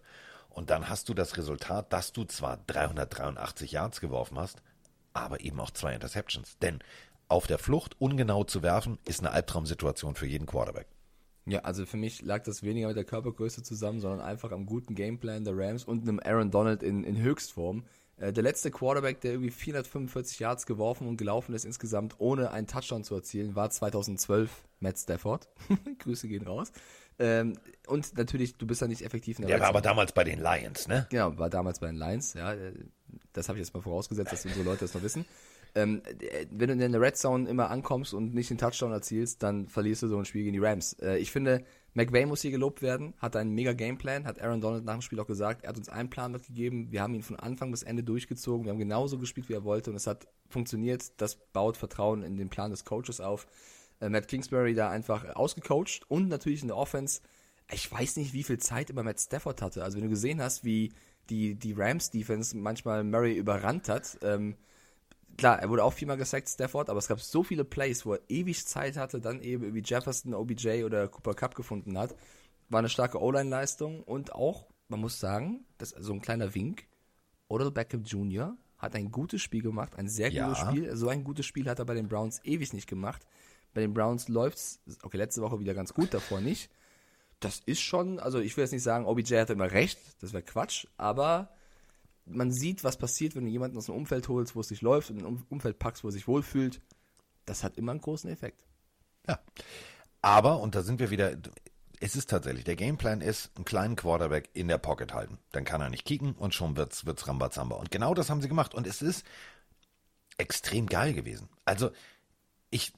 Und 0.53 0.69
dann 0.69 0.87
hast 0.87 1.09
du 1.09 1.13
das 1.13 1.35
Resultat, 1.37 1.91
dass 1.91 2.13
du 2.13 2.25
zwar 2.25 2.57
383 2.67 3.71
Yards 3.71 3.99
geworfen 3.99 4.39
hast, 4.39 4.61
aber 5.11 5.41
eben 5.41 5.59
auch 5.59 5.71
zwei 5.71 5.93
Interceptions. 5.93 6.57
Denn 6.59 6.79
auf 7.27 7.47
der 7.47 7.57
Flucht 7.57 7.95
ungenau 7.99 8.43
zu 8.43 8.61
werfen, 8.61 8.99
ist 9.05 9.19
eine 9.19 9.31
Albtraumsituation 9.31 10.15
für 10.15 10.27
jeden 10.27 10.45
Quarterback. 10.45 10.87
Ja, 11.45 11.61
also 11.61 11.85
für 11.85 11.97
mich 11.97 12.21
lag 12.21 12.43
das 12.43 12.63
weniger 12.63 12.87
mit 12.87 12.95
der 12.95 13.03
Körpergröße 13.03 13.63
zusammen, 13.63 13.99
sondern 13.99 14.21
einfach 14.21 14.51
am 14.51 14.65
guten 14.65 14.95
Gameplan 14.95 15.43
der 15.43 15.57
Rams 15.57 15.83
und 15.83 16.03
einem 16.03 16.19
Aaron 16.23 16.51
Donald 16.51 16.83
in, 16.83 17.03
in 17.03 17.17
Höchstform. 17.17 17.83
Äh, 18.17 18.31
der 18.31 18.43
letzte 18.43 18.71
Quarterback, 18.71 19.21
der 19.21 19.31
irgendwie 19.31 19.51
445 19.51 20.39
Yards 20.39 20.65
geworfen 20.65 21.07
und 21.07 21.17
gelaufen 21.17 21.53
ist 21.53 21.65
insgesamt, 21.65 22.15
ohne 22.19 22.51
einen 22.51 22.67
Touchdown 22.67 23.03
zu 23.03 23.15
erzielen, 23.15 23.55
war 23.55 23.69
2012 23.69 24.63
Matt 24.79 24.99
Stafford. 24.99 25.49
Grüße 25.99 26.27
gehen 26.27 26.45
raus. 26.45 26.71
Ähm, 27.19 27.57
und 27.87 28.17
natürlich, 28.17 28.57
du 28.57 28.65
bist 28.65 28.81
ja 28.81 28.87
nicht 28.87 29.03
effektiv 29.03 29.39
in 29.39 29.43
der 29.43 29.55
Der 29.55 29.61
war 29.61 29.69
aber 29.69 29.81
damals 29.81 30.11
bei 30.13 30.23
den 30.23 30.39
Lions, 30.39 30.87
ne? 30.87 31.07
Genau, 31.09 31.37
war 31.37 31.49
damals 31.49 31.79
bei 31.79 31.87
den 31.87 31.97
Lions, 31.97 32.33
ja. 32.33 32.53
Äh, 32.53 32.73
das 33.33 33.49
habe 33.49 33.59
ich 33.59 33.65
jetzt 33.65 33.73
mal 33.73 33.81
vorausgesetzt, 33.81 34.31
dass 34.31 34.45
unsere 34.45 34.63
Leute 34.63 34.81
das 34.81 34.93
noch 34.93 35.03
wissen. 35.03 35.25
Ähm, 35.75 36.03
wenn 36.51 36.67
du 36.67 36.85
in 36.85 36.91
der 36.91 37.01
Red 37.01 37.17
Zone 37.17 37.49
immer 37.49 37.71
ankommst 37.71 38.13
und 38.13 38.33
nicht 38.35 38.49
den 38.49 38.59
Touchdown 38.59 38.91
erzielst, 38.91 39.41
dann 39.41 39.67
verlierst 39.67 40.03
du 40.03 40.07
so 40.07 40.17
ein 40.19 40.25
Spiel 40.25 40.43
gegen 40.43 40.53
die 40.53 40.63
Rams. 40.63 40.93
Äh, 41.01 41.17
ich 41.17 41.31
finde, 41.31 41.65
McVay 41.95 42.25
muss 42.25 42.41
hier 42.41 42.51
gelobt 42.51 42.81
werden, 42.81 43.13
hat 43.17 43.35
einen 43.35 43.53
mega 43.53 43.73
Gameplan, 43.73 44.25
hat 44.25 44.39
Aaron 44.39 44.61
Donald 44.61 44.85
nach 44.85 44.93
dem 44.93 45.01
Spiel 45.01 45.19
auch 45.19 45.27
gesagt, 45.27 45.63
er 45.63 45.69
hat 45.69 45.77
uns 45.77 45.89
einen 45.89 46.09
Plan 46.09 46.31
mitgegeben, 46.31 46.91
wir 46.91 47.01
haben 47.01 47.13
ihn 47.15 47.23
von 47.23 47.37
Anfang 47.37 47.71
bis 47.71 47.83
Ende 47.83 48.03
durchgezogen, 48.03 48.65
wir 48.65 48.71
haben 48.71 48.79
genauso 48.79 49.17
gespielt, 49.17 49.49
wie 49.49 49.53
er 49.53 49.63
wollte 49.63 49.89
und 49.89 49.95
es 49.95 50.07
hat 50.07 50.27
funktioniert, 50.49 51.19
das 51.21 51.35
baut 51.35 51.77
Vertrauen 51.77 52.21
in 52.23 52.37
den 52.37 52.49
Plan 52.49 52.71
des 52.71 52.85
Coaches 52.85 53.19
auf. 53.19 53.47
Äh, 54.03 54.09
Matt 54.09 54.27
Kingsbury 54.27 54.73
da 54.73 54.89
einfach 54.89 55.35
ausgecoacht 55.35 56.01
und 56.09 56.27
natürlich 56.27 56.61
in 56.61 56.67
der 56.67 56.77
Offense, 56.77 57.21
ich 57.71 57.89
weiß 57.89 58.17
nicht, 58.17 58.33
wie 58.33 58.43
viel 58.43 58.57
Zeit 58.57 58.89
immer 58.89 59.03
Matt 59.03 59.19
Stafford 59.19 59.61
hatte, 59.61 59.83
also 59.83 59.97
wenn 59.97 60.03
du 60.03 60.09
gesehen 60.09 60.41
hast, 60.41 60.65
wie 60.65 60.91
die, 61.29 61.55
die 61.55 61.71
Rams-Defense 61.71 62.57
manchmal 62.57 63.03
Murray 63.05 63.37
überrannt 63.37 63.87
hat, 63.87 64.17
ähm, 64.21 64.55
klar, 65.37 65.59
er 65.59 65.69
wurde 65.69 65.85
auch 65.85 65.93
viermal 65.93 66.17
gesackt, 66.17 66.49
Stafford, 66.49 66.89
aber 66.89 66.99
es 66.99 67.07
gab 67.07 67.21
so 67.21 67.43
viele 67.43 67.63
Plays, 67.63 68.05
wo 68.05 68.15
er 68.15 68.19
ewig 68.27 68.65
Zeit 68.67 68.97
hatte, 68.97 69.21
dann 69.21 69.41
eben 69.41 69.63
irgendwie 69.63 69.83
Jefferson, 69.85 70.33
OBJ 70.33 70.83
oder 70.83 71.07
Cooper 71.07 71.33
Cup 71.33 71.55
gefunden 71.55 71.97
hat. 71.97 72.13
War 72.69 72.79
eine 72.79 72.89
starke 72.89 73.21
O-Line-Leistung 73.21 74.03
und 74.03 74.33
auch, 74.35 74.67
man 74.89 74.99
muss 74.99 75.19
sagen, 75.19 75.65
das 75.77 75.89
so 75.89 76.13
ein 76.13 76.21
kleiner 76.21 76.53
Wink. 76.55 76.87
Odell 77.47 77.71
Beckham 77.71 78.03
Jr. 78.03 78.57
hat 78.77 78.95
ein 78.95 79.11
gutes 79.11 79.41
Spiel 79.41 79.61
gemacht, 79.61 79.95
ein 79.95 80.09
sehr 80.09 80.29
gutes 80.29 80.59
ja. 80.59 80.67
Spiel. 80.67 80.95
So 80.95 81.07
ein 81.07 81.23
gutes 81.23 81.45
Spiel 81.45 81.69
hat 81.69 81.79
er 81.79 81.85
bei 81.85 81.93
den 81.93 82.09
Browns 82.09 82.41
ewig 82.43 82.73
nicht 82.73 82.87
gemacht. 82.87 83.25
Bei 83.73 83.81
den 83.81 83.93
Browns 83.93 84.27
läuft's, 84.27 84.79
okay, 85.01 85.17
letzte 85.17 85.41
Woche 85.41 85.59
wieder 85.59 85.73
ganz 85.73 85.93
gut, 85.93 86.13
davor 86.13 86.41
nicht. 86.41 86.69
Das 87.39 87.59
ist 87.65 87.81
schon, 87.81 88.19
also 88.19 88.39
ich 88.39 88.55
will 88.55 88.63
jetzt 88.63 88.71
nicht 88.71 88.83
sagen, 88.83 89.05
OBJ 89.05 89.35
hatte 89.37 89.53
immer 89.53 89.71
recht, 89.71 89.99
das 90.21 90.33
wäre 90.33 90.43
Quatsch, 90.43 90.87
aber 90.97 91.49
man 92.25 92.51
sieht, 92.51 92.83
was 92.83 92.97
passiert, 92.97 93.35
wenn 93.35 93.45
du 93.45 93.51
jemanden 93.51 93.77
aus 93.77 93.87
dem 93.87 93.95
Umfeld 93.95 94.27
holst, 94.29 94.55
wo 94.55 94.61
es 94.61 94.69
sich 94.69 94.81
läuft 94.81 95.09
und 95.09 95.19
in 95.19 95.25
ein 95.25 95.45
Umfeld 95.49 95.79
packst, 95.79 96.03
wo 96.03 96.07
er 96.07 96.13
sich 96.13 96.27
wohlfühlt. 96.27 96.81
Das 97.45 97.63
hat 97.63 97.77
immer 97.77 97.91
einen 97.91 98.01
großen 98.01 98.29
Effekt. 98.29 98.63
Ja. 99.27 99.39
Aber, 100.21 100.61
und 100.61 100.75
da 100.75 100.83
sind 100.83 100.99
wir 100.99 101.09
wieder, 101.09 101.35
es 101.99 102.15
ist 102.15 102.29
tatsächlich, 102.29 102.63
der 102.63 102.77
Gameplan 102.77 103.21
ist, 103.21 103.51
einen 103.55 103.65
kleinen 103.65 103.95
Quarterback 103.95 104.49
in 104.53 104.69
der 104.69 104.77
Pocket 104.77 105.13
halten. 105.13 105.37
Dann 105.51 105.65
kann 105.65 105.81
er 105.81 105.89
nicht 105.89 106.05
kicken 106.05 106.33
und 106.33 106.53
schon 106.53 106.77
wird's, 106.77 107.05
wird's 107.05 107.27
Rambazamba. 107.27 107.75
Und 107.75 107.91
genau 107.91 108.13
das 108.13 108.29
haben 108.29 108.41
sie 108.41 108.47
gemacht. 108.47 108.73
Und 108.73 108.87
es 108.87 109.01
ist 109.01 109.25
extrem 110.37 110.87
geil 110.87 111.13
gewesen. 111.13 111.49
Also, 111.65 111.91
ich 112.69 112.93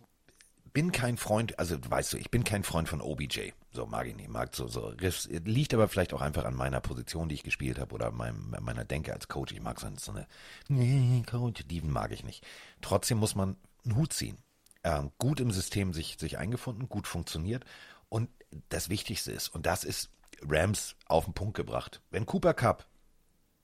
bin 0.75 0.91
kein 0.91 1.15
Freund, 1.15 1.57
also 1.57 1.77
weißt 1.89 2.11
du, 2.13 2.17
ich 2.17 2.29
bin 2.29 2.43
kein 2.43 2.63
Freund 2.63 2.89
von 2.89 2.99
OBJ. 2.99 3.51
So 3.71 3.85
mag 3.85 4.07
ich 4.07 4.15
nicht, 4.15 4.27
mag 4.27 4.53
so, 4.53 4.67
so 4.67 4.87
Riffs. 4.87 5.25
Liegt 5.45 5.73
aber 5.73 5.87
vielleicht 5.87 6.13
auch 6.13 6.19
einfach 6.19 6.43
an 6.43 6.53
meiner 6.53 6.81
Position, 6.81 7.29
die 7.29 7.35
ich 7.35 7.43
gespielt 7.43 7.79
habe 7.79 7.95
oder 7.95 8.11
meinem, 8.11 8.53
meiner 8.59 8.83
Denke 8.83 9.13
als 9.13 9.29
Coach. 9.29 9.53
Ich 9.53 9.61
mag 9.61 9.79
so 9.79 10.11
eine, 10.11 10.27
nee, 10.67 11.23
Coach, 11.25 11.63
die 11.65 11.79
mag 11.81 12.11
ich 12.11 12.25
nicht. 12.25 12.45
Trotzdem 12.81 13.19
muss 13.19 13.35
man 13.35 13.55
einen 13.85 13.95
Hut 13.95 14.11
ziehen. 14.11 14.37
Ähm, 14.83 15.11
gut 15.17 15.39
im 15.39 15.49
System 15.49 15.93
sich, 15.93 16.17
sich 16.19 16.37
eingefunden, 16.37 16.89
gut 16.89 17.07
funktioniert. 17.07 17.63
Und 18.09 18.29
das 18.67 18.89
Wichtigste 18.89 19.31
ist, 19.31 19.47
und 19.47 19.65
das 19.65 19.85
ist 19.85 20.09
Rams 20.45 20.97
auf 21.05 21.23
den 21.23 21.33
Punkt 21.33 21.55
gebracht. 21.55 22.01
Wenn 22.11 22.25
Cooper 22.25 22.53
Cup 22.53 22.85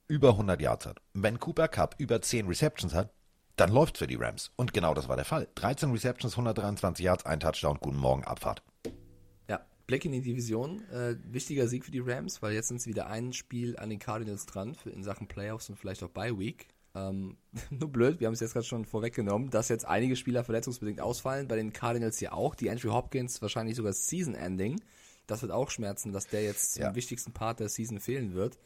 über 0.07 0.29
100 0.29 0.61
Yards 0.61 0.85
hat, 0.85 1.01
wenn 1.13 1.41
Cooper 1.41 1.67
Cup 1.67 1.95
über 1.97 2.21
10 2.21 2.47
Receptions 2.47 2.93
hat, 2.93 3.11
dann 3.55 3.71
läuft 3.71 3.97
für 3.97 4.07
die 4.07 4.15
Rams. 4.15 4.51
Und 4.55 4.73
genau 4.73 4.93
das 4.93 5.07
war 5.07 5.15
der 5.15 5.25
Fall. 5.25 5.47
13 5.55 5.91
Receptions, 5.91 6.33
123 6.33 7.03
Yards, 7.03 7.25
ein 7.25 7.39
Touchdown, 7.39 7.77
guten 7.79 7.97
Morgen, 7.97 8.23
Abfahrt. 8.23 8.63
Ja, 9.47 9.65
Blick 9.87 10.05
in 10.05 10.11
die 10.11 10.21
Division. 10.21 10.81
Äh, 10.89 11.15
wichtiger 11.23 11.67
Sieg 11.67 11.85
für 11.85 11.91
die 11.91 11.99
Rams, 11.99 12.41
weil 12.41 12.53
jetzt 12.53 12.69
sind 12.69 12.81
sie 12.81 12.89
wieder 12.89 13.07
ein 13.07 13.33
Spiel 13.33 13.77
an 13.77 13.89
den 13.89 13.99
Cardinals 13.99 14.45
dran 14.45 14.75
für 14.75 14.89
in 14.89 15.03
Sachen 15.03 15.27
Playoffs 15.27 15.69
und 15.69 15.77
vielleicht 15.77 16.03
auch 16.03 16.09
Bye 16.09 16.37
Week. 16.37 16.67
Ähm, 16.93 17.37
nur 17.69 17.91
blöd, 17.91 18.19
wir 18.19 18.27
haben 18.27 18.33
es 18.33 18.39
jetzt 18.39 18.53
gerade 18.53 18.65
schon 18.65 18.85
vorweggenommen, 18.85 19.49
dass 19.49 19.69
jetzt 19.69 19.85
einige 19.85 20.15
Spieler 20.15 20.43
verletzungsbedingt 20.43 21.01
ausfallen. 21.01 21.47
Bei 21.47 21.55
den 21.55 21.73
Cardinals 21.73 22.17
hier 22.19 22.33
auch. 22.33 22.55
Die 22.55 22.69
Andrew 22.69 22.93
Hopkins 22.93 23.41
wahrscheinlich 23.41 23.75
sogar 23.75 23.93
Season 23.93 24.35
Ending. 24.35 24.81
Das 25.27 25.41
wird 25.41 25.51
auch 25.51 25.69
schmerzen, 25.69 26.11
dass 26.11 26.27
der 26.27 26.43
jetzt 26.43 26.77
ja. 26.77 26.87
zum 26.87 26.95
wichtigsten 26.95 27.31
Part 27.31 27.59
der 27.59 27.69
Season 27.69 27.99
fehlen 27.99 28.33
wird. 28.33 28.57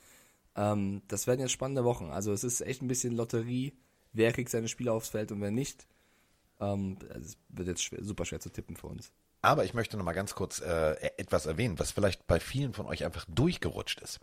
Ähm, 0.55 1.01
das 1.07 1.27
werden 1.27 1.41
jetzt 1.41 1.51
spannende 1.51 1.83
Wochen. 1.83 2.05
Also 2.05 2.31
es 2.31 2.43
ist 2.43 2.61
echt 2.61 2.81
ein 2.81 2.87
bisschen 2.87 3.15
Lotterie 3.15 3.73
wer 4.15 4.31
kriegt 4.33 4.49
seine 4.49 4.67
Spiele 4.67 4.91
aufs 4.91 5.09
Feld 5.09 5.31
und 5.31 5.41
wer 5.41 5.51
nicht. 5.51 5.87
Ähm, 6.59 6.97
es 7.09 7.37
wird 7.49 7.67
jetzt 7.67 7.83
schwer, 7.83 8.03
super 8.03 8.25
schwer 8.25 8.39
zu 8.39 8.49
tippen 8.49 8.75
für 8.75 8.87
uns. 8.87 9.11
Aber 9.41 9.65
ich 9.65 9.73
möchte 9.73 9.97
noch 9.97 10.05
mal 10.05 10.13
ganz 10.13 10.33
kurz 10.33 10.59
äh, 10.59 10.93
etwas 11.17 11.45
erwähnen, 11.45 11.77
was 11.77 11.91
vielleicht 11.91 12.25
bei 12.25 12.39
vielen 12.39 12.73
von 12.73 12.87
euch 12.87 13.03
einfach 13.05 13.25
durchgerutscht 13.27 13.99
ist. 14.01 14.19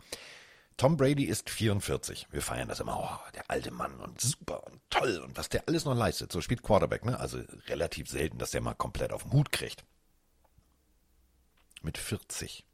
Tom 0.75 0.97
Brady 0.97 1.25
ist 1.25 1.49
44. 1.49 2.27
Wir 2.31 2.41
feiern 2.41 2.67
das 2.67 2.79
immer, 2.79 2.99
oh, 2.99 3.31
der 3.35 3.49
alte 3.49 3.71
Mann 3.71 3.99
und 3.99 4.19
super 4.19 4.65
und 4.65 4.81
toll 4.89 5.19
und 5.23 5.37
was 5.37 5.47
der 5.47 5.67
alles 5.67 5.85
noch 5.85 5.95
leistet. 5.95 6.31
So 6.31 6.41
spielt 6.41 6.63
Quarterback, 6.63 7.05
ne? 7.05 7.19
Also 7.19 7.39
relativ 7.67 8.09
selten, 8.09 8.39
dass 8.39 8.51
der 8.51 8.61
mal 8.61 8.73
komplett 8.73 9.13
auf 9.13 9.23
den 9.23 9.33
Hut 9.33 9.51
kriegt. 9.51 9.85
Mit 11.83 11.97
40 11.97 12.65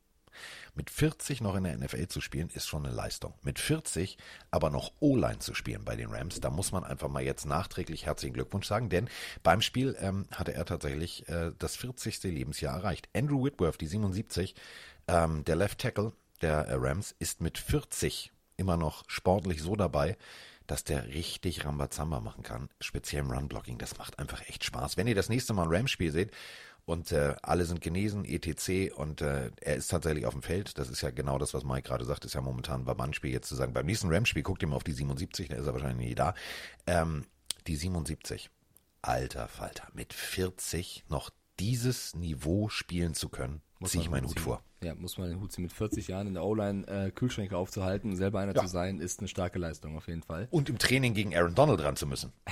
mit 0.76 0.90
40 0.90 1.42
noch 1.42 1.56
in 1.56 1.64
der 1.64 1.78
NFL 1.78 2.08
zu 2.08 2.22
spielen, 2.22 2.50
ist 2.54 2.68
schon 2.68 2.86
eine 2.86 2.94
Leistung. 2.94 3.34
Mit 3.44 3.60
40 3.60 4.18
aber 4.52 4.70
noch 4.70 4.92
O-Line 5.00 5.40
zu 5.40 5.54
spielen 5.54 5.86
bei 5.86 5.96
den 5.96 6.10
Rams, 6.10 6.40
da 6.40 6.50
muss 6.50 6.72
man 6.72 6.84
einfach 6.84 7.10
mal 7.10 7.24
jetzt 7.24 7.46
nachträglich 7.46 8.06
herzlichen 8.06 8.34
Glückwunsch 8.34 8.68
sagen, 8.68 8.90
denn 8.90 9.10
beim 9.44 9.62
Spiel 9.62 9.96
ähm, 10.00 10.28
hatte 10.32 10.54
er 10.54 10.66
tatsächlich 10.66 11.28
äh, 11.30 11.52
das 11.58 11.76
40. 11.76 12.24
Lebensjahr 12.24 12.76
erreicht. 12.78 13.10
Andrew 13.16 13.44
Whitworth, 13.44 13.82
die 13.82 13.88
77, 13.88 14.56
ähm, 15.08 15.44
der 15.46 15.56
Left 15.56 15.80
Tackle 15.80 16.14
der 16.42 16.68
äh, 16.68 16.76
Rams, 16.76 17.16
ist 17.20 17.42
mit 17.42 17.58
40 17.58 18.32
immer 18.58 18.78
noch 18.78 19.04
sportlich 19.08 19.62
so 19.62 19.76
dabei, 19.76 20.18
dass 20.68 20.84
der 20.84 21.08
richtig 21.08 21.66
Rambazamba 21.66 22.20
machen 22.20 22.44
kann, 22.44 22.70
speziell 22.80 23.24
im 23.24 23.32
Run-Blocking. 23.32 23.80
Das 23.80 23.98
macht 23.98 24.20
einfach 24.20 24.48
echt 24.48 24.64
Spaß. 24.64 24.98
Wenn 24.98 25.08
ihr 25.08 25.16
das 25.16 25.30
nächste 25.30 25.54
Mal 25.54 25.64
ein 25.64 25.76
Rams-Spiel 25.76 26.12
seht, 26.12 26.32
und 26.90 27.12
äh, 27.12 27.36
alle 27.44 27.66
sind 27.66 27.82
genesen, 27.82 28.26
etc. 28.26 28.96
Und 28.96 29.22
äh, 29.22 29.52
er 29.62 29.76
ist 29.76 29.90
tatsächlich 29.90 30.26
auf 30.26 30.34
dem 30.34 30.42
Feld. 30.42 30.80
Das 30.80 30.90
ist 30.90 31.02
ja 31.02 31.12
genau 31.12 31.38
das, 31.38 31.54
was 31.54 31.64
Mike 31.64 31.88
gerade 31.88 32.04
sagt, 32.04 32.26
ist 32.26 32.34
ja 32.34 32.42
momentan 32.42 32.84
beim 32.84 32.98
Mannspiel 32.98 33.32
jetzt 33.32 33.48
zu 33.48 33.56
sagen. 33.56 33.74
Beim 33.74 33.86
nächsten 33.86 34.12
Ram-Spiel 34.12 34.42
guckt 34.42 34.64
ihr 34.64 34.68
mal 34.68 34.76
auf 34.76 34.84
die 34.84 34.94
77, 34.94 35.50
da 35.50 35.56
ist 35.56 35.68
er 35.68 35.74
wahrscheinlich 35.74 36.08
nie 36.08 36.16
da. 36.16 36.34
Ähm, 36.88 37.26
die 37.68 37.76
77. 37.76 38.50
Alter 39.04 39.48
Falter, 39.48 39.88
mit 39.94 40.14
40 40.14 41.04
noch 41.10 41.30
dieses 41.60 42.16
Niveau 42.16 42.70
spielen 42.70 43.14
zu 43.14 43.30
können, 43.30 43.62
ziehe 43.86 44.04
ich 44.04 44.10
meinen 44.10 44.28
Hut 44.28 44.40
vor. 44.40 44.62
Ja, 44.84 44.94
muss 44.96 45.18
man 45.18 45.30
den 45.30 45.40
Hut 45.40 45.52
ziehen. 45.52 45.64
Mit 45.64 45.74
40 45.74 46.08
Jahren 46.08 46.28
in 46.28 46.34
der 46.34 46.44
O-Line 46.44 46.88
äh, 46.88 47.12
Kühlschränke 47.12 47.56
aufzuhalten, 47.58 48.16
selber 48.16 48.40
einer 48.40 48.56
ja. 48.56 48.62
zu 48.62 48.68
sein, 48.68 49.00
ist 49.00 49.20
eine 49.20 49.28
starke 49.28 49.60
Leistung 49.60 49.96
auf 49.98 50.08
jeden 50.08 50.22
Fall. 50.22 50.48
Und 50.52 50.70
im 50.70 50.78
Training 50.78 51.14
gegen 51.14 51.36
Aaron 51.36 51.56
Donald 51.56 51.82
ran 51.82 51.96
zu 51.96 52.08
müssen. 52.08 52.34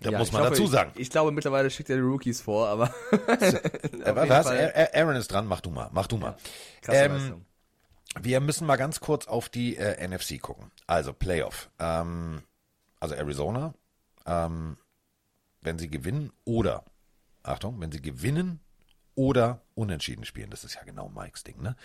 Da 0.00 0.10
ja, 0.10 0.18
muss 0.18 0.32
man 0.32 0.42
hoffe, 0.42 0.50
dazu 0.50 0.66
sagen. 0.66 0.90
Ich, 0.94 1.02
ich, 1.02 1.10
glaube, 1.10 1.30
mittlerweile 1.30 1.70
schickt 1.70 1.88
er 1.88 1.94
die 1.94 2.02
Rookies 2.02 2.40
vor, 2.40 2.66
aber. 2.66 2.92
was? 3.12 4.46
Aaron 4.48 5.14
ist 5.14 5.28
dran, 5.28 5.46
mach 5.46 5.60
du 5.60 5.70
mal. 5.70 5.88
Mach 5.92 6.08
du 6.08 6.16
mal. 6.16 6.36
Ja, 6.88 6.94
ähm, 6.94 7.44
wir 8.20 8.40
müssen 8.40 8.66
mal 8.66 8.74
ganz 8.74 8.98
kurz 8.98 9.28
auf 9.28 9.48
die 9.48 9.76
äh, 9.76 10.06
NFC 10.06 10.40
gucken. 10.40 10.72
Also 10.88 11.12
Playoff. 11.12 11.70
Ähm, 11.78 12.42
also 12.98 13.14
Arizona, 13.14 13.74
ähm, 14.26 14.76
wenn 15.60 15.78
sie 15.78 15.88
gewinnen 15.88 16.32
oder, 16.44 16.84
Achtung, 17.42 17.80
wenn 17.80 17.92
sie 17.92 18.02
gewinnen 18.02 18.60
oder 19.14 19.61
unentschieden 19.74 20.24
spielen. 20.24 20.50
Das 20.50 20.64
ist 20.64 20.74
ja 20.74 20.82
genau 20.82 21.08
Mikes 21.08 21.44
Ding, 21.44 21.60
ne? 21.60 21.76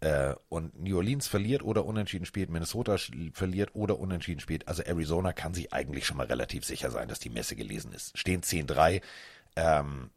Äh, 0.00 0.34
und 0.48 0.78
New 0.78 0.96
Orleans 0.96 1.26
verliert 1.26 1.62
oder 1.62 1.86
unentschieden 1.86 2.26
spielt, 2.26 2.50
Minnesota 2.50 2.96
verliert 3.32 3.70
oder 3.74 3.98
unentschieden 3.98 4.40
spielt. 4.40 4.68
Also 4.68 4.82
Arizona 4.82 5.32
kann 5.32 5.54
sich 5.54 5.72
eigentlich 5.72 6.04
schon 6.06 6.16
mal 6.16 6.26
relativ 6.26 6.64
sicher 6.64 6.90
sein, 6.90 7.08
dass 7.08 7.20
die 7.20 7.30
Messe 7.30 7.56
gelesen 7.56 7.92
ist. 7.92 8.16
Stehen 8.18 8.42
10-3. 8.42 9.00
Ähm, 9.56 10.10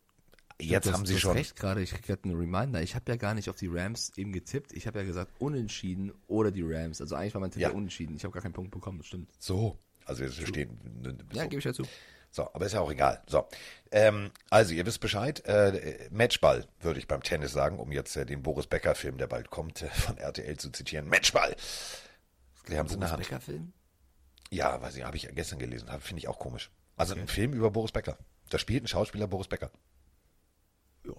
jetzt 0.60 0.88
das, 0.88 0.94
haben 0.94 1.06
sie 1.06 1.20
schon. 1.20 1.38
recht 1.38 1.56
gerade, 1.56 1.82
ich 1.82 1.92
kriege 1.92 2.20
einen 2.24 2.36
Reminder. 2.36 2.82
Ich 2.82 2.96
habe 2.96 3.10
ja 3.10 3.16
gar 3.16 3.34
nicht 3.34 3.50
auf 3.50 3.56
die 3.56 3.68
Rams 3.68 4.12
eben 4.18 4.34
getippt. 4.34 4.74
Ich 4.74 4.88
habe 4.88 5.00
ja 5.00 5.06
gesagt 5.06 5.32
unentschieden 5.40 6.12
oder 6.28 6.52
die 6.52 6.64
Rams. 6.64 7.00
Also 7.00 7.16
eigentlich 7.16 7.34
war 7.34 7.42
mein 7.42 7.52
Tipp 7.52 7.62
ja. 7.62 7.70
unentschieden. 7.70 8.18
Ich 8.18 8.24
habe 8.24 8.34
gar 8.34 8.42
keinen 8.42 8.54
Punkt 8.54 8.72
bekommen, 8.72 8.98
das 8.98 9.08
stimmt. 9.08 9.30
So, 9.40 9.78
also 10.06 10.24
jetzt 10.24 10.36
stehen. 10.36 10.78
So. 11.04 11.38
Ja, 11.38 11.46
gebe 11.46 11.60
ich 11.60 11.66
ja 11.66 11.74
zu. 11.74 11.84
So, 12.38 12.48
aber 12.54 12.68
ist 12.68 12.74
ja 12.74 12.82
auch 12.82 12.92
egal. 12.92 13.20
So, 13.26 13.48
ähm, 13.90 14.30
also 14.52 14.72
ihr 14.76 14.86
wisst 14.86 15.00
Bescheid. 15.00 15.44
Äh, 15.46 16.08
Matchball 16.12 16.68
würde 16.82 17.00
ich 17.00 17.08
beim 17.08 17.24
Tennis 17.24 17.52
sagen, 17.52 17.80
um 17.80 17.92
jetzt 17.92 18.16
äh, 18.16 18.28
den 18.28 18.44
Boris 18.44 18.68
Becker 18.68 18.94
Film, 18.94 19.18
der 19.18 19.26
bald 19.26 19.50
kommt, 19.50 19.82
äh, 19.82 19.88
von 19.90 20.20
RTL 20.20 20.56
zu 20.58 20.70
zitieren. 20.70 21.10
Matchball. 21.10 21.56
Das 22.68 22.78
haben 22.78 22.88
sie 22.88 22.94
in 22.94 23.00
der 23.00 23.10
Hand. 23.10 23.24
Becker 23.24 23.42
Film? 23.42 23.74
Ja, 24.52 24.80
weiß 24.80 24.98
ich, 24.98 25.04
habe 25.04 25.18
ich 25.18 25.28
gestern 25.34 25.58
gelesen. 25.58 25.90
Finde 26.00 26.20
ich 26.20 26.28
auch 26.28 26.38
komisch. 26.38 26.70
Also 26.96 27.16
ein 27.16 27.28
Film 27.28 27.54
über 27.54 27.72
Boris 27.72 27.92
Becker. 27.92 28.20
Da 28.52 28.60
spielt 28.60 28.84
ein 28.84 28.88
Schauspieler 28.88 29.26
Boris 29.26 29.48
Becker. 29.48 29.72
Ja. 31.06 31.14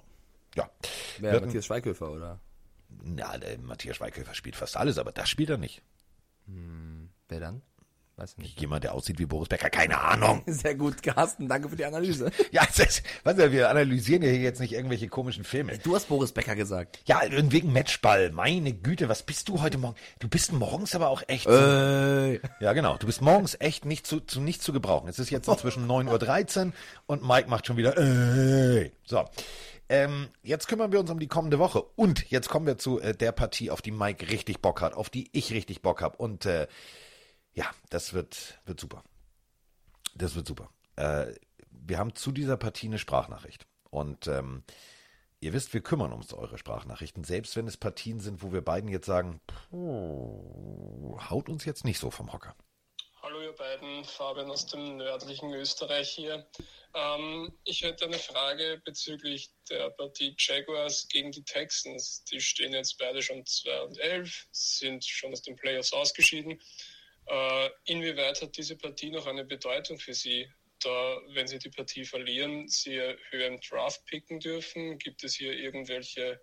Ja. 0.54 0.70
Wer, 1.18 1.32
Wird 1.32 1.46
Matthias 1.46 1.66
Schweighöfer, 1.66 2.12
oder? 2.12 2.40
Na, 3.02 3.36
der 3.38 3.58
Matthias 3.58 3.96
Schweighöfer 3.96 4.34
spielt 4.34 4.54
fast 4.54 4.76
alles, 4.76 4.98
aber 4.98 5.10
das 5.10 5.28
spielt 5.28 5.50
er 5.50 5.58
nicht. 5.58 5.82
Wer 6.46 7.40
dann? 7.40 7.62
Weiß 8.18 8.32
ich 8.32 8.38
nicht. 8.38 8.60
Jemand, 8.60 8.82
der 8.82 8.94
aussieht 8.94 9.20
wie 9.20 9.26
Boris 9.26 9.48
Becker, 9.48 9.70
keine 9.70 10.00
Ahnung. 10.00 10.42
Sehr 10.46 10.74
gut, 10.74 11.04
Carsten, 11.04 11.48
danke 11.48 11.68
für 11.68 11.76
die 11.76 11.84
Analyse. 11.84 12.30
Ja, 12.50 12.66
das 12.76 13.02
was, 13.22 13.36
wir 13.36 13.68
analysieren 13.70 14.22
ja 14.22 14.30
hier 14.30 14.40
jetzt 14.40 14.58
nicht 14.60 14.72
irgendwelche 14.72 15.06
komischen 15.08 15.44
Filme. 15.44 15.78
Du 15.78 15.94
hast 15.94 16.08
Boris 16.08 16.32
Becker 16.32 16.56
gesagt. 16.56 17.00
Ja, 17.06 17.20
wegen 17.30 17.72
Matchball. 17.72 18.30
Meine 18.32 18.72
Güte, 18.72 19.08
was 19.08 19.22
bist 19.22 19.48
du 19.48 19.60
heute 19.60 19.78
Morgen? 19.78 19.96
Du 20.18 20.28
bist 20.28 20.52
morgens 20.52 20.94
aber 20.96 21.10
auch 21.10 21.22
echt. 21.28 21.46
Äh, 21.46 22.34
Ja, 22.60 22.72
genau. 22.72 22.96
Du 22.96 23.06
bist 23.06 23.20
morgens 23.22 23.56
echt 23.60 23.84
nicht 23.84 24.06
zu, 24.06 24.20
zu 24.20 24.40
nicht 24.40 24.62
zu 24.62 24.72
gebrauchen. 24.72 25.08
Es 25.08 25.18
ist 25.20 25.30
jetzt 25.30 25.46
inzwischen 25.46 25.86
9.13 25.90 26.66
Uhr 26.66 26.72
und 27.06 27.26
Mike 27.26 27.48
macht 27.48 27.66
schon 27.66 27.76
wieder. 27.76 27.96
Äh. 27.96 28.90
So. 29.04 29.24
Ähm, 29.88 30.28
jetzt 30.42 30.66
kümmern 30.68 30.90
wir 30.90 31.00
uns 31.00 31.10
um 31.10 31.18
die 31.20 31.28
kommende 31.28 31.58
Woche. 31.58 31.82
Und 31.96 32.30
jetzt 32.30 32.48
kommen 32.48 32.66
wir 32.66 32.78
zu 32.78 33.00
äh, 33.00 33.14
der 33.14 33.32
Partie, 33.32 33.70
auf 33.70 33.80
die 33.80 33.92
Mike 33.92 34.28
richtig 34.30 34.60
Bock 34.60 34.80
hat, 34.82 34.94
auf 34.94 35.08
die 35.08 35.28
ich 35.32 35.52
richtig 35.52 35.82
Bock 35.82 36.02
habe. 36.02 36.16
Und 36.16 36.46
äh, 36.46 36.66
ja, 37.58 37.68
das 37.90 38.12
wird, 38.12 38.60
wird 38.66 38.78
super. 38.78 39.02
Das 40.14 40.36
wird 40.36 40.46
super. 40.46 40.70
Äh, 40.94 41.34
wir 41.70 41.98
haben 41.98 42.14
zu 42.14 42.30
dieser 42.30 42.56
Partie 42.56 42.86
eine 42.86 43.00
Sprachnachricht. 43.00 43.66
Und 43.90 44.28
ähm, 44.28 44.62
ihr 45.40 45.52
wisst, 45.52 45.74
wir 45.74 45.80
kümmern 45.80 46.12
uns 46.12 46.32
um 46.32 46.38
eure 46.38 46.56
Sprachnachrichten, 46.56 47.24
selbst 47.24 47.56
wenn 47.56 47.66
es 47.66 47.76
Partien 47.76 48.20
sind, 48.20 48.44
wo 48.44 48.52
wir 48.52 48.62
beiden 48.62 48.88
jetzt 48.88 49.06
sagen, 49.06 49.40
haut 49.72 51.48
uns 51.48 51.64
jetzt 51.64 51.84
nicht 51.84 51.98
so 51.98 52.12
vom 52.12 52.32
Hocker. 52.32 52.54
Hallo 53.22 53.42
ihr 53.42 53.52
beiden, 53.52 54.04
Fabian 54.04 54.52
aus 54.52 54.66
dem 54.66 54.96
nördlichen 54.96 55.52
Österreich 55.52 56.10
hier. 56.10 56.48
Ähm, 56.94 57.52
ich 57.64 57.82
hätte 57.82 58.04
eine 58.04 58.20
Frage 58.20 58.80
bezüglich 58.84 59.50
der 59.68 59.90
Partie 59.90 60.36
Jaguars 60.38 61.08
gegen 61.08 61.32
die 61.32 61.42
Texans. 61.42 62.22
Die 62.30 62.40
stehen 62.40 62.72
jetzt 62.72 62.98
beide 62.98 63.20
schon 63.20 63.44
2 63.44 63.82
und 63.82 63.98
11, 63.98 64.46
sind 64.52 65.04
schon 65.04 65.32
aus 65.32 65.42
den 65.42 65.56
Playoffs 65.56 65.92
ausgeschieden. 65.92 66.60
Äh, 67.28 67.70
inwieweit 67.84 68.40
hat 68.40 68.56
diese 68.56 68.76
Partie 68.76 69.10
noch 69.10 69.26
eine 69.26 69.44
Bedeutung 69.44 69.98
für 69.98 70.14
Sie? 70.14 70.50
Da, 70.80 71.18
wenn 71.30 71.46
Sie 71.46 71.58
die 71.58 71.70
Partie 71.70 72.04
verlieren, 72.04 72.68
Sie 72.68 73.00
höher 73.30 73.48
im 73.48 73.60
Draft 73.60 74.04
picken 74.06 74.40
dürfen? 74.40 74.98
Gibt 74.98 75.24
es 75.24 75.34
hier 75.34 75.52
irgendwelche 75.52 76.40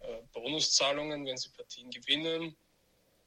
äh, 0.00 0.22
Bonuszahlungen, 0.32 1.26
wenn 1.26 1.36
Sie 1.36 1.50
Partien 1.50 1.90
gewinnen? 1.90 2.56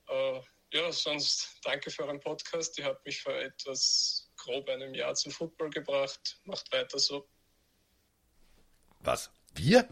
Äh, 0.07 0.41
ja, 0.73 0.91
sonst 0.91 1.59
danke 1.63 1.89
für 1.89 2.03
euren 2.03 2.19
Podcast. 2.19 2.77
Ihr 2.79 2.85
habt 2.85 3.05
mich 3.05 3.21
vor 3.21 3.33
etwas 3.33 4.29
grob 4.35 4.67
einem 4.69 4.93
Jahr 4.93 5.15
zum 5.15 5.31
Football 5.31 5.69
gebracht. 5.69 6.39
Macht 6.43 6.71
weiter 6.73 6.99
so. 6.99 7.29
Was? 8.99 9.31
Wir? 9.53 9.87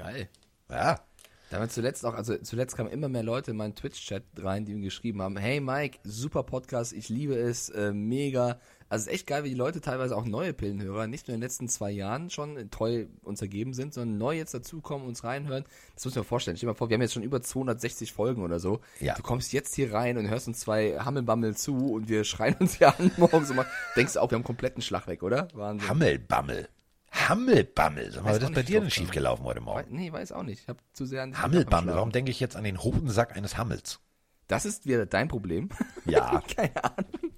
geil. 0.00 0.28
Ja. 0.68 1.09
Da 1.50 1.56
haben 1.56 1.64
wir 1.64 1.68
zuletzt 1.68 2.06
auch, 2.06 2.14
also 2.14 2.36
zuletzt 2.38 2.76
kamen 2.76 2.90
immer 2.90 3.08
mehr 3.08 3.24
Leute 3.24 3.50
in 3.50 3.56
meinen 3.56 3.74
Twitch-Chat 3.74 4.22
rein, 4.36 4.64
die 4.64 4.72
mir 4.72 4.82
geschrieben 4.82 5.20
haben, 5.20 5.36
hey 5.36 5.58
Mike, 5.60 5.98
super 6.04 6.44
Podcast, 6.44 6.92
ich 6.92 7.08
liebe 7.08 7.34
es, 7.34 7.70
äh, 7.70 7.92
mega. 7.92 8.60
Also 8.88 9.02
es 9.02 9.06
ist 9.08 9.12
echt 9.12 9.26
geil, 9.26 9.42
wie 9.42 9.48
die 9.48 9.56
Leute 9.56 9.80
teilweise 9.80 10.16
auch 10.16 10.24
neue 10.24 10.52
Pillenhörer, 10.52 11.08
nicht 11.08 11.26
nur 11.26 11.34
in 11.34 11.40
den 11.40 11.44
letzten 11.44 11.68
zwei 11.68 11.90
Jahren 11.90 12.30
schon 12.30 12.70
treu 12.70 13.06
uns 13.24 13.42
ergeben 13.42 13.74
sind, 13.74 13.94
sondern 13.94 14.16
neu 14.18 14.36
jetzt 14.36 14.54
dazukommen, 14.54 15.08
uns 15.08 15.24
reinhören. 15.24 15.64
Das 15.96 16.04
muss 16.04 16.12
ich 16.12 16.18
mir 16.18 16.24
vorstellen. 16.24 16.56
Stell 16.56 16.68
dir 16.68 16.72
mal 16.72 16.78
vor, 16.78 16.88
wir 16.88 16.94
haben 16.94 17.02
jetzt 17.02 17.14
schon 17.14 17.24
über 17.24 17.42
260 17.42 18.12
Folgen 18.12 18.44
oder 18.44 18.60
so. 18.60 18.80
Ja. 19.00 19.14
Du 19.14 19.22
kommst 19.22 19.52
jetzt 19.52 19.74
hier 19.74 19.92
rein 19.92 20.18
und 20.18 20.28
hörst 20.28 20.46
uns 20.46 20.60
zwei 20.60 20.98
Hammelbammel 21.00 21.56
zu 21.56 21.94
und 21.94 22.08
wir 22.08 22.22
schreien 22.24 22.54
uns 22.60 22.74
hier 22.74 22.96
an 22.96 23.10
morgens 23.16 23.50
und 23.50 23.56
mal, 23.56 23.66
denkst 23.96 24.12
du 24.12 24.20
auch, 24.20 24.30
wir 24.30 24.36
haben 24.36 24.44
kompletten 24.44 24.82
Schlag 24.82 25.08
weg, 25.08 25.24
oder? 25.24 25.48
Wahnsinn. 25.54 25.88
Hammelbammel. 25.88 26.68
Hammelbammel. 27.12 28.12
Sag 28.12 28.24
mal, 28.24 28.30
was 28.36 28.42
ist 28.42 28.54
bei 28.54 28.62
dir 28.62 28.74
denn 28.74 28.84
drauf 28.84 28.92
schief 28.92 29.10
gelaufen 29.10 29.44
heute 29.44 29.60
Morgen? 29.60 29.94
Nee, 29.94 30.12
weiß 30.12 30.32
auch 30.32 30.42
nicht. 30.42 30.62
Ich 30.62 30.68
habe 30.68 30.78
zu 30.92 31.06
sehr 31.06 31.22
an 31.22 31.40
Hammelbammel. 31.40 31.94
Warum 31.94 32.12
denke 32.12 32.30
ich 32.30 32.40
jetzt 32.40 32.56
an 32.56 32.64
den 32.64 32.82
Hodensack 32.82 33.36
eines 33.36 33.56
Hammels? 33.56 34.00
Das 34.46 34.64
ist 34.64 34.86
wieder 34.86 35.06
dein 35.06 35.28
Problem. 35.28 35.68
Ja. 36.04 36.40
Keine 36.56 36.84
Ahnung. 36.84 37.32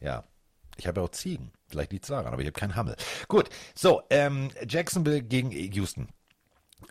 Ja. 0.00 0.24
Ich 0.76 0.86
habe 0.86 1.00
ja 1.00 1.06
auch 1.06 1.10
Ziegen. 1.10 1.52
Vielleicht 1.68 1.92
liegt 1.92 2.04
es 2.04 2.08
daran, 2.08 2.32
aber 2.32 2.40
ich 2.42 2.46
habe 2.46 2.58
keinen 2.58 2.74
Hammel. 2.74 2.96
Gut. 3.28 3.50
So, 3.74 4.02
ähm, 4.10 4.50
Jacksonville 4.66 5.22
gegen 5.22 5.50
Houston. 5.50 6.08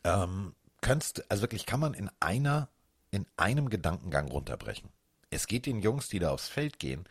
Ähm, 0.04 0.54
könntest, 0.82 1.30
also 1.30 1.42
wirklich 1.42 1.66
kann 1.66 1.80
man 1.80 1.94
in 1.94 2.10
einer, 2.20 2.70
in 3.12 3.26
einem 3.36 3.70
Gedankengang 3.70 4.28
runterbrechen. 4.30 4.90
Es 5.32 5.48
geht 5.48 5.66
den 5.66 5.82
Jungs, 5.82 6.08
die 6.08 6.20
da 6.20 6.32
aufs 6.32 6.48
Feld 6.48 6.80
gehen, 6.80 7.06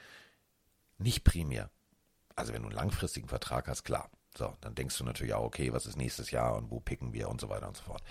nicht 0.98 1.24
primär. 1.24 1.70
Also 2.36 2.52
wenn 2.52 2.62
du 2.62 2.68
einen 2.68 2.76
langfristigen 2.76 3.28
Vertrag 3.28 3.68
hast, 3.68 3.84
klar. 3.84 4.10
So, 4.38 4.54
dann 4.60 4.76
denkst 4.76 4.96
du 4.96 5.04
natürlich 5.04 5.34
auch, 5.34 5.42
okay, 5.42 5.72
was 5.72 5.84
ist 5.84 5.96
nächstes 5.96 6.30
Jahr 6.30 6.56
und 6.56 6.70
wo 6.70 6.78
picken 6.78 7.12
wir 7.12 7.28
und 7.28 7.40
so 7.40 7.48
weiter 7.48 7.66
und 7.66 7.76
so 7.76 7.82
fort. 7.82 8.02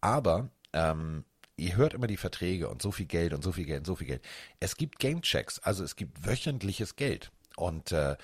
Aber 0.00 0.50
ähm, 0.72 1.24
ihr 1.56 1.76
hört 1.76 1.94
immer 1.94 2.08
die 2.08 2.16
Verträge 2.16 2.68
und 2.68 2.82
so 2.82 2.90
viel 2.90 3.06
Geld 3.06 3.32
und 3.32 3.44
so 3.44 3.52
viel 3.52 3.64
Geld 3.64 3.80
und 3.80 3.86
so 3.86 3.94
viel 3.94 4.08
Geld. 4.08 4.24
Es 4.58 4.76
gibt 4.76 4.98
Gamechecks, 4.98 5.60
also 5.60 5.84
es 5.84 5.94
gibt 5.94 6.26
wöchentliches 6.26 6.96
Geld 6.96 7.30
und 7.56 7.92
äh, 7.92 8.16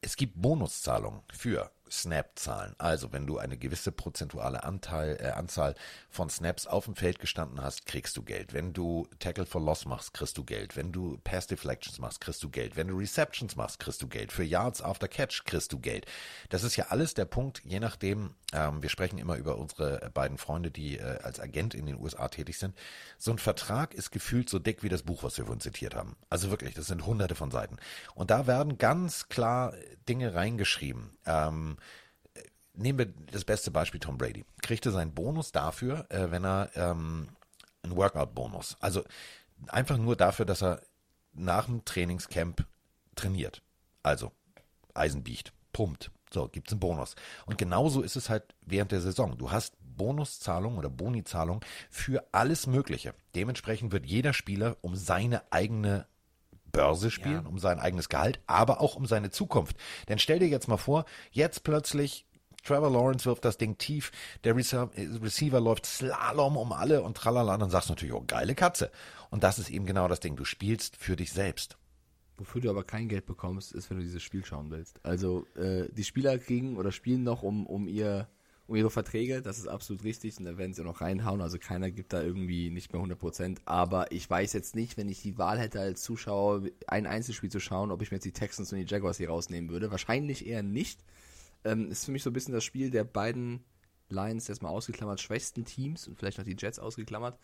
es 0.00 0.16
gibt 0.16 0.40
Bonuszahlungen 0.40 1.20
für 1.30 1.70
Snap-Zahlen. 1.92 2.74
Also 2.78 3.12
wenn 3.12 3.26
du 3.26 3.38
eine 3.38 3.58
gewisse 3.58 3.92
prozentuale 3.92 4.64
Anteil, 4.64 5.18
äh, 5.20 5.28
Anzahl 5.32 5.74
von 6.08 6.30
Snaps 6.30 6.66
auf 6.66 6.86
dem 6.86 6.96
Feld 6.96 7.18
gestanden 7.18 7.62
hast, 7.62 7.84
kriegst 7.86 8.16
du 8.16 8.22
Geld. 8.22 8.54
Wenn 8.54 8.72
du 8.72 9.06
Tackle 9.18 9.44
for 9.44 9.60
Loss 9.60 9.84
machst, 9.84 10.14
kriegst 10.14 10.38
du 10.38 10.44
Geld. 10.44 10.76
Wenn 10.76 10.90
du 10.90 11.18
Pass 11.22 11.46
Deflections 11.46 11.98
machst, 11.98 12.20
kriegst 12.20 12.42
du 12.42 12.48
Geld. 12.48 12.76
Wenn 12.76 12.88
du 12.88 12.96
Receptions 12.96 13.56
machst, 13.56 13.78
kriegst 13.78 14.00
du 14.00 14.08
Geld. 14.08 14.32
Für 14.32 14.42
Yards 14.42 14.80
after 14.80 15.06
Catch 15.06 15.44
kriegst 15.44 15.72
du 15.72 15.78
Geld. 15.78 16.06
Das 16.48 16.64
ist 16.64 16.76
ja 16.76 16.86
alles 16.88 17.12
der 17.14 17.26
Punkt, 17.26 17.62
je 17.64 17.78
nachdem, 17.78 18.34
ähm, 18.54 18.82
wir 18.82 18.88
sprechen 18.88 19.18
immer 19.18 19.36
über 19.36 19.58
unsere 19.58 20.10
beiden 20.14 20.38
Freunde, 20.38 20.70
die 20.70 20.98
äh, 20.98 21.18
als 21.22 21.40
Agent 21.40 21.74
in 21.74 21.86
den 21.86 22.00
USA 22.00 22.28
tätig 22.28 22.58
sind. 22.58 22.74
So 23.18 23.32
ein 23.32 23.38
Vertrag 23.38 23.92
ist 23.92 24.10
gefühlt 24.10 24.48
so 24.48 24.58
dick 24.58 24.82
wie 24.82 24.88
das 24.88 25.02
Buch, 25.02 25.22
was 25.22 25.36
wir 25.36 25.44
vorhin 25.44 25.60
zitiert 25.60 25.94
haben. 25.94 26.16
Also 26.30 26.50
wirklich, 26.50 26.74
das 26.74 26.86
sind 26.86 27.04
hunderte 27.04 27.34
von 27.34 27.50
Seiten. 27.50 27.76
Und 28.14 28.30
da 28.30 28.46
werden 28.46 28.78
ganz 28.78 29.28
klar 29.28 29.74
Dinge 30.08 30.34
reingeschrieben. 30.34 31.16
Ähm, 31.26 31.76
nehmen 32.74 32.98
wir 32.98 33.06
das 33.30 33.44
beste 33.44 33.70
Beispiel 33.70 34.00
Tom 34.00 34.18
Brady. 34.18 34.44
Kriegte 34.62 34.90
seinen 34.90 35.14
Bonus 35.14 35.52
dafür, 35.52 36.06
äh, 36.10 36.30
wenn 36.30 36.44
er 36.44 36.70
ähm, 36.74 37.28
einen 37.82 37.96
Workout-Bonus. 37.96 38.76
Also 38.80 39.02
einfach 39.68 39.98
nur 39.98 40.16
dafür, 40.16 40.46
dass 40.46 40.62
er 40.62 40.80
nach 41.32 41.66
dem 41.66 41.84
Trainingscamp 41.84 42.66
trainiert. 43.14 43.62
Also 44.02 44.32
Eisen 44.94 45.22
biegt, 45.22 45.52
pumpt. 45.72 46.10
So, 46.32 46.48
gibt's 46.48 46.72
einen 46.72 46.80
Bonus. 46.80 47.14
Und 47.44 47.58
genauso 47.58 48.00
ist 48.00 48.16
es 48.16 48.30
halt 48.30 48.54
während 48.62 48.90
der 48.90 49.02
Saison. 49.02 49.36
Du 49.36 49.50
hast 49.50 49.74
Bonuszahlung 49.80 50.78
oder 50.78 50.88
Bonizahlung 50.88 51.60
für 51.90 52.26
alles 52.32 52.66
Mögliche. 52.66 53.14
Dementsprechend 53.34 53.92
wird 53.92 54.06
jeder 54.06 54.32
Spieler 54.32 54.78
um 54.80 54.96
seine 54.96 55.42
eigene 55.52 56.06
Börse 56.72 57.10
spielen, 57.10 57.44
Ja. 57.44 57.48
um 57.48 57.58
sein 57.58 57.78
eigenes 57.78 58.08
Gehalt, 58.08 58.40
aber 58.46 58.80
auch 58.80 58.96
um 58.96 59.04
seine 59.04 59.30
Zukunft. 59.30 59.76
Denn 60.08 60.18
stell 60.18 60.38
dir 60.38 60.48
jetzt 60.48 60.68
mal 60.68 60.78
vor, 60.78 61.04
jetzt 61.30 61.64
plötzlich 61.64 62.24
Trevor 62.62 62.90
Lawrence 62.90 63.26
wirft 63.26 63.44
das 63.44 63.58
Ding 63.58 63.78
tief, 63.78 64.12
der 64.44 64.54
äh, 64.54 65.08
Receiver 65.22 65.60
läuft 65.60 65.86
Slalom 65.86 66.56
um 66.56 66.72
alle 66.72 67.02
und 67.02 67.16
tralala, 67.16 67.56
dann 67.56 67.70
sagst 67.70 67.88
du 67.88 67.92
natürlich, 67.92 68.14
oh, 68.14 68.24
geile 68.26 68.54
Katze. 68.54 68.90
Und 69.30 69.42
das 69.42 69.58
ist 69.58 69.70
eben 69.70 69.86
genau 69.86 70.08
das 70.08 70.20
Ding. 70.20 70.36
Du 70.36 70.44
spielst 70.44 70.96
für 70.96 71.16
dich 71.16 71.32
selbst. 71.32 71.76
Wofür 72.36 72.60
du 72.60 72.70
aber 72.70 72.84
kein 72.84 73.08
Geld 73.08 73.26
bekommst, 73.26 73.72
ist, 73.72 73.90
wenn 73.90 73.98
du 73.98 74.02
dieses 74.02 74.22
Spiel 74.22 74.44
schauen 74.44 74.70
willst. 74.70 74.98
Also 75.04 75.46
äh, 75.56 75.88
die 75.92 76.04
Spieler 76.04 76.38
kriegen 76.38 76.76
oder 76.76 76.92
spielen 76.92 77.24
noch 77.24 77.42
um, 77.42 77.66
um 77.66 77.86
ihr 77.86 78.28
um 78.66 78.76
ihre 78.76 78.90
Verträge, 78.90 79.42
das 79.42 79.58
ist 79.58 79.66
absolut 79.66 80.04
richtig 80.04 80.38
und 80.38 80.44
da 80.44 80.56
werden 80.56 80.72
sie 80.72 80.82
noch 80.82 81.00
reinhauen, 81.00 81.40
also 81.40 81.58
keiner 81.58 81.90
gibt 81.90 82.12
da 82.12 82.22
irgendwie 82.22 82.70
nicht 82.70 82.92
mehr 82.92 83.02
100%, 83.02 83.58
aber 83.64 84.10
ich 84.12 84.28
weiß 84.30 84.52
jetzt 84.52 84.74
nicht, 84.76 84.96
wenn 84.96 85.08
ich 85.08 85.20
die 85.20 85.36
Wahl 85.36 85.58
hätte 85.58 85.80
als 85.80 86.02
Zuschauer 86.02 86.62
ein 86.86 87.06
Einzelspiel 87.06 87.50
zu 87.50 87.60
schauen, 87.60 87.90
ob 87.90 88.02
ich 88.02 88.10
mir 88.10 88.16
jetzt 88.16 88.24
die 88.24 88.32
Texans 88.32 88.72
und 88.72 88.78
die 88.78 88.86
Jaguars 88.86 89.18
hier 89.18 89.28
rausnehmen 89.28 89.68
würde, 89.70 89.90
wahrscheinlich 89.90 90.46
eher 90.46 90.62
nicht. 90.62 91.00
Ähm, 91.64 91.90
ist 91.90 92.04
für 92.04 92.12
mich 92.12 92.22
so 92.22 92.30
ein 92.30 92.32
bisschen 92.32 92.54
das 92.54 92.64
Spiel 92.64 92.90
der 92.90 93.04
beiden 93.04 93.64
Lions, 94.08 94.48
erstmal 94.48 94.72
ausgeklammert, 94.72 95.20
schwächsten 95.20 95.64
Teams 95.64 96.06
und 96.06 96.18
vielleicht 96.18 96.38
noch 96.38 96.44
die 96.44 96.56
Jets 96.58 96.78
ausgeklammert, 96.78 97.38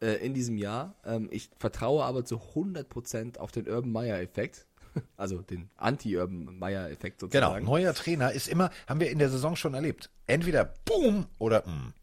äh, 0.00 0.14
in 0.24 0.34
diesem 0.34 0.56
Jahr. 0.58 0.96
Ähm, 1.04 1.28
ich 1.30 1.50
vertraue 1.58 2.04
aber 2.04 2.24
zu 2.24 2.36
100% 2.54 3.38
auf 3.38 3.52
den 3.52 3.68
Urban 3.68 3.92
Meyer-Effekt. 3.92 4.66
Also 5.16 5.40
den 5.40 5.70
Anti-Urban 5.76 6.58
Meyer-Effekt 6.58 7.20
Genau, 7.20 7.30
sozusagen. 7.30 7.64
neuer 7.64 7.94
Trainer 7.94 8.32
ist 8.32 8.48
immer, 8.48 8.70
haben 8.88 8.98
wir 8.98 9.08
in 9.12 9.20
der 9.20 9.30
Saison 9.30 9.54
schon 9.54 9.74
erlebt. 9.74 10.10
Entweder 10.26 10.74
boom 10.84 11.26
oder 11.38 11.64
mm. 11.64 11.94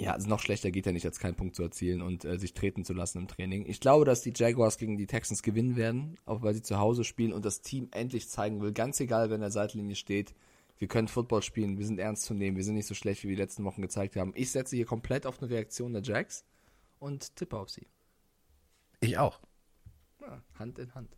Ja, 0.00 0.12
also 0.12 0.28
noch 0.28 0.38
schlechter 0.40 0.70
geht 0.70 0.86
ja 0.86 0.92
nicht, 0.92 1.04
als 1.04 1.18
keinen 1.18 1.34
Punkt 1.34 1.56
zu 1.56 1.62
erzielen 1.62 2.00
und 2.00 2.24
äh, 2.24 2.38
sich 2.38 2.54
treten 2.54 2.84
zu 2.84 2.94
lassen 2.94 3.18
im 3.18 3.28
Training. 3.28 3.66
Ich 3.66 3.80
glaube, 3.80 4.06
dass 4.06 4.22
die 4.22 4.32
Jaguars 4.34 4.78
gegen 4.78 4.96
die 4.96 5.06
Texans 5.06 5.42
gewinnen 5.42 5.76
werden, 5.76 6.16
auch 6.24 6.40
weil 6.40 6.54
sie 6.54 6.62
zu 6.62 6.78
Hause 6.78 7.04
spielen 7.04 7.32
und 7.34 7.44
das 7.44 7.60
Team 7.60 7.88
endlich 7.90 8.28
zeigen 8.28 8.62
will, 8.62 8.72
ganz 8.72 8.98
egal, 9.00 9.28
wer 9.28 9.34
in 9.34 9.42
der 9.42 9.50
Seitlinie 9.50 9.96
steht, 9.96 10.34
wir 10.80 10.88
können 10.88 11.08
Football 11.08 11.42
spielen, 11.42 11.78
wir 11.78 11.86
sind 11.86 12.00
ernst 12.00 12.24
zu 12.24 12.34
nehmen, 12.34 12.56
wir 12.56 12.64
sind 12.64 12.74
nicht 12.74 12.86
so 12.86 12.94
schlecht, 12.94 13.22
wie 13.22 13.28
wir 13.28 13.36
die 13.36 13.42
letzten 13.42 13.64
Wochen 13.64 13.82
gezeigt 13.82 14.16
haben. 14.16 14.32
Ich 14.34 14.50
setze 14.50 14.74
hier 14.74 14.86
komplett 14.86 15.26
auf 15.26 15.40
eine 15.40 15.50
Reaktion 15.50 15.92
der 15.92 16.02
Jacks 16.02 16.44
und 16.98 17.36
tippe 17.36 17.58
auf 17.58 17.68
sie. 17.68 17.86
Ich 19.00 19.18
auch. 19.18 19.40
Ja, 20.22 20.42
Hand 20.58 20.78
in 20.78 20.94
Hand. 20.94 21.16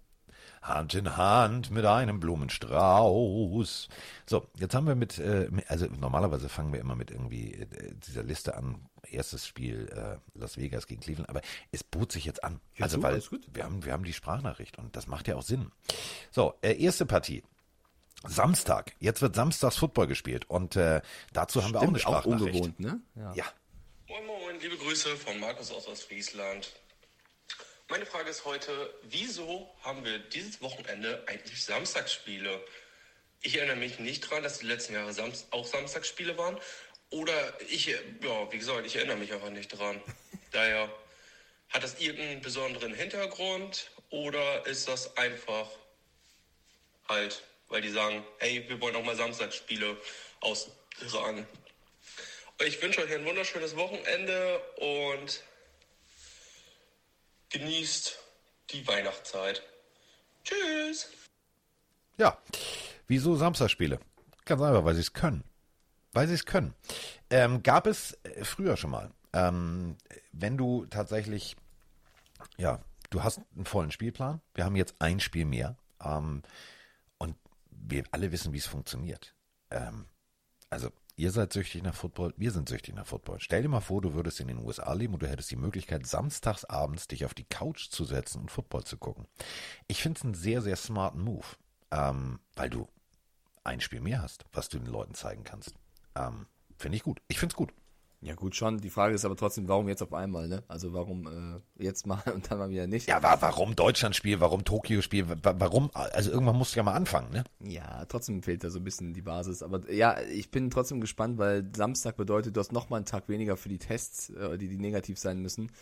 Hand 0.63 0.95
in 0.95 1.17
Hand 1.17 1.71
mit 1.71 1.85
einem 1.85 2.19
Blumenstrauß. 2.19 3.89
So, 4.27 4.47
jetzt 4.59 4.75
haben 4.75 4.87
wir 4.89 4.97
mit, 4.97 5.19
äh, 5.21 5.49
also 5.69 5.87
normalerweise 5.87 6.49
fangen 6.49 6.73
wir 6.73 6.81
immer 6.81 6.97
mit 6.97 7.13
irgendwie 7.13 7.53
äh, 7.53 7.95
dieser 7.95 8.25
Liste 8.25 8.57
an. 8.57 8.89
Erstes 9.09 9.47
Spiel 9.47 9.89
äh, 9.89 10.39
Las 10.39 10.57
Vegas 10.57 10.89
gegen 10.89 11.01
Cleveland, 11.01 11.29
aber 11.29 11.43
es 11.71 11.85
bot 11.85 12.11
sich 12.11 12.25
jetzt 12.25 12.43
an. 12.43 12.61
Ja, 12.75 12.85
also 12.85 12.97
super, 12.97 13.13
weil 13.13 13.23
wir 13.53 13.65
haben, 13.65 13.85
wir 13.85 13.93
haben 13.93 14.05
die 14.05 14.13
Sprachnachricht 14.13 14.79
und 14.79 14.97
das 14.97 15.07
macht 15.07 15.29
ja 15.29 15.37
auch 15.37 15.43
Sinn. 15.43 15.71
So, 16.33 16.55
äh, 16.63 16.81
erste 16.81 17.07
Partie. 17.07 17.45
Samstag. 18.27 18.93
Jetzt 19.01 19.23
wird 19.23 19.35
samstags 19.35 19.77
Football 19.77 20.07
gespielt 20.07 20.49
und 20.49 20.77
äh, 20.77 21.01
dazu 21.33 21.63
haben 21.63 21.73
wir 21.73 21.81
auch 21.81 21.89
eine 21.89 21.99
Stimmt, 21.99 22.15
auch 22.15 22.21
Sprachnachricht. 22.21 22.55
ungewohnt, 22.55 22.81
ne? 22.81 23.01
Ja. 23.35 23.53
Moin 24.09 24.27
Moin, 24.27 24.61
liebe 24.61 24.77
Grüße 24.77 25.17
von 25.17 25.39
Markus 25.41 25.73
aus 25.73 25.87
Ostfriesland. 25.89 26.73
Meine 27.89 28.07
Frage 28.07 28.31
ist 28.31 28.45
heute, 28.45 28.95
wieso 29.03 29.69
haben 29.83 30.05
wir 30.05 30.19
dieses 30.19 30.61
Wochenende 30.63 31.25
eigentlich 31.27 31.65
Samstagsspiele? 31.65 32.61
Ich 33.43 33.59
erinnere 33.59 33.77
mich 33.77 33.99
nicht 33.99 34.21
dran, 34.21 34.43
dass 34.43 34.59
die 34.59 34.67
letzten 34.67 34.95
Jahre 34.95 35.13
Samst 35.13 35.53
auch 35.53 35.67
Samstagsspiele 35.67 36.39
waren. 36.39 36.57
Oder 37.11 37.61
ich, 37.69 37.87
ja, 37.87 37.97
wie 38.51 38.59
gesagt, 38.59 38.87
ich 38.87 38.97
erinnere 38.97 39.17
mich 39.17 39.33
einfach 39.33 39.51
nicht 39.51 39.69
dran. 39.69 40.01
Daher, 40.53 40.89
hat 41.73 41.83
das 41.83 41.99
irgendeinen 42.01 42.43
besonderen 42.43 42.95
Hintergrund 42.95 43.91
oder 44.11 44.67
ist 44.67 44.89
das 44.89 45.17
einfach 45.17 45.69
halt, 47.09 47.43
weil 47.73 47.81
die 47.81 47.91
sagen, 47.91 48.23
hey, 48.39 48.65
wir 48.69 48.81
wollen 48.81 48.95
auch 48.95 49.05
mal 49.05 49.17
Samstagsspiele 49.17 49.97
austragen? 50.41 51.47
Ich 52.67 52.81
wünsche 52.83 53.01
euch 53.01 53.13
ein 53.13 53.25
wunderschönes 53.25 53.75
Wochenende 53.77 54.61
und 54.77 55.43
genießt 57.51 58.19
die 58.71 58.87
Weihnachtszeit. 58.87 59.63
Tschüss. 60.45 61.11
Ja. 62.19 62.39
Wieso 63.09 63.37
Samstagspiele? 63.37 63.99
Ganz 64.45 64.63
einfach, 64.63 64.85
weil 64.85 64.95
sie 64.95 65.01
es 65.01 65.13
können. 65.13 65.43
Weil 66.13 66.29
sie 66.29 66.35
es 66.35 66.45
können. 66.45 66.75
Ähm, 67.31 67.63
gab 67.63 67.87
es 67.87 68.19
äh, 68.23 68.45
früher 68.45 68.77
schon 68.77 68.91
mal. 68.91 69.11
Ähm, 69.33 69.97
wenn 70.33 70.59
du 70.59 70.87
tatsächlich, 70.87 71.57
ja, 72.59 72.85
du 73.11 73.23
hast 73.23 73.41
einen 73.57 73.65
vollen 73.65 73.91
Spielplan. 73.91 74.41
Wir 74.55 74.65
haben 74.65 74.77
jetzt 74.77 74.95
ein 74.99 75.21
Spiel 75.21 75.47
mehr. 75.47 75.77
Ähm, 76.05 76.43
wir 77.83 78.05
alle 78.11 78.33
wissen, 78.33 78.53
wie 78.53 78.59
es 78.59 78.67
funktioniert. 78.67 79.35
Ähm, 79.71 80.07
also, 80.71 80.91
ihr 81.17 81.31
seid 81.31 81.53
süchtig 81.53 81.83
nach 81.83 81.95
Football, 81.95 82.33
wir 82.37 82.51
sind 82.51 82.69
süchtig 82.69 82.95
nach 82.95 83.07
Football. 83.07 83.41
Stell 83.41 83.63
dir 83.63 83.69
mal 83.69 83.81
vor, 83.81 84.01
du 84.01 84.15
würdest 84.15 84.41
in 84.41 84.49
den 84.49 84.59
USA 84.59 84.93
leben 84.93 85.15
und 85.15 85.23
du 85.23 85.29
hättest 85.29 85.51
die 85.51 85.57
Möglichkeit, 85.57 86.07
samstags 86.07 86.65
abends 86.65 87.09
dich 87.09 87.25
auf 87.25 87.35
die 87.35 87.45
Couch 87.45 87.91
zu 87.91 88.05
setzen 88.05 88.41
und 88.41 88.51
Football 88.51 88.85
zu 88.85 88.97
gucken. 88.97 89.27
Ich 89.89 90.03
finde 90.03 90.19
es 90.19 90.25
einen 90.25 90.35
sehr, 90.35 90.63
sehr 90.63 90.77
smarten 90.77 91.21
Move, 91.23 91.47
ähm, 91.91 92.41
weil 92.55 92.71
du 92.71 92.89
ein 93.65 93.81
Spiel 93.81 94.01
mehr 94.01 94.23
hast, 94.23 94.45
was 94.53 94.69
du 94.69 94.79
den 94.79 94.91
Leuten 94.91 95.15
zeigen 95.15 95.45
kannst. 95.45 95.75
Ähm, 96.15 96.47
finde 96.79 96.97
ich 96.97 97.03
gut. 97.03 97.21
Ich 97.29 97.39
finde 97.39 97.53
es 97.53 97.57
gut. 97.57 97.73
Ja, 98.25 98.37
gut, 98.37 98.55
schon. 98.55 98.79
Die 98.79 98.89
Frage 98.89 99.17
ist 99.17 99.25
aber 99.25 99.35
trotzdem, 99.35 99.67
warum 99.67 99.89
jetzt 99.89 100.01
auf 100.01 100.15
einmal, 100.15 100.47
ne? 100.47 100.63
Also 100.69 100.93
warum 100.93 101.27
äh, 101.27 101.83
jetzt 101.83 102.07
mal 102.07 102.23
und 102.33 102.49
dann 102.49 102.59
mal 102.59 102.71
wieder 102.71 102.87
nicht? 102.87 103.09
Ja, 103.09 103.21
wa 103.21 103.37
warum 103.41 103.75
Deutschland-Spiel, 103.75 104.39
warum 104.39 104.65
Tokio-Spiel, 104.65 105.29
wa 105.29 105.55
warum, 105.59 105.91
also 105.93 106.31
irgendwann 106.31 106.57
musst 106.57 106.75
du 106.75 106.77
ja 106.79 106.85
mal 106.85 106.95
anfangen, 106.95 107.33
ne? 107.33 107.43
Ja, 107.59 108.05
trotzdem 108.05 108.45
fehlt 108.45 108.63
da 108.63 108.71
so 108.71 108.79
ein 108.79 108.85
bisschen 108.85 109.13
die 109.13 109.23
Basis. 109.23 109.65
Aber 109.65 109.91
ja, 109.93 110.21
ich 110.21 110.53
bin 110.53 110.71
trotzdem 110.71 111.01
gespannt, 111.01 111.39
weil 111.39 111.69
Samstag 111.75 112.17
bedeutet, 112.17 112.55
du 112.55 112.61
hast 112.61 112.71
noch 112.71 112.91
mal 112.91 112.99
einen 112.99 113.07
Tag 113.07 113.29
weniger 113.29 113.57
für 113.57 113.69
die 113.69 113.79
Tests, 113.79 114.31
äh, 114.31 114.57
die, 114.57 114.69
die 114.69 114.79
negativ 114.79 115.19
sein 115.19 115.41
müssen. 115.41 115.73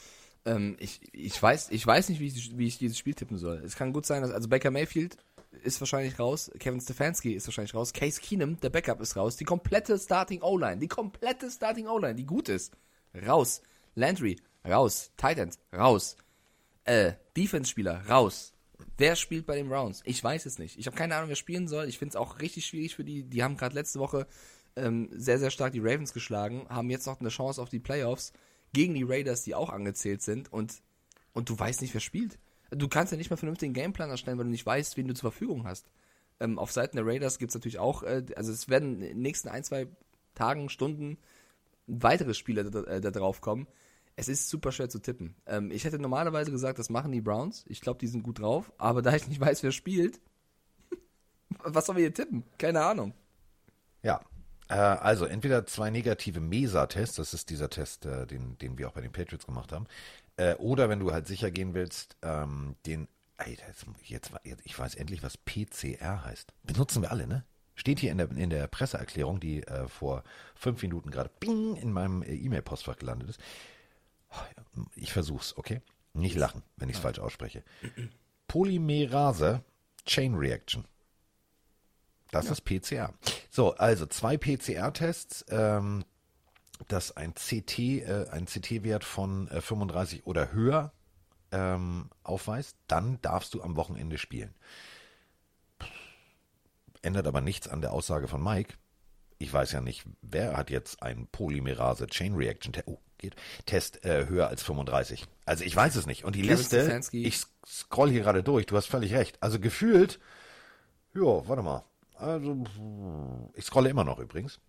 Ähm, 0.46 0.76
ich, 0.78 1.00
ich, 1.12 1.40
weiß, 1.40 1.70
ich 1.70 1.86
weiß 1.86 2.08
nicht, 2.08 2.20
wie 2.20 2.26
ich, 2.28 2.56
wie 2.56 2.66
ich 2.66 2.78
dieses 2.78 2.96
Spiel 2.96 3.12
tippen 3.12 3.36
soll. 3.36 3.62
Es 3.64 3.76
kann 3.76 3.92
gut 3.92 4.06
sein, 4.06 4.22
dass, 4.22 4.30
also 4.30 4.48
Baker 4.48 4.70
Mayfield 4.70 5.18
ist 5.62 5.80
wahrscheinlich 5.80 6.18
raus, 6.18 6.50
Kevin 6.58 6.80
Stefanski 6.80 7.32
ist 7.32 7.46
wahrscheinlich 7.46 7.74
raus, 7.74 7.92
Case 7.92 8.20
Keenum, 8.20 8.58
der 8.60 8.70
Backup 8.70 9.00
ist 9.00 9.16
raus, 9.16 9.36
die 9.36 9.44
komplette 9.44 9.98
Starting 9.98 10.42
O-Line, 10.42 10.78
die 10.78 10.88
komplette 10.88 11.50
Starting 11.50 11.86
O-Line, 11.86 12.14
die 12.14 12.26
gut 12.26 12.48
ist, 12.48 12.72
raus. 13.26 13.62
Landry, 13.94 14.36
raus. 14.64 15.10
Titans, 15.16 15.58
raus. 15.72 16.16
Äh, 16.84 17.14
Defense-Spieler, 17.36 18.06
raus. 18.08 18.52
Wer 18.96 19.16
spielt 19.16 19.46
bei 19.46 19.56
den 19.56 19.68
Browns? 19.68 20.02
Ich 20.04 20.22
weiß 20.22 20.46
es 20.46 20.58
nicht. 20.58 20.78
Ich 20.78 20.86
habe 20.86 20.96
keine 20.96 21.16
Ahnung, 21.16 21.28
wer 21.28 21.36
spielen 21.36 21.68
soll. 21.68 21.88
Ich 21.88 21.98
finde 21.98 22.10
es 22.10 22.16
auch 22.16 22.40
richtig 22.40 22.66
schwierig 22.66 22.94
für 22.94 23.04
die. 23.04 23.24
Die 23.24 23.42
haben 23.42 23.56
gerade 23.56 23.74
letzte 23.74 23.98
Woche 23.98 24.26
ähm, 24.76 25.08
sehr, 25.12 25.38
sehr 25.38 25.50
stark 25.50 25.72
die 25.72 25.80
Ravens 25.80 26.12
geschlagen, 26.12 26.66
haben 26.68 26.90
jetzt 26.90 27.06
noch 27.06 27.20
eine 27.20 27.28
Chance 27.28 27.60
auf 27.60 27.68
die 27.68 27.78
Playoffs 27.78 28.32
gegen 28.72 28.94
die 28.94 29.02
Raiders, 29.02 29.42
die 29.42 29.54
auch 29.54 29.70
angezählt 29.70 30.22
sind 30.22 30.52
und, 30.52 30.82
und 31.32 31.48
du 31.48 31.58
weißt 31.58 31.80
nicht, 31.82 31.94
wer 31.94 32.00
spielt. 32.00 32.38
Du 32.70 32.88
kannst 32.88 33.12
ja 33.12 33.18
nicht 33.18 33.30
mal 33.30 33.36
vernünftigen 33.36 33.72
Gameplan 33.72 34.10
erstellen, 34.10 34.38
weil 34.38 34.44
du 34.44 34.50
nicht 34.50 34.66
weißt, 34.66 34.96
wen 34.96 35.08
du 35.08 35.14
zur 35.14 35.32
Verfügung 35.32 35.64
hast. 35.64 35.90
Ähm, 36.38 36.58
auf 36.58 36.72
Seiten 36.72 36.96
der 36.96 37.06
Raiders 37.06 37.38
gibt 37.38 37.50
es 37.50 37.54
natürlich 37.54 37.78
auch, 37.78 38.02
äh, 38.02 38.24
also 38.36 38.52
es 38.52 38.68
werden 38.68 38.94
in 38.94 39.00
den 39.00 39.22
nächsten 39.22 39.48
ein, 39.48 39.64
zwei 39.64 39.88
Tagen, 40.34 40.68
Stunden 40.68 41.18
weitere 41.86 42.34
Spieler 42.34 42.64
da, 42.64 42.82
äh, 42.84 43.00
da 43.00 43.10
drauf 43.10 43.40
kommen. 43.40 43.66
Es 44.16 44.28
ist 44.28 44.48
super 44.48 44.72
schwer 44.72 44.88
zu 44.88 44.98
tippen. 44.98 45.34
Ähm, 45.46 45.70
ich 45.70 45.84
hätte 45.84 45.98
normalerweise 45.98 46.50
gesagt, 46.50 46.78
das 46.78 46.90
machen 46.90 47.12
die 47.12 47.20
Browns. 47.20 47.64
Ich 47.68 47.80
glaube, 47.80 47.98
die 47.98 48.06
sind 48.06 48.22
gut 48.22 48.40
drauf. 48.40 48.72
Aber 48.78 49.02
da 49.02 49.14
ich 49.14 49.28
nicht 49.28 49.40
weiß, 49.40 49.62
wer 49.62 49.72
spielt, 49.72 50.20
was 51.58 51.86
sollen 51.86 51.98
wir 51.98 52.04
hier 52.04 52.14
tippen? 52.14 52.44
Keine 52.58 52.82
Ahnung. 52.82 53.14
Ja. 54.02 54.20
Äh, 54.68 54.74
also 54.74 55.24
entweder 55.24 55.66
zwei 55.66 55.90
negative 55.90 56.40
MESA-Tests, 56.40 57.16
das 57.16 57.34
ist 57.34 57.50
dieser 57.50 57.70
Test, 57.70 58.06
äh, 58.06 58.26
den, 58.26 58.56
den 58.58 58.78
wir 58.78 58.88
auch 58.88 58.92
bei 58.92 59.00
den 59.00 59.12
Patriots 59.12 59.46
gemacht 59.46 59.72
haben, 59.72 59.86
äh, 60.40 60.54
oder 60.54 60.88
wenn 60.88 61.00
du 61.00 61.12
halt 61.12 61.26
sicher 61.26 61.50
gehen 61.50 61.74
willst, 61.74 62.16
ähm, 62.22 62.74
den, 62.86 63.08
ey, 63.36 63.58
jetzt, 63.68 63.84
jetzt, 64.04 64.32
jetzt, 64.42 64.62
ich 64.64 64.78
weiß 64.78 64.94
endlich, 64.94 65.22
was 65.22 65.36
PCR 65.36 66.24
heißt. 66.24 66.54
Benutzen 66.62 67.02
wir 67.02 67.10
alle, 67.10 67.26
ne? 67.26 67.44
Steht 67.74 67.98
hier 67.98 68.10
in 68.10 68.18
der, 68.18 68.30
in 68.30 68.50
der 68.50 68.66
Presseerklärung, 68.66 69.38
die 69.38 69.62
äh, 69.64 69.86
vor 69.88 70.24
fünf 70.54 70.82
Minuten 70.82 71.10
gerade 71.10 71.30
bing 71.40 71.76
in 71.76 71.92
meinem 71.92 72.22
äh, 72.22 72.34
E-Mail-Postfach 72.34 72.96
gelandet 72.96 73.30
ist. 73.30 73.40
Ich 74.94 75.12
versuch's, 75.12 75.56
okay? 75.56 75.82
Nicht 76.14 76.36
lachen, 76.36 76.62
wenn 76.76 76.88
ich 76.88 76.96
es 76.96 77.02
falsch 77.02 77.18
ausspreche. 77.18 77.62
Polymerase 78.48 79.62
Chain 80.06 80.34
Reaction. 80.34 80.84
Das 82.30 82.48
ist 82.48 82.62
PCR. 82.62 83.12
So, 83.50 83.74
also 83.74 84.06
zwei 84.06 84.36
PCR-Tests, 84.36 85.44
ähm, 85.50 86.04
dass 86.88 87.16
ein 87.16 87.34
CT, 87.34 87.78
äh, 87.78 88.26
ein 88.30 88.46
CT-Wert 88.46 89.04
von 89.04 89.48
äh, 89.48 89.60
35 89.60 90.26
oder 90.26 90.52
höher 90.52 90.92
ähm, 91.52 92.10
aufweist, 92.22 92.76
dann 92.86 93.20
darfst 93.22 93.54
du 93.54 93.62
am 93.62 93.76
Wochenende 93.76 94.18
spielen. 94.18 94.54
Ändert 97.02 97.26
aber 97.26 97.40
nichts 97.40 97.68
an 97.68 97.80
der 97.80 97.92
Aussage 97.92 98.28
von 98.28 98.42
Mike. 98.42 98.74
Ich 99.38 99.52
weiß 99.52 99.72
ja 99.72 99.80
nicht, 99.80 100.04
wer 100.20 100.56
hat 100.56 100.70
jetzt 100.70 101.02
einen 101.02 101.26
Polymerase 101.26 102.06
Chain 102.06 102.34
Reaction 102.34 102.74
oh, 102.86 102.98
geht, 103.16 103.36
Test 103.64 104.04
äh, 104.04 104.26
höher 104.26 104.48
als 104.48 104.62
35. 104.62 105.26
Also 105.46 105.64
ich 105.64 105.74
weiß 105.74 105.96
es 105.96 106.06
nicht. 106.06 106.24
Und 106.24 106.34
die 106.34 106.42
Kevin 106.42 106.56
Liste, 106.56 106.82
Stefanski. 106.82 107.24
ich 107.24 107.42
scroll 107.66 108.10
hier 108.10 108.20
gerade 108.20 108.42
durch, 108.42 108.66
du 108.66 108.76
hast 108.76 108.86
völlig 108.86 109.14
recht. 109.14 109.42
Also 109.42 109.58
gefühlt, 109.58 110.20
ja, 111.14 111.48
warte 111.48 111.62
mal. 111.62 111.84
Also, 112.14 112.64
ich 113.54 113.64
scrolle 113.64 113.88
immer 113.88 114.04
noch 114.04 114.18
übrigens. 114.18 114.60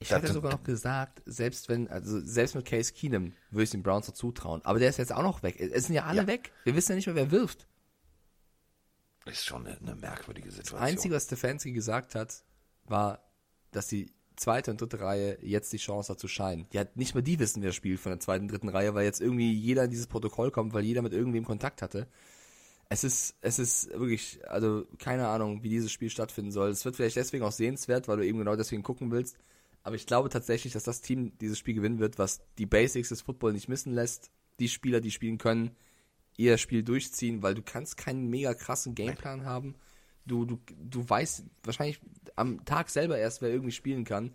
Ich 0.00 0.10
hätte 0.10 0.32
sogar 0.32 0.52
noch 0.52 0.62
gesagt, 0.62 1.22
selbst 1.26 1.68
wenn, 1.68 1.88
also 1.88 2.20
selbst 2.20 2.54
mit 2.54 2.64
Case 2.64 2.92
Keenum 2.92 3.32
würde 3.50 3.64
ich 3.64 3.70
den 3.70 3.82
Browns 3.82 4.06
noch 4.06 4.14
zutrauen. 4.14 4.64
Aber 4.64 4.78
der 4.78 4.90
ist 4.90 4.98
jetzt 4.98 5.12
auch 5.12 5.22
noch 5.22 5.42
weg. 5.42 5.58
Es 5.60 5.86
sind 5.86 5.96
ja 5.96 6.04
alle 6.04 6.22
Ja. 6.22 6.26
weg. 6.28 6.52
Wir 6.64 6.76
wissen 6.76 6.92
ja 6.92 6.96
nicht 6.96 7.06
mehr, 7.06 7.16
wer 7.16 7.30
wirft. 7.32 7.66
Ist 9.26 9.44
schon 9.44 9.66
eine, 9.66 9.76
eine 9.78 9.96
merkwürdige 9.96 10.50
Situation. 10.50 10.80
Das 10.80 10.88
Einzige, 10.88 11.14
was 11.14 11.24
Stefanski 11.24 11.72
gesagt 11.72 12.14
hat, 12.14 12.44
war, 12.84 13.22
dass 13.72 13.88
die 13.88 14.12
zweite 14.36 14.70
und 14.70 14.80
dritte 14.80 15.00
Reihe 15.00 15.36
jetzt 15.42 15.72
die 15.72 15.78
Chance 15.78 16.12
hat 16.12 16.20
zu 16.20 16.28
scheinen. 16.28 16.66
Ja, 16.72 16.84
nicht 16.94 17.14
mal 17.14 17.22
die 17.22 17.38
wissen, 17.40 17.62
wer 17.62 17.72
spielt 17.72 17.98
von 18.00 18.10
der 18.12 18.20
zweiten 18.20 18.44
und 18.44 18.52
dritten 18.52 18.68
Reihe, 18.68 18.94
weil 18.94 19.04
jetzt 19.04 19.20
irgendwie 19.20 19.52
jeder 19.52 19.84
in 19.84 19.90
dieses 19.90 20.06
Protokoll 20.06 20.50
kommt, 20.52 20.72
weil 20.72 20.84
jeder 20.84 21.02
mit 21.02 21.12
irgendwem 21.12 21.44
Kontakt 21.44 21.82
hatte. 21.82 22.06
Es 22.88 23.04
ist, 23.04 23.34
es 23.42 23.58
ist 23.58 23.90
wirklich, 23.90 24.40
also 24.48 24.86
keine 24.98 25.28
Ahnung, 25.28 25.62
wie 25.62 25.68
dieses 25.68 25.92
Spiel 25.92 26.08
stattfinden 26.08 26.52
soll. 26.52 26.70
Es 26.70 26.84
wird 26.84 26.96
vielleicht 26.96 27.16
deswegen 27.16 27.44
auch 27.44 27.52
sehenswert, 27.52 28.08
weil 28.08 28.16
du 28.18 28.24
eben 28.26 28.38
genau 28.38 28.56
deswegen 28.56 28.82
gucken 28.82 29.10
willst. 29.10 29.36
Aber 29.88 29.96
ich 29.96 30.04
glaube 30.04 30.28
tatsächlich, 30.28 30.74
dass 30.74 30.84
das 30.84 31.00
Team 31.00 31.32
dieses 31.38 31.58
Spiel 31.58 31.72
gewinnen 31.72 31.98
wird, 31.98 32.18
was 32.18 32.42
die 32.58 32.66
Basics 32.66 33.08
des 33.08 33.22
Football 33.22 33.54
nicht 33.54 33.70
missen 33.70 33.94
lässt. 33.94 34.30
Die 34.58 34.68
Spieler, 34.68 35.00
die 35.00 35.10
spielen 35.10 35.38
können, 35.38 35.70
ihr 36.36 36.58
Spiel 36.58 36.82
durchziehen, 36.82 37.42
weil 37.42 37.54
du 37.54 37.62
kannst 37.62 37.96
keinen 37.96 38.28
mega 38.28 38.52
krassen 38.52 38.94
Gameplan 38.94 39.46
haben. 39.46 39.76
Du, 40.26 40.44
du, 40.44 40.58
du 40.78 41.08
weißt 41.08 41.42
wahrscheinlich 41.64 42.02
am 42.36 42.62
Tag 42.66 42.90
selber 42.90 43.16
erst, 43.16 43.40
wer 43.40 43.48
irgendwie 43.48 43.72
spielen 43.72 44.04
kann. 44.04 44.34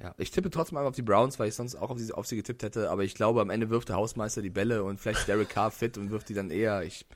Ja, 0.00 0.12
ich 0.18 0.32
tippe 0.32 0.50
trotzdem 0.50 0.76
einfach 0.76 0.88
auf 0.88 0.96
die 0.96 1.02
Browns, 1.02 1.38
weil 1.38 1.46
ich 1.46 1.54
sonst 1.54 1.76
auch 1.76 1.90
auf 1.90 2.00
sie, 2.00 2.12
auf 2.12 2.26
sie 2.26 2.34
getippt 2.34 2.64
hätte. 2.64 2.90
Aber 2.90 3.04
ich 3.04 3.14
glaube, 3.14 3.42
am 3.42 3.50
Ende 3.50 3.70
wirft 3.70 3.90
der 3.90 3.96
Hausmeister 3.96 4.42
die 4.42 4.50
Bälle 4.50 4.82
und 4.82 5.00
vielleicht 5.00 5.28
Derek 5.28 5.50
Carr 5.50 5.70
fit 5.70 5.96
und 5.98 6.10
wirft 6.10 6.30
die 6.30 6.34
dann 6.34 6.50
eher. 6.50 6.82
Ich, 6.82 7.06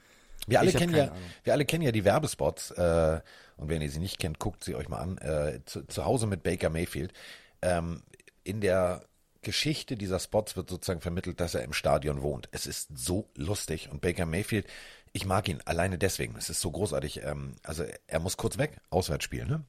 Wir 0.46 0.60
alle, 0.60 0.72
kennen 0.72 0.94
ja, 0.94 1.04
Ahnung. 1.04 1.18
wir 1.44 1.52
alle 1.52 1.64
kennen 1.64 1.82
ja 1.82 1.92
die 1.92 2.04
Werbespots. 2.04 2.70
Äh, 2.72 3.20
und 3.56 3.68
wenn 3.68 3.82
ihr 3.82 3.90
sie 3.90 3.98
nicht 3.98 4.18
kennt, 4.18 4.38
guckt 4.38 4.64
sie 4.64 4.74
euch 4.74 4.88
mal 4.88 4.98
an. 4.98 5.18
Äh, 5.18 5.60
zu, 5.64 5.86
zu 5.86 6.04
Hause 6.04 6.26
mit 6.26 6.42
Baker 6.42 6.70
Mayfield. 6.70 7.12
Ähm, 7.62 8.02
in 8.44 8.60
der 8.60 9.02
Geschichte 9.42 9.96
dieser 9.96 10.18
Spots 10.18 10.56
wird 10.56 10.70
sozusagen 10.70 11.00
vermittelt, 11.00 11.40
dass 11.40 11.54
er 11.54 11.62
im 11.62 11.72
Stadion 11.72 12.22
wohnt. 12.22 12.48
Es 12.52 12.66
ist 12.66 12.96
so 12.96 13.28
lustig. 13.36 13.88
Und 13.90 14.00
Baker 14.00 14.26
Mayfield, 14.26 14.66
ich 15.12 15.24
mag 15.24 15.48
ihn 15.48 15.60
alleine 15.64 15.98
deswegen. 15.98 16.36
Es 16.36 16.50
ist 16.50 16.60
so 16.60 16.70
großartig. 16.70 17.22
Ähm, 17.22 17.56
also 17.62 17.84
er 18.06 18.20
muss 18.20 18.36
kurz 18.36 18.58
weg, 18.58 18.78
auswärts 18.90 19.24
spielen. 19.24 19.48
Ne? 19.48 19.64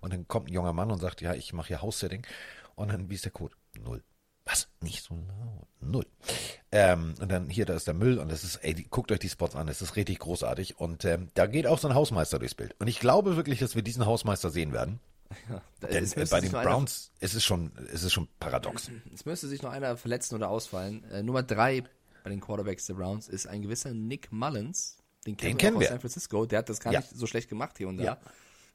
Und 0.00 0.12
dann 0.12 0.28
kommt 0.28 0.48
ein 0.48 0.52
junger 0.54 0.72
Mann 0.72 0.90
und 0.90 1.00
sagt, 1.00 1.20
ja, 1.20 1.34
ich 1.34 1.52
mache 1.52 1.68
hier 1.68 1.82
House-Sitting. 1.82 2.26
Und 2.74 2.92
dann, 2.92 3.10
wie 3.10 3.14
ist 3.14 3.24
der 3.24 3.32
Code? 3.32 3.54
Null. 3.82 4.02
Was? 4.44 4.68
Nicht 4.80 5.02
so 5.02 5.14
laut. 5.14 5.66
Null. 5.80 6.06
Ähm, 6.72 7.14
und 7.20 7.30
dann 7.30 7.48
hier, 7.48 7.66
da 7.66 7.74
ist 7.74 7.86
der 7.86 7.94
Müll 7.94 8.18
und 8.18 8.30
das 8.30 8.42
ist, 8.44 8.56
ey, 8.56 8.74
die, 8.74 8.84
guckt 8.84 9.12
euch 9.12 9.18
die 9.18 9.28
Spots 9.28 9.54
an, 9.54 9.66
das 9.66 9.82
ist 9.82 9.96
richtig 9.96 10.18
großartig. 10.18 10.78
Und 10.78 11.04
ähm, 11.04 11.30
da 11.34 11.46
geht 11.46 11.66
auch 11.66 11.78
so 11.78 11.88
ein 11.88 11.94
Hausmeister 11.94 12.38
durchs 12.38 12.54
Bild. 12.54 12.74
Und 12.78 12.88
ich 12.88 13.00
glaube 13.00 13.36
wirklich, 13.36 13.58
dass 13.60 13.74
wir 13.74 13.82
diesen 13.82 14.06
Hausmeister 14.06 14.50
sehen 14.50 14.72
werden. 14.72 15.00
da, 15.80 15.88
Denn 15.88 16.04
äh, 16.04 16.26
bei 16.30 16.40
den 16.40 16.52
noch 16.52 16.60
einer, 16.60 16.70
Browns 16.70 17.10
ist 17.20 17.34
es 17.34 17.44
schon, 17.44 17.72
ist 17.92 18.02
es 18.02 18.12
schon 18.12 18.28
paradox. 18.40 18.90
es 19.14 19.24
müsste 19.24 19.48
sich 19.48 19.62
noch 19.62 19.70
einer 19.70 19.96
verletzen 19.96 20.34
oder 20.34 20.48
ausfallen. 20.48 21.04
Äh, 21.10 21.22
Nummer 21.22 21.42
drei 21.42 21.84
bei 22.22 22.30
den 22.30 22.40
Quarterbacks 22.40 22.86
der 22.86 22.94
Browns 22.94 23.28
ist 23.28 23.46
ein 23.46 23.62
gewisser 23.62 23.92
Nick 23.92 24.32
Mullins. 24.32 24.98
Den 25.26 25.36
kennen, 25.36 25.58
wir 25.58 25.68
auch 25.70 25.80
wir. 25.80 25.86
aus 25.86 25.88
San 25.88 26.00
Francisco. 26.00 26.46
Der 26.46 26.58
hat 26.60 26.68
das 26.68 26.80
gar 26.80 26.92
Ja. 26.92 27.00
nicht 27.00 27.10
so 27.14 27.26
schlecht 27.26 27.48
gemacht 27.48 27.78
hier 27.78 27.88
und 27.88 27.98
da. 27.98 28.04
Ja. 28.04 28.18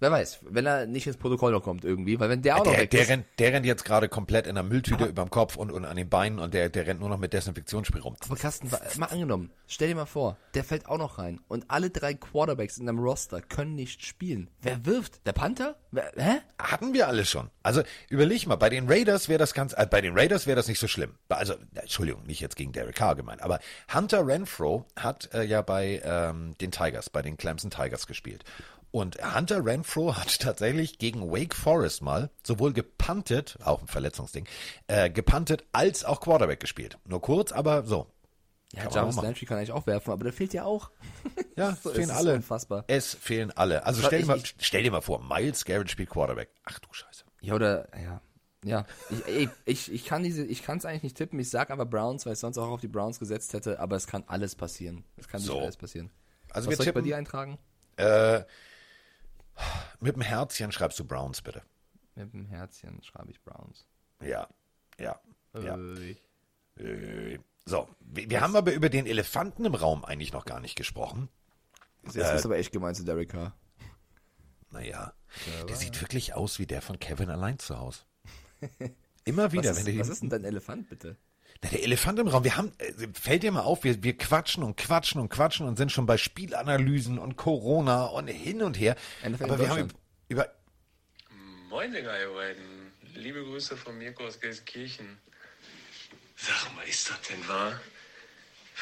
Wer 0.02 0.12
weiß, 0.12 0.40
wenn 0.44 0.66
er 0.66 0.86
nicht 0.86 1.08
ins 1.08 1.18
Protokoll 1.18 1.52
noch 1.52 1.62
kommt 1.62 1.84
irgendwie, 1.84 2.20
weil 2.20 2.30
wenn 2.30 2.42
der 2.42 2.56
auch 2.56 2.64
noch 2.66 2.72
Der, 2.72 2.82
weg 2.82 2.90
der, 2.92 3.02
ist. 3.02 3.10
rennt, 3.10 3.26
der 3.38 3.52
rennt 3.54 3.66
jetzt 3.66 3.84
gerade 3.84 4.08
komplett 4.08 4.48
in 4.48 4.56
der 4.56 4.64
Mülltüte 4.64 5.06
überm 5.06 5.30
Kopf 5.30 5.58
und, 5.58 5.72
und 5.72 5.84
an 5.84 5.98
den 5.98 6.08
Beinen 6.08 6.40
und 6.40 6.54
der, 6.54 6.70
der 6.70 6.88
rennt 6.88 7.02
nur 7.02 7.10
noch 7.10 7.18
mit 7.18 7.34
Desinfektionsspray 7.34 8.00
rum. 8.02 8.16
Aber 8.26 8.36
Carsten, 8.38 8.70
mal 8.98 9.08
angenommen, 9.08 9.52
stell 9.68 9.90
dir 9.90 9.96
mal 9.96 10.06
vor, 10.06 10.38
der 10.54 10.64
fällt 10.64 10.88
auch 10.88 10.98
noch 10.98 11.18
rein 11.18 11.42
und 11.50 11.66
alle 11.70 11.90
drei 11.90 12.14
Quarterbacks 12.14 12.78
in 12.78 12.86
deinem 12.86 13.00
Roster 13.00 13.42
können 13.42 13.76
nicht 13.76 14.06
spielen. 14.06 14.50
Wer 14.62 14.86
wirft? 14.86 15.26
Der 15.26 15.34
Panther? 15.34 15.76
Wer, 15.92 16.12
hä? 16.16 16.38
Hatten 16.58 16.94
wir 16.94 17.08
alles 17.08 17.30
schon. 17.30 17.50
Also 17.62 17.84
überleg 18.10 18.48
mal, 18.48 18.56
bei 18.56 18.70
den 18.70 18.90
Raiders 18.90 19.28
wäre 19.28 19.40
das 19.40 19.54
ganz, 19.54 19.74
äh, 19.74 19.86
bei 19.86 20.00
den 20.00 20.18
Raiders 20.18 20.48
wäre 20.48 20.56
das 20.56 20.68
nicht 20.70 20.80
so 20.80 20.88
schlimm. 20.88 21.16
Also, 21.28 21.56
Entschuldigung, 21.76 22.24
nicht 22.26 22.40
jetzt 22.40 22.56
gegen 22.56 22.72
Derek 22.72 22.96
Carr 22.96 23.16
gemeint, 23.16 23.42
aber 23.42 23.60
Hunter 23.94 24.26
Renfro 24.26 24.86
hat 24.96 25.34
äh, 25.34 25.44
ja 25.44 25.62
bei 25.62 26.02
ähm, 26.06 26.54
den 26.62 26.72
Tigers, 26.72 27.10
bei 27.10 27.22
den 27.22 27.36
Clemson 27.36 27.70
Tigers 27.70 28.08
gespielt. 28.08 28.46
Und 28.92 29.18
Hunter 29.36 29.64
Renfro 29.64 30.16
hat 30.18 30.40
tatsächlich 30.40 30.98
gegen 30.98 31.32
Wake 31.32 31.54
Forest 31.56 32.02
mal 32.02 32.30
sowohl 32.44 32.74
gepuntet, 32.74 33.58
auch 33.64 33.82
ein 33.82 33.88
Verletzungsding, 33.88 34.48
äh, 34.88 35.10
gepuntet 35.12 35.64
als 35.74 36.04
auch 36.06 36.22
Quarterback 36.22 36.60
gespielt. 36.60 36.98
Nur 37.06 37.22
kurz, 37.22 37.52
aber 37.52 37.84
so. 37.86 38.08
Ja, 38.74 38.84
Kann 38.84 38.94
Jarvis. 38.94 39.16
Landry 39.16 39.46
kann 39.46 39.58
eigentlich 39.58 39.72
auch 39.72 39.86
werfen, 39.88 40.12
aber 40.12 40.24
der 40.26 40.34
fehlt 40.34 40.54
ja 40.54 40.64
auch. 40.66 40.90
Ja, 41.56 41.76
So, 41.84 41.90
fehlen 41.90 42.10
alle. 42.12 42.36
unfassbar. 42.36 42.86
Es 42.88 43.14
fehlen 43.16 43.52
alle. 43.52 43.86
Also 43.86 44.02
stell 44.02 44.20
dir, 44.20 44.24
ich- 44.24 44.28
mal, 44.28 44.38
ich- 44.38 44.56
stell 44.60 44.84
dir 44.84 44.92
mal 44.92 45.02
vor, 45.02 45.22
Miles 45.22 45.66
Garrett 45.66 45.90
spielt 45.92 46.10
Quarterback. 46.10 46.50
Ach 46.64 46.80
du 46.80 46.88
Scheiße. 46.92 47.26
Ja, 47.42 47.54
oder, 47.56 47.88
ja. 48.02 48.22
Ja, 48.64 48.86
ich, 49.28 49.50
ich, 49.66 49.92
ich 49.92 50.06
kann 50.06 50.22
diese, 50.24 50.44
ich 50.46 50.64
kann 50.64 50.78
es 50.80 50.86
eigentlich 50.86 51.04
nicht 51.04 51.18
tippen. 51.18 51.40
Ich 51.40 51.50
sag 51.50 51.70
aber 51.72 51.86
Browns, 51.86 52.26
weil 52.26 52.34
ich 52.34 52.40
sonst 52.40 52.58
auch 52.58 52.68
auf 52.70 52.82
die 52.82 52.88
Browns 52.90 53.18
gesetzt 53.20 53.54
hätte, 53.54 53.80
aber 53.80 53.96
es 53.96 54.06
kann 54.08 54.24
alles 54.28 54.56
passieren. 54.56 55.04
Es 55.18 55.28
kann 55.30 55.40
So. 55.42 55.54
nicht 55.54 55.64
alles 55.64 55.78
passieren. 55.78 56.10
Also 56.50 56.68
Was 56.68 56.72
wir 56.72 56.78
soll 56.78 56.84
ich 56.88 56.94
bei 56.94 57.00
tippen, 57.00 57.04
dir 57.06 57.18
eintragen? 57.18 57.58
äh, 57.98 58.42
mit 60.00 60.16
dem 60.16 60.22
Herzchen 60.22 60.72
schreibst 60.72 61.00
du 61.00 61.06
Browns 61.06 61.42
bitte. 61.42 61.62
Mit 62.16 62.34
dem 62.34 62.46
Herzchen 62.46 63.02
schreibe 63.04 63.32
ich 63.32 63.42
Browns. 63.42 63.86
Ja, 64.22 64.48
ja, 65.00 65.20
ja. 65.54 65.78
Äh, 66.78 67.40
so, 67.66 67.88
wir, 68.00 68.30
wir 68.30 68.42
haben 68.42 68.56
aber 68.56 68.74
über 68.74 68.90
den 68.90 69.06
Elefanten 69.06 69.66
im 69.66 69.76
Raum 69.76 70.04
eigentlich 70.06 70.34
noch 70.34 70.46
gar 70.46 70.60
nicht 70.60 70.76
gesprochen. 70.76 71.30
Jetzt 72.04 72.16
Äh, 72.16 72.36
ist 72.36 72.46
aber 72.46 72.58
echt 72.58 72.72
gemeint 72.72 72.98
zu 72.98 73.04
Derek 73.04 73.30
Carr. 73.30 73.56
Naja, 74.72 75.14
der 75.68 75.76
sieht 75.76 76.00
wirklich 76.02 76.34
aus 76.36 76.60
wie 76.60 76.68
der 76.68 76.82
von 76.82 77.00
Kevin 77.00 77.30
allein 77.30 77.58
zu 77.60 77.80
Hause. 77.80 78.02
Immer 79.26 79.46
Was 79.46 79.52
wieder, 79.54 79.72
ist, 79.72 79.86
wenn 79.86 79.96
du 79.96 80.00
was 80.00 80.10
ist 80.10 80.22
denn 80.22 80.30
dein 80.30 80.44
Elefant, 80.44 80.90
bitte? 80.90 81.18
Na, 81.62 81.70
der 81.70 81.84
Elefant 81.84 82.20
im 82.20 82.28
Raum. 82.28 82.44
Wir 82.44 82.56
haben, 82.56 82.72
äh, 82.78 83.08
fällt 83.14 83.44
dir 83.44 83.52
mal 83.52 83.62
auf, 83.62 83.84
wir, 83.84 84.02
wir 84.04 84.18
quatschen 84.18 84.64
und 84.64 84.78
quatschen 84.78 85.20
und 85.20 85.30
quatschen 85.30 85.68
und 85.68 85.78
sind 85.78 85.92
schon 85.92 86.06
bei 86.06 86.18
Spielanalysen 86.18 87.20
und 87.20 87.36
Corona 87.36 88.06
und 88.06 88.28
hin 88.28 88.62
und 88.62 88.80
her. 88.80 88.96
NFL 89.28 89.44
Aber 89.44 89.60
wir 89.60 89.70
haben 89.70 89.94
über, 90.30 90.50
Moin, 91.70 91.92
Digga, 91.92 92.20
ihr 92.20 92.30
beiden. 92.34 92.92
Liebe 93.14 93.44
Grüße 93.44 93.78
von 93.78 93.98
Mirko 93.98 94.26
aus 94.26 94.40
Gelsenkirchen. 94.40 95.20
Sag 96.36 96.76
mal, 96.76 96.88
ist 96.88 97.10
das 97.10 97.22
denn 97.24 97.48
wahr? 97.48 97.80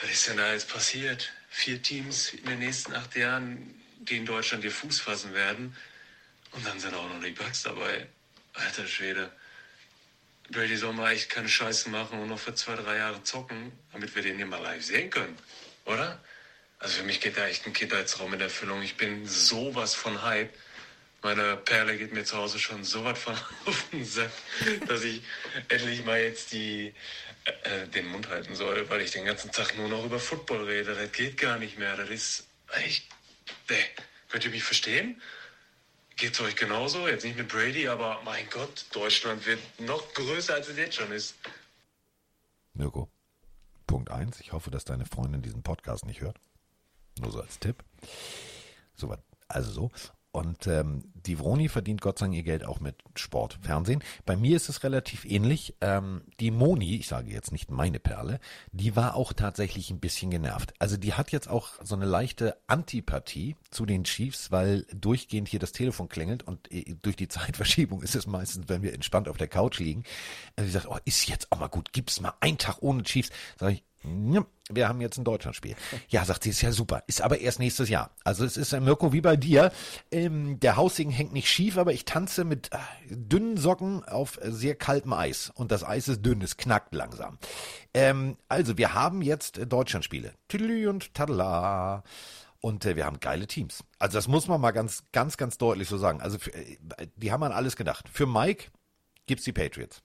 Was 0.02 0.12
ist 0.12 0.28
denn 0.30 0.38
da 0.38 0.54
jetzt 0.54 0.70
passiert? 0.70 1.34
Vier 1.50 1.82
Teams 1.82 2.34
in 2.34 2.46
den 2.46 2.60
nächsten 2.60 2.94
acht 2.94 3.16
Jahren, 3.16 3.74
die 4.00 4.18
in 4.18 4.26
Deutschland 4.26 4.64
ihr 4.64 4.72
Fuß 4.72 5.02
fassen 5.02 5.34
werden. 5.34 5.76
Und 6.52 6.66
dann 6.66 6.80
sind 6.80 6.94
auch 6.94 7.10
noch 7.10 7.22
die 7.22 7.32
Bugs 7.32 7.64
dabei. 7.64 8.08
Alter 8.54 8.88
Schwede. 8.88 9.32
Brady 10.52 10.78
soll 10.78 10.94
mal 10.94 11.12
echt 11.12 11.30
keine 11.30 11.50
Scheiße 11.50 11.90
machen 11.90 12.20
und 12.20 12.30
noch 12.30 12.40
für 12.40 12.56
zwei, 12.56 12.76
drei 12.76 12.98
Jahre 12.98 13.24
zocken, 13.24 13.72
damit 13.92 14.16
wir 14.16 14.22
den 14.22 14.38
hier 14.38 14.46
mal 14.46 14.62
live 14.62 14.84
sehen 14.84 15.10
können. 15.10 15.38
Oder? 15.86 16.22
Also 16.80 17.00
für 17.00 17.04
mich 17.04 17.20
geht 17.20 17.38
da 17.38 17.48
echt 17.48 17.66
ein 17.66 17.74
Kindheitsraum 17.74 18.34
in 18.34 18.42
Erfüllung. 18.42 18.82
Ich 18.82 18.98
bin 18.98 19.28
sowas 19.28 19.96
von 19.96 20.22
Hype. 20.22 20.54
Meine 21.24 21.58
Perle 21.58 21.98
geht 21.98 22.14
mir 22.14 22.24
zu 22.24 22.38
Hause 22.38 22.60
schon 22.60 22.84
so 22.84 23.04
was 23.04 23.18
von 23.20 23.36
auf 23.66 23.86
den 23.92 24.06
Sack, 24.06 24.32
dass 24.88 25.04
ich 25.04 25.22
endlich 25.68 26.06
mal 26.06 26.22
jetzt 26.22 26.54
die, 26.54 26.94
äh, 27.46 27.84
äh, 27.84 27.88
den 27.88 28.08
Mund 28.08 28.30
halten 28.30 28.56
soll, 28.56 28.88
weil 28.90 29.02
ich 29.02 29.12
den 29.12 29.26
ganzen 29.26 29.52
Tag 29.52 29.76
nur 29.76 29.90
noch 29.90 30.06
über 30.06 30.20
Football 30.20 30.66
rede. 30.66 30.94
Das 30.94 31.12
geht 31.12 31.38
gar 31.38 31.58
nicht 31.58 31.80
mehr. 31.80 31.98
Das 31.98 32.10
ist 32.10 32.48
echt. 32.74 33.08
Nee. 33.70 33.76
Könnt 34.30 34.46
ihr 34.46 34.52
mich 34.52 34.64
verstehen? 34.64 35.22
Geht's 36.18 36.42
euch 36.42 36.56
genauso? 36.56 37.08
Jetzt 37.08 37.24
nicht 37.24 37.38
mit 37.38 37.48
Brady, 37.48 37.88
aber 37.88 38.20
mein 38.26 38.50
Gott, 38.50 38.86
Deutschland 38.92 39.46
wird 39.46 39.60
noch 39.80 40.14
größer, 40.16 40.56
als 40.56 40.68
es 40.68 40.76
jetzt 40.76 40.96
schon 40.96 41.12
ist. 41.12 41.36
Mirko, 42.74 43.08
Punkt 43.86 44.10
eins. 44.10 44.40
Ich 44.40 44.52
hoffe, 44.52 44.72
dass 44.72 44.84
deine 44.84 45.06
Freundin 45.06 45.44
diesen 45.44 45.62
Podcast 45.62 46.06
nicht 46.06 46.22
hört. 46.22 46.40
Nur 47.20 47.32
so 47.32 47.40
als 47.40 47.60
Tipp. 47.60 47.84
So, 48.96 49.16
also 49.48 49.72
so. 49.72 49.92
Und 50.38 50.68
ähm, 50.68 51.02
die 51.26 51.40
Vroni 51.40 51.68
verdient 51.68 52.00
Gott 52.00 52.20
sei 52.20 52.28
Dank 52.28 52.36
ihr 52.36 52.44
Geld 52.44 52.64
auch 52.64 52.80
mit 52.80 52.96
Sport, 53.16 53.58
Fernsehen. 53.64 54.04
Bei 54.28 54.36
mir 54.36 54.56
ist 54.56 54.70
es 54.70 54.84
relativ 54.84 55.26
ähnlich. 55.26 55.74
Ähm, 55.82 56.22
die 56.40 56.52
Moni, 56.52 56.96
ich 56.98 57.08
sage 57.08 57.32
jetzt 57.32 57.52
nicht 57.52 57.72
meine 57.72 57.98
Perle, 58.00 58.40
die 58.72 58.96
war 58.96 59.16
auch 59.16 59.34
tatsächlich 59.34 59.90
ein 59.90 60.00
bisschen 60.00 60.30
genervt. 60.30 60.76
Also 60.78 60.96
die 60.96 61.16
hat 61.16 61.32
jetzt 61.32 61.50
auch 61.50 61.70
so 61.84 61.96
eine 61.96 62.06
leichte 62.06 62.56
Antipathie 62.68 63.56
zu 63.72 63.88
den 63.88 64.04
Chiefs, 64.04 64.52
weil 64.52 64.86
durchgehend 64.94 65.48
hier 65.48 65.60
das 65.60 65.72
Telefon 65.72 66.08
klingelt 66.08 66.44
und 66.44 66.72
äh, 66.72 66.96
durch 67.02 67.16
die 67.16 67.28
Zeitverschiebung 67.28 68.04
ist 68.04 68.14
es 68.14 68.28
meistens, 68.28 68.70
wenn 68.70 68.84
wir 68.84 68.94
entspannt 68.94 69.30
auf 69.30 69.38
der 69.38 69.48
Couch 69.48 69.80
liegen. 69.80 70.04
äh, 70.56 70.66
Sie 70.66 70.70
sagt, 70.70 70.88
oh, 70.88 71.00
ist 71.06 71.28
jetzt 71.28 71.52
auch 71.52 71.60
mal 71.60 71.66
gut, 71.66 71.94
gibt's 71.94 72.22
mal 72.22 72.34
einen 72.42 72.60
Tag 72.60 72.78
ohne 72.82 73.02
Chiefs. 73.02 73.32
Sag 73.60 73.72
ich, 73.72 73.84
wir 74.04 74.88
haben 74.88 75.02
jetzt 75.02 75.18
ein 75.18 75.24
Deutschlandspiel. 75.24 75.76
Ja, 76.10 76.26
sagt 76.26 76.44
sie, 76.44 76.50
ist 76.50 76.62
ja 76.62 76.72
super. 76.72 77.04
Ist 77.08 77.22
aber 77.22 77.40
erst 77.40 77.60
nächstes 77.60 77.90
Jahr. 77.90 78.12
Also 78.24 78.46
es 78.46 78.58
ist, 78.58 78.74
äh, 78.74 78.80
Mirko, 78.80 79.14
wie 79.14 79.22
bei 79.22 79.36
dir. 79.36 79.72
Ähm, 80.12 80.60
der 80.60 80.76
Haussegen 80.76 81.12
hängt 81.12 81.34
nicht 81.34 81.50
schief, 81.50 81.78
aber 81.78 81.94
ich 81.94 82.06
tanze 82.06 82.44
mit 82.44 82.72
äh, 82.74 82.78
dünnen 83.10 83.58
Socken 83.58 84.04
auf 84.04 84.40
äh, 84.42 84.52
sehr 84.52 84.76
kaltem 84.76 85.14
Eis. 85.14 85.52
Und 85.54 85.72
das 85.72 85.84
Eis 85.84 86.08
ist 86.08 86.26
dünn, 86.26 86.42
es 86.42 86.58
knackt 86.58 86.94
langsam. 86.94 87.38
Ähm, 87.94 88.38
also, 88.50 88.78
wir 88.78 88.94
haben 88.94 89.22
jetzt 89.22 89.60
Deutschlandspiele. 89.68 90.34
Tüdelü 90.48 90.90
und 90.90 91.14
Tadala. 91.14 92.04
Und 92.60 92.86
äh, 92.86 92.96
wir 92.96 93.06
haben 93.06 93.20
geile 93.20 93.48
Teams. 93.48 93.84
Also 94.00 94.18
das 94.18 94.28
muss 94.28 94.48
man 94.48 94.60
mal 94.60 94.72
ganz, 94.72 95.04
ganz, 95.12 95.38
ganz 95.38 95.58
deutlich 95.58 95.88
so 95.88 95.98
sagen. 95.98 96.22
Also 96.22 96.40
für, 96.40 96.52
die 97.16 97.32
haben 97.32 97.44
an 97.44 97.52
alles 97.52 97.76
gedacht. 97.76 98.10
Für 98.12 98.26
Mike 98.26 98.66
gibt's 99.28 99.46
die 99.46 99.54
Patriots. 99.54 100.02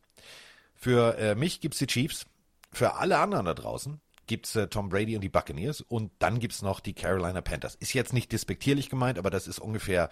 Für 0.74 1.36
mich 1.36 1.60
gibt's 1.60 1.78
die 1.78 1.86
Chiefs. 1.86 2.27
Für 2.73 2.94
alle 2.94 3.19
anderen 3.19 3.47
da 3.47 3.55
draußen 3.55 4.01
gibt's 4.27 4.57
äh, 4.57 4.69
Tom 4.69 4.89
Brady 4.89 5.15
und 5.15 5.23
die 5.23 5.28
Buccaneers. 5.28 5.81
Und 5.82 6.11
dann 6.19 6.39
gibt's 6.39 6.62
noch 6.62 6.81
die 6.81 6.94
Carolina 6.94 7.40
Panthers. 7.40 7.74
Ist 7.74 7.93
jetzt 7.93 8.12
nicht 8.12 8.32
despektierlich 8.32 8.89
gemeint, 8.89 9.19
aber 9.19 9.31
das 9.31 9.47
ist 9.47 9.59
ungefähr 9.59 10.09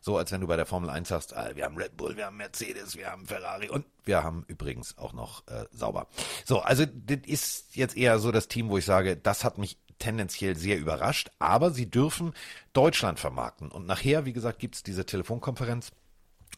so, 0.00 0.16
als 0.16 0.30
wenn 0.30 0.40
du 0.40 0.46
bei 0.46 0.56
der 0.56 0.66
Formel 0.66 0.90
1 0.90 1.08
sagst, 1.08 1.36
ah, 1.36 1.50
wir 1.54 1.64
haben 1.64 1.76
Red 1.76 1.96
Bull, 1.96 2.16
wir 2.16 2.26
haben 2.26 2.36
Mercedes, 2.36 2.96
wir 2.96 3.10
haben 3.10 3.26
Ferrari 3.26 3.68
und 3.68 3.84
wir 4.04 4.22
haben 4.22 4.44
übrigens 4.46 4.96
auch 4.96 5.12
noch 5.12 5.46
äh, 5.48 5.64
Sauber. 5.72 6.06
So, 6.44 6.60
also 6.60 6.86
das 6.86 7.18
ist 7.26 7.76
jetzt 7.76 7.96
eher 7.96 8.18
so 8.20 8.30
das 8.30 8.48
Team, 8.48 8.70
wo 8.70 8.78
ich 8.78 8.84
sage, 8.84 9.16
das 9.16 9.44
hat 9.44 9.58
mich 9.58 9.76
tendenziell 9.98 10.56
sehr 10.56 10.78
überrascht, 10.78 11.30
aber 11.40 11.72
sie 11.72 11.90
dürfen 11.90 12.32
Deutschland 12.72 13.18
vermarkten. 13.18 13.72
Und 13.72 13.86
nachher, 13.86 14.24
wie 14.24 14.32
gesagt, 14.32 14.60
gibt's 14.60 14.84
diese 14.84 15.04
Telefonkonferenz 15.04 15.90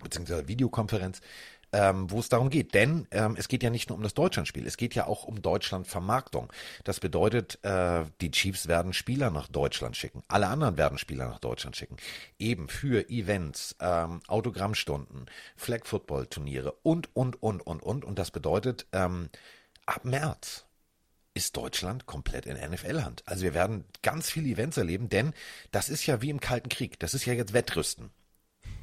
beziehungsweise 0.03 0.49
Videokonferenz 0.49 1.21
ähm, 1.73 2.11
wo 2.11 2.19
es 2.19 2.29
darum 2.29 2.51
geht. 2.51 2.75
Denn 2.75 3.07
ähm, 3.11 3.37
es 3.39 3.49
geht 3.49 3.63
ja 3.63 3.71
nicht 3.71 3.89
nur 3.89 3.97
um 3.97 4.03
das 4.03 4.15
Deutschlandspiel, 4.15 4.67
es 4.67 4.77
geht 4.77 4.95
ja 4.95 5.07
auch 5.07 5.25
um 5.25 5.43
Deutschlandvermarktung. 5.43 6.53
Das 6.85 7.01
bedeutet, 7.01 7.59
äh, 7.63 8.05
die 8.21 8.31
Chiefs 8.31 8.69
werden 8.69 8.93
Spieler 8.93 9.31
nach 9.31 9.49
Deutschland 9.49 9.97
schicken. 9.97 10.23
Alle 10.29 10.49
anderen 10.49 10.77
werden 10.77 10.99
Spieler 10.99 11.29
nach 11.29 11.39
Deutschland 11.39 11.77
schicken. 11.77 11.97
Eben 12.39 12.69
für 12.69 13.09
Events, 13.09 13.77
ähm, 13.81 14.21
Autogrammstunden, 14.27 15.27
Flag-Football-Turniere 15.57 16.73
und, 16.83 17.15
und, 17.15 17.43
und, 17.43 17.61
und, 17.67 17.83
und. 17.83 18.05
Und 18.05 18.19
das 18.19 18.31
bedeutet, 18.31 18.87
ähm, 18.93 19.31
ab 19.87 20.05
März 20.05 20.65
ist 21.35 21.57
Deutschland 21.57 22.07
komplett 22.07 22.47
in 22.47 22.57
NFL-Hand. 22.57 23.23
Also 23.25 23.45
wir 23.45 23.55
werden 23.55 23.85
ganz 24.03 24.31
viele 24.31 24.49
Events 24.49 24.77
erleben, 24.77 25.09
denn 25.09 25.33
das 25.71 25.89
ist 25.89 26.05
ja 26.07 26.21
wie 26.23 26.31
im 26.31 26.41
Kalten 26.41 26.69
Krieg. 26.69 26.99
Das 26.99 27.15
ist 27.15 27.25
ja 27.25 27.33
jetzt 27.33 27.53
Wettrüsten. 27.53 28.11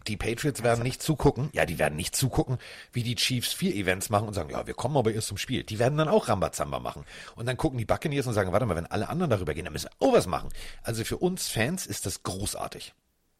Die 0.07 0.17
Patriots 0.17 0.63
werden 0.63 0.83
nicht 0.83 1.01
zugucken, 1.01 1.49
ja, 1.53 1.65
die 1.65 1.79
werden 1.79 1.95
nicht 1.95 2.15
zugucken, 2.15 2.57
wie 2.93 3.03
die 3.03 3.15
Chiefs 3.15 3.53
vier 3.53 3.75
Events 3.75 4.09
machen 4.09 4.27
und 4.27 4.33
sagen, 4.33 4.49
ja, 4.49 4.65
wir 4.65 4.73
kommen 4.73 4.95
aber 4.95 5.11
erst 5.11 5.27
zum 5.27 5.37
Spiel. 5.37 5.63
Die 5.63 5.79
werden 5.79 5.97
dann 5.97 6.07
auch 6.07 6.29
Rambazamba 6.29 6.79
machen. 6.79 7.03
Und 7.35 7.45
dann 7.45 7.57
gucken 7.57 7.77
die 7.77 7.85
Buccaneers 7.85 8.27
und 8.27 8.33
sagen, 8.33 8.51
warte 8.51 8.65
mal, 8.65 8.75
wenn 8.75 8.85
alle 8.85 9.09
anderen 9.09 9.29
darüber 9.29 9.53
gehen, 9.53 9.65
dann 9.65 9.73
müssen 9.73 9.89
wir 9.99 10.07
auch 10.07 10.13
was 10.13 10.27
machen. 10.27 10.49
Also 10.83 11.03
für 11.03 11.17
uns 11.17 11.49
Fans 11.49 11.85
ist 11.85 12.05
das 12.05 12.23
großartig. 12.23 12.93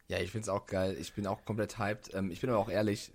Ja, 0.09 0.19
ich 0.19 0.31
find's 0.31 0.47
auch 0.47 0.65
geil. 0.65 0.95
Ich 0.99 1.13
bin 1.13 1.27
auch 1.27 1.43
komplett 1.43 1.77
hyped. 1.77 2.13
Ähm, 2.13 2.31
ich 2.31 2.39
bin 2.39 2.49
aber 2.49 2.59
auch 2.59 2.69
ehrlich, 2.69 3.11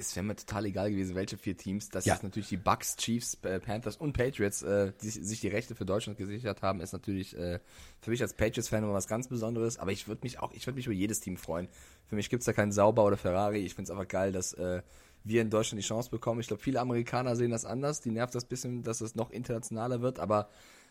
es 0.00 0.16
wäre 0.16 0.24
mir 0.24 0.34
total 0.36 0.64
egal 0.66 0.90
gewesen, 0.90 1.14
welche 1.14 1.36
vier 1.38 1.56
Teams. 1.56 1.88
Das 1.90 2.04
Ja. 2.04 2.14
ist 2.14 2.22
natürlich 2.22 2.48
die 2.48 2.56
Bucks, 2.56 2.96
Chiefs, 2.96 3.34
äh, 3.42 3.60
Panthers 3.60 3.96
und 3.96 4.12
Patriots, 4.12 4.62
äh, 4.62 4.92
die 5.02 5.10
sich 5.10 5.40
die 5.40 5.48
Rechte 5.48 5.74
für 5.74 5.84
Deutschland 5.84 6.18
gesichert 6.18 6.62
haben, 6.62 6.80
ist 6.80 6.92
natürlich 6.92 7.36
äh, 7.36 7.60
für 8.00 8.10
mich 8.10 8.20
als 8.22 8.34
Patriots-Fan 8.34 8.82
immer 8.82 8.92
was 8.92 9.06
ganz 9.06 9.28
Besonderes. 9.28 9.78
Aber 9.78 9.92
ich 9.92 10.08
würde 10.08 10.20
mich 10.24 10.38
auch, 10.40 10.52
ich 10.52 10.66
würde 10.66 10.76
mich 10.76 10.86
über 10.86 10.94
jedes 10.94 11.20
Team 11.20 11.36
freuen. 11.36 11.68
Für 12.06 12.16
mich 12.16 12.28
gibt's 12.30 12.46
da 12.46 12.52
keinen 12.52 12.72
Sauber 12.72 13.04
oder 13.04 13.16
Ferrari. 13.16 13.58
Ich 13.58 13.74
find's 13.74 13.90
einfach 13.90 14.08
geil, 14.08 14.32
dass 14.32 14.52
äh, 14.54 14.82
wir 15.22 15.42
in 15.42 15.50
Deutschland 15.50 15.82
die 15.82 15.86
Chance 15.86 16.10
bekommen. 16.10 16.40
Ich 16.40 16.46
glaube, 16.48 16.62
viele 16.62 16.80
Amerikaner 16.80 17.36
sehen 17.36 17.50
das 17.50 17.64
anders. 17.64 18.00
Die 18.00 18.10
nervt 18.10 18.34
das 18.34 18.46
bisschen, 18.46 18.82
dass 18.82 19.00
es 19.00 19.14
noch 19.14 19.30
internationaler 19.30 20.00
wird. 20.00 20.18
Aber 20.18 20.48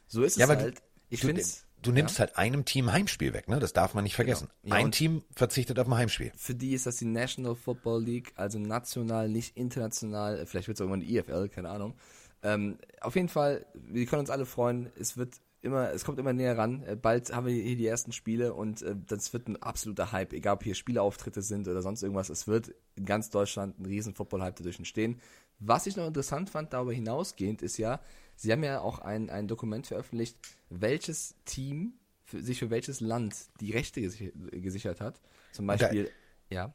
so 0.08 0.24
ist 0.24 0.34
es 0.34 0.38
Ja, 0.40 0.46
du- 0.48 0.56
halt. 0.56 0.82
ich 1.10 1.22
du, 1.22 1.28
find's. 1.28 1.66
Du 1.82 1.92
nimmst 1.92 2.20
halt 2.20 2.38
einem 2.38 2.66
Team 2.66 2.92
Heimspiel 2.92 3.34
weg, 3.34 3.48
ne? 3.48 3.60
Das 3.60 3.74
darf 3.74 3.94
man 3.94 4.04
nicht 4.04 4.16
vergessen. 4.16 4.50
Genau. 4.64 4.76
Ja, 4.76 4.82
Ein 4.86 4.92
Team 4.92 5.24
verzichtet 5.36 5.80
auf 5.80 5.88
ein 5.88 5.96
Heimspiel. 5.96 6.32
für 6.36 6.56
die 6.56 6.74
ist 6.74 6.86
das 6.86 6.98
die 6.98 7.06
National 7.06 7.56
Football 7.56 8.04
League, 8.04 8.34
also 8.36 8.60
national, 8.60 9.30
nicht 9.30 9.56
international. 9.58 10.46
Vielleicht 10.46 10.68
wird 10.68 10.78
es 10.78 10.82
irgendwann 10.82 11.02
die 11.02 11.18
EFL, 11.18 11.50
keine 11.50 11.70
Ahnung. 11.70 11.96
Ähm, 12.42 12.78
auf 13.02 13.16
jeden 13.16 13.30
Fall, 13.30 13.66
wir 13.74 14.06
können 14.06 14.22
uns 14.22 14.30
alle 14.30 14.46
freuen. 14.46 14.90
Es 14.98 15.18
wird 15.18 15.36
immer, 15.62 15.92
es 15.92 16.06
kommt 16.06 16.20
immer 16.20 16.32
näher 16.32 16.58
ran. 16.58 16.84
Äh, 16.84 16.96
Bald 16.96 17.34
haben 17.36 17.48
wir 17.48 17.54
hier 17.54 17.76
die 17.76 17.88
ersten 17.88 18.12
Spiele 18.14 18.54
und 18.54 18.82
äh, 18.82 18.96
das 19.08 19.34
wird 19.34 19.48
ein 19.48 19.62
absoluter 19.62 20.12
Hype, 20.12 20.34
egal 20.34 20.56
ob 20.56 20.64
hier 20.64 20.76
Spieleauftritte 20.76 21.42
sind 21.42 21.68
oder 21.68 21.82
sonst 21.82 22.02
irgendwas. 22.02 22.30
Es 22.30 22.48
wird 22.48 22.74
in 22.96 23.06
ganz 23.06 23.30
Deutschland 23.30 23.80
ein 23.80 23.86
riesen 23.86 24.14
Football-Hype 24.16 24.56
dadurch 24.56 24.78
entstehen. 24.78 25.20
Was 25.60 25.86
ich 25.86 25.98
noch 25.98 26.08
interessant 26.08 26.50
fand, 26.50 26.72
darüber 26.72 26.94
hinausgehend, 26.94 27.62
ist 27.62 27.78
ja, 27.78 28.00
sie 28.40 28.52
haben 28.52 28.64
ja 28.64 28.80
auch 28.82 29.00
ein, 29.00 29.30
ein 29.30 29.48
Dokument 29.48 29.86
veröffentlicht, 29.88 30.38
welches 30.70 31.36
Team 31.46 31.94
für, 32.24 32.42
sich 32.42 32.60
für 32.60 32.70
welches 32.70 33.02
Land 33.02 33.36
die 33.60 33.72
Rechte 33.72 34.02
gesichert, 34.02 34.34
gesichert 34.52 35.02
hat. 35.02 35.20
Zum 35.52 35.68
da- 35.68 35.76
Beispiel, 35.76 36.10
ja, 36.50 36.74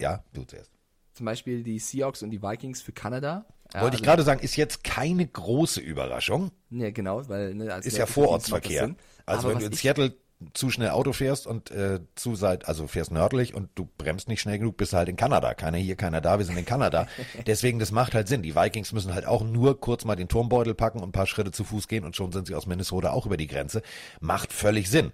Ja, 0.00 0.22
du 0.32 0.44
zuerst. 0.44 0.70
zum 1.14 1.26
Beispiel 1.26 1.62
die 1.62 1.78
Seahawks 1.78 2.22
und 2.22 2.30
die 2.30 2.42
Vikings 2.42 2.82
für 2.82 2.92
Kanada. 2.92 3.46
Wollte 3.74 3.96
ich 3.96 4.02
gerade 4.02 4.22
sagen, 4.22 4.40
ist 4.42 4.56
jetzt 4.56 4.84
keine 4.84 5.26
große 5.26 5.80
Überraschung. 5.80 6.50
Ne, 6.68 6.92
genau, 6.92 7.26
weil 7.28 7.54
ne, 7.54 7.80
Ist 7.82 7.96
ja 7.96 8.04
Vorortsverkehr. 8.06 8.94
Also 9.24 9.48
Aber 9.48 9.54
wenn 9.54 9.60
du 9.60 9.66
in 9.66 9.72
Seattle 9.72 10.14
zu 10.54 10.70
schnell 10.70 10.90
Auto 10.90 11.12
fährst 11.12 11.46
und 11.46 11.70
äh, 11.70 12.00
zu 12.14 12.34
seit, 12.34 12.68
also 12.68 12.86
fährst 12.86 13.10
nördlich 13.10 13.54
und 13.54 13.70
du 13.74 13.88
bremst 13.98 14.28
nicht 14.28 14.40
schnell 14.40 14.58
genug, 14.58 14.76
bist 14.76 14.92
du 14.92 14.96
halt 14.96 15.08
in 15.08 15.16
Kanada. 15.16 15.54
Keiner 15.54 15.78
hier, 15.78 15.96
keiner 15.96 16.20
da, 16.20 16.38
wir 16.38 16.44
sind 16.44 16.56
in 16.56 16.64
Kanada. 16.64 17.06
Deswegen, 17.46 17.78
das 17.78 17.92
macht 17.92 18.14
halt 18.14 18.28
Sinn. 18.28 18.42
Die 18.42 18.54
Vikings 18.54 18.92
müssen 18.92 19.14
halt 19.14 19.26
auch 19.26 19.42
nur 19.42 19.80
kurz 19.80 20.04
mal 20.04 20.16
den 20.16 20.28
Turmbeutel 20.28 20.74
packen 20.74 20.98
und 20.98 21.08
ein 21.08 21.12
paar 21.12 21.26
Schritte 21.26 21.52
zu 21.52 21.64
Fuß 21.64 21.88
gehen 21.88 22.04
und 22.04 22.16
schon 22.16 22.32
sind 22.32 22.46
sie 22.46 22.54
aus 22.54 22.66
Minnesota 22.66 23.10
auch 23.10 23.26
über 23.26 23.36
die 23.36 23.46
Grenze. 23.46 23.82
Macht 24.20 24.52
völlig 24.52 24.90
Sinn. 24.90 25.12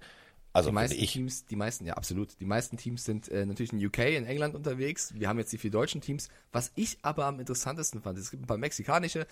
Also 0.51 0.69
Die 0.69 0.75
meisten 0.75 0.99
ich. 0.99 1.13
Teams, 1.13 1.45
die 1.45 1.55
meisten, 1.55 1.85
ja 1.85 1.93
absolut. 1.93 2.39
Die 2.39 2.45
meisten 2.45 2.77
Teams 2.77 3.05
sind 3.05 3.29
äh, 3.29 3.45
natürlich 3.45 3.71
in 3.71 3.85
UK, 3.85 3.99
in 3.99 4.25
England 4.25 4.55
unterwegs. 4.55 5.13
Wir 5.13 5.29
haben 5.29 5.37
jetzt 5.37 5.53
die 5.53 5.57
vier 5.57 5.71
deutschen 5.71 6.01
Teams. 6.01 6.29
Was 6.51 6.71
ich 6.75 6.97
aber 7.03 7.25
am 7.25 7.39
interessantesten 7.39 8.01
fand, 8.01 8.17
es 8.17 8.31
gibt 8.31 8.43
ein 8.43 8.47
paar 8.47 8.57
mexikanische, 8.57 9.27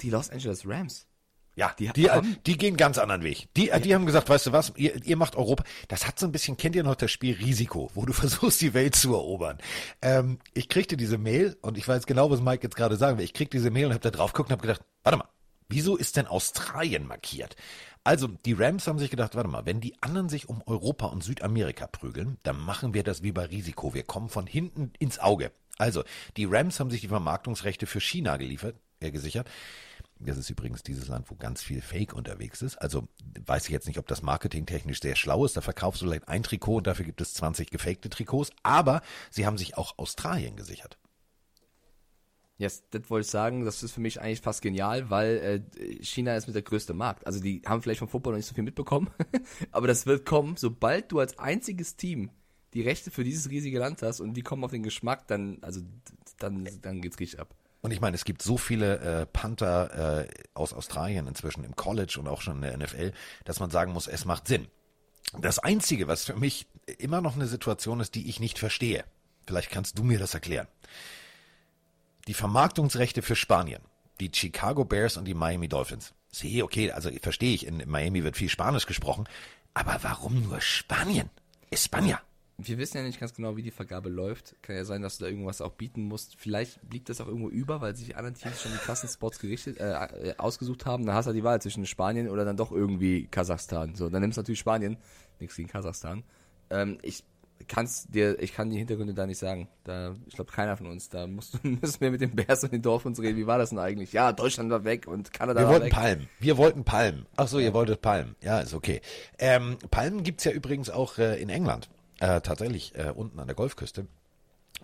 die 0.00 0.10
Los 0.10 0.30
Angeles 0.30 0.66
Rams. 0.66 1.06
Ja, 1.54 1.74
die, 1.78 1.88
Die 1.88 1.92
die, 1.92 2.10
haben- 2.10 2.36
die 2.46 2.56
gehen 2.56 2.76
ganz 2.78 2.96
anderen 2.96 3.22
Weg. 3.22 3.48
Die, 3.56 3.70
die 3.84 3.94
haben 3.94 4.06
gesagt, 4.06 4.28
weißt 4.30 4.46
du 4.46 4.52
was, 4.52 4.72
ihr, 4.76 5.04
ihr 5.04 5.16
macht 5.18 5.36
Europa. 5.36 5.64
Das 5.88 6.06
hat 6.06 6.18
so 6.18 6.24
ein 6.26 6.32
bisschen, 6.32 6.56
kennt 6.56 6.74
ihr 6.74 6.82
noch 6.82 6.94
das 6.94 7.10
Spiel 7.10 7.34
Risiko, 7.36 7.90
wo 7.94 8.06
du 8.06 8.12
versuchst, 8.14 8.60
die 8.62 8.72
Welt 8.72 8.94
zu 8.96 9.12
erobern. 9.12 9.58
Ähm, 10.00 10.38
ich 10.54 10.68
kriegte 10.70 10.96
diese 10.96 11.18
Mail 11.18 11.56
und 11.60 11.76
ich 11.76 11.86
weiß 11.86 12.06
genau, 12.06 12.30
was 12.30 12.40
Mike 12.40 12.62
jetzt 12.62 12.76
gerade 12.76 12.96
sagen 12.96 13.18
will. 13.18 13.24
Ich 13.24 13.34
krieg 13.34 13.50
diese 13.50 13.70
Mail 13.70 13.86
und 13.86 13.92
habe 13.92 14.00
da 14.02 14.10
drauf 14.10 14.32
geguckt 14.32 14.48
und 14.50 14.52
habe 14.52 14.62
gedacht, 14.66 14.80
warte 15.02 15.18
mal, 15.18 15.28
wieso 15.68 15.96
ist 15.96 16.16
denn 16.16 16.26
Australien 16.26 17.06
markiert? 17.06 17.54
Also, 18.04 18.26
die 18.26 18.54
Rams 18.54 18.86
haben 18.88 18.98
sich 18.98 19.10
gedacht, 19.10 19.34
warte 19.36 19.48
mal, 19.48 19.64
wenn 19.66 19.80
die 19.80 19.94
anderen 20.02 20.28
sich 20.28 20.48
um 20.48 20.60
Europa 20.66 21.06
und 21.06 21.22
Südamerika 21.22 21.86
prügeln, 21.86 22.38
dann 22.42 22.58
machen 22.58 22.94
wir 22.94 23.04
das 23.04 23.22
wie 23.22 23.30
bei 23.30 23.44
Risiko. 23.44 23.94
Wir 23.94 24.02
kommen 24.02 24.28
von 24.28 24.46
hinten 24.46 24.92
ins 24.98 25.18
Auge. 25.20 25.52
Also, 25.78 26.02
die 26.36 26.46
Rams 26.46 26.80
haben 26.80 26.90
sich 26.90 27.02
die 27.02 27.08
Vermarktungsrechte 27.08 27.86
für 27.86 28.00
China 28.00 28.38
geliefert, 28.38 28.74
äh, 29.00 29.10
gesichert. 29.12 29.48
Das 30.24 30.36
ist 30.36 30.50
übrigens 30.50 30.82
dieses 30.82 31.08
Land, 31.08 31.30
wo 31.30 31.34
ganz 31.34 31.62
viel 31.62 31.82
Fake 31.82 32.14
unterwegs 32.14 32.62
ist. 32.62 32.76
Also 32.76 33.08
weiß 33.44 33.64
ich 33.64 33.70
jetzt 33.70 33.86
nicht, 33.86 33.98
ob 33.98 34.06
das 34.06 34.22
marketingtechnisch 34.22 35.00
sehr 35.00 35.16
schlau 35.16 35.44
ist. 35.44 35.56
Da 35.56 35.60
verkaufst 35.60 36.02
du 36.02 36.06
vielleicht 36.06 36.28
ein 36.28 36.42
Trikot 36.42 36.76
und 36.76 36.86
dafür 36.86 37.04
gibt 37.04 37.20
es 37.20 37.34
20 37.34 37.70
gefakte 37.70 38.10
Trikots. 38.10 38.50
Aber 38.62 39.02
sie 39.30 39.46
haben 39.46 39.58
sich 39.58 39.76
auch 39.76 39.98
Australien 39.98 40.56
gesichert. 40.56 40.98
Yes, 42.58 42.84
das 42.90 43.10
wollte 43.10 43.24
ich 43.24 43.30
sagen. 43.30 43.64
Das 43.64 43.82
ist 43.82 43.92
für 43.92 44.00
mich 44.00 44.20
eigentlich 44.20 44.40
fast 44.40 44.62
genial, 44.62 45.10
weil 45.10 45.64
äh, 45.80 46.02
China 46.04 46.36
ist 46.36 46.46
mit 46.46 46.54
der 46.54 46.62
größte 46.62 46.94
Markt. 46.94 47.26
Also 47.26 47.40
die 47.40 47.62
haben 47.66 47.82
vielleicht 47.82 47.98
vom 47.98 48.08
Football 48.08 48.34
noch 48.34 48.38
nicht 48.38 48.46
so 48.46 48.54
viel 48.54 48.62
mitbekommen, 48.62 49.10
aber 49.72 49.88
das 49.88 50.06
wird 50.06 50.24
kommen, 50.24 50.56
sobald 50.56 51.10
du 51.10 51.18
als 51.18 51.38
einziges 51.40 51.96
Team 51.96 52.30
die 52.74 52.82
Rechte 52.82 53.10
für 53.10 53.24
dieses 53.24 53.50
riesige 53.50 53.80
Land 53.80 54.02
hast 54.02 54.20
und 54.20 54.34
die 54.34 54.42
kommen 54.42 54.62
auf 54.62 54.70
den 54.70 54.84
Geschmack, 54.84 55.26
dann 55.26 55.58
also 55.62 55.80
dann 56.38 56.68
dann 56.82 57.00
geht's 57.00 57.18
richtig 57.18 57.40
ab. 57.40 57.54
Und 57.82 57.90
ich 57.90 58.00
meine, 58.00 58.14
es 58.14 58.24
gibt 58.24 58.42
so 58.42 58.56
viele 58.56 58.98
äh, 59.00 59.26
Panther 59.26 60.22
äh, 60.22 60.28
aus 60.54 60.72
Australien 60.72 61.26
inzwischen 61.26 61.64
im 61.64 61.74
College 61.74 62.16
und 62.18 62.28
auch 62.28 62.40
schon 62.40 62.62
in 62.62 62.62
der 62.62 62.76
NFL, 62.78 63.12
dass 63.44 63.58
man 63.58 63.70
sagen 63.70 63.92
muss, 63.92 64.06
es 64.06 64.24
macht 64.24 64.46
Sinn. 64.46 64.68
Das 65.40 65.58
Einzige, 65.58 66.06
was 66.06 66.24
für 66.24 66.36
mich 66.36 66.68
immer 66.98 67.20
noch 67.20 67.34
eine 67.34 67.46
Situation 67.46 68.00
ist, 68.00 68.14
die 68.14 68.28
ich 68.28 68.38
nicht 68.38 68.58
verstehe, 68.58 69.04
vielleicht 69.46 69.70
kannst 69.70 69.98
du 69.98 70.04
mir 70.04 70.20
das 70.20 70.34
erklären. 70.34 70.68
Die 72.28 72.34
Vermarktungsrechte 72.34 73.20
für 73.20 73.34
Spanien, 73.34 73.82
die 74.20 74.30
Chicago 74.32 74.84
Bears 74.84 75.16
und 75.16 75.24
die 75.24 75.34
Miami 75.34 75.68
Dolphins. 75.68 76.14
Sehe, 76.30 76.62
okay, 76.62 76.92
also 76.92 77.10
verstehe 77.20 77.54
ich, 77.54 77.66
in 77.66 77.82
Miami 77.88 78.22
wird 78.22 78.36
viel 78.36 78.48
Spanisch 78.48 78.86
gesprochen, 78.86 79.28
aber 79.74 79.98
warum 80.02 80.42
nur 80.42 80.60
Spanien? 80.60 81.30
España. 81.72 82.20
Wir 82.58 82.78
wissen 82.78 82.98
ja 82.98 83.02
nicht 83.02 83.18
ganz 83.18 83.34
genau, 83.34 83.56
wie 83.56 83.62
die 83.62 83.70
Vergabe 83.70 84.08
läuft. 84.08 84.56
Kann 84.62 84.76
ja 84.76 84.84
sein, 84.84 85.02
dass 85.02 85.18
du 85.18 85.24
da 85.24 85.30
irgendwas 85.30 85.60
auch 85.60 85.72
bieten 85.72 86.02
musst. 86.02 86.36
Vielleicht 86.38 86.80
liegt 86.92 87.08
das 87.08 87.20
auch 87.20 87.26
irgendwo 87.26 87.48
über, 87.48 87.80
weil 87.80 87.96
sich 87.96 88.06
die 88.06 88.14
anderen 88.14 88.34
Teams 88.34 88.60
schon 88.60 88.72
die 88.72 88.78
Kassenspots 88.78 89.38
gerichtet, 89.38 89.78
äh, 89.80 89.92
äh, 89.92 90.34
ausgesucht 90.36 90.86
haben. 90.86 91.06
Dann 91.06 91.14
hast 91.14 91.24
du 91.24 91.28
halt 91.28 91.36
die 91.36 91.44
Wahl 91.44 91.60
zwischen 91.60 91.86
Spanien 91.86 92.28
oder 92.28 92.44
dann 92.44 92.56
doch 92.56 92.70
irgendwie 92.70 93.26
Kasachstan. 93.26 93.94
So, 93.94 94.08
dann 94.08 94.20
nimmst 94.20 94.36
du 94.36 94.42
natürlich 94.42 94.60
Spanien. 94.60 94.96
Nichts 95.40 95.56
gegen 95.56 95.68
Kasachstan. 95.68 96.22
Ähm, 96.70 96.98
ich 97.02 97.24
kann's 97.68 98.06
dir, 98.08 98.40
ich 98.40 98.54
kann 98.54 98.70
die 98.70 98.78
Hintergründe 98.78 99.14
da 99.14 99.26
nicht 99.26 99.38
sagen. 99.38 99.68
Da, 99.84 100.14
ich 100.26 100.34
glaube, 100.34 100.52
keiner 100.52 100.76
von 100.76 100.86
uns. 100.86 101.08
Da 101.08 101.26
musst, 101.26 101.62
müssen 101.64 102.00
wir 102.00 102.10
mit 102.10 102.20
den 102.20 102.34
Bears 102.34 102.64
und 102.64 102.72
den 102.72 102.82
Dolphins 102.82 103.20
reden. 103.20 103.38
Wie 103.38 103.46
war 103.46 103.58
das 103.58 103.70
denn 103.70 103.78
eigentlich? 103.78 104.12
Ja, 104.12 104.32
Deutschland 104.32 104.70
war 104.70 104.84
weg 104.84 105.06
und 105.06 105.32
Kanada 105.32 105.60
Wir 105.60 105.66
war 105.66 105.72
wollten 105.74 105.86
weg. 105.86 105.92
Palmen. 105.92 106.28
Wir 106.38 106.56
wollten 106.56 106.84
Palmen. 106.84 107.26
Ach 107.36 107.48
so, 107.48 107.58
ihr 107.58 107.74
wolltet 107.74 108.02
Palmen. 108.02 108.36
Ja, 108.42 108.60
ist 108.60 108.74
okay. 108.74 109.00
Ähm, 109.38 109.76
Palmen 109.90 110.22
gibt's 110.22 110.44
ja 110.44 110.52
übrigens 110.52 110.90
auch 110.90 111.18
äh, 111.18 111.40
in 111.40 111.48
England. 111.48 111.88
Äh, 112.22 112.40
tatsächlich, 112.40 112.94
äh, 112.94 113.10
unten 113.10 113.40
an 113.40 113.48
der 113.48 113.56
Golfküste. 113.56 114.06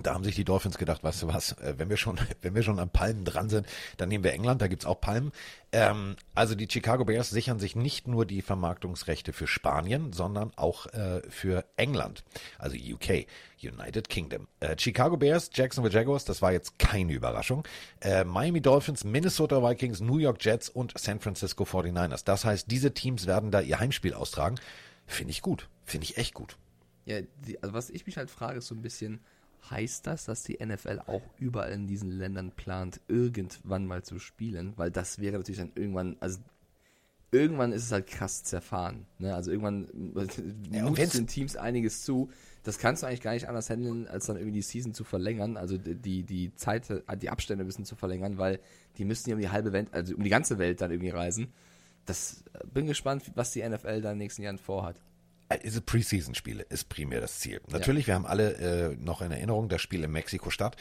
Da 0.03 0.13
haben 0.13 0.25
sich 0.25 0.35
die 0.35 0.43
Dolphins 0.45 0.77
gedacht, 0.77 1.05
weißt 1.05 1.23
du 1.23 1.29
was, 1.29 1.53
äh, 1.53 1.75
wenn 1.77 1.89
wir 1.89 1.97
schon, 1.97 2.19
wenn 2.43 2.57
wir 2.57 2.65
schon 2.65 2.81
an 2.81 2.91
Palmen 2.91 3.25
dran 3.25 3.49
sind, 3.49 3.65
dann 3.97 4.09
nehmen 4.09 4.25
wir 4.25 4.33
England, 4.33 4.61
da 4.61 4.67
gibt's 4.67 4.85
auch 4.85 5.01
Palmen. 5.01 5.31
Ähm, 5.71 6.17
also 6.35 6.57
die 6.57 6.67
Chicago 6.69 7.05
Bears 7.05 7.31
sichern 7.31 7.61
sich 7.61 7.77
nicht 7.77 8.09
nur 8.09 8.27
die 8.27 8.43
Vermarktungsrechte 8.43 9.33
für 9.33 9.47
Spanien, 9.47 10.13
sondern 10.13 10.51
auch 10.57 10.87
äh, 10.87 11.23
für 11.31 11.65
England, 11.77 12.25
also 12.59 12.77
UK, 12.77 13.29
United 13.63 14.09
Kingdom. 14.09 14.49
Äh, 14.59 14.75
Chicago 14.77 15.17
Bears, 15.17 15.51
Jacksonville 15.55 15.95
Jaguars, 15.95 16.25
das 16.25 16.43
war 16.43 16.51
jetzt 16.51 16.81
keine 16.81 17.13
Überraschung. 17.13 17.63
Äh, 18.01 18.25
Miami 18.25 18.61
Dolphins, 18.61 19.05
Minnesota 19.05 19.63
Vikings, 19.63 20.01
New 20.01 20.19
York 20.19 20.45
Jets 20.45 20.69
und 20.69 20.93
San 20.99 21.21
Francisco 21.21 21.63
49ers. 21.63 22.25
Das 22.25 22.45
heißt, 22.45 22.69
diese 22.69 22.95
Teams 22.95 23.29
werden 23.29 23.53
da 23.53 23.61
ihr 23.61 23.79
Heimspiel 23.79 24.15
austragen. 24.15 24.57
Finde 25.07 25.31
ich 25.31 25.41
gut. 25.41 25.69
Finde 25.85 26.05
ich 26.05 26.17
echt 26.17 26.35
gut. 26.35 26.57
Ja, 27.09 27.21
die, 27.47 27.63
also 27.63 27.73
was 27.75 27.91
ich 27.91 28.05
mich 28.07 28.17
halt 28.19 28.31
frage, 28.31 28.59
ist 28.59 28.67
so 28.67 28.75
ein 28.75 28.83
bisschen, 28.83 29.21
heißt 29.71 30.07
das, 30.07 30.27
dass 30.27 30.43
die 30.43 30.59
NFL 30.65 31.01
auch 31.07 31.23
überall 31.39 31.73
in 31.73 31.87
diesen 31.87 32.11
Ländern 32.11 32.53
plant, 32.53 33.01
irgendwann 33.09 33.87
mal 33.87 34.03
zu 34.03 34.19
spielen? 34.19 34.75
Weil 34.77 34.91
das 34.91 35.19
wäre 35.19 35.37
natürlich 35.39 35.59
dann 35.61 35.73
irgendwann, 35.75 36.17
also 36.21 36.39
irgendwann 37.31 37.73
ist 37.73 37.85
es 37.85 37.93
halt 37.93 38.07
krass 38.07 38.43
zerfahren. 38.45 39.07
Ne? 39.19 39.35
Also 39.35 39.51
irgendwann 39.51 39.87
Ja, 40.71 40.85
und 40.85 40.91
mutest 40.91 40.99
wenn's- 40.99 41.13
den 41.13 41.27
Teams 41.27 41.57
einiges 41.57 42.03
zu. 42.03 42.31
Das 42.63 42.79
kannst 42.79 43.03
du 43.03 43.07
eigentlich 43.07 43.21
gar 43.23 43.33
nicht 43.33 43.49
anders 43.49 43.71
handeln, 43.71 44.07
als 44.07 44.27
dann 44.27 44.37
irgendwie 44.37 44.55
die 44.57 44.63
Season 44.63 44.93
zu 44.93 45.05
verlängern, 45.05 45.57
also 45.57 45.79
die, 45.79 45.95
die, 45.95 46.23
die 46.25 46.55
Zeit, 46.55 46.91
äh, 46.91 47.17
die 47.17 47.31
Abstände 47.31 47.65
ein 47.65 47.67
bisschen 47.67 47.85
zu 47.87 47.97
verlängern, 47.97 48.37
weil 48.39 48.61
die 48.99 49.05
müssen 49.07 49.31
ja 49.31 49.37
um 49.37 49.41
die 49.41 49.49
halbe 49.49 49.73
Welt, 49.73 49.89
also 49.93 50.15
um 50.15 50.23
die 50.23 50.31
ganze 50.31 50.59
Welt 50.59 50.81
dann 50.81 50.91
irgendwie 50.91 51.11
reisen. 51.11 51.53
Das 52.07 52.45
äh, 52.55 52.67
bin 52.67 52.87
gespannt, 52.87 53.31
was 53.35 53.53
die 53.53 53.63
NFL 53.67 54.03
da 54.03 54.11
in 54.13 54.17
den 54.17 54.19
nächsten 54.19 54.43
Jahren 54.43 54.59
vorhat. 54.59 55.01
Diese 55.65 55.81
Preseason-Spiele 55.81 56.65
ist 56.65 56.89
primär 56.89 57.21
das 57.21 57.39
Ziel. 57.39 57.61
Natürlich, 57.69 58.07
wir 58.07 58.15
haben 58.15 58.27
alle 58.27 58.55
äh, 58.55 58.97
noch 58.97 59.23
in 59.23 59.31
Erinnerung, 59.31 59.69
das 59.69 59.81
Spiel 59.81 60.05
in 60.05 60.11
Mexiko-Stadt 60.13 60.77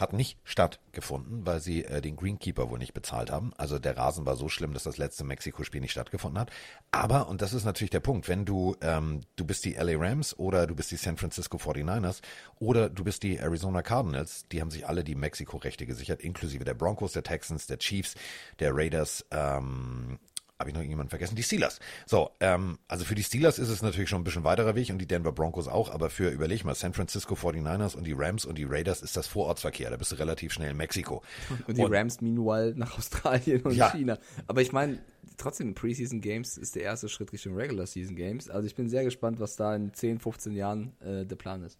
hat 0.00 0.12
nicht 0.14 0.38
stattgefunden, 0.44 1.46
weil 1.46 1.60
sie 1.60 1.84
äh, 1.84 2.00
den 2.00 2.16
Greenkeeper 2.16 2.70
wohl 2.70 2.78
nicht 2.78 2.94
bezahlt 2.94 3.30
haben. 3.30 3.52
Also 3.58 3.78
der 3.78 3.96
Rasen 3.96 4.24
war 4.24 4.34
so 4.34 4.48
schlimm, 4.48 4.72
dass 4.72 4.84
das 4.84 4.96
letzte 4.96 5.24
Mexiko-Spiel 5.24 5.80
nicht 5.80 5.92
stattgefunden 5.92 6.40
hat. 6.40 6.50
Aber, 6.90 7.28
und 7.28 7.42
das 7.42 7.52
ist 7.52 7.64
natürlich 7.64 7.90
der 7.90 8.00
Punkt, 8.00 8.26
wenn 8.28 8.46
du, 8.46 8.76
ähm, 8.80 9.20
du 9.36 9.44
bist 9.44 9.64
die 9.64 9.74
LA 9.74 9.98
Rams 9.98 10.36
oder 10.38 10.66
du 10.66 10.74
bist 10.74 10.90
die 10.90 10.96
San 10.96 11.18
Francisco 11.18 11.58
49ers 11.58 12.22
oder 12.58 12.88
du 12.88 13.04
bist 13.04 13.22
die 13.22 13.36
Arizona 13.36 13.82
Cardinals, 13.82 14.46
die 14.50 14.60
haben 14.60 14.70
sich 14.70 14.88
alle 14.88 15.04
die 15.04 15.14
Mexiko-Rechte 15.14 15.84
gesichert, 15.84 16.22
inklusive 16.22 16.64
der 16.64 16.74
Broncos, 16.74 17.12
der 17.12 17.22
Texans, 17.22 17.66
der 17.66 17.78
Chiefs, 17.78 18.14
der 18.58 18.74
Raiders, 18.74 19.26
ähm, 19.30 20.18
habe 20.60 20.70
ich 20.70 20.74
noch 20.74 20.80
irgendjemanden 20.80 21.10
vergessen? 21.10 21.34
Die 21.34 21.42
Steelers. 21.42 21.80
So, 22.06 22.30
ähm, 22.38 22.78
also 22.86 23.04
für 23.04 23.14
die 23.14 23.24
Steelers 23.24 23.58
ist 23.58 23.68
es 23.70 23.82
natürlich 23.82 24.10
schon 24.10 24.20
ein 24.20 24.24
bisschen 24.24 24.44
weiterer 24.44 24.74
Weg 24.74 24.90
und 24.90 24.98
die 24.98 25.06
Denver 25.06 25.32
Broncos 25.32 25.66
auch, 25.66 25.90
aber 25.90 26.10
für, 26.10 26.28
überleg 26.28 26.64
mal, 26.64 26.74
San 26.74 26.92
Francisco 26.92 27.34
49ers 27.34 27.96
und 27.96 28.04
die 28.06 28.12
Rams 28.12 28.44
und 28.44 28.58
die 28.58 28.64
Raiders 28.64 29.02
ist 29.02 29.16
das 29.16 29.26
Vorortsverkehr. 29.26 29.90
Da 29.90 29.96
bist 29.96 30.12
du 30.12 30.16
relativ 30.16 30.52
schnell 30.52 30.70
in 30.70 30.76
Mexiko. 30.76 31.22
Und 31.66 31.76
die 31.76 31.82
Rams 31.82 32.20
meanwhile 32.20 32.74
nach 32.76 32.96
Australien 32.98 33.62
und 33.62 33.74
Ja. 33.74 33.90
China. 33.90 34.18
Aber 34.46 34.60
ich 34.60 34.72
meine, 34.72 34.98
trotzdem, 35.36 35.74
Preseason 35.74 36.20
Games 36.20 36.58
ist 36.58 36.74
der 36.74 36.82
erste 36.82 37.08
Schritt 37.08 37.32
Richtung 37.32 37.54
Regular 37.54 37.86
Season 37.86 38.14
Games. 38.14 38.50
Also 38.50 38.66
ich 38.66 38.74
bin 38.74 38.88
sehr 38.88 39.04
gespannt, 39.04 39.40
was 39.40 39.56
da 39.56 39.74
in 39.74 39.94
10, 39.94 40.18
15 40.20 40.54
Jahren 40.54 40.92
äh, 41.00 41.24
der 41.24 41.36
Plan 41.36 41.62
ist. 41.62 41.78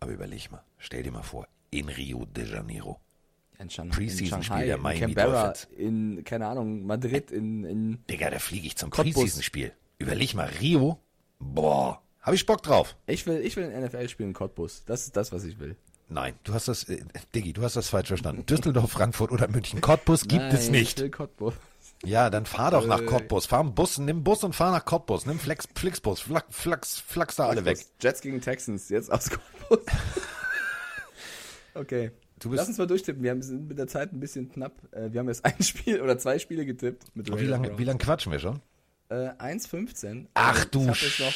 Aber 0.00 0.12
überleg 0.12 0.50
mal, 0.50 0.64
stell 0.78 1.02
dir 1.04 1.12
mal 1.12 1.22
vor, 1.22 1.46
in 1.70 1.88
Rio 1.88 2.24
de 2.26 2.50
Janeiro. 2.50 3.00
In, 3.58 3.70
Shan 3.70 3.88
Preseason 3.90 4.38
in 4.38 4.44
Shanghai, 4.44 4.66
der 4.66 4.76
in 4.76 4.82
Miami 4.82 5.14
Canberra, 5.14 5.46
Dolphins. 5.48 5.68
in, 5.78 6.24
keine 6.24 6.46
Ahnung, 6.46 6.84
Madrid, 6.86 7.30
in, 7.30 7.64
in 7.64 8.04
Digga, 8.10 8.30
da 8.30 8.38
fliege 8.38 8.66
ich 8.66 8.76
zum. 8.76 8.90
Preseason-Spiel. 8.90 9.72
Überleg 9.98 10.34
mal, 10.34 10.50
Rio. 10.60 10.98
Boah, 11.38 12.02
habe 12.20 12.36
ich 12.36 12.44
Bock 12.46 12.62
drauf. 12.62 12.96
ich 13.06 13.26
will, 13.26 13.38
ich 13.40 13.56
will 13.56 13.64
ein 13.72 13.84
NFL-Spiel 13.84 14.26
in 14.26 14.32
Cottbus. 14.34 14.82
Das 14.86 15.04
ist 15.04 15.16
das, 15.16 15.32
was 15.32 15.44
ich 15.44 15.58
will. 15.58 15.76
Nein, 16.08 16.34
du 16.44 16.54
hast 16.54 16.68
das, 16.68 16.84
äh, 16.84 17.02
Diggi, 17.34 17.52
du 17.52 17.62
hast 17.62 17.74
das 17.76 17.88
falsch 17.88 18.08
verstanden. 18.08 18.46
Düsseldorf, 18.46 18.92
Frankfurt 18.92 19.32
oder 19.32 19.48
München. 19.48 19.80
Cottbus 19.80 20.22
gibt 20.22 20.34
Nein, 20.42 20.54
es 20.54 20.68
nicht. 20.70 20.98
Ich 20.98 21.02
will 21.04 21.10
Cottbus. 21.10 21.54
Ja, 22.04 22.30
dann 22.30 22.46
fahr 22.46 22.70
doch 22.70 22.86
nach 22.86 23.00
Äh. 23.00 23.06
Cottbus. 23.06 23.46
Fahr 23.46 23.60
einen 23.60 23.74
Bus, 23.74 23.98
nimm 23.98 24.22
Bus 24.22 24.44
und 24.44 24.54
fahr 24.54 24.70
nach 24.70 24.84
Cottbus. 24.84 25.26
Nimm 25.26 25.40
Flex, 25.40 25.66
Flixbus, 25.74 26.20
Flax, 26.20 26.46
Flax, 26.54 27.00
Flax 27.00 27.36
da 27.36 27.48
alle 27.48 27.64
weg. 27.64 27.78
Jets 28.00 28.20
gegen 28.20 28.40
Texans, 28.40 28.88
jetzt 28.90 29.10
aus 29.10 29.30
Cottbus. 29.30 29.80
okay. 31.74 32.10
Lass 32.44 32.68
uns 32.68 32.78
mal 32.78 32.86
durchtippen. 32.86 33.22
Wir 33.22 33.42
sind 33.42 33.68
mit 33.68 33.78
der 33.78 33.86
Zeit 33.86 34.12
ein 34.12 34.20
bisschen 34.20 34.50
knapp. 34.50 34.72
Äh, 34.92 35.12
Wir 35.12 35.20
haben 35.20 35.28
jetzt 35.28 35.44
ein 35.44 35.62
Spiel 35.62 36.00
oder 36.00 36.18
zwei 36.18 36.38
Spiele 36.38 36.66
getippt. 36.66 37.04
Wie 37.14 37.44
lange, 37.44 37.70
lange 37.84 37.98
quatschen 37.98 38.32
wir 38.32 38.38
schon? 38.38 38.60
Äh, 39.08 39.30
1,15. 39.38 40.26
Ach 40.34 40.54
Also, 40.56 40.68
du 40.70 40.90
Ich 40.90 41.02
jetzt 41.02 41.20
noch 41.20 41.32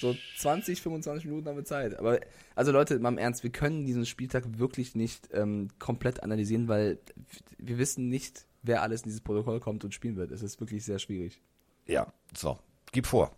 so 0.00 0.16
20, 0.38 0.80
25 0.80 1.26
Minuten 1.26 1.48
haben 1.48 1.56
wir 1.56 1.64
Zeit. 1.64 1.98
Aber, 1.98 2.20
also 2.54 2.72
Leute, 2.72 2.98
mal 2.98 3.10
im 3.10 3.18
Ernst, 3.18 3.42
wir 3.42 3.50
können 3.50 3.84
diesen 3.84 4.06
Spieltag 4.06 4.58
wirklich 4.58 4.94
nicht 4.94 5.28
ähm, 5.32 5.68
komplett 5.78 6.22
analysieren, 6.22 6.68
weil 6.68 6.98
wir 7.58 7.78
wissen 7.78 8.08
nicht, 8.08 8.46
wer 8.62 8.82
alles 8.82 9.02
in 9.02 9.08
dieses 9.08 9.20
Protokoll 9.20 9.60
kommt 9.60 9.84
und 9.84 9.94
spielen 9.94 10.16
wird. 10.16 10.32
Es 10.32 10.42
ist 10.42 10.60
wirklich 10.60 10.84
sehr 10.84 10.98
schwierig. 10.98 11.40
Ja, 11.86 12.12
so. 12.34 12.58
Gib 12.92 13.06
vor. 13.06 13.36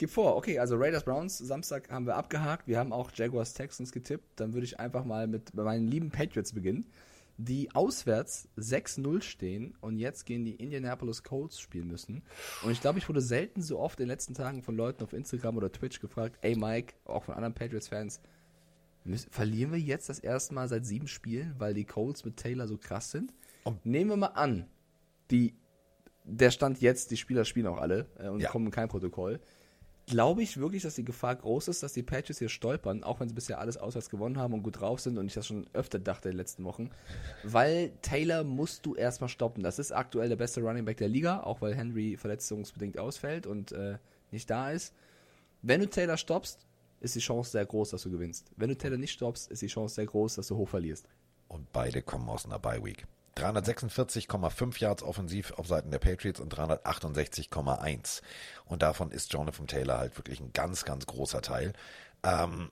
Gib 0.00 0.08
vor, 0.08 0.34
okay, 0.36 0.58
also 0.58 0.76
Raiders 0.76 1.04
Browns, 1.04 1.36
Samstag 1.36 1.90
haben 1.90 2.06
wir 2.06 2.16
abgehakt. 2.16 2.66
Wir 2.66 2.78
haben 2.78 2.90
auch 2.90 3.10
Jaguars 3.14 3.52
Texans 3.52 3.92
getippt. 3.92 4.40
Dann 4.40 4.54
würde 4.54 4.64
ich 4.64 4.80
einfach 4.80 5.04
mal 5.04 5.26
mit 5.26 5.52
meinen 5.52 5.86
lieben 5.86 6.08
Patriots 6.10 6.54
beginnen, 6.54 6.86
die 7.36 7.74
auswärts 7.74 8.48
6-0 8.56 9.20
stehen 9.20 9.76
und 9.82 9.98
jetzt 9.98 10.24
gegen 10.24 10.46
die 10.46 10.54
Indianapolis 10.54 11.22
Colts 11.22 11.60
spielen 11.60 11.86
müssen. 11.88 12.22
Und 12.62 12.70
ich 12.70 12.80
glaube, 12.80 12.98
ich 12.98 13.06
wurde 13.10 13.20
selten 13.20 13.60
so 13.60 13.78
oft 13.78 14.00
in 14.00 14.06
den 14.06 14.10
letzten 14.10 14.32
Tagen 14.32 14.62
von 14.62 14.74
Leuten 14.74 15.04
auf 15.04 15.12
Instagram 15.12 15.58
oder 15.58 15.70
Twitch 15.70 16.00
gefragt, 16.00 16.38
ey 16.40 16.56
Mike, 16.56 16.94
auch 17.04 17.24
von 17.24 17.34
anderen 17.34 17.52
Patriots-Fans, 17.52 18.22
verlieren 19.30 19.70
wir 19.70 19.78
jetzt 19.80 20.08
das 20.08 20.18
erste 20.18 20.54
Mal 20.54 20.66
seit 20.68 20.86
sieben 20.86 21.08
Spielen, 21.08 21.54
weil 21.58 21.74
die 21.74 21.84
Colts 21.84 22.24
mit 22.24 22.38
Taylor 22.38 22.66
so 22.66 22.78
krass 22.78 23.10
sind? 23.10 23.34
Und- 23.64 23.84
Nehmen 23.84 24.08
wir 24.08 24.16
mal 24.16 24.26
an, 24.28 24.66
die, 25.30 25.54
der 26.24 26.50
Stand 26.50 26.80
jetzt, 26.80 27.10
die 27.10 27.18
Spieler 27.18 27.44
spielen 27.44 27.66
auch 27.66 27.78
alle 27.78 28.06
äh, 28.18 28.28
und 28.28 28.40
Ja. 28.40 28.48
kommen 28.50 28.66
in 28.66 28.72
kein 28.72 28.88
Protokoll 28.88 29.40
glaube 30.10 30.42
ich 30.42 30.56
wirklich, 30.56 30.82
dass 30.82 30.96
die 30.96 31.04
Gefahr 31.04 31.36
groß 31.36 31.68
ist, 31.68 31.82
dass 31.82 31.92
die 31.92 32.02
Patriots 32.02 32.40
hier 32.40 32.48
stolpern, 32.48 33.04
auch 33.04 33.20
wenn 33.20 33.28
sie 33.28 33.34
bisher 33.34 33.60
alles 33.60 33.76
auswärts 33.76 34.10
gewonnen 34.10 34.36
haben 34.36 34.52
und 34.52 34.62
gut 34.62 34.80
drauf 34.80 35.00
sind 35.00 35.16
und 35.16 35.26
ich 35.26 35.34
das 35.34 35.46
schon 35.46 35.66
öfter 35.72 35.98
dachte 35.98 36.28
in 36.28 36.34
den 36.34 36.38
letzten 36.38 36.64
Wochen. 36.64 36.90
Weil 37.44 37.92
Taylor 38.02 38.42
musst 38.44 38.84
du 38.84 38.94
erstmal 38.96 39.28
stoppen. 39.28 39.62
Das 39.62 39.78
ist 39.78 39.92
aktuell 39.92 40.28
der 40.28 40.36
beste 40.36 40.60
Running 40.60 40.84
Back 40.84 40.96
der 40.96 41.08
Liga, 41.08 41.40
auch 41.44 41.60
weil 41.60 41.74
Henry 41.74 42.16
verletzungsbedingt 42.16 42.98
ausfällt 42.98 43.46
und 43.46 43.72
äh, 43.72 43.98
nicht 44.32 44.50
da 44.50 44.72
ist. 44.72 44.92
Wenn 45.62 45.80
du 45.80 45.88
Taylor 45.88 46.16
stoppst, 46.16 46.66
ist 47.00 47.14
die 47.14 47.20
Chance 47.20 47.52
sehr 47.52 47.64
groß, 47.64 47.90
dass 47.90 48.02
du 48.02 48.10
gewinnst. 48.10 48.50
Wenn 48.56 48.68
du 48.68 48.76
Taylor 48.76 48.98
nicht 48.98 49.12
stoppst, 49.12 49.50
ist 49.50 49.62
die 49.62 49.68
Chance 49.68 49.94
sehr 49.94 50.06
groß, 50.06 50.34
dass 50.34 50.48
du 50.48 50.56
hoch 50.56 50.68
verlierst. 50.68 51.06
Und 51.48 51.72
beide 51.72 52.02
kommen 52.02 52.28
aus 52.28 52.44
einer 52.44 52.58
Bye 52.58 52.84
Week. 52.84 53.06
346,5 53.36 54.80
Yards 54.80 55.02
offensiv 55.02 55.52
auf 55.52 55.66
Seiten 55.66 55.90
der 55.90 55.98
Patriots 55.98 56.40
und 56.40 56.54
368,1. 56.54 58.22
Und 58.64 58.82
davon 58.82 59.10
ist 59.10 59.32
Jonathan 59.32 59.66
Taylor 59.66 59.98
halt 59.98 60.16
wirklich 60.16 60.40
ein 60.40 60.52
ganz, 60.52 60.84
ganz 60.84 61.06
großer 61.06 61.42
Teil. 61.42 61.72
Ähm, 62.22 62.70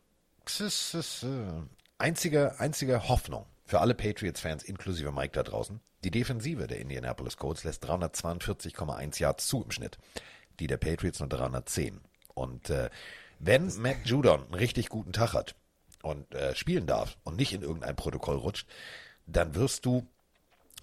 äh, 0.61 1.63
einzige, 1.99 2.59
einzige 2.59 3.09
Hoffnung 3.09 3.47
für 3.65 3.81
alle 3.81 3.95
Patriots-Fans, 3.95 4.63
inklusive 4.65 5.13
Mike 5.13 5.33
da 5.33 5.43
draußen. 5.43 5.81
Die 6.05 6.11
Defensive 6.11 6.67
der 6.67 6.81
Indianapolis 6.81 7.37
Colts 7.37 7.65
lässt 7.65 7.85
342,1 7.85 9.21
Yards 9.21 9.47
zu 9.47 9.63
im 9.63 9.71
Schnitt. 9.71 9.99
Die 10.59 10.67
der 10.67 10.77
Patriots 10.77 11.21
nur 11.21 11.29
310. 11.29 12.01
Und 12.35 12.71
äh, 12.71 12.89
wenn 13.39 13.67
Mac 13.81 13.99
Judon 14.05 14.45
einen 14.45 14.55
richtig 14.55 14.89
guten 14.89 15.13
Tag 15.13 15.33
hat 15.33 15.55
und 16.03 16.35
äh, 16.35 16.55
spielen 16.55 16.87
darf 16.87 17.19
und 17.25 17.37
nicht 17.37 17.53
in 17.53 17.63
irgendein 17.63 17.97
Protokoll 17.97 18.37
rutscht, 18.37 18.67
dann 19.27 19.55
wirst 19.55 19.85
du 19.85 20.07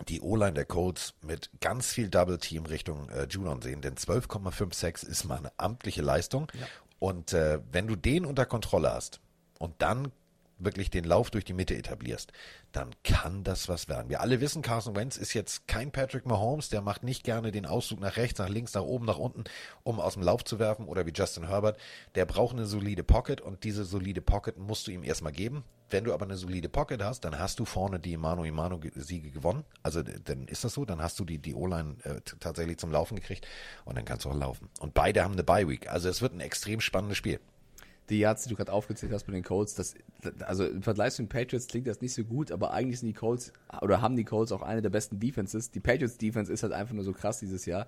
die 0.08 0.22
O-Line 0.22 0.54
der 0.54 0.66
Colts 0.66 1.14
mit 1.22 1.50
ganz 1.62 1.92
viel 1.92 2.10
Double 2.10 2.38
Team 2.38 2.66
Richtung 2.66 3.10
äh, 3.10 3.28
Judon 3.30 3.62
sehen, 3.62 3.82
denn 3.82 3.96
12,56 3.96 5.08
ist 5.08 5.24
mal 5.26 5.38
eine 5.38 5.52
amtliche 5.58 6.02
Leistung. 6.02 6.52
Und 7.00 7.34
äh, 7.34 7.60
wenn 7.72 7.88
du 7.88 7.96
den 7.96 8.26
unter 8.26 8.46
Kontrolle 8.46 8.92
hast 8.92 9.20
und 9.60 9.82
dann 9.82 10.12
wirklich 10.57 10.90
den 10.90 11.03
Lauf 11.03 11.32
durch 11.32 11.45
die 11.45 11.53
Mitte 11.53 11.76
etablierst, 11.76 12.32
dann 12.72 12.91
kann 13.03 13.44
das 13.44 13.68
was 13.69 13.88
werden. 13.88 14.10
Wir 14.10 14.22
alle 14.22 14.41
wissen, 14.41 14.61
Carson 14.61 14.95
Wentz 14.95 15.18
ist 15.18 15.34
jetzt 15.34 15.68
kein 15.68 15.91
Patrick 15.91 16.26
Mahomes, 16.26 16.69
der 16.69 16.82
macht 16.82 17.03
nicht 17.03 17.23
gerne 17.23 17.52
den 17.52 17.65
Auszug 17.65 17.99
nach 17.99 18.18
rechts, 18.18 18.40
nach 18.40 18.49
links, 18.49 18.73
nach 18.73 18.84
oben, 18.84 19.06
nach 19.06 19.18
unten, 19.18 19.44
um 19.84 19.99
aus 19.99 20.14
dem 20.14 20.23
Lauf 20.23 20.44
zu 20.44 20.60
werfen 20.60 20.88
oder 20.88 21.06
wie 21.06 21.14
Justin 21.14 21.48
Herbert. 21.48 21.80
Der 22.15 22.26
braucht 22.26 22.56
eine 22.56 22.65
solide 22.65 23.03
Pocket 23.03 23.41
und 23.41 23.64
diese 23.64 23.86
solide 23.86 24.22
Pocket 24.22 24.57
musst 24.57 24.88
du 24.88 24.91
ihm 24.91 25.03
erstmal 25.03 25.34
geben. 25.34 25.64
Wenn 25.90 26.03
du 26.03 26.14
aber 26.14 26.26
eine 26.26 26.36
solide 26.36 26.68
Pocket 26.68 27.03
hast, 27.03 27.26
dann 27.26 27.38
hast 27.38 27.60
du 27.60 27.65
vorne 27.65 27.99
die 27.99 28.18
Mano 28.18 28.44
Imano 28.44 28.80
Siege 28.95 29.30
gewonnen. 29.30 29.64
Also 29.84 30.02
dann 30.02 30.48
ist 30.48 30.64
das 30.64 30.73
so, 30.73 30.84
dann 30.84 31.02
hast 31.02 31.19
du 31.19 31.26
die, 31.26 31.38
die 31.38 31.53
O-Line 31.53 31.98
äh, 32.03 32.22
tatsächlich 32.40 32.77
zum 32.77 32.91
Laufen 32.91 33.15
gekriegt 33.15 33.48
und 33.86 33.95
dann 33.95 34.06
kannst 34.06 34.26
du 34.26 34.30
auch 34.30 34.36
laufen. 34.36 34.69
Und 34.80 34.95
beide 34.95 35.23
haben 35.23 35.34
eine 35.34 35.44
Bye 35.44 35.68
Week. 35.68 35.88
Also 35.90 36.10
es 36.10 36.22
wird 36.22 36.34
ein 36.34 36.40
extrem 36.40 36.82
spannendes 36.82 37.18
Spiel. 37.18 37.40
Die 38.10 38.19
Yards, 38.19 38.44
die 38.44 38.49
du 38.49 38.56
gerade 38.56 38.72
aufgezählt 38.72 39.11
hast 39.11 39.27
mit 39.27 39.36
den 39.36 39.44
Colts, 39.44 39.73
das, 39.73 39.95
also 40.41 40.65
im 40.65 40.84
Vergleich 40.84 41.14
zu 41.14 41.23
den 41.23 41.30
Patriots 41.30 41.68
klingt 41.68 41.88
das 41.88 42.02
nicht 42.02 42.14
so 42.14 42.23
gut, 42.23 42.52
aber 42.52 42.72
eigentlich 42.72 42.99
sind 42.99 43.07
die 43.07 43.14
Colts 43.14 43.52
oder 43.82 44.02
haben 44.02 44.15
die 44.15 44.23
Colts 44.26 44.52
auch 44.52 44.61
eine 44.61 44.82
der 44.84 44.91
besten 44.91 45.19
Defenses. 45.19 45.72
Die 45.72 45.80
Patriots 45.80 46.18
Defense 46.18 46.53
ist 46.53 46.61
halt 46.64 46.73
einfach 46.73 46.94
nur 46.94 47.03
so 47.03 47.14
krass 47.14 47.40
dieses 47.40 47.65
Jahr. 47.65 47.88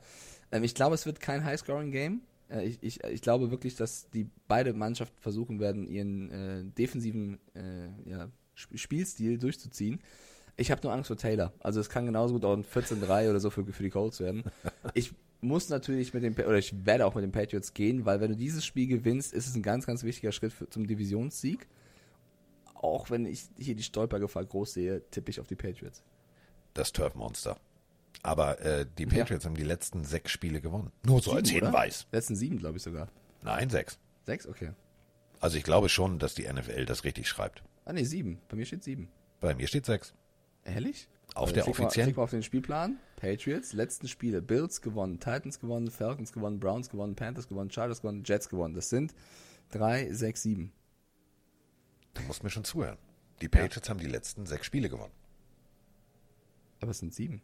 Ähm, 0.52 0.64
ich 0.64 0.74
glaube, 0.74 0.96
es 0.96 1.06
wird 1.06 1.20
kein 1.20 1.44
High-Scoring-Game. 1.44 2.22
Äh, 2.50 2.66
ich, 2.66 2.80
ich, 2.82 3.04
ich 3.04 3.22
glaube 3.22 3.52
wirklich, 3.52 3.76
dass 3.76 4.10
die 4.10 4.28
beide 4.48 4.74
Mannschaften 4.74 5.18
versuchen 5.20 5.60
werden, 5.60 5.88
ihren 5.88 6.32
äh, 6.32 6.64
defensiven 6.64 7.38
äh, 7.54 8.10
ja, 8.10 8.30
Sp- 8.58 8.74
Spielstil 8.78 9.38
durchzuziehen. 9.38 10.00
Ich 10.56 10.72
habe 10.72 10.82
nur 10.82 10.92
Angst 10.94 11.10
vor 11.10 11.18
Taylor. 11.18 11.54
Also 11.60 11.80
es 11.80 11.90
kann 11.90 12.08
genauso 12.08 12.34
gut 12.34 12.44
auch 12.44 12.54
ein 12.58 12.64
14-3 12.64 13.30
oder 13.30 13.40
so 13.40 13.52
für, 13.52 13.64
für 13.66 13.84
die 13.84 13.92
Colts 13.92 14.20
werden. 14.20 14.44
Ich 14.96 15.14
muss 15.42 15.70
natürlich 15.70 16.14
mit 16.14 16.24
den, 16.24 16.34
Pa- 16.36 16.44
oder 16.46 16.58
ich 16.58 16.86
werde 16.86 17.06
auch 17.06 17.16
mit 17.16 17.24
den 17.24 17.32
Patriots 17.32 17.74
gehen, 17.74 18.06
weil 18.06 18.20
wenn 18.22 18.32
du 18.32 18.38
dieses 18.38 18.66
Spiel 18.66 18.88
gewinnst, 18.88 19.34
ist 19.34 19.48
es 19.48 19.56
ein 19.56 19.62
ganz, 19.62 19.86
ganz 19.86 20.04
wichtiger 20.04 20.32
Schritt 20.32 20.52
für, 20.54 20.70
zum 20.70 20.88
Divisionssieg. 20.88 21.68
Auch 22.74 23.10
wenn 23.10 23.26
ich 23.26 23.44
hier 23.58 23.76
die 23.76 23.84
Stolpergefahr 23.84 24.46
groß 24.46 24.74
sehe, 24.74 25.02
tippe 25.10 25.32
ich 25.32 25.40
auf 25.40 25.48
die 25.48 25.56
Patriots. 25.56 26.04
Das 26.74 26.92
Turf-Monster. 26.92 27.58
Aber 28.24 28.60
äh, 28.62 28.86
die 28.98 29.04
Ja. 29.04 29.10
Patriots 29.10 29.46
haben 29.46 29.56
die 29.56 29.64
letzten 29.64 30.04
sechs 30.04 30.32
Spiele 30.32 30.62
gewonnen. 30.62 30.92
Nur 31.06 31.22
so 31.22 31.32
als 31.34 31.48
Sieben, 31.48 31.62
oder? 31.62 31.68
Hinweis. 31.72 32.08
Letzten 32.12 32.36
sieben, 32.36 32.58
glaube 32.58 32.78
ich 32.78 32.84
sogar. 32.84 33.10
Nein, 33.44 33.70
sechs. 33.70 34.00
Sechs? 34.26 34.48
Okay. 34.48 34.72
Also 35.40 35.58
ich 35.58 35.64
glaube 35.64 35.90
schon, 35.90 36.20
dass 36.20 36.34
die 36.36 36.52
NFL 36.52 36.86
das 36.86 37.04
richtig 37.04 37.28
schreibt. 37.28 37.64
Ah 37.86 37.94
ne, 37.94 38.04
sieben. 38.06 38.40
Bei 38.50 38.56
mir 38.58 38.66
steht 38.66 38.84
sieben. 38.84 39.08
Bei 39.40 39.54
mir 39.56 39.68
steht 39.68 39.86
sechs. 39.86 40.14
Ehrlich? 40.66 41.08
Auf 41.36 41.52
Äh, 41.52 41.54
der 41.54 41.64
mal- 41.66 41.70
offiziellen- 41.72 42.16
mal 42.16 42.24
auf 42.24 42.32
den 42.32 42.44
Spielplan. 42.44 42.98
Patriots, 43.18 43.74
letzten 43.74 44.08
Spiele, 44.08 44.42
Bills 44.42 44.82
gewonnen, 44.82 45.20
Titans 45.20 45.60
gewonnen, 45.60 45.90
Falcons 45.92 46.32
gewonnen, 46.32 46.60
Browns 46.60 46.90
gewonnen, 46.90 47.16
Panthers 47.16 47.50
gewonnen, 47.50 47.72
Chargers 47.72 48.02
gewonnen, 48.02 48.24
Jets 48.24 48.48
gewonnen. 48.48 48.76
Das 48.76 48.90
sind 48.90 49.14
drei, 49.72 50.14
sechs, 50.14 50.44
sieben. 50.44 50.72
Du 52.14 52.22
musst 52.24 52.44
mir 52.44 52.52
schon 52.52 52.64
zuhören. 52.64 52.98
Die 53.42 53.50
Patriots 53.50 53.90
haben 53.90 54.00
die 54.00 54.08
letzten 54.08 54.46
sechs 54.46 54.66
Spiele 54.68 54.88
gewonnen. 54.88 55.12
Aber 56.80 56.92
es 56.92 57.00
sind 57.00 57.14
sieben. 57.14 57.42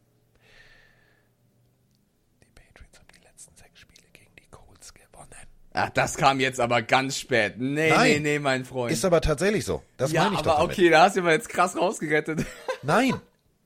Die 2.43 2.49
Patriots 2.53 2.99
haben 2.99 3.07
die 3.15 3.23
letzten 3.23 3.55
sechs 3.55 3.79
Spiele 3.79 4.07
gegen 4.13 4.31
die 4.39 4.47
Colts 4.51 4.93
gewonnen. 4.93 5.31
Ach, 5.73 5.89
das 5.89 6.17
kam 6.17 6.39
jetzt 6.39 6.59
aber 6.59 6.83
ganz 6.83 7.17
spät. 7.17 7.55
Nee, 7.57 7.89
Nein. 7.89 8.11
nee, 8.11 8.19
nee, 8.19 8.39
mein 8.39 8.63
Freund. 8.63 8.93
Ist 8.93 9.05
aber 9.05 9.21
tatsächlich 9.21 9.65
so. 9.65 9.81
Das 9.97 10.11
ja, 10.11 10.23
meine 10.23 10.35
ich 10.35 10.39
aber 10.41 10.49
doch 10.51 10.57
damit. 10.59 10.73
okay, 10.73 10.89
da 10.91 11.03
hast 11.03 11.15
du 11.15 11.21
aber 11.21 11.31
jetzt 11.31 11.49
krass 11.49 11.75
rausgerettet. 11.75 12.45
Nein. 12.83 13.19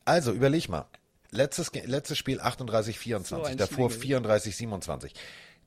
Also, 0.05 0.31
überleg 0.31 0.69
mal. 0.69 0.85
Letztes, 1.31 1.71
letztes 1.73 2.17
Spiel 2.17 2.39
38-24, 2.39 3.25
So 3.25 3.55
davor 3.55 3.91
Schlingel. 3.91 4.25
34-27. 4.25 5.11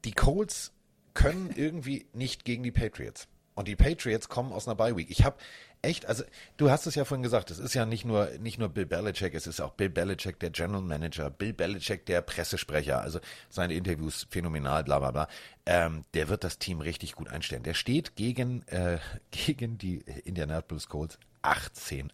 Die 0.04 0.12
Colts 0.12 0.72
können 1.14 1.52
irgendwie 1.54 2.06
nicht 2.12 2.44
gegen 2.44 2.62
die 2.62 2.70
Patriots. 2.70 3.28
Und 3.54 3.68
die 3.68 3.76
Patriots 3.76 4.28
kommen 4.28 4.52
aus 4.52 4.66
einer 4.66 4.76
Bye 4.76 4.96
Week. 4.96 5.10
Ich 5.10 5.24
habe 5.24 5.36
echt, 5.82 6.06
also 6.06 6.24
du 6.56 6.70
hast 6.70 6.86
es 6.86 6.94
ja 6.94 7.04
vorhin 7.04 7.22
gesagt, 7.22 7.50
es 7.50 7.58
ist 7.58 7.74
ja 7.74 7.84
nicht 7.84 8.04
nur 8.04 8.30
nicht 8.38 8.58
nur 8.58 8.68
Bill 8.70 8.86
Belichick, 8.86 9.34
es 9.34 9.46
ist 9.46 9.60
auch 9.60 9.72
Bill 9.72 9.90
Belichick 9.90 10.38
der 10.40 10.48
General 10.50 10.80
Manager, 10.80 11.28
Bill 11.28 11.52
Belichick 11.52 12.06
der 12.06 12.22
Pressesprecher, 12.22 13.00
also 13.02 13.20
seine 13.50 13.74
Interviews 13.74 14.26
phänomenal, 14.30 14.84
bla 14.84 14.98
bla 14.98 15.10
bla. 15.10 15.28
Ähm, 15.66 16.04
der 16.14 16.28
wird 16.28 16.44
das 16.44 16.58
Team 16.58 16.80
richtig 16.80 17.14
gut 17.14 17.28
einstellen. 17.28 17.62
Der 17.62 17.74
steht 17.74 18.16
gegen 18.16 18.62
äh, 18.68 18.98
gegen 19.30 19.76
die 19.76 19.98
Indianapolis 20.24 20.88
Colts 20.88 21.18
18-8. 21.42 22.08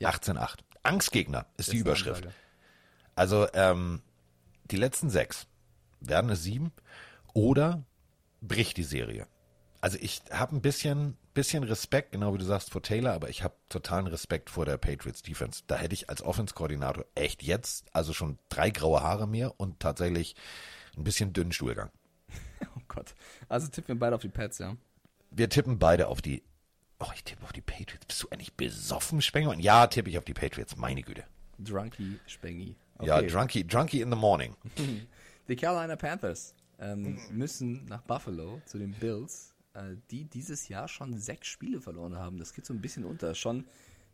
18-8. 0.00 0.58
Angstgegner 0.84 1.46
ist 1.56 1.68
die 1.68 1.76
eine 1.76 1.80
Überschrift. 1.80 2.28
Also 3.16 3.48
ähm, 3.54 4.02
die 4.70 4.76
letzten 4.76 5.10
sechs 5.10 5.46
werden 6.00 6.30
es 6.30 6.42
sieben 6.42 6.72
oder 7.32 7.84
bricht 8.40 8.76
die 8.76 8.84
Serie. 8.84 9.26
Also 9.80 9.98
ich 10.00 10.22
habe 10.30 10.56
ein 10.56 10.62
bisschen, 10.62 11.18
bisschen 11.34 11.62
Respekt, 11.62 12.12
genau 12.12 12.32
wie 12.32 12.38
du 12.38 12.44
sagst, 12.44 12.70
vor 12.70 12.82
Taylor, 12.82 13.12
aber 13.12 13.28
ich 13.28 13.42
habe 13.42 13.54
totalen 13.68 14.06
Respekt 14.06 14.48
vor 14.48 14.64
der 14.64 14.78
Patriots 14.78 15.20
Defense. 15.20 15.62
Da 15.66 15.76
hätte 15.76 15.92
ich 15.92 16.08
als 16.08 16.22
Offense-Koordinator 16.22 17.04
echt 17.14 17.42
jetzt, 17.42 17.84
also 17.92 18.14
schon 18.14 18.38
drei 18.48 18.70
graue 18.70 19.02
Haare 19.02 19.28
mehr 19.28 19.60
und 19.60 19.80
tatsächlich 19.80 20.36
ein 20.96 21.04
bisschen 21.04 21.32
dünnen 21.32 21.52
Stuhlgang. 21.52 21.90
Oh 22.76 22.80
Gott. 22.88 23.14
Also 23.48 23.68
tippen 23.68 23.88
wir 23.88 23.98
beide 23.98 24.16
auf 24.16 24.22
die 24.22 24.28
Pets, 24.28 24.58
ja. 24.58 24.76
Wir 25.30 25.48
tippen 25.48 25.78
beide 25.78 26.08
auf 26.08 26.22
die. 26.22 26.42
Oh, 27.00 27.06
ich 27.14 27.24
tippe 27.24 27.42
auf 27.44 27.52
die 27.52 27.60
Patriots. 27.60 28.06
Bist 28.06 28.22
du 28.22 28.28
eigentlich 28.30 28.52
besoffen, 28.54 29.20
Spengler? 29.20 29.54
Ja, 29.58 29.86
tippe 29.86 30.10
ich 30.10 30.18
auf 30.18 30.24
die 30.24 30.34
Patriots. 30.34 30.76
Meine 30.76 31.02
Güte. 31.02 31.24
Drunky 31.58 32.18
Spengi. 32.26 32.76
Ja, 33.02 33.20
drunky, 33.22 33.66
drunky 33.66 34.00
in 34.00 34.10
the 34.10 34.16
morning. 34.16 34.54
Die 35.48 35.56
Carolina 35.56 35.96
Panthers 35.96 36.54
ähm, 36.78 37.18
müssen 37.30 37.84
nach 37.86 38.00
Buffalo 38.02 38.62
zu 38.66 38.78
den 38.78 38.92
Bills, 38.92 39.52
äh, 39.74 39.96
die 40.10 40.24
dieses 40.24 40.68
Jahr 40.68 40.88
schon 40.88 41.18
sechs 41.18 41.48
Spiele 41.48 41.80
verloren 41.80 42.16
haben. 42.16 42.38
Das 42.38 42.54
geht 42.54 42.64
so 42.64 42.72
ein 42.72 42.80
bisschen 42.80 43.04
unter. 43.04 43.34
Schon, 43.34 43.66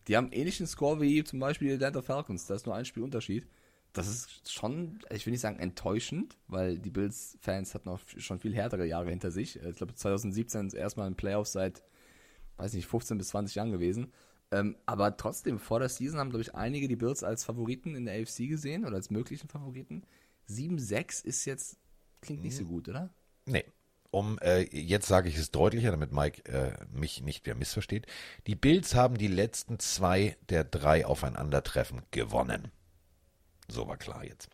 die 0.09 0.17
haben 0.17 0.33
ähnlichen 0.33 0.67
Score 0.67 1.01
wie 1.01 1.23
zum 1.23 1.39
Beispiel 1.39 1.69
die 1.69 1.75
Atlanta 1.75 2.03
Falcons. 2.03 2.47
Da 2.47 2.55
ist 2.57 2.67
nur 2.67 2.75
ein 2.75 2.85
Spiel 2.85 3.03
Unterschied. 3.05 3.47
Das 3.93 4.09
ist 4.09 4.51
schon, 4.51 4.99
ich 5.11 5.25
will 5.27 5.33
nicht 5.33 5.41
sagen 5.41 5.59
enttäuschend, 5.61 6.37
weil 6.49 6.79
die 6.79 6.91
Bills-Fans 6.91 7.75
hatten 7.75 7.89
noch 7.89 8.01
schon 8.17 8.41
viel 8.41 8.55
härtere 8.55 8.87
Jahre 8.87 9.11
hinter 9.11 9.31
sich. 9.31 9.63
Äh, 9.63 9.71
Ich 9.71 9.77
glaube, 9.77 9.95
2017 9.95 10.69
ist 10.69 10.75
erstmal 10.75 11.07
ein 11.07 11.17
Playoffs 11.17 11.53
seit, 11.53 11.83
weiß 12.61 12.75
nicht, 12.75 12.87
15 12.87 13.19
bis 13.19 13.29
20 13.29 13.55
Jahren 13.57 13.73
gewesen. 13.73 14.13
Ähm, 14.53 14.77
aber 14.87 15.17
trotzdem, 15.17 15.59
vor 15.59 15.79
der 15.79 15.89
Season 15.89 16.19
haben, 16.19 16.31
glaube 16.31 16.43
ich, 16.43 16.55
einige 16.55 16.89
die 16.89 16.97
Bills 16.97 17.23
als 17.23 17.45
Favoriten 17.45 17.95
in 17.95 18.05
der 18.05 18.21
AFC 18.21 18.49
gesehen 18.49 18.85
oder 18.85 18.97
als 18.97 19.11
möglichen 19.11 19.49
Favoriten. 19.49 20.03
7-6 20.49 21.25
ist 21.25 21.45
jetzt, 21.45 21.79
klingt 22.21 22.43
nicht 22.43 22.57
so 22.57 22.65
gut, 22.65 22.89
oder? 22.89 23.11
Nee. 23.47 23.65
Um, 24.13 24.41
äh, 24.41 24.63
jetzt 24.77 25.07
sage 25.07 25.29
ich 25.29 25.39
es 25.39 25.53
deutlicher, 25.53 25.93
damit 25.93 26.11
Mike 26.11 26.45
äh, 26.51 26.73
mich 26.93 27.23
nicht 27.23 27.47
mehr 27.47 27.55
missversteht. 27.55 28.07
Die 28.49 28.57
Bills 28.57 28.97
haben 28.97 29.17
die 29.17 29.29
letzten 29.29 29.79
zwei 29.79 30.37
der 30.49 30.65
drei 30.65 31.07
Aufeinandertreffen 31.07 32.03
gewonnen. 32.11 32.73
So 33.69 33.87
war 33.87 33.97
klar 33.97 34.25
jetzt. 34.25 34.51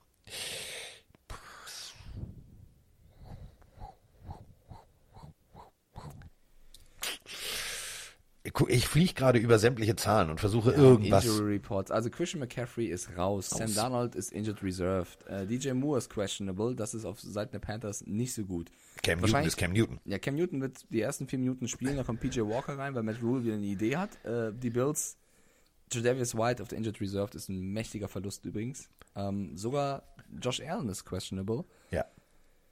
Ich 8.68 8.86
fliege 8.88 9.14
gerade 9.14 9.38
über 9.38 9.58
sämtliche 9.58 9.96
Zahlen 9.96 10.30
und 10.30 10.40
versuche 10.40 10.72
irgendwas. 10.72 11.24
Injury 11.24 11.54
Reports. 11.54 11.90
Also 11.90 12.10
Christian 12.10 12.40
McCaffrey 12.40 12.86
ist 12.86 13.16
raus. 13.16 13.50
Sam 13.50 13.74
Darnold 13.74 14.14
ist 14.14 14.32
injured 14.32 14.62
reserved. 14.62 15.26
Äh, 15.26 15.46
DJ 15.46 15.72
Moore 15.72 15.98
ist 15.98 16.10
questionable. 16.10 16.74
Das 16.74 16.94
ist 16.94 17.04
auf 17.04 17.20
Seiten 17.20 17.52
der 17.52 17.58
Panthers 17.58 18.04
nicht 18.06 18.34
so 18.34 18.44
gut. 18.44 18.70
Cam 19.02 19.20
Newton 19.20 19.44
ist 19.44 19.56
Cam 19.56 19.72
Newton. 19.72 20.00
Ja, 20.04 20.18
Cam 20.18 20.34
Newton 20.34 20.60
wird 20.60 20.84
die 20.90 21.00
ersten 21.00 21.26
vier 21.26 21.38
Minuten 21.38 21.68
spielen, 21.68 21.96
da 21.96 22.02
kommt 22.02 22.20
PJ 22.20 22.40
Walker 22.40 22.78
rein, 22.78 22.94
weil 22.94 23.02
Matt 23.02 23.22
Rule 23.22 23.44
wieder 23.44 23.54
eine 23.54 23.66
Idee 23.66 23.96
hat. 23.96 24.24
Äh, 24.24 24.52
die 24.52 24.70
Bills, 24.70 25.16
Tredavious 25.90 26.34
White 26.34 26.62
auf 26.62 26.68
der 26.68 26.78
Injured 26.78 27.00
Reserved 27.00 27.34
ist 27.34 27.48
ein 27.48 27.72
mächtiger 27.72 28.08
Verlust 28.08 28.44
übrigens. 28.44 28.88
Ähm, 29.14 29.56
sogar 29.56 30.02
Josh 30.40 30.60
Allen 30.60 30.88
ist 30.88 31.04
questionable. 31.04 31.64
Ja. 31.90 32.04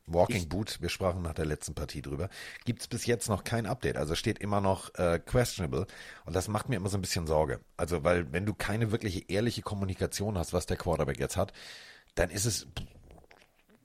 Walking 0.07 0.37
Ich- 0.37 0.49
Boot, 0.49 0.81
wir 0.81 0.89
sprachen 0.91 1.23
nach 1.23 1.35
der 1.35 1.47
letzten 1.47 1.75
Partie 1.75 2.03
drüber. 2.03 2.29
Gibt 2.65 2.83
es 2.83 2.89
bis 2.89 3.07
jetzt 3.07 3.29
noch 3.29 3.43
kein 3.45 3.67
Update. 3.67 3.97
Also 3.97 4.15
steht 4.15 4.39
immer 4.39 4.61
noch 4.61 4.95
äh, 4.97 5.19
questionable. 5.19 5.87
Und 6.27 6.37
das 6.37 6.49
macht 6.49 6.69
mir 6.69 6.77
immer 6.77 6.89
so 6.91 6.99
ein 6.99 7.01
bisschen 7.03 7.27
Sorge. 7.27 7.61
Also, 7.77 8.05
weil 8.05 8.31
wenn 8.33 8.45
du 8.47 8.55
keine 8.55 8.93
wirkliche 8.93 9.23
ehrliche 9.29 9.63
Kommunikation 9.63 10.37
hast, 10.37 10.53
was 10.53 10.67
der 10.67 10.77
Quarterback 10.77 11.19
jetzt 11.19 11.37
hat, 11.37 11.53
dann 12.17 12.31
ist 12.31 12.45
es 12.45 12.67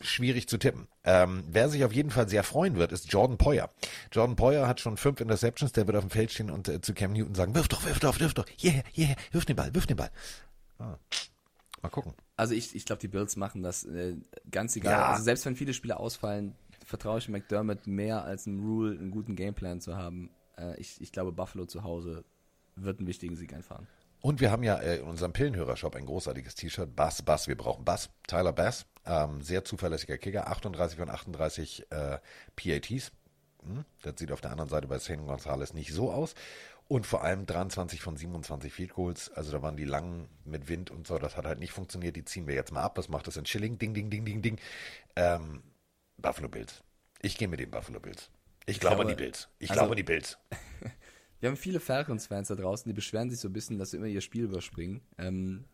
schwierig 0.01 0.47
zu 0.47 0.57
tippen. 0.57 0.87
Ähm, 1.03 1.43
wer 1.47 1.67
sich 1.69 1.83
auf 1.83 1.91
jeden 1.93 2.09
Fall 2.11 2.29
sehr 2.29 2.43
freuen 2.43 2.75
wird, 2.77 2.91
ist 2.91 3.11
Jordan 3.11 3.37
Poyer. 3.37 3.69
Jordan 4.11 4.35
Poyer 4.35 4.67
hat 4.67 4.79
schon 4.79 4.95
fünf 4.97 5.19
Interceptions, 5.19 5.73
der 5.73 5.87
wird 5.87 5.97
auf 5.97 6.03
dem 6.05 6.09
Feld 6.09 6.31
stehen 6.31 6.49
und 6.49 6.69
äh, 6.69 6.79
zu 6.81 6.93
Cam 6.93 7.11
Newton 7.11 7.35
sagen, 7.35 7.53
wirf 7.55 7.67
doch, 7.67 7.83
wirf 7.85 7.99
doch, 7.99 8.19
wirf 8.19 8.33
doch, 8.33 8.45
yeah, 8.63 8.81
yeah, 8.97 9.15
wirf 9.31 9.45
den 9.45 9.55
Ball, 9.57 9.73
wirf 9.75 9.87
den 9.87 9.97
Ball. 9.97 10.09
Ah. 10.79 10.95
Mal 11.81 11.89
gucken. 11.89 12.13
Also 12.39 12.53
ich, 12.53 12.73
ich 12.73 12.85
glaube, 12.85 13.01
die 13.01 13.09
Bills 13.09 13.35
machen 13.35 13.63
das 13.63 13.83
äh, 13.83 14.15
ganz 14.49 14.73
egal. 14.77 14.93
Ja. 14.93 15.11
Also 15.11 15.23
selbst 15.23 15.45
wenn 15.45 15.57
viele 15.57 15.73
Spieler 15.73 15.99
ausfallen, 15.99 16.55
vertraue 16.85 17.19
ich 17.19 17.27
McDermott 17.27 17.85
mehr 17.85 18.23
als 18.23 18.47
einem 18.47 18.61
Rule 18.61 18.97
einen 18.97 19.11
guten 19.11 19.35
Gameplan 19.35 19.81
zu 19.81 19.97
haben. 19.97 20.29
Äh, 20.57 20.79
ich, 20.79 21.01
ich 21.01 21.11
glaube, 21.11 21.33
Buffalo 21.33 21.65
zu 21.65 21.83
Hause 21.83 22.23
wird 22.77 22.99
einen 22.99 23.07
wichtigen 23.07 23.35
Sieg 23.35 23.53
einfahren. 23.53 23.87
Und 24.21 24.39
wir 24.39 24.51
haben 24.51 24.63
ja 24.63 24.77
äh, 24.77 24.99
in 24.99 25.03
unserem 25.03 25.33
Pillenhörershop 25.33 25.97
ein 25.97 26.05
großartiges 26.05 26.55
T-Shirt. 26.55 26.95
Bass, 26.95 27.21
Bass, 27.23 27.49
wir 27.49 27.57
brauchen 27.57 27.83
Bass. 27.83 28.09
Tyler 28.25 28.53
Bass, 28.53 28.85
ähm, 29.05 29.41
sehr 29.41 29.65
zuverlässiger 29.65 30.17
Kicker, 30.17 30.47
38 30.47 30.97
von 30.97 31.09
38 31.09 31.87
äh, 31.89 32.19
PATs. 32.55 33.11
Hm, 33.63 33.83
das 34.01 34.13
sieht 34.17 34.31
auf 34.31 34.39
der 34.39 34.51
anderen 34.51 34.69
Seite 34.69 34.87
bei 34.87 34.97
St. 34.99 35.17
Gonzales 35.25 35.73
nicht 35.73 35.91
so 35.93 36.09
aus. 36.09 36.35
Und 36.89 37.05
vor 37.05 37.23
allem 37.23 37.45
23 37.45 38.01
von 38.01 38.17
27 38.17 38.73
Field 38.73 38.95
Goals. 38.95 39.29
Also 39.29 39.51
da 39.51 39.61
waren 39.61 39.77
die 39.77 39.85
langen 39.85 40.27
mit 40.43 40.69
Wind 40.69 40.89
und 40.89 41.05
so. 41.05 41.19
Das 41.19 41.37
hat 41.37 41.45
halt 41.45 41.59
nicht 41.59 41.71
funktioniert. 41.71 42.15
Die 42.15 42.25
ziehen 42.25 42.47
wir 42.47 42.55
jetzt 42.55 42.71
mal 42.71 42.81
ab. 42.81 42.97
Was 42.97 43.09
macht 43.09 43.27
das 43.27 43.37
in 43.37 43.45
Schilling? 43.45 43.77
Ding, 43.77 43.93
ding, 43.93 44.09
ding, 44.09 44.25
ding, 44.25 44.41
ding. 44.41 44.59
Ähm, 45.15 45.61
Buffalo 46.17 46.49
Bills. 46.49 46.83
Ich 47.21 47.37
gehe 47.37 47.47
mit 47.47 47.59
den 47.59 47.69
Buffalo 47.69 47.99
Bills. 47.99 48.31
Ich, 48.65 48.79
glaube, 48.79 48.95
glaube, 48.95 49.11
an 49.11 49.15
die 49.15 49.23
Bills. 49.23 49.49
Ich 49.59 49.69
also- 49.69 49.81
glaube 49.81 49.91
an 49.91 49.97
die 49.97 50.03
Bills. 50.03 50.39
Wir 51.39 51.49
haben 51.49 51.57
viele 51.57 51.79
Falcons-Fans 51.79 52.47
da 52.47 52.55
draußen, 52.55 52.89
die 52.89 52.93
beschweren 52.93 53.29
sich 53.29 53.39
so 53.39 53.49
ein 53.49 53.53
bisschen, 53.53 53.77
dass 53.77 53.91
sie 53.91 53.97
immer 53.97 54.07
ihr 54.07 54.21
Spiel 54.21 54.45
überspringen. 54.45 55.01
Ähm, 55.19 55.65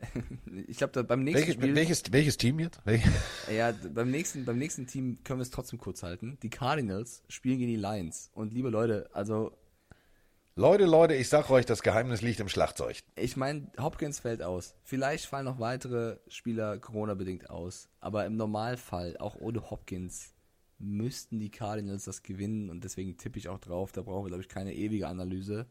ich 0.66 0.76
glaube, 0.76 1.04
beim 1.04 1.22
nächsten 1.22 1.46
Welche, 1.46 1.52
Spiel, 1.52 1.74
welches, 1.76 2.12
welches 2.12 2.36
Team 2.36 2.58
jetzt? 2.58 2.80
Welche? 2.84 3.08
ja, 3.56 3.72
beim 3.94 4.10
nächsten, 4.10 4.44
beim 4.44 4.58
nächsten 4.58 4.88
Team 4.88 5.22
können 5.22 5.38
wir 5.38 5.44
es 5.44 5.50
trotzdem 5.50 5.78
kurz 5.78 6.02
halten. 6.02 6.36
Die 6.42 6.50
Cardinals 6.50 7.22
spielen 7.28 7.58
gegen 7.58 7.70
die 7.70 7.76
Lions. 7.76 8.32
Und 8.34 8.52
liebe 8.52 8.70
Leute, 8.70 9.08
also 9.12 9.56
Leute, 10.56 10.84
Leute, 10.84 11.14
ich 11.14 11.28
sag 11.28 11.50
euch, 11.50 11.66
das 11.66 11.82
Geheimnis 11.82 12.22
liegt 12.22 12.38
im 12.38 12.48
Schlagzeug. 12.48 12.98
ich 13.16 13.36
meine, 13.36 13.66
Hopkins 13.76 14.20
fällt 14.20 14.40
aus. 14.40 14.74
Vielleicht 14.84 15.26
fallen 15.26 15.46
noch 15.46 15.58
weitere 15.58 16.18
Spieler 16.28 16.78
Corona-bedingt 16.78 17.50
aus. 17.50 17.88
Aber 18.00 18.24
im 18.24 18.36
Normalfall, 18.36 19.16
auch 19.18 19.34
ohne 19.34 19.68
Hopkins, 19.70 20.32
müssten 20.78 21.40
die 21.40 21.50
Cardinals 21.50 22.04
das 22.04 22.22
gewinnen. 22.22 22.70
Und 22.70 22.84
deswegen 22.84 23.16
tippe 23.16 23.36
ich 23.38 23.48
auch 23.48 23.58
drauf. 23.58 23.90
Da 23.90 24.02
brauchen 24.02 24.26
wir, 24.26 24.28
glaube 24.28 24.42
ich, 24.42 24.48
keine 24.48 24.72
ewige 24.74 25.08
Analyse. 25.08 25.66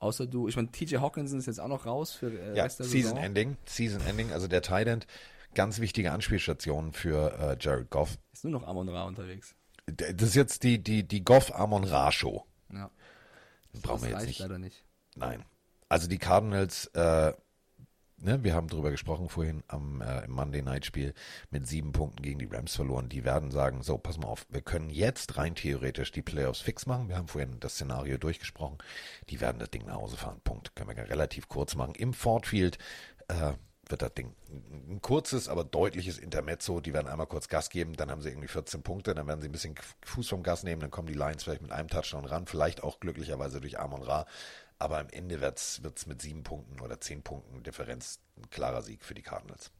Außer 0.00 0.26
du, 0.26 0.48
ich 0.48 0.56
meine, 0.56 0.70
TJ 0.70 0.96
Hawkinson 0.96 1.38
ist 1.38 1.46
jetzt 1.46 1.60
auch 1.60 1.68
noch 1.68 1.86
raus 1.86 2.12
für 2.12 2.30
äh, 2.30 2.54
Ja, 2.56 2.68
Season 2.68 2.86
Saison. 2.90 3.16
Ending, 3.16 3.56
Season 3.64 4.02
Ending, 4.06 4.32
also 4.32 4.48
der 4.48 4.60
Tight 4.60 4.86
End, 4.86 5.06
ganz 5.54 5.80
wichtige 5.80 6.12
Anspielstation 6.12 6.92
für 6.92 7.32
äh, 7.38 7.56
Jared 7.58 7.88
Goff. 7.88 8.18
Ist 8.34 8.44
nur 8.44 8.52
noch 8.52 8.66
Amon 8.66 8.88
Ra 8.90 9.04
unterwegs. 9.04 9.54
Das 9.86 10.28
ist 10.28 10.34
jetzt 10.34 10.62
die, 10.62 10.82
die, 10.82 11.04
die 11.08 11.24
Goff 11.24 11.54
Amon 11.54 11.84
Ra 11.84 12.12
Show. 12.12 12.44
Ja. 12.72 12.90
Brauchen 13.82 14.02
wir 14.02 14.10
jetzt 14.10 14.26
nicht. 14.26 14.40
leider 14.40 14.58
nicht. 14.58 14.84
Nein. 15.16 15.44
Also 15.88 16.06
die 16.06 16.18
Cardinals, 16.18 16.86
äh, 16.94 17.32
ne, 18.18 18.44
wir 18.44 18.54
haben 18.54 18.68
drüber 18.68 18.90
gesprochen 18.90 19.28
vorhin 19.28 19.62
am 19.66 20.00
äh, 20.02 20.24
im 20.24 20.32
Monday 20.32 20.62
Night 20.62 20.84
Spiel 20.84 21.14
mit 21.50 21.66
sieben 21.66 21.92
Punkten 21.92 22.22
gegen 22.22 22.38
die 22.38 22.46
Rams 22.46 22.74
verloren. 22.74 23.08
Die 23.08 23.24
werden 23.24 23.50
sagen, 23.50 23.82
so, 23.82 23.98
pass 23.98 24.18
mal 24.18 24.28
auf, 24.28 24.46
wir 24.50 24.62
können 24.62 24.90
jetzt 24.90 25.36
rein 25.36 25.54
theoretisch 25.54 26.12
die 26.12 26.22
Playoffs 26.22 26.60
fix 26.60 26.86
machen. 26.86 27.08
Wir 27.08 27.16
haben 27.16 27.28
vorhin 27.28 27.58
das 27.60 27.74
Szenario 27.74 28.18
durchgesprochen. 28.18 28.78
Die 29.28 29.40
werden 29.40 29.58
das 29.58 29.70
Ding 29.70 29.86
nach 29.86 29.96
Hause 29.96 30.16
fahren. 30.16 30.40
Punkt. 30.44 30.74
Können 30.76 30.96
wir 30.96 31.08
relativ 31.08 31.48
kurz 31.48 31.74
machen. 31.74 31.94
Im 31.94 32.12
Ford 32.12 32.46
Field, 32.46 32.78
äh, 33.28 33.52
wird 33.90 34.02
das 34.02 34.14
Ding. 34.14 34.34
Ein 34.88 35.00
kurzes, 35.02 35.48
aber 35.48 35.64
deutliches 35.64 36.18
Intermezzo. 36.18 36.80
Die 36.80 36.92
werden 36.92 37.08
einmal 37.08 37.26
kurz 37.26 37.48
Gas 37.48 37.70
geben, 37.70 37.94
dann 37.94 38.10
haben 38.10 38.22
sie 38.22 38.28
irgendwie 38.30 38.48
14 38.48 38.82
Punkte, 38.82 39.14
dann 39.14 39.26
werden 39.26 39.40
sie 39.40 39.48
ein 39.48 39.52
bisschen 39.52 39.74
Fuß 40.04 40.28
vom 40.28 40.42
Gas 40.42 40.62
nehmen, 40.62 40.80
dann 40.80 40.90
kommen 40.90 41.08
die 41.08 41.14
Lions 41.14 41.44
vielleicht 41.44 41.62
mit 41.62 41.72
einem 41.72 41.88
Touchdown 41.88 42.24
ran, 42.24 42.46
vielleicht 42.46 42.82
auch 42.82 43.00
glücklicherweise 43.00 43.60
durch 43.60 43.78
Amon 43.78 44.02
Ra. 44.02 44.26
Aber 44.78 44.98
am 44.98 45.08
Ende 45.10 45.40
wird 45.40 45.58
es 45.58 46.06
mit 46.06 46.22
sieben 46.22 46.42
Punkten 46.42 46.80
oder 46.80 47.00
zehn 47.00 47.22
Punkten 47.22 47.62
Differenz 47.62 48.20
ein 48.38 48.48
klarer 48.48 48.82
Sieg 48.82 49.04
für 49.04 49.14
die 49.14 49.22
Cardinals. 49.22 49.70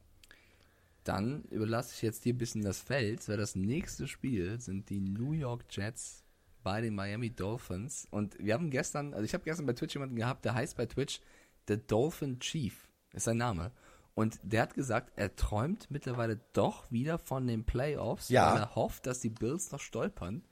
Dann 1.04 1.44
überlasse 1.44 1.94
ich 1.94 2.02
jetzt 2.02 2.26
dir 2.26 2.34
ein 2.34 2.38
bisschen 2.38 2.62
das 2.62 2.80
Feld, 2.80 3.26
weil 3.26 3.38
das 3.38 3.56
nächste 3.56 4.06
Spiel 4.06 4.60
sind 4.60 4.90
die 4.90 5.00
New 5.00 5.32
York 5.32 5.64
Jets 5.70 6.24
bei 6.62 6.82
den 6.82 6.94
Miami 6.94 7.30
Dolphins. 7.30 8.06
Und 8.10 8.38
wir 8.38 8.52
haben 8.52 8.68
gestern, 8.68 9.14
also 9.14 9.24
ich 9.24 9.32
habe 9.32 9.44
gestern 9.44 9.64
bei 9.64 9.72
Twitch 9.72 9.94
jemanden 9.94 10.16
gehabt, 10.16 10.44
der 10.44 10.54
heißt 10.54 10.76
bei 10.76 10.84
Twitch 10.84 11.20
The 11.68 11.78
Dolphin 11.78 12.38
Chief, 12.38 12.86
ist 13.14 13.24
sein 13.24 13.38
Name. 13.38 13.72
Und 14.14 14.38
der 14.42 14.62
hat 14.62 14.74
gesagt, 14.74 15.12
er 15.16 15.34
träumt 15.36 15.90
mittlerweile 15.90 16.40
doch 16.52 16.90
wieder 16.90 17.18
von 17.18 17.46
den 17.46 17.64
Playoffs, 17.64 18.28
ja. 18.28 18.52
weil 18.52 18.60
er 18.60 18.74
hofft, 18.74 19.06
dass 19.06 19.20
die 19.20 19.30
Bills 19.30 19.70
noch 19.72 19.80
stolpern. 19.80 20.42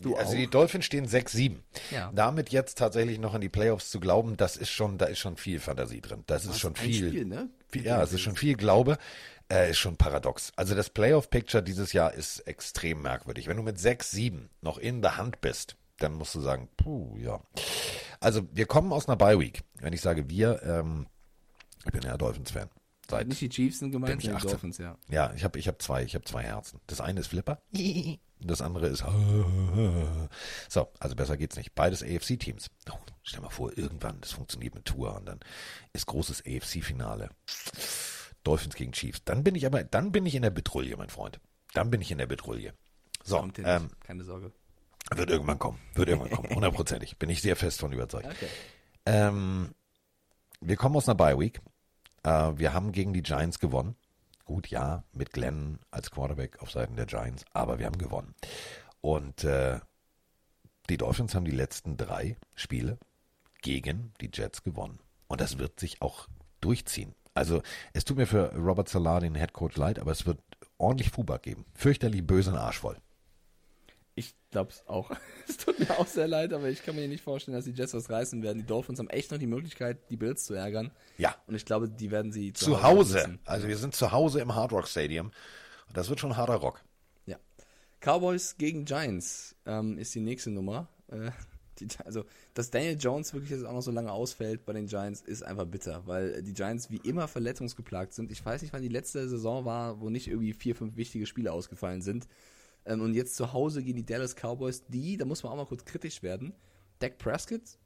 Du 0.00 0.16
also 0.16 0.32
auch? 0.32 0.36
die 0.36 0.46
Dolphins 0.46 0.84
stehen 0.84 1.06
6-7. 1.06 1.56
Ja. 1.90 2.10
Damit 2.14 2.50
jetzt 2.50 2.78
tatsächlich 2.78 3.18
noch 3.18 3.34
an 3.34 3.40
die 3.40 3.48
Playoffs 3.48 3.90
zu 3.90 4.00
glauben, 4.00 4.36
das 4.36 4.56
ist 4.56 4.70
schon, 4.70 4.98
da 4.98 5.06
ist 5.06 5.18
schon 5.18 5.36
viel 5.36 5.60
Fantasie 5.60 6.00
drin. 6.00 6.24
Das 6.26 6.46
ist 6.46 6.58
schon 6.58 6.74
viel, 6.74 7.08
Spiel, 7.08 7.24
ne? 7.26 7.50
viel. 7.68 7.84
Ja, 7.84 8.02
es 8.02 8.12
ist 8.12 8.20
schon 8.20 8.36
viel 8.36 8.56
Glaube. 8.56 8.98
Äh, 9.50 9.70
ist 9.70 9.78
schon 9.78 9.96
paradox. 9.96 10.52
Also 10.56 10.74
das 10.74 10.90
Playoff-Picture 10.90 11.62
dieses 11.62 11.92
Jahr 11.92 12.14
ist 12.14 12.40
extrem 12.40 13.02
merkwürdig. 13.02 13.48
Wenn 13.48 13.56
du 13.56 13.62
mit 13.62 13.78
6-7 13.78 14.48
noch 14.62 14.78
in 14.78 15.02
der 15.02 15.16
Hand 15.16 15.40
bist, 15.40 15.76
dann 15.98 16.14
musst 16.14 16.34
du 16.34 16.40
sagen, 16.40 16.68
puh, 16.76 17.16
ja. 17.18 17.40
Also 18.20 18.42
wir 18.52 18.66
kommen 18.66 18.92
aus 18.92 19.08
einer 19.08 19.16
Bye-Week. 19.16 19.62
Wenn 19.80 19.92
ich 19.92 20.00
sage 20.00 20.30
wir, 20.30 20.62
ähm, 20.62 21.06
ich 21.84 21.92
bin 21.92 22.02
ja 22.02 22.16
Dolphins-Fan. 22.16 22.68
Seit 23.08 23.26
Nicht 23.26 23.40
die 23.40 23.48
Chiefs 23.48 23.80
sind 23.80 23.90
gemeint, 23.90 24.22
sondern 24.22 24.40
die 24.40 24.46
Dolphins, 24.46 24.78
ja. 24.78 24.96
Ja, 25.08 25.32
ich 25.34 25.42
habe 25.42 25.58
ich 25.58 25.66
hab 25.66 25.82
zwei, 25.82 26.04
ich 26.04 26.14
habe 26.14 26.24
zwei 26.24 26.44
Herzen. 26.44 26.80
Das 26.86 27.00
eine 27.00 27.20
ist 27.20 27.26
Flipper, 27.26 27.60
das 28.40 28.62
andere 28.62 28.86
ist 28.86 29.04
so, 30.68 30.88
also 31.00 31.16
besser 31.16 31.36
geht's 31.36 31.56
nicht. 31.56 31.74
Beides 31.74 32.02
AFC-Teams. 32.02 32.70
Oh, 32.90 32.98
stell 33.22 33.40
mal 33.40 33.50
vor, 33.50 33.76
irgendwann, 33.76 34.20
das 34.20 34.32
funktioniert 34.32 34.76
mit 34.76 34.84
Tour 34.84 35.16
und 35.16 35.26
dann 35.26 35.40
ist 35.92 36.06
großes 36.06 36.44
AFC-Finale. 36.46 37.30
Dolphins 38.44 38.76
gegen 38.76 38.92
Chiefs. 38.92 39.24
Dann 39.24 39.42
bin 39.42 39.54
ich 39.56 39.66
aber, 39.66 39.82
dann 39.82 40.12
bin 40.12 40.24
ich 40.24 40.34
in 40.36 40.42
der 40.42 40.50
Betrouille, 40.50 40.96
mein 40.96 41.10
Freund. 41.10 41.40
Dann 41.74 41.90
bin 41.90 42.00
ich 42.00 42.10
in 42.10 42.18
der 42.18 42.26
Betrouille. 42.26 42.74
So, 43.24 43.46
ähm, 43.58 43.90
keine 44.00 44.24
Sorge. 44.24 44.52
Wird 45.14 45.30
irgendwann 45.30 45.58
kommen. 45.58 45.78
Wird 45.94 46.08
irgendwann 46.08 46.30
kommen. 46.30 46.50
Hundertprozentig. 46.54 47.18
Bin 47.18 47.28
ich 47.28 47.42
sehr 47.42 47.56
fest 47.56 47.80
von 47.80 47.92
überzeugt. 47.92 48.26
Okay. 48.26 48.48
Ähm, 49.06 49.74
wir 50.60 50.76
kommen 50.76 50.96
aus 50.96 51.08
einer 51.08 51.16
Bye 51.16 51.38
Week. 51.38 51.60
Äh, 52.22 52.52
wir 52.56 52.72
haben 52.72 52.92
gegen 52.92 53.12
die 53.12 53.22
Giants 53.22 53.58
gewonnen. 53.58 53.96
Gut, 54.44 54.68
ja, 54.68 55.04
mit 55.12 55.32
Glenn 55.32 55.78
als 55.90 56.10
Quarterback 56.10 56.60
auf 56.60 56.70
Seiten 56.70 56.96
der 56.96 57.06
Giants, 57.06 57.44
aber 57.52 57.78
wir 57.78 57.86
haben 57.86 57.98
gewonnen. 57.98 58.34
Und 59.00 59.44
äh, 59.44 59.80
die 60.88 60.96
Dolphins 60.96 61.34
haben 61.34 61.44
die 61.44 61.50
letzten 61.52 61.96
drei 61.96 62.36
Spiele 62.54 62.98
gegen 63.62 64.12
die 64.20 64.30
Jets 64.32 64.62
gewonnen. 64.62 64.98
Und 65.28 65.40
das 65.40 65.58
wird 65.58 65.78
sich 65.78 66.02
auch 66.02 66.26
durchziehen. 66.60 67.14
Also 67.34 67.62
es 67.92 68.04
tut 68.04 68.16
mir 68.16 68.26
für 68.26 68.52
Robert 68.56 68.88
Salah, 68.88 69.20
den 69.20 69.36
Head 69.36 69.52
Coach, 69.52 69.76
leid, 69.76 69.98
aber 69.98 70.10
es 70.10 70.26
wird 70.26 70.40
ordentlich 70.78 71.10
Fubak 71.10 71.42
geben. 71.44 71.64
Fürchterlich 71.74 72.26
böse 72.26 72.50
und 72.50 72.58
arschvoll. 72.58 72.96
Ich 74.20 74.34
glaube 74.50 74.70
es 74.70 74.86
auch. 74.86 75.10
es 75.48 75.56
tut 75.56 75.78
mir 75.78 75.98
auch 75.98 76.06
sehr 76.06 76.28
leid, 76.28 76.52
aber 76.52 76.68
ich 76.68 76.82
kann 76.82 76.94
mir 76.94 77.08
nicht 77.08 77.24
vorstellen, 77.24 77.56
dass 77.56 77.64
die 77.64 77.70
Jets 77.70 77.94
was 77.94 78.10
reißen 78.10 78.42
werden. 78.42 78.58
Die 78.58 78.66
Dolphins 78.66 78.98
haben 78.98 79.08
echt 79.08 79.30
noch 79.30 79.38
die 79.38 79.46
Möglichkeit, 79.46 80.10
die 80.10 80.16
Bills 80.16 80.44
zu 80.44 80.52
ärgern. 80.52 80.90
Ja. 81.16 81.34
Und 81.46 81.54
ich 81.54 81.64
glaube, 81.64 81.88
die 81.88 82.10
werden 82.10 82.32
sie 82.32 82.52
zu, 82.52 82.66
zu 82.66 82.82
Hause. 82.82 83.22
Hause 83.22 83.38
also 83.46 83.68
wir 83.68 83.78
sind 83.78 83.94
zu 83.94 84.12
Hause 84.12 84.40
im 84.40 84.54
Hard 84.54 84.72
Rock 84.72 84.88
Stadium. 84.88 85.30
Das 85.94 86.10
wird 86.10 86.20
schon 86.20 86.36
harter 86.36 86.56
Rock. 86.56 86.82
Ja. 87.24 87.38
Cowboys 88.00 88.58
gegen 88.58 88.84
Giants 88.84 89.56
ähm, 89.64 89.96
ist 89.96 90.14
die 90.14 90.20
nächste 90.20 90.50
Nummer. 90.50 90.88
Äh, 91.08 91.30
die, 91.78 91.88
also, 92.04 92.26
dass 92.52 92.70
Daniel 92.70 92.98
Jones 93.00 93.32
wirklich 93.32 93.50
jetzt 93.50 93.64
auch 93.64 93.72
noch 93.72 93.80
so 93.80 93.90
lange 93.90 94.12
ausfällt 94.12 94.66
bei 94.66 94.74
den 94.74 94.86
Giants, 94.86 95.22
ist 95.22 95.42
einfach 95.42 95.64
bitter, 95.64 96.02
weil 96.06 96.42
die 96.42 96.52
Giants 96.52 96.90
wie 96.90 96.98
immer 96.98 97.26
verletzungsgeplagt 97.26 98.12
sind. 98.12 98.30
Ich 98.30 98.44
weiß 98.44 98.60
nicht, 98.60 98.74
wann 98.74 98.82
die 98.82 98.88
letzte 98.88 99.26
Saison 99.30 99.64
war, 99.64 99.98
wo 100.00 100.10
nicht 100.10 100.28
irgendwie 100.28 100.52
vier, 100.52 100.76
fünf 100.76 100.96
wichtige 100.96 101.24
Spiele 101.24 101.52
ausgefallen 101.52 102.02
sind. 102.02 102.28
Ähm, 102.90 103.00
und 103.00 103.14
jetzt 103.14 103.36
zu 103.36 103.52
Hause 103.52 103.82
gegen 103.82 103.96
die 103.96 104.04
Dallas 104.04 104.34
Cowboys, 104.34 104.84
die, 104.88 105.16
da 105.16 105.24
muss 105.24 105.42
man 105.42 105.52
auch 105.52 105.56
mal 105.56 105.66
kurz 105.66 105.84
kritisch 105.84 106.22
werden. 106.22 106.52
Dak 106.98 107.18
Prescott 107.18 107.78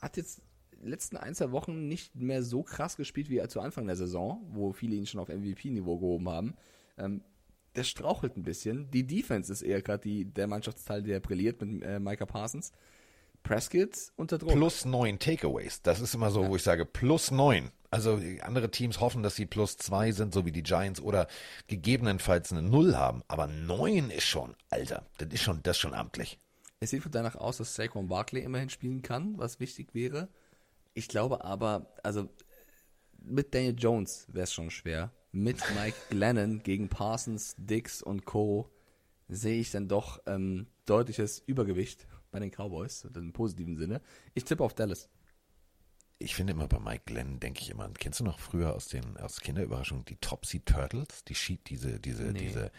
hat 0.00 0.16
jetzt 0.16 0.42
letzten 0.82 1.16
ein, 1.16 1.34
zwei 1.34 1.52
Wochen 1.52 1.88
nicht 1.88 2.14
mehr 2.14 2.42
so 2.42 2.62
krass 2.62 2.96
gespielt 2.96 3.30
wie 3.30 3.40
zu 3.48 3.60
Anfang 3.60 3.86
der 3.86 3.96
Saison, 3.96 4.46
wo 4.50 4.72
viele 4.72 4.94
ihn 4.94 5.06
schon 5.06 5.20
auf 5.20 5.28
MVP-Niveau 5.28 5.98
gehoben 5.98 6.28
haben. 6.28 6.54
Ähm, 6.98 7.22
der 7.74 7.84
strauchelt 7.84 8.36
ein 8.36 8.42
bisschen. 8.42 8.90
Die 8.90 9.06
Defense 9.06 9.50
ist 9.50 9.62
eher 9.62 9.80
gerade 9.80 10.24
der 10.26 10.46
Mannschaftsteil, 10.46 11.02
der 11.02 11.20
brilliert 11.20 11.60
mit 11.62 11.82
äh, 11.82 11.98
Micah 11.98 12.26
Parsons. 12.26 12.72
Prescott 13.42 14.12
unter 14.16 14.38
Druck. 14.38 14.52
Plus 14.52 14.84
neun 14.84 15.18
Takeaways. 15.18 15.80
Das 15.82 16.00
ist 16.00 16.14
immer 16.14 16.30
so, 16.30 16.42
ja. 16.42 16.48
wo 16.50 16.56
ich 16.56 16.62
sage, 16.62 16.84
plus 16.84 17.30
neun. 17.30 17.70
Also 17.90 18.20
andere 18.42 18.70
Teams 18.70 19.00
hoffen, 19.00 19.22
dass 19.22 19.36
sie 19.36 19.46
plus 19.46 19.76
zwei 19.76 20.12
sind, 20.12 20.34
so 20.34 20.44
wie 20.44 20.52
die 20.52 20.62
Giants, 20.62 21.00
oder 21.00 21.28
gegebenenfalls 21.68 22.52
eine 22.52 22.62
Null 22.62 22.96
haben. 22.96 23.22
Aber 23.28 23.46
neun 23.46 24.10
ist 24.10 24.26
schon, 24.26 24.54
Alter, 24.70 25.06
das 25.18 25.28
ist 25.30 25.42
schon, 25.42 25.62
das 25.62 25.76
ist 25.76 25.80
schon 25.80 25.94
amtlich. 25.94 26.38
Es 26.80 26.90
sieht 26.90 27.02
danach 27.10 27.36
aus, 27.36 27.56
dass 27.58 27.74
Saquon 27.74 28.08
Barkley 28.08 28.42
immerhin 28.42 28.68
spielen 28.68 29.02
kann, 29.02 29.38
was 29.38 29.60
wichtig 29.60 29.94
wäre. 29.94 30.28
Ich 30.94 31.08
glaube 31.08 31.44
aber, 31.44 31.94
also 32.02 32.28
mit 33.18 33.54
Daniel 33.54 33.74
Jones 33.76 34.26
wäre 34.32 34.44
es 34.44 34.52
schon 34.52 34.70
schwer. 34.70 35.12
Mit 35.32 35.58
Mike 35.74 35.96
Glennon 36.10 36.62
gegen 36.62 36.88
Parsons, 36.88 37.54
Dix 37.58 38.02
und 38.02 38.24
Co. 38.24 38.70
sehe 39.28 39.60
ich 39.60 39.70
dann 39.70 39.88
doch 39.88 40.20
ähm, 40.26 40.66
deutliches 40.86 41.42
Übergewicht 41.46 42.06
bei 42.30 42.40
den 42.40 42.50
Cowboys, 42.50 43.06
im 43.14 43.32
positiven 43.32 43.76
Sinne. 43.76 44.00
Ich 44.34 44.44
tippe 44.44 44.62
auf 44.62 44.74
Dallas. 44.74 45.08
Ich 46.18 46.34
finde 46.34 46.54
immer 46.54 46.66
bei 46.66 46.78
Mike 46.78 47.04
Glenn, 47.04 47.40
denke 47.40 47.60
ich 47.60 47.70
immer, 47.70 47.90
kennst 47.90 48.20
du 48.20 48.24
noch 48.24 48.38
früher 48.38 48.74
aus 48.74 48.88
den 48.88 49.16
aus 49.18 49.40
Kinderüberraschungen 49.40 50.04
die 50.06 50.16
Topsy 50.16 50.60
Turtles? 50.60 51.24
Die 51.24 51.34
Sheep, 51.34 51.64
diese, 51.64 52.00
diese, 52.00 52.24
nee. 52.24 52.38
diese, 52.38 52.72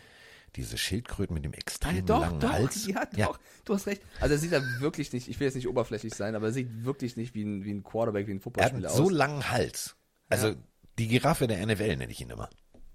diese 0.55 0.77
Schildkröten 0.77 1.35
mit 1.35 1.45
dem 1.45 1.53
extrem 1.53 2.05
doch, 2.05 2.21
langen 2.21 2.39
doch, 2.39 2.51
Hals. 2.51 2.87
Ja, 2.87 3.05
doch, 3.05 3.17
ja. 3.17 3.31
du 3.65 3.73
hast 3.75 3.85
recht. 3.85 4.01
Also 4.19 4.33
er 4.33 4.39
sieht 4.39 4.51
da 4.51 4.61
wirklich 4.79 5.13
nicht, 5.13 5.27
ich 5.27 5.39
will 5.39 5.45
jetzt 5.45 5.55
nicht 5.55 5.67
oberflächlich 5.67 6.15
sein, 6.15 6.35
aber 6.35 6.47
er 6.47 6.53
sieht 6.53 6.83
wirklich 6.83 7.15
nicht 7.15 7.35
wie 7.35 7.43
ein, 7.43 7.63
wie 7.63 7.73
ein 7.73 7.83
Quarterback, 7.83 8.27
wie 8.27 8.31
ein 8.31 8.39
Footballspieler 8.39 8.89
aus. 8.89 8.95
Er 8.95 9.03
hat 9.03 9.07
so 9.07 9.09
langen 9.09 9.51
Hals. 9.51 9.95
Also 10.29 10.47
ja. 10.49 10.55
die 10.97 11.07
Giraffe 11.07 11.47
der 11.47 11.63
NFL 11.65 11.95
nenne 11.97 12.11
ich 12.11 12.21
ihn 12.21 12.31
immer. 12.31 12.49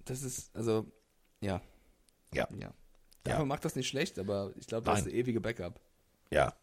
Das 0.04 0.22
ist, 0.22 0.54
also, 0.56 0.90
ja. 1.40 1.62
Ja. 2.34 2.48
Ja. 2.58 2.74
Dafür 3.22 3.40
ja. 3.40 3.46
macht 3.46 3.64
das 3.64 3.76
nicht 3.76 3.88
schlecht, 3.88 4.18
aber 4.18 4.52
ich 4.56 4.66
glaube, 4.66 4.84
das 4.84 5.00
ist 5.00 5.06
der 5.06 5.14
ewige 5.14 5.40
Backup. 5.40 5.80
Ja. 6.30 6.54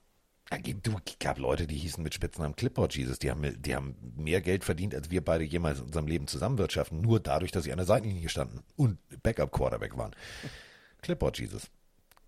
Du, 0.81 0.97
gab 1.19 1.37
Leute, 1.37 1.67
die 1.67 1.77
hießen 1.77 2.01
mit 2.01 2.15
Spitznamen 2.15 2.55
Clipboard 2.55 2.95
Jesus. 2.95 3.19
Die 3.19 3.29
haben, 3.29 3.61
die 3.61 3.75
haben 3.75 3.95
mehr 4.15 4.41
Geld 4.41 4.63
verdient, 4.63 4.95
als 4.95 5.11
wir 5.11 5.23
beide 5.23 5.43
jemals 5.43 5.77
in 5.77 5.85
unserem 5.85 6.07
Leben 6.07 6.25
zusammenwirtschaften. 6.25 7.01
Nur 7.01 7.19
dadurch, 7.19 7.51
dass 7.51 7.65
sie 7.65 7.71
an 7.71 7.77
der 7.77 7.85
Seitenlinie 7.85 8.29
standen 8.29 8.63
und 8.75 8.97
Backup-Quarterback 9.21 9.95
waren. 9.95 10.15
Clipboard 11.03 11.37
Jesus. 11.37 11.69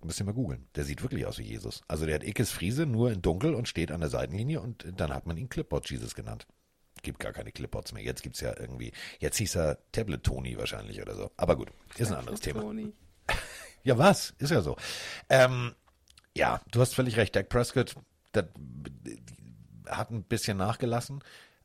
Müsst 0.03 0.19
ihr 0.19 0.25
mal 0.25 0.33
googeln. 0.33 0.67
Der 0.75 0.83
sieht 0.83 1.01
wirklich 1.01 1.25
aus 1.25 1.39
wie 1.39 1.43
Jesus. 1.43 1.81
Also 1.87 2.05
der 2.05 2.15
hat 2.15 2.23
Ickes 2.23 2.51
Friese 2.51 2.85
nur 2.85 3.11
in 3.11 3.23
dunkel 3.23 3.55
und 3.55 3.67
steht 3.67 3.91
an 3.91 4.01
der 4.01 4.09
Seitenlinie 4.09 4.61
und 4.61 4.85
dann 4.97 5.13
hat 5.13 5.25
man 5.25 5.37
ihn 5.37 5.49
Clipboard 5.49 5.89
Jesus 5.89 6.13
genannt. 6.13 6.45
Gibt 7.01 7.19
gar 7.19 7.33
keine 7.33 7.51
Clipboards 7.51 7.91
mehr. 7.93 8.03
Jetzt 8.03 8.21
gibt's 8.21 8.41
ja 8.41 8.55
irgendwie, 8.59 8.91
jetzt 9.19 9.37
hieß 9.37 9.55
er 9.55 9.79
Tablet 9.91 10.23
Tony 10.23 10.57
wahrscheinlich 10.57 11.01
oder 11.01 11.15
so. 11.15 11.31
Aber 11.37 11.55
gut, 11.55 11.71
ist 11.97 12.11
ein 12.11 12.17
anderes 12.19 12.39
Thema. 12.39 12.61
Tony. 12.61 12.93
Ja, 13.83 13.97
was? 13.97 14.35
Ist 14.37 14.51
ja 14.51 14.61
so. 14.61 14.77
Ähm, 15.27 15.73
ja, 16.35 16.61
du 16.69 16.81
hast 16.81 16.93
völlig 16.93 17.17
recht. 17.17 17.35
Dak 17.35 17.49
Prescott, 17.49 17.95
das 18.31 18.45
hat 19.87 20.11
ein 20.11 20.23
bisschen 20.23 20.57
nachgelassen. 20.57 21.23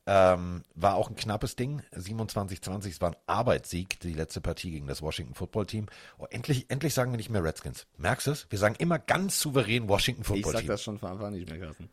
Ähm, 0.09 0.63
war 0.77 0.95
auch 0.95 1.11
ein 1.11 1.17
knappes 1.17 1.57
Ding. 1.57 1.83
27-20, 1.93 2.91
es 2.91 3.01
war 3.01 3.11
ein 3.11 3.17
Arbeitssieg, 3.27 3.99
die 4.01 4.13
letzte 4.13 4.41
Partie 4.41 4.71
gegen 4.71 4.87
das 4.87 5.03
Washington 5.03 5.35
Football 5.35 5.67
Team. 5.67 5.87
Oh, 6.19 6.27
endlich, 6.31 6.71
endlich 6.71 6.95
sagen 6.95 7.11
wir 7.11 7.17
nicht 7.17 7.31
mehr 7.31 7.43
Redskins. 7.43 7.87
Merkst 7.99 8.29
du 8.29 8.31
es? 8.31 8.47
Wir 8.49 8.59
sagen 8.59 8.77
immer 8.79 9.01
ganz 9.01 9.41
souverän 9.41 9.89
Washington 9.89 10.23
Football 10.23 10.53
Team. 10.53 10.61
Ich 10.61 10.67
sag 10.67 10.75
das 10.75 10.83
schon 10.85 10.99
von 10.99 11.11
Anfang 11.11 11.33
nicht 11.33 11.51
mehr, 11.51 11.59
Carsten. 11.59 11.91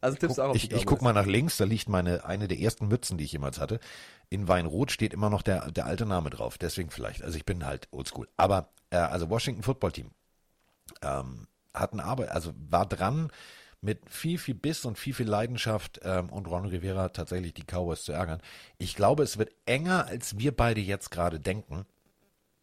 Also 0.00 0.18
tippst 0.18 0.40
auch 0.40 0.50
auf 0.50 0.56
Ich, 0.56 0.70
ich 0.70 0.84
guck 0.84 1.00
mal 1.00 1.14
nach 1.14 1.26
links, 1.26 1.56
da 1.56 1.64
liegt 1.64 1.88
meine, 1.88 2.24
eine 2.26 2.46
der 2.46 2.58
ersten 2.58 2.88
Mützen, 2.88 3.16
die 3.16 3.24
ich 3.24 3.32
jemals 3.32 3.58
hatte. 3.58 3.80
In 4.28 4.48
Weinrot 4.48 4.90
steht 4.90 5.14
immer 5.14 5.30
noch 5.30 5.40
der, 5.42 5.70
der 5.70 5.86
alte 5.86 6.04
Name 6.06 6.30
drauf. 6.30 6.58
Deswegen 6.58 6.90
vielleicht. 6.90 7.22
Also 7.22 7.36
ich 7.36 7.46
bin 7.46 7.64
halt 7.64 7.88
oldschool. 7.90 8.28
Aber, 8.36 8.70
äh, 8.90 8.96
also 8.96 9.30
Washington 9.30 9.62
Football 9.62 9.92
Team 9.92 10.10
ähm, 11.02 11.46
hatten 11.74 12.00
Arbeit, 12.00 12.30
also 12.30 12.52
war 12.70 12.86
dran, 12.86 13.30
mit 13.84 14.08
viel, 14.08 14.38
viel 14.38 14.54
Biss 14.54 14.86
und 14.86 14.98
viel, 14.98 15.12
viel 15.12 15.28
Leidenschaft 15.28 16.00
ähm, 16.02 16.30
und 16.30 16.48
Ron 16.48 16.64
Rivera 16.64 17.10
tatsächlich 17.10 17.52
die 17.52 17.64
Cowboys 17.64 18.02
zu 18.02 18.12
ärgern. 18.12 18.40
Ich 18.78 18.96
glaube, 18.96 19.22
es 19.22 19.36
wird 19.36 19.54
enger, 19.66 20.06
als 20.06 20.38
wir 20.38 20.56
beide 20.56 20.80
jetzt 20.80 21.10
gerade 21.10 21.38
denken, 21.38 21.84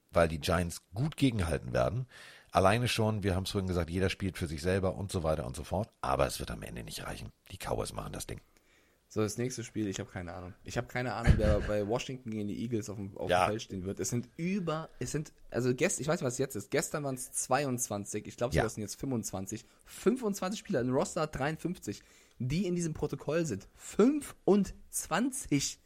weil 0.09 0.27
die 0.27 0.39
Giants 0.39 0.81
gut 0.95 1.17
gegenhalten 1.17 1.73
werden. 1.73 2.07
Alleine 2.51 2.87
schon, 2.87 3.23
wir 3.23 3.35
haben 3.35 3.43
es 3.43 3.51
vorhin 3.51 3.67
gesagt, 3.67 3.91
jeder 3.91 4.09
spielt 4.09 4.37
für 4.37 4.47
sich 4.47 4.61
selber 4.61 4.95
und 4.95 5.11
so 5.11 5.23
weiter 5.23 5.45
und 5.45 5.55
so 5.55 5.63
fort. 5.63 5.89
Aber 6.01 6.25
es 6.25 6.39
wird 6.39 6.51
am 6.51 6.63
Ende 6.63 6.83
nicht 6.83 7.05
reichen. 7.05 7.31
Die 7.51 7.57
Cowboys 7.57 7.93
machen 7.93 8.13
das 8.13 8.25
Ding. 8.25 8.41
So, 9.13 9.19
das 9.19 9.37
nächste 9.37 9.65
Spiel, 9.65 9.87
ich 9.89 9.99
habe 9.99 10.09
keine 10.09 10.33
Ahnung. 10.33 10.53
Ich 10.63 10.77
habe 10.77 10.87
keine 10.87 11.13
Ahnung, 11.13 11.33
wer 11.35 11.59
bei 11.59 11.85
Washington 11.85 12.31
gegen 12.31 12.47
die 12.47 12.61
Eagles 12.61 12.89
auf 12.89 12.95
dem, 12.95 13.17
auf 13.17 13.29
Ja. 13.29 13.43
dem 13.45 13.49
Feld 13.49 13.61
stehen 13.61 13.85
wird. 13.85 13.99
Es 13.99 14.07
sind 14.07 14.29
über, 14.37 14.89
es 14.99 15.11
sind, 15.11 15.33
also 15.49 15.75
gest, 15.75 15.99
ich 15.99 16.07
weiß 16.07 16.21
nicht, 16.21 16.25
was 16.27 16.37
jetzt 16.37 16.55
ist. 16.55 16.71
Gestern 16.71 17.03
waren 17.03 17.15
es 17.15 17.29
22, 17.29 18.25
ich 18.25 18.37
glaube, 18.37 18.55
Ja. 18.55 18.65
es 18.65 18.75
sind 18.75 18.83
jetzt 18.83 18.95
25. 18.95 19.65
25 19.85 20.57
Spieler, 20.57 20.79
ein 20.79 20.91
Roster 20.91 21.19
hat 21.23 21.37
53, 21.37 22.01
die 22.39 22.65
in 22.65 22.73
diesem 22.73 22.93
Protokoll 22.93 23.45
sind. 23.45 23.67
25! 23.75 25.77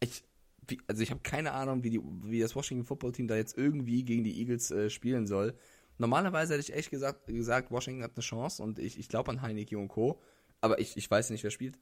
Ich, 0.00 0.22
wie, 0.68 0.78
also 0.88 1.02
ich 1.02 1.10
habe 1.10 1.22
keine 1.22 1.52
Ahnung, 1.52 1.82
wie, 1.84 1.88
die, 1.90 2.02
wie 2.24 2.40
das 2.40 2.54
Washington 2.54 2.84
Football 2.84 3.12
Team 3.12 3.28
da 3.28 3.36
jetzt 3.36 3.56
irgendwie 3.56 4.04
gegen 4.04 4.24
die 4.24 4.38
Eagles 4.38 4.70
äh, 4.70 4.90
spielen 4.90 5.26
soll. 5.26 5.54
Normalerweise 5.96 6.52
hätte 6.52 6.70
ich 6.70 6.74
echt 6.76 6.90
gesagt, 6.90 7.28
gesagt 7.28 7.70
Washington 7.70 8.02
hat 8.02 8.12
eine 8.14 8.22
Chance 8.22 8.62
und 8.62 8.78
ich, 8.78 8.98
ich 8.98 9.08
glaube 9.08 9.30
an 9.30 9.40
Heineke 9.40 9.78
und 9.78 9.88
Co. 9.88 10.20
Aber 10.60 10.80
ich, 10.80 10.98
ich 10.98 11.10
weiß 11.10 11.30
nicht, 11.30 11.44
wer 11.44 11.50
spielt. 11.50 11.78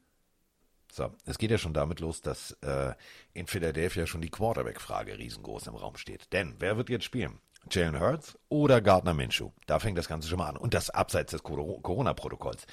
So, 0.93 1.11
es 1.25 1.39
geht 1.39 1.51
ja 1.51 1.59
schon 1.59 1.75
damit 1.75 2.01
los, 2.01 2.21
dass 2.21 2.53
äh, 2.63 2.95
in 3.33 3.47
Philadelphia 3.47 4.07
schon 4.07 4.21
die 4.21 4.31
Quarterback-Frage 4.31 5.19
riesengroß 5.19 5.69
im 5.69 5.77
Raum 5.77 5.97
steht. 5.97 6.33
Denn 6.33 6.57
wer 6.59 6.77
wird 6.77 6.89
jetzt 6.91 7.05
spielen? 7.05 7.39
Jalen 7.71 8.01
Hurts 8.01 8.39
oder 8.49 8.81
Gardner 8.81 9.15
Minshew? 9.15 9.51
Da 9.67 9.79
fängt 9.79 9.99
das 9.99 10.09
Ganze 10.09 10.29
schon 10.29 10.39
mal 10.39 10.49
an. 10.49 10.57
Und 10.57 10.75
das 10.75 10.91
abseits 10.91 11.31
des 11.33 11.43
Cor- 11.43 11.81
Corona-Protokolls. 11.83 12.67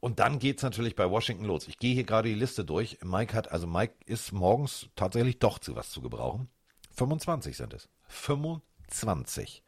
Und 0.00 0.18
dann 0.18 0.38
geht's 0.40 0.64
natürlich 0.64 0.96
bei 0.96 1.08
Washington 1.08 1.44
los. 1.44 1.68
Ich 1.68 1.78
gehe 1.78 1.94
hier 1.94 2.04
gerade 2.04 2.28
die 2.28 2.34
Liste 2.34 2.64
durch. 2.64 2.98
Mike 3.04 3.34
hat, 3.34 3.52
also 3.52 3.66
Mike 3.68 3.94
ist 4.04 4.32
morgens 4.32 4.88
tatsächlich 4.96 5.38
doch 5.38 5.58
zu 5.60 5.76
was 5.76 5.90
zu 5.90 6.02
gebrauchen. 6.02 6.48
25 6.94 7.56
sind 7.56 7.72
es. 7.72 7.88
25. 8.08 9.62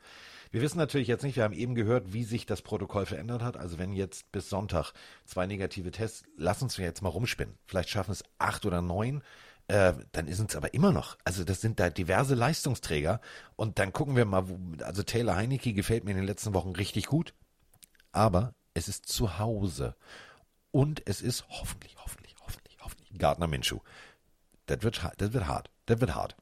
Wir 0.55 0.63
wissen 0.63 0.79
natürlich 0.79 1.09
jetzt 1.09 1.25
nicht, 1.25 1.35
wir 1.35 1.43
haben 1.43 1.53
eben 1.53 1.75
gehört, 1.75 2.13
wie 2.13 2.23
sich 2.23 2.47
das 2.47 2.63
Protokoll 2.63 3.07
verändert 3.07 3.43
hat. 3.43 3.57
Also 3.57 3.77
wenn 3.81 3.93
jetzt 3.93 4.31
bis 4.31 4.49
Sonntag 4.49 4.93
zwei 5.25 5.49
negative 5.49 5.91
Tests, 5.91 6.23
lass 6.37 6.63
uns 6.63 6.77
jetzt 6.77 7.03
mal 7.03 7.09
rumspinnen. 7.09 7.59
Vielleicht 7.67 7.91
schaffen 7.91 8.13
es 8.13 8.23
acht 8.39 8.65
oder 8.65 8.81
neun. 8.81 9.25
Äh, 9.67 9.95
dann 10.13 10.33
sind 10.33 10.51
es 10.51 10.57
aber 10.57 10.73
immer 10.73 10.93
noch. 10.93 11.19
Also 11.25 11.43
das 11.43 11.61
sind 11.61 11.81
da 11.81 11.91
diverse 11.91 12.37
Leistungsträger. 12.37 13.21
Und 13.57 13.81
dann 13.81 13.93
gucken 13.93 14.15
wir 14.15 14.27
mal, 14.27 14.49
wo, 14.49 14.57
also 14.85 15.03
Taylor 15.03 15.35
Heinecke 15.35 15.73
gefällt 15.73 16.05
mir 16.05 16.13
in 16.13 16.19
den 16.19 16.27
letzten 16.27 16.55
Wochen 16.55 16.71
richtig 16.71 17.07
gut. 17.07 17.35
Aber 18.13 18.55
es 18.75 18.87
ist 18.87 19.07
zu 19.07 19.41
Hause. 19.41 19.97
Und 20.71 21.03
es 21.05 21.21
ist 21.21 21.49
hoffentlich, 21.49 21.97
hoffentlich, 21.99 22.37
hoffentlich, 22.39 22.79
hoffentlich 22.81 23.19
Gardner 23.19 23.49
Minshew. 23.49 23.81
Das 24.67 24.85
wird, 24.85 25.03
das 25.17 25.33
wird 25.33 25.49
hart. 25.49 25.73
Das 25.87 26.01
wird 26.01 26.15
hart. 26.15 26.37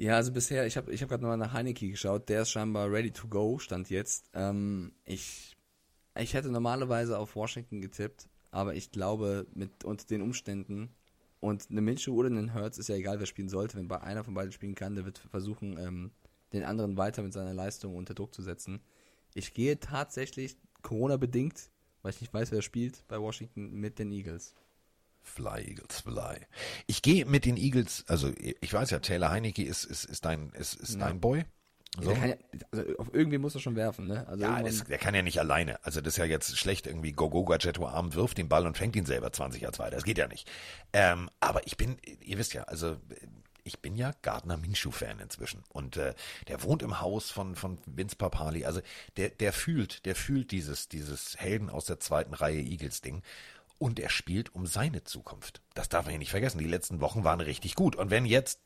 Ja, 0.00 0.16
also 0.16 0.32
bisher, 0.32 0.66
ich 0.66 0.78
habe 0.78 0.90
ich 0.94 1.02
hab 1.02 1.10
gerade 1.10 1.22
nochmal 1.22 1.36
nach 1.36 1.52
Heineke 1.52 1.86
geschaut, 1.90 2.30
der 2.30 2.40
ist 2.40 2.50
scheinbar 2.50 2.90
ready 2.90 3.10
to 3.10 3.28
go, 3.28 3.58
stand 3.58 3.90
jetzt. 3.90 4.30
Ähm, 4.32 4.92
ich, 5.04 5.58
ich 6.18 6.32
hätte 6.32 6.50
normalerweise 6.50 7.18
auf 7.18 7.36
Washington 7.36 7.82
getippt, 7.82 8.30
aber 8.50 8.74
ich 8.74 8.92
glaube, 8.92 9.46
mit 9.52 9.84
unter 9.84 10.06
den 10.06 10.22
Umständen 10.22 10.88
und 11.38 11.70
eine 11.70 11.82
Minshew 11.82 12.14
oder 12.14 12.28
einen 12.28 12.54
Hurts 12.54 12.78
ist 12.78 12.88
ja 12.88 12.94
egal, 12.94 13.20
wer 13.20 13.26
spielen 13.26 13.50
sollte. 13.50 13.76
Wenn 13.76 13.88
bei 13.88 14.00
einer 14.00 14.24
von 14.24 14.32
beiden 14.32 14.52
spielen 14.52 14.74
kann, 14.74 14.94
der 14.94 15.04
wird 15.04 15.18
versuchen, 15.18 15.76
ähm, 15.76 16.12
den 16.54 16.64
anderen 16.64 16.96
weiter 16.96 17.22
mit 17.22 17.34
seiner 17.34 17.52
Leistung 17.52 17.94
unter 17.94 18.14
Druck 18.14 18.32
zu 18.34 18.40
setzen. 18.40 18.80
Ich 19.34 19.52
gehe 19.52 19.80
tatsächlich, 19.80 20.56
Corona-bedingt, 20.80 21.70
weil 22.00 22.14
ich 22.14 22.22
nicht 22.22 22.32
weiß, 22.32 22.52
wer 22.52 22.62
spielt, 22.62 23.06
bei 23.06 23.20
Washington 23.20 23.74
mit 23.74 23.98
den 23.98 24.12
Eagles. 24.12 24.54
Fly, 25.30 25.62
Eagles, 25.68 26.00
fly. 26.00 26.46
Ich 26.86 27.02
gehe 27.02 27.24
mit 27.24 27.44
den 27.44 27.56
Eagles, 27.56 28.04
also 28.08 28.32
ich 28.38 28.72
weiß 28.72 28.90
ja, 28.90 28.98
Taylor 28.98 29.30
Heinecke 29.30 29.64
ist, 29.64 29.84
ist, 29.84 30.04
ist 30.04 30.24
dein, 30.24 30.50
ist, 30.50 30.74
ist 30.74 30.94
Ja. 30.94 31.06
dein 31.06 31.20
Boy. 31.20 31.44
So. 32.00 32.12
Ja, 32.12 32.36
also 32.70 32.84
auf 32.98 33.08
irgendwie 33.12 33.38
muss 33.38 33.54
er 33.56 33.60
schon 33.60 33.74
werfen, 33.74 34.06
ne? 34.06 34.26
Also 34.28 34.42
Ja, 34.44 34.62
das, 34.62 34.84
der 34.84 34.98
kann 34.98 35.12
ja 35.14 35.22
nicht 35.22 35.40
alleine. 35.40 35.84
Also 35.84 36.00
das 36.00 36.14
ist 36.14 36.18
ja 36.18 36.24
jetzt 36.24 36.56
schlecht 36.56 36.86
irgendwie 36.86 37.10
Gogo 37.10 37.44
Gadgetto 37.44 37.84
Arm 37.88 38.14
wirft 38.14 38.38
den 38.38 38.48
Ball 38.48 38.64
und 38.66 38.76
fängt 38.78 38.94
ihn 38.94 39.06
selber 39.06 39.32
20 39.32 39.62
Yards 39.62 39.80
weiter. 39.80 39.96
Das 39.96 40.04
geht 40.04 40.18
ja 40.18 40.28
nicht. 40.28 40.48
Ähm, 40.92 41.28
aber 41.40 41.66
ich 41.66 41.76
bin, 41.76 41.96
ihr 42.20 42.38
wisst 42.38 42.54
ja, 42.54 42.62
also 42.64 42.96
ich 43.64 43.80
bin 43.80 43.96
ja 43.96 44.12
Gardner 44.22 44.56
Minshew-Fan 44.56 45.18
inzwischen. 45.18 45.64
Und 45.68 45.96
äh, 45.96 46.14
der 46.46 46.62
wohnt 46.62 46.82
im 46.82 47.00
Haus 47.00 47.30
von, 47.32 47.56
von 47.56 47.78
Vince 47.86 48.14
Papali. 48.16 48.64
Also 48.64 48.80
der, 49.16 49.30
der 49.30 49.52
fühlt, 49.52 50.06
der 50.06 50.14
fühlt 50.14 50.52
dieses, 50.52 50.88
dieses 50.88 51.38
Helden 51.38 51.70
aus 51.70 51.86
der 51.86 51.98
zweiten 51.98 52.34
Reihe 52.34 52.60
Eagles-Ding. 52.60 53.22
Und 53.80 53.98
er 53.98 54.10
spielt 54.10 54.54
um 54.54 54.66
seine 54.66 55.04
Zukunft. 55.04 55.62
Das 55.72 55.88
darf 55.88 56.04
man 56.04 56.12
ja 56.12 56.18
nicht 56.18 56.30
vergessen. 56.30 56.58
Die 56.58 56.66
letzten 56.66 57.00
Wochen 57.00 57.24
waren 57.24 57.40
richtig 57.40 57.74
gut. 57.76 57.96
Und 57.96 58.10
wenn 58.10 58.26
jetzt 58.26 58.60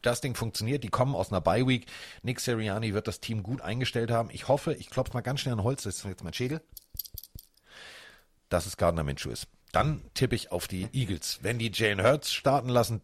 das 0.00 0.20
Ding 0.20 0.36
funktioniert, 0.36 0.84
die 0.84 0.90
kommen 0.90 1.16
aus 1.16 1.32
einer 1.32 1.40
Bye-Week, 1.40 1.86
Nick 2.22 2.38
Sirianni 2.38 2.94
wird 2.94 3.08
das 3.08 3.18
Team 3.20 3.42
gut 3.42 3.62
eingestellt 3.62 4.12
haben. 4.12 4.30
Ich 4.32 4.46
hoffe, 4.46 4.74
ich 4.74 4.90
klopfe 4.90 5.12
mal 5.14 5.22
ganz 5.22 5.40
schnell 5.40 5.54
an 5.54 5.64
Holz, 5.64 5.82
das 5.82 5.96
ist 5.96 6.04
jetzt 6.04 6.22
mein 6.22 6.34
Schädel, 6.34 6.60
dass 8.48 8.66
es 8.66 8.76
Gardner 8.76 9.02
Minshew 9.02 9.30
ist. 9.30 9.48
Dann 9.72 10.00
tippe 10.14 10.36
ich 10.36 10.52
auf 10.52 10.68
die 10.68 10.88
Eagles. 10.92 11.40
Wenn 11.42 11.58
die 11.58 11.72
Jalen 11.74 12.00
Hurts 12.00 12.32
starten 12.32 12.68
lassen, 12.68 13.02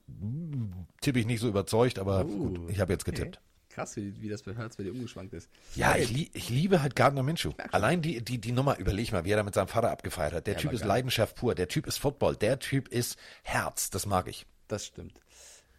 tippe 1.01 1.19
ich 1.19 1.27
nicht 1.27 1.41
so 1.41 1.49
überzeugt, 1.49 1.99
aber 1.99 2.25
Uh, 2.25 2.51
gut, 2.51 2.71
ich 2.71 2.79
habe 2.79 2.93
jetzt 2.93 3.09
okay. 3.09 3.33
Krass, 3.75 3.97
wie, 3.97 4.21
wie 4.21 4.29
das 4.29 4.43
bei 4.43 4.55
Hertz 4.55 4.77
bei 4.77 4.83
dir 4.85 4.93
umgeschwankt 4.93 5.33
ist. 5.33 5.49
Ja, 5.75 5.97
ich, 5.97 6.11
lie 6.11 6.31
ich 6.35 6.51
liebe 6.51 6.83
halt 6.83 6.95
Gardner 6.95 7.23
Minshew. 7.23 7.53
Allein 7.71 8.03
die, 8.03 8.23
die, 8.23 8.39
die 8.39 8.53
Nummer, 8.53 8.79
überleg 8.79 9.13
mal, 9.13 9.25
wie 9.25 9.31
er 9.31 9.39
da 9.39 9.43
mit 9.43 9.55
seinem 9.55 9.69
Vater 9.69 9.91
abgefeiert 9.91 10.35
hat. 10.35 10.47
Der 10.47 10.55
Ja, 10.55 10.61
Typ 10.61 10.73
ist 10.73 10.81
geil. 10.81 10.89
Leidenschaft 10.89 11.37
pur, 11.37 11.55
der 11.55 11.69
Typ 11.69 11.87
ist 11.87 11.97
Football, 11.99 12.37
der 12.37 12.59
Typ 12.59 12.89
ist 12.89 13.19
Herz, 13.43 13.89
das 13.91 14.05
mag 14.07 14.29
ich. 14.29 14.47
Das 14.69 14.85
stimmt. 14.87 15.19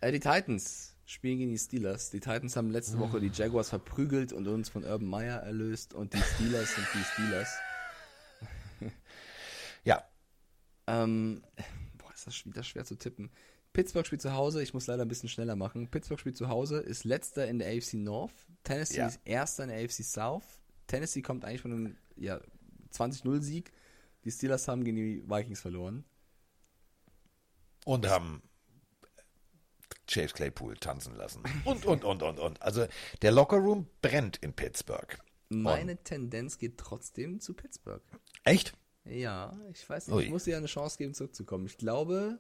Äh, 0.02 0.12
die 0.12 0.20
Titans 0.20 0.96
spielen 1.06 1.38
gegen 1.38 1.52
die 1.52 1.58
Steelers. 1.60 2.10
Die 2.10 2.20
Titans 2.20 2.56
haben 2.56 2.72
letzte 2.72 2.98
Woche 2.98 3.20
die 3.20 3.28
Jaguars 3.34 3.70
verprügelt 3.70 4.34
und 4.34 4.48
uns 4.48 4.70
von 4.70 4.84
Urban 4.84 5.08
Meyer 5.08 5.42
erlöst 5.42 5.94
und 5.94 6.14
die 6.14 6.22
Steelers 6.36 6.74
sind 6.74 6.88
die 6.94 7.04
Steelers. 7.04 7.50
Ja, 9.84 10.04
Ähm, 10.88 11.44
boah, 11.98 12.12
ist 12.14 12.26
das 12.28 12.46
wieder 12.46 12.64
schwer 12.64 12.86
zu 12.86 12.96
tippen. 12.96 13.30
Pittsburgh 13.74 14.06
spielt 14.06 14.22
zu 14.22 14.34
Hause, 14.34 14.62
ich 14.62 14.74
muss 14.74 14.88
leider 14.88 15.04
ein 15.04 15.08
bisschen 15.08 15.30
schneller 15.30 15.56
machen. 15.56 15.90
Pittsburgh 15.90 16.20
spielt 16.20 16.38
zu 16.38 16.48
Hause, 16.48 16.78
ist 16.80 17.04
letzter 17.04 17.48
in 17.48 17.60
der 17.60 17.70
AFC 17.76 17.96
North. 17.96 18.34
Tennessee 18.64 18.98
Ja. 18.98 19.08
ist 19.08 19.20
erster 19.26 19.64
in 19.64 19.70
der 19.70 19.80
AFC 19.84 20.04
South. 20.04 20.44
Tennessee 20.88 21.22
kommt 21.22 21.44
eigentlich 21.44 21.62
von 21.62 21.72
einem 21.72 21.98
ja, 22.16 22.40
20-0-Sieg. 22.94 23.72
Die 24.24 24.32
Steelers 24.32 24.68
haben 24.68 24.84
gegen 24.84 24.96
die 24.98 25.24
Vikings 25.28 25.60
verloren. 25.62 26.06
und 27.86 28.08
haben 28.08 28.42
Chase 30.08 30.34
Claypool 30.34 30.76
tanzen 30.78 31.16
lassen. 31.16 31.44
Und, 31.66 31.86
und, 31.86 32.04
und, 32.04 32.22
und, 32.24 32.40
und. 32.40 32.62
Also 32.62 32.86
der 33.22 33.32
Lockerroom 33.32 33.88
brennt 34.02 34.38
in 34.38 34.54
Pittsburgh. 34.54 35.18
Meine 35.50 35.98
Tendenz 36.04 36.58
geht 36.58 36.78
trotzdem 36.78 37.40
zu 37.40 37.54
Pittsburgh. 37.54 38.02
Echt? 38.44 38.74
Ja, 39.06 39.58
ich 39.72 39.88
weiß 39.90 40.08
nicht. 40.08 40.16
Ui. 40.16 40.24
Ich 40.26 40.30
muss 40.30 40.44
dir 40.46 40.52
ja 40.52 40.58
eine 40.58 40.68
Chance 40.68 40.98
geben, 40.98 41.14
zurückzukommen. 41.14 41.66
Ich 41.66 41.78
glaube, 41.78 42.40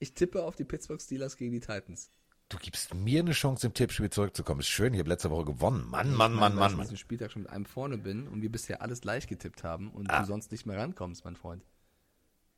ich 0.00 0.14
tippe 0.14 0.42
auf 0.42 0.56
die 0.56 0.64
Pittsburgh 0.64 1.00
Steelers 1.00 1.36
gegen 1.36 1.52
die 1.52 1.60
Titans. 1.60 2.10
Du 2.48 2.58
gibst 2.58 2.92
mir 2.94 3.20
eine 3.20 3.30
Chance, 3.30 3.68
im 3.68 3.74
Tippspiel 3.74 4.10
zurückzukommen. 4.10 4.58
Ist 4.58 4.66
schön, 4.68 4.92
ich 4.92 4.98
habe 4.98 5.08
letzte 5.08 5.30
Woche 5.30 5.44
gewonnen. 5.44 5.88
Mann, 5.88 6.12
Mann, 6.12 6.32
Ich 6.32 6.40
Mann, 6.40 6.54
Mann, 6.56 6.70
ich 6.72 6.76
Mann. 6.78 6.86
diesen 6.86 6.96
Spieltag 6.96 7.30
schon 7.30 7.42
mit 7.42 7.52
einem 7.52 7.64
vorne 7.64 7.96
bin 7.96 8.26
und 8.26 8.42
wir 8.42 8.50
bisher 8.50 8.82
alles 8.82 9.00
gleich 9.02 9.28
getippt 9.28 9.62
haben 9.62 9.88
und 9.92 10.10
Ah. 10.10 10.20
du 10.20 10.26
sonst 10.26 10.50
nicht 10.50 10.66
mehr 10.66 10.76
rankommst, 10.76 11.24
mein 11.24 11.36
Freund. 11.36 11.64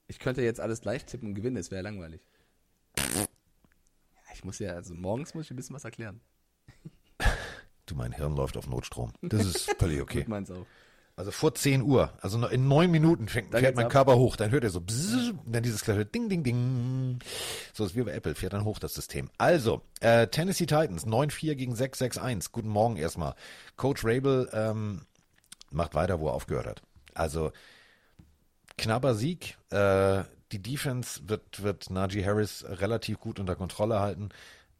Ich 0.06 0.18
könnte 0.18 0.40
jetzt 0.42 0.60
alles 0.60 0.80
gleich 0.80 1.04
tippen 1.04 1.28
und 1.28 1.34
gewinnen, 1.34 1.56
das 1.56 1.70
wäre 1.70 1.82
langweilig. 1.82 2.22
Ja, 2.98 3.26
ich 4.34 4.44
muss 4.44 4.58
ja, 4.58 4.72
also 4.72 4.94
morgens 4.94 5.34
muss 5.34 5.44
ich 5.44 5.50
ein 5.50 5.56
bisschen 5.56 5.76
was 5.76 5.84
erklären. 5.84 6.20
Du, 7.86 7.96
mein 7.96 8.12
Hirn 8.12 8.36
läuft 8.36 8.56
auf 8.56 8.68
Notstrom. 8.68 9.12
Das 9.22 9.44
ist 9.44 9.74
völlig 9.76 10.00
okay. 10.02 10.20
Gut 10.20 10.28
meins 10.28 10.50
auch. 10.52 10.64
Also 11.14 11.30
vor 11.30 11.54
10 11.54 11.82
Uhr, 11.82 12.10
also 12.22 12.44
in 12.46 12.68
neun 12.68 12.90
Minuten 12.90 13.28
fängt, 13.28 13.52
Dann 13.52 13.60
fährt 13.60 13.76
mein 13.76 13.84
ab. 13.84 13.92
Körper 13.92 14.16
hoch. 14.16 14.36
Dann 14.36 14.50
hört 14.50 14.64
er 14.64 14.70
so 14.70 14.80
bzzz, 14.80 15.34
dann 15.44 15.62
dieses 15.62 15.84
kleine 15.84 16.06
Ding, 16.06 16.30
Ding, 16.30 16.42
Ding. 16.42 17.18
So 17.74 17.84
ist 17.84 17.94
wie 17.94 18.02
bei 18.02 18.12
Apple, 18.12 18.34
fährt 18.34 18.54
dann 18.54 18.64
hoch 18.64 18.78
das 18.78 18.94
System. 18.94 19.28
Also, 19.36 19.82
äh, 20.00 20.28
Tennessee 20.28 20.64
Titans 20.64 21.06
9-4 21.06 21.54
gegen 21.54 21.74
6-6-1. 21.74 22.48
Guten 22.50 22.68
Morgen 22.68 22.96
erstmal. 22.96 23.34
Coach 23.76 24.02
Rabel 24.04 24.48
ähm, 24.54 25.02
macht 25.70 25.94
weiter, 25.94 26.18
wo 26.18 26.28
er 26.28 26.32
aufgehört 26.34 26.66
hat. 26.66 26.82
Also, 27.12 27.52
knapper 28.78 29.14
Sieg. 29.14 29.58
Äh, 29.70 30.24
die 30.52 30.62
Defense 30.62 31.20
wird, 31.26 31.62
wird 31.62 31.90
Najee 31.90 32.24
Harris 32.24 32.64
relativ 32.66 33.20
gut 33.20 33.38
unter 33.38 33.54
Kontrolle 33.54 34.00
halten. 34.00 34.30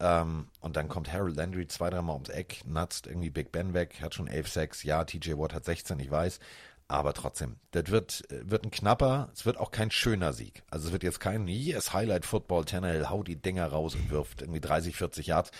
Ähm, 0.02 0.48
und 0.60 0.74
dann 0.74 0.88
kommt 0.88 1.12
Harold 1.12 1.36
Landry 1.36 1.68
zwei, 1.68 1.88
dreimal 1.88 2.14
ums 2.14 2.28
Eck, 2.28 2.62
nutzt 2.66 3.06
irgendwie 3.06 3.30
Big 3.30 3.52
Ben 3.52 3.72
weg, 3.72 4.00
hat 4.02 4.14
schon 4.14 4.26
11 4.26 4.48
Sacks. 4.48 4.82
Ja, 4.82 5.04
TJ 5.04 5.34
Watt 5.38 5.54
hat 5.54 5.64
16, 5.64 6.00
ich 6.00 6.10
weiß. 6.10 6.40
Aber 6.88 7.14
trotzdem, 7.14 7.56
das 7.70 7.86
wird, 7.86 8.28
äh, 8.32 8.50
wird 8.50 8.64
ein 8.64 8.72
knapper, 8.72 9.30
es 9.32 9.46
wird 9.46 9.58
auch 9.58 9.70
kein 9.70 9.92
schöner 9.92 10.32
Sieg. 10.32 10.64
Also 10.70 10.88
es 10.88 10.92
wird 10.92 11.04
jetzt 11.04 11.20
kein, 11.20 11.46
yes, 11.46 11.92
Highlight 11.92 12.26
Football, 12.26 12.64
Tannehill 12.64 13.08
haut 13.10 13.28
die 13.28 13.40
Dinger 13.40 13.68
raus 13.68 13.94
und 13.94 14.10
wirft 14.10 14.42
irgendwie 14.42 14.60
30, 14.60 14.96
40 14.96 15.28
Yards. 15.28 15.52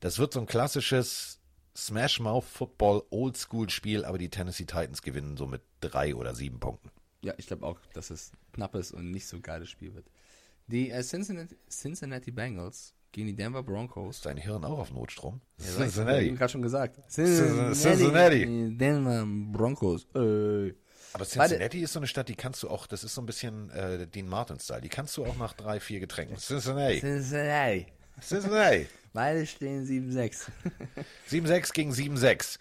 Das 0.00 0.18
wird 0.18 0.32
so 0.32 0.40
ein 0.40 0.46
klassisches 0.46 1.40
Smash-Mouth-Football, 1.76 3.04
Oldschool-Spiel, 3.10 4.04
aber 4.04 4.18
die 4.18 4.28
Tennessee 4.28 4.64
Titans 4.64 5.02
gewinnen 5.02 5.36
so 5.36 5.46
mit 5.46 5.62
drei 5.80 6.16
oder 6.16 6.34
sieben 6.34 6.58
Punkten. 6.58 6.90
Ja, 7.22 7.32
ich 7.38 7.46
glaube 7.46 7.64
auch, 7.64 7.78
dass 7.94 8.10
es 8.10 8.32
knappes 8.52 8.90
und 8.90 9.12
nicht 9.12 9.28
so 9.28 9.40
geiles 9.40 9.70
Spiel 9.70 9.94
wird. 9.94 10.10
Die 10.66 10.90
äh, 10.90 11.02
Cincinnati, 11.02 11.56
Cincinnati 11.70 12.32
Bengals 12.32 12.92
gegen 13.14 13.28
die 13.28 13.36
Denver 13.36 13.62
Broncos. 13.62 14.16
Ist 14.16 14.26
dein 14.26 14.36
Hirn 14.36 14.64
auch 14.64 14.78
auf 14.78 14.92
Notstrom? 14.92 15.40
Ja, 15.58 15.86
Ich 15.86 15.96
habe 15.96 16.32
gerade 16.32 16.48
schon 16.52 16.62
gesagt. 16.62 16.98
Cincinnati. 17.08 18.76
Denver 18.76 19.24
Broncos. 19.52 20.06
Äh. 20.14 20.74
Aber 21.12 21.24
Cincinnati 21.24 21.80
ist 21.80 21.92
so 21.92 22.00
eine 22.00 22.08
Stadt, 22.08 22.28
die 22.28 22.34
kannst 22.34 22.64
du 22.64 22.68
auch, 22.68 22.88
das 22.88 23.04
ist 23.04 23.14
so 23.14 23.22
ein 23.22 23.26
bisschen 23.26 23.70
äh, 23.70 24.08
Dean 24.08 24.28
Martin-Style, 24.28 24.80
die 24.80 24.88
kannst 24.88 25.16
du 25.16 25.24
auch 25.24 25.36
nach 25.36 25.52
drei, 25.52 25.78
vier 25.78 26.00
Getränken. 26.00 26.36
Cincinnati. 26.36 26.98
Cincinnati. 27.00 27.86
Cincinnati. 28.20 28.88
Beide 29.12 29.46
stehen 29.46 29.86
7-6. 29.86 30.48
7-6 31.30 31.72
gegen 31.72 31.92
7-6. 31.92 32.58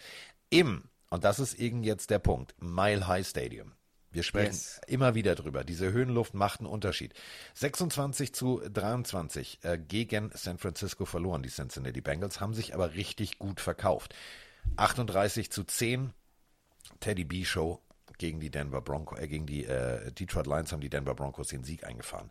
Im, 0.51 0.83
und 1.09 1.23
das 1.23 1.39
ist 1.39 1.55
eben 1.55 1.81
jetzt 1.81 2.11
der 2.11 2.19
Punkt, 2.19 2.53
Mile 2.59 3.07
High 3.07 3.25
Stadium. 3.27 3.71
Wir 4.13 4.23
sprechen 4.23 4.51
Yes. 4.53 4.79
immer 4.87 5.15
wieder 5.15 5.35
drüber. 5.35 5.63
Diese 5.63 5.91
Höhenluft 5.91 6.33
macht 6.35 6.59
einen 6.59 6.69
Unterschied. 6.69 7.13
26 7.55 8.33
zu 8.33 8.61
23 8.71 9.59
äh, 9.63 9.77
gegen 9.77 10.31
San 10.33 10.57
Francisco 10.59 11.05
verloren, 11.05 11.43
die 11.43 11.49
Cincinnati 11.49 11.99
Bengals, 12.01 12.39
haben 12.39 12.53
sich 12.53 12.73
aber 12.73 12.93
richtig 12.93 13.39
gut 13.39 13.59
verkauft. 13.59 14.13
38 14.77 15.51
zu 15.51 15.63
10 15.63 16.13
Teddy 16.99 17.25
B 17.25 17.43
Show 17.43 17.81
gegen 18.17 18.39
die 18.39 18.51
Denver 18.51 18.81
Broncos, 18.81 19.19
äh, 19.19 19.27
gegen 19.27 19.45
die 19.45 19.65
äh, 19.65 20.11
Detroit 20.11 20.47
Lions 20.47 20.71
haben 20.71 20.81
die 20.81 20.89
Denver 20.89 21.15
Broncos 21.15 21.47
den 21.47 21.63
Sieg 21.63 21.83
eingefahren. 21.85 22.29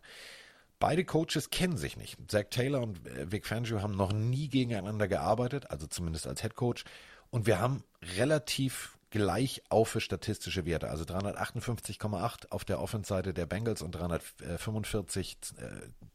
Beide 0.79 1.05
Coaches 1.05 1.49
kennen 1.49 1.77
sich 1.77 1.97
nicht. 1.97 2.17
Zach 2.29 2.45
Taylor 2.49 2.81
und 2.81 3.05
äh, 3.07 3.31
Vic 3.31 3.45
Fangio 3.45 3.81
haben 3.81 3.95
noch 3.95 4.11
nie 4.11 4.47
gegeneinander 4.49 5.07
gearbeitet, 5.07 5.69
also 5.69 5.85
zumindest 5.87 6.27
als 6.27 6.41
Head 6.41 6.55
Coach. 6.55 6.83
Und 7.29 7.45
wir 7.45 7.59
haben 7.59 7.83
relativ 8.17 8.97
gleich 9.13 9.61
auf 9.69 9.89
für 9.89 10.01
statistische 10.01 10.65
Werte, 10.65 10.89
also 10.89 11.03
358,8 11.03 12.49
auf 12.49 12.65
der 12.65 12.81
Offense-Seite 12.81 13.31
der 13.31 13.45
Bengals 13.45 13.83
und 13.83 13.91
345 13.91 15.37
äh, 15.59 15.65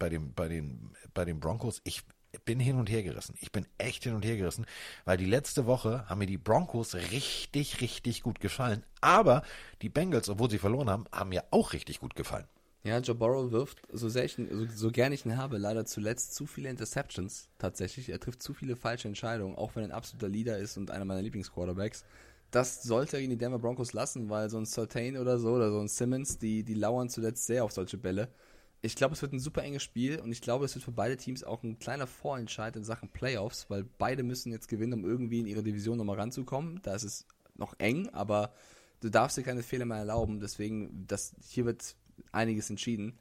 bei, 0.00 0.08
dem, 0.08 0.34
bei, 0.34 0.48
den, 0.48 0.90
bei 1.14 1.24
den 1.24 1.38
Broncos. 1.38 1.80
Ich 1.84 2.02
bin 2.44 2.58
hin 2.58 2.76
und 2.76 2.90
her 2.90 3.04
gerissen. 3.04 3.36
Ich 3.40 3.52
bin 3.52 3.66
echt 3.78 4.02
hin 4.02 4.16
und 4.16 4.24
her 4.24 4.36
gerissen, 4.36 4.66
weil 5.04 5.16
die 5.16 5.26
letzte 5.26 5.66
Woche 5.66 6.08
haben 6.08 6.18
mir 6.18 6.26
die 6.26 6.38
Broncos 6.38 6.96
richtig, 6.96 7.80
richtig 7.80 8.22
gut 8.24 8.40
gefallen. 8.40 8.82
Aber 9.00 9.44
die 9.80 9.90
Bengals, 9.90 10.28
obwohl 10.28 10.50
sie 10.50 10.58
verloren 10.58 10.90
haben, 10.90 11.04
haben 11.12 11.28
mir 11.28 11.44
auch 11.52 11.74
richtig 11.74 12.00
gut 12.00 12.16
gefallen. 12.16 12.48
Ja, 12.82 12.98
Joe 12.98 13.14
Burrow 13.14 13.52
wirft, 13.52 13.80
so, 13.92 14.08
so, 14.08 14.26
so 14.74 14.90
gern 14.90 15.12
ich 15.12 15.24
ihn 15.24 15.36
habe, 15.36 15.58
leider 15.58 15.84
zuletzt 15.84 16.34
zu 16.34 16.46
viele 16.46 16.68
Interceptions 16.68 17.48
tatsächlich. 17.58 18.08
Er 18.08 18.18
trifft 18.18 18.42
zu 18.42 18.54
viele 18.54 18.74
falsche 18.74 19.06
Entscheidungen, 19.06 19.54
auch 19.54 19.76
wenn 19.76 19.84
er 19.84 19.90
ein 19.90 19.94
absoluter 19.96 20.28
Leader 20.28 20.58
ist 20.58 20.76
und 20.76 20.90
einer 20.90 21.04
meiner 21.04 21.22
Lieblingsquarterbacks. 21.22 22.04
Das 22.50 22.82
sollte 22.82 23.16
er 23.16 23.20
gegen 23.20 23.30
die 23.30 23.38
Denver 23.38 23.58
Broncos 23.58 23.92
lassen, 23.92 24.30
weil 24.30 24.48
so 24.48 24.58
ein 24.58 24.64
Certain 24.64 25.18
oder 25.18 25.38
so 25.38 25.50
oder 25.50 25.70
so 25.70 25.80
ein 25.80 25.88
Simmons, 25.88 26.38
die, 26.38 26.64
die 26.64 26.74
lauern 26.74 27.10
zuletzt 27.10 27.46
sehr 27.46 27.64
auf 27.64 27.72
solche 27.72 27.98
Bälle. 27.98 28.28
Ich 28.80 28.94
glaube, 28.94 29.14
es 29.14 29.22
wird 29.22 29.32
ein 29.32 29.40
super 29.40 29.62
enges 29.64 29.82
Spiel 29.82 30.20
und 30.20 30.30
ich 30.30 30.40
glaube, 30.40 30.64
es 30.64 30.74
wird 30.74 30.84
für 30.84 30.92
beide 30.92 31.16
Teams 31.16 31.42
auch 31.44 31.62
ein 31.62 31.78
kleiner 31.78 32.06
Vorentscheid 32.06 32.76
in 32.76 32.84
Sachen 32.84 33.08
Playoffs, 33.08 33.68
weil 33.68 33.84
beide 33.84 34.22
müssen 34.22 34.52
jetzt 34.52 34.68
gewinnen, 34.68 34.94
um 34.94 35.04
irgendwie 35.04 35.40
in 35.40 35.46
ihre 35.46 35.62
Division 35.62 35.98
nochmal 35.98 36.16
ranzukommen. 36.16 36.80
Da 36.82 36.94
ist 36.94 37.02
es 37.02 37.26
noch 37.56 37.74
eng, 37.78 38.08
aber 38.10 38.52
du 39.00 39.10
darfst 39.10 39.36
dir 39.36 39.42
keine 39.42 39.62
Fehler 39.62 39.84
mehr 39.84 39.98
erlauben. 39.98 40.40
Deswegen, 40.40 41.06
das, 41.06 41.34
hier 41.48 41.66
wird 41.66 41.96
einiges 42.32 42.70
entschieden. 42.70 43.18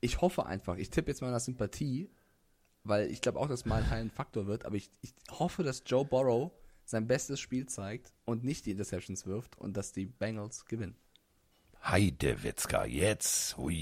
Ich 0.00 0.20
hoffe 0.20 0.46
einfach, 0.46 0.76
ich 0.76 0.90
tippe 0.90 1.10
jetzt 1.10 1.20
mal 1.20 1.30
nach 1.30 1.40
Sympathie, 1.40 2.08
weil 2.84 3.10
ich 3.10 3.20
glaube 3.20 3.38
auch, 3.38 3.48
dass 3.48 3.64
mal 3.64 3.82
ein 3.90 4.10
Faktor 4.10 4.46
wird, 4.46 4.64
aber 4.64 4.76
ich, 4.76 4.90
ich 5.02 5.14
hoffe, 5.30 5.62
dass 5.62 5.82
Joe 5.86 6.04
Burrow 6.04 6.52
sein 6.92 7.08
bestes 7.08 7.40
Spiel 7.40 7.66
zeigt 7.66 8.12
und 8.24 8.44
nicht 8.44 8.66
die 8.66 8.70
Interceptions 8.70 9.26
wirft 9.26 9.58
und 9.58 9.76
dass 9.76 9.92
die 9.92 10.06
Bengals 10.06 10.66
gewinnen. 10.66 10.96
Heidewitzka, 11.82 12.84
jetzt, 12.84 13.56
hui. 13.56 13.74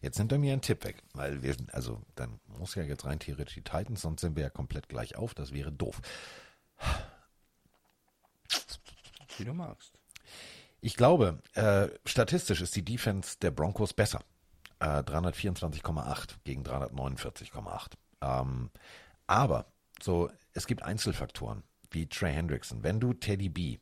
jetzt 0.00 0.18
nimmt 0.18 0.30
er 0.30 0.38
mir 0.38 0.52
einen 0.52 0.62
Tipp 0.62 0.84
weg, 0.84 1.02
weil 1.14 1.42
wir, 1.42 1.56
also 1.72 2.00
dann 2.14 2.38
muss 2.46 2.76
ja 2.76 2.84
jetzt 2.84 3.04
rein 3.04 3.18
theoretisch 3.18 3.54
die 3.54 3.64
Titans, 3.64 4.02
sonst 4.02 4.20
sind 4.20 4.36
wir 4.36 4.44
ja 4.44 4.50
komplett 4.50 4.88
gleich 4.88 5.16
auf, 5.16 5.34
das 5.34 5.52
wäre 5.52 5.72
doof. 5.72 6.00
Wie 9.38 9.44
du 9.44 9.52
magst. 9.52 9.98
Ich 10.80 10.96
glaube, 10.96 11.42
äh, 11.54 11.88
statistisch 12.04 12.60
ist 12.60 12.76
die 12.76 12.84
Defense 12.84 13.36
der 13.40 13.50
Broncos 13.50 13.92
besser. 13.92 14.22
Äh, 14.78 15.02
324,8 15.02 16.36
gegen 16.44 16.62
349,8. 16.62 17.92
Ähm, 18.20 18.70
aber 19.26 19.66
so, 20.00 20.30
es 20.52 20.66
gibt 20.66 20.82
Einzelfaktoren 20.82 21.64
wie 21.90 22.06
Trey 22.06 22.32
Hendrickson. 22.32 22.82
Wenn 22.82 23.00
du 23.00 23.12
Teddy 23.12 23.48
B, 23.48 23.78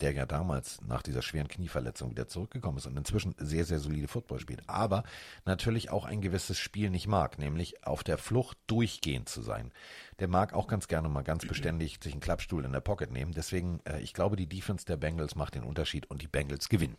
der 0.00 0.12
ja 0.12 0.26
damals 0.26 0.80
nach 0.82 1.02
dieser 1.02 1.22
schweren 1.22 1.48
Knieverletzung 1.48 2.10
wieder 2.10 2.28
zurückgekommen 2.28 2.78
ist 2.78 2.86
und 2.86 2.96
inzwischen 2.96 3.34
sehr, 3.38 3.64
sehr 3.64 3.78
solide 3.78 4.08
Football 4.08 4.40
spielt, 4.40 4.68
aber 4.68 5.04
natürlich 5.44 5.90
auch 5.90 6.04
ein 6.04 6.20
gewisses 6.20 6.58
Spiel 6.58 6.90
nicht 6.90 7.06
mag, 7.06 7.38
nämlich 7.38 7.86
auf 7.86 8.04
der 8.04 8.18
Flucht 8.18 8.58
durchgehend 8.66 9.28
zu 9.28 9.42
sein. 9.42 9.72
Der 10.18 10.28
mag 10.28 10.52
auch 10.52 10.66
ganz 10.66 10.88
gerne 10.88 11.08
mal 11.08 11.22
ganz 11.22 11.46
beständig 11.46 11.98
sich 12.02 12.12
einen 12.12 12.20
Klappstuhl 12.20 12.64
in 12.64 12.72
der 12.72 12.80
Pocket 12.80 13.10
nehmen. 13.10 13.32
Deswegen, 13.32 13.80
äh, 13.84 14.00
ich 14.00 14.12
glaube, 14.12 14.36
die 14.36 14.48
Defense 14.48 14.84
der 14.84 14.96
Bengals 14.96 15.34
macht 15.34 15.54
den 15.54 15.64
Unterschied 15.64 16.10
und 16.10 16.22
die 16.22 16.28
Bengals 16.28 16.68
gewinnen. 16.68 16.96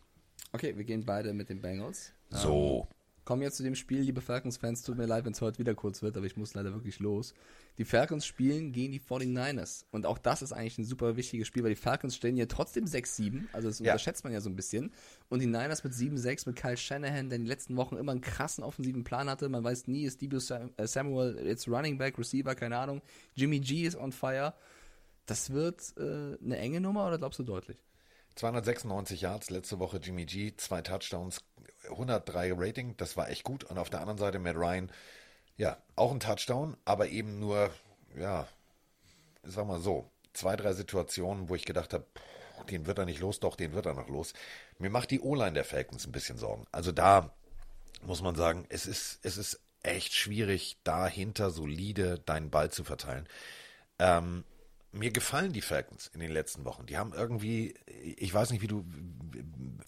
Okay, 0.52 0.76
wir 0.76 0.84
gehen 0.84 1.04
beide 1.04 1.32
mit 1.34 1.50
den 1.50 1.60
Bengals. 1.60 2.12
So. 2.30 2.88
Kommen 3.28 3.42
jetzt 3.42 3.58
zu 3.58 3.62
dem 3.62 3.74
Spiel, 3.74 4.00
liebe 4.00 4.22
Falcons-Fans, 4.22 4.84
tut 4.84 4.96
mir 4.96 5.04
leid, 5.04 5.26
wenn 5.26 5.34
es 5.34 5.42
heute 5.42 5.58
wieder 5.58 5.74
kurz 5.74 6.00
wird, 6.00 6.16
aber 6.16 6.24
ich 6.24 6.38
muss 6.38 6.54
leider 6.54 6.72
wirklich 6.72 6.98
los. 6.98 7.34
Die 7.76 7.84
Falcons 7.84 8.24
spielen 8.24 8.72
gegen 8.72 8.90
die 8.90 9.00
49ers. 9.00 9.84
Und 9.90 10.06
auch 10.06 10.16
das 10.16 10.40
ist 10.40 10.52
eigentlich 10.54 10.78
ein 10.78 10.86
super 10.86 11.14
wichtiges 11.16 11.46
Spiel, 11.46 11.62
weil 11.62 11.68
die 11.68 11.76
Falcons 11.76 12.16
stehen 12.16 12.36
hier 12.36 12.48
trotzdem 12.48 12.86
6-7, 12.86 13.42
also 13.52 13.68
das 13.68 13.80
Ja. 13.80 13.92
unterschätzt 13.92 14.24
man 14.24 14.32
ja 14.32 14.40
so 14.40 14.48
ein 14.48 14.56
bisschen. 14.56 14.92
Und 15.28 15.40
die 15.40 15.46
Niners 15.46 15.84
mit 15.84 15.92
7-6 15.92 16.48
mit 16.48 16.56
Kyle 16.56 16.78
Shanahan, 16.78 17.28
der 17.28 17.36
in 17.36 17.42
den 17.42 17.48
letzten 17.48 17.76
Wochen 17.76 17.98
immer 17.98 18.12
einen 18.12 18.22
krassen 18.22 18.64
offensiven 18.64 19.04
Plan 19.04 19.28
hatte. 19.28 19.50
Man 19.50 19.62
weiß 19.62 19.88
nie, 19.88 20.04
ist 20.04 20.22
Debo 20.22 20.38
äh, 20.38 20.86
Samuel 20.86 21.38
jetzt 21.46 21.68
Running 21.68 21.98
Back, 21.98 22.16
Receiver, 22.18 22.54
keine 22.54 22.78
Ahnung. 22.78 23.02
Jimmy 23.34 23.60
G 23.60 23.82
ist 23.82 23.96
on 23.98 24.10
fire. 24.10 24.54
Das 25.26 25.50
wird 25.50 25.82
äh, 25.98 26.38
eine 26.42 26.56
enge 26.56 26.80
Nummer 26.80 27.06
oder 27.06 27.18
glaubst 27.18 27.38
du 27.38 27.42
deutlich? 27.42 27.84
296 28.38 29.20
Yards, 29.20 29.50
letzte 29.50 29.80
Woche 29.80 29.98
Jimmy 29.98 30.24
G, 30.24 30.54
zwei 30.56 30.80
Touchdowns, 30.80 31.42
103 31.90 32.52
Rating, 32.56 32.96
das 32.96 33.16
war 33.16 33.28
echt 33.30 33.42
gut. 33.42 33.64
Und 33.64 33.78
auf 33.78 33.90
der 33.90 34.00
anderen 34.00 34.18
Seite 34.18 34.38
Matt 34.38 34.54
Ryan, 34.54 34.92
ja, 35.56 35.76
auch 35.96 36.12
ein 36.12 36.20
Touchdown, 36.20 36.76
aber 36.84 37.08
eben 37.08 37.40
nur, 37.40 37.70
ja, 38.16 38.46
sag 39.42 39.66
mal 39.66 39.80
so, 39.80 40.08
zwei, 40.34 40.54
drei 40.54 40.72
Situationen, 40.72 41.48
wo 41.48 41.56
ich 41.56 41.64
gedacht 41.64 41.92
habe, 41.92 42.06
den 42.70 42.86
wird 42.86 42.98
er 42.98 43.06
nicht 43.06 43.18
los, 43.18 43.40
doch, 43.40 43.56
den 43.56 43.72
wird 43.72 43.86
er 43.86 43.94
noch 43.94 44.08
los. 44.08 44.34
Mir 44.78 44.90
macht 44.90 45.10
die 45.10 45.20
O-Line 45.20 45.54
der 45.54 45.64
Falcons 45.64 46.06
ein 46.06 46.12
bisschen 46.12 46.38
Sorgen. 46.38 46.66
Also 46.70 46.92
da 46.92 47.34
muss 48.02 48.22
man 48.22 48.36
sagen, 48.36 48.66
es 48.68 48.86
ist, 48.86 49.18
es 49.22 49.36
ist 49.36 49.60
echt 49.82 50.14
schwierig, 50.14 50.78
dahinter 50.84 51.50
solide 51.50 52.20
deinen 52.20 52.50
Ball 52.50 52.70
zu 52.70 52.84
verteilen. 52.84 53.28
Ähm, 53.98 54.44
mir 54.92 55.10
gefallen 55.10 55.52
die 55.52 55.60
Falcons 55.60 56.10
in 56.14 56.20
den 56.20 56.30
letzten 56.30 56.64
Wochen. 56.64 56.86
Die 56.86 56.96
haben 56.96 57.12
irgendwie, 57.12 57.74
ich 58.16 58.32
weiß 58.32 58.50
nicht, 58.50 58.62
wie 58.62 58.66
du, 58.66 58.84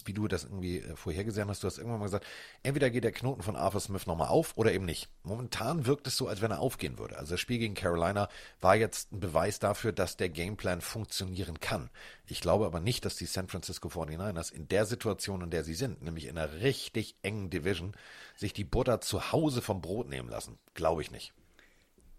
wie 0.04 0.12
du 0.12 0.28
das 0.28 0.44
irgendwie 0.44 0.78
äh, 0.78 0.94
vorhergesehen 0.94 1.48
hast. 1.48 1.62
Du 1.62 1.66
hast 1.66 1.78
irgendwann 1.78 2.00
mal 2.00 2.06
gesagt, 2.06 2.26
entweder 2.62 2.90
geht 2.90 3.04
der 3.04 3.12
Knoten 3.12 3.42
von 3.42 3.56
Arthur 3.56 3.80
Smith 3.80 4.06
nochmal 4.06 4.28
auf 4.28 4.56
oder 4.56 4.72
eben 4.72 4.84
nicht. 4.84 5.08
Momentan 5.22 5.86
wirkt 5.86 6.06
es 6.06 6.16
so, 6.16 6.28
als 6.28 6.42
wenn 6.42 6.50
er 6.50 6.60
aufgehen 6.60 6.98
würde. 6.98 7.16
Also 7.16 7.32
das 7.32 7.40
Spiel 7.40 7.58
gegen 7.58 7.74
Carolina 7.74 8.28
war 8.60 8.76
jetzt 8.76 9.12
ein 9.12 9.20
Beweis 9.20 9.58
dafür, 9.58 9.92
dass 9.92 10.18
der 10.18 10.28
Gameplan 10.28 10.82
funktionieren 10.82 11.60
kann. 11.60 11.88
Ich 12.26 12.42
glaube 12.42 12.66
aber 12.66 12.80
nicht, 12.80 13.04
dass 13.04 13.16
die 13.16 13.26
San 13.26 13.48
Francisco 13.48 13.88
49ers 13.88 14.52
in 14.52 14.68
der 14.68 14.84
Situation, 14.84 15.40
in 15.40 15.50
der 15.50 15.64
sie 15.64 15.74
sind, 15.74 16.02
nämlich 16.02 16.26
in 16.26 16.36
einer 16.36 16.60
richtig 16.60 17.16
engen 17.22 17.48
Division, 17.48 17.94
sich 18.36 18.52
die 18.52 18.64
Butter 18.64 19.00
zu 19.00 19.32
Hause 19.32 19.62
vom 19.62 19.80
Brot 19.80 20.08
nehmen 20.08 20.28
lassen. 20.28 20.58
Glaube 20.74 21.02
ich 21.02 21.10
nicht. 21.10 21.32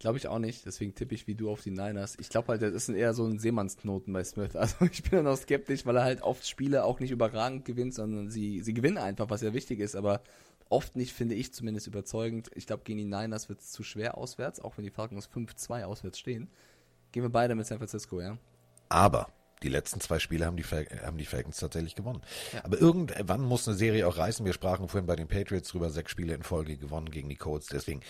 Glaube 0.02 0.18
ich 0.18 0.28
auch 0.28 0.40
nicht, 0.40 0.66
deswegen 0.66 0.96
tippe 0.96 1.14
ich 1.14 1.28
wie 1.28 1.36
du 1.36 1.52
auf 1.52 1.62
die 1.62 1.70
Niners. 1.70 2.18
Ich 2.20 2.30
glaube 2.30 2.48
halt, 2.48 2.64
das 2.64 2.74
ist 2.74 2.90
eher 2.90 3.14
so 3.14 3.24
ein 3.24 3.38
Seemannsknoten 3.38 4.12
bei 4.12 4.24
Smith. 4.24 4.56
Also 4.56 4.86
ich 4.92 5.04
bin 5.04 5.12
dann 5.12 5.28
auch 5.28 5.38
skeptisch, 5.38 5.86
weil 5.86 5.96
er 5.96 6.04
halt 6.04 6.24
oft 6.24 6.48
Spiele 6.48 6.86
auch 6.86 7.00
nicht 7.00 7.12
überragend 7.12 7.66
gewinnt, 7.66 7.94
sondern 7.94 8.32
sie, 8.32 8.62
sie 8.62 8.74
gewinnen 8.74 8.98
einfach, 8.98 9.30
was 9.30 9.42
ja 9.42 9.54
wichtig 9.54 9.80
ist, 9.80 9.96
aber 9.96 10.24
oft 10.70 10.96
nicht, 10.96 11.14
finde 11.14 11.36
ich 11.36 11.54
zumindest 11.54 11.86
überzeugend. 11.86 12.50
Ich 12.56 12.66
glaube, 12.66 12.82
gegen 12.84 12.98
die 12.98 13.06
Niners 13.06 13.48
wird 13.48 13.60
es 13.60 13.72
zu 13.72 13.84
schwer 13.84 14.18
auswärts, 14.18 14.60
auch 14.60 14.76
wenn 14.76 14.86
die 14.86 14.90
Falcons 14.90 15.30
5-2 15.30 15.84
auswärts 15.84 16.18
stehen. 16.18 16.50
Gehen 17.12 17.22
wir 17.22 17.30
beide 17.30 17.54
mit 17.54 17.68
San 17.68 17.78
Francisco, 17.78 18.22
ja? 18.22 18.40
Aber 18.90 19.28
die 19.62 19.70
letzten 19.70 20.00
zwei 20.00 20.18
Spiele 20.18 20.48
haben 20.48 20.58
die, 20.58 20.64
Fal 20.64 20.88
haben 21.06 21.20
die 21.20 21.26
Falcons 21.26 21.58
tatsächlich 21.58 21.94
gewonnen. 21.94 22.24
Aber 22.64 22.82
irgendwann 22.82 23.42
muss 23.42 23.68
eine 23.68 23.78
Serie 23.78 24.08
auch 24.08 24.18
reißen. 24.18 24.44
Wir 24.48 24.54
sprachen 24.54 24.88
vorhin 24.88 25.06
bei 25.06 25.16
den 25.16 25.28
Patriots 25.28 25.70
drüber, 25.70 25.92
sechs 25.92 26.10
Spiele 26.10 26.34
in 26.34 26.42
Folge 26.42 26.76
gewonnen 26.76 27.12
gegen 27.12 27.30
die 27.30 27.36
Colts. 27.36 27.68
Deswegen, 27.68 28.02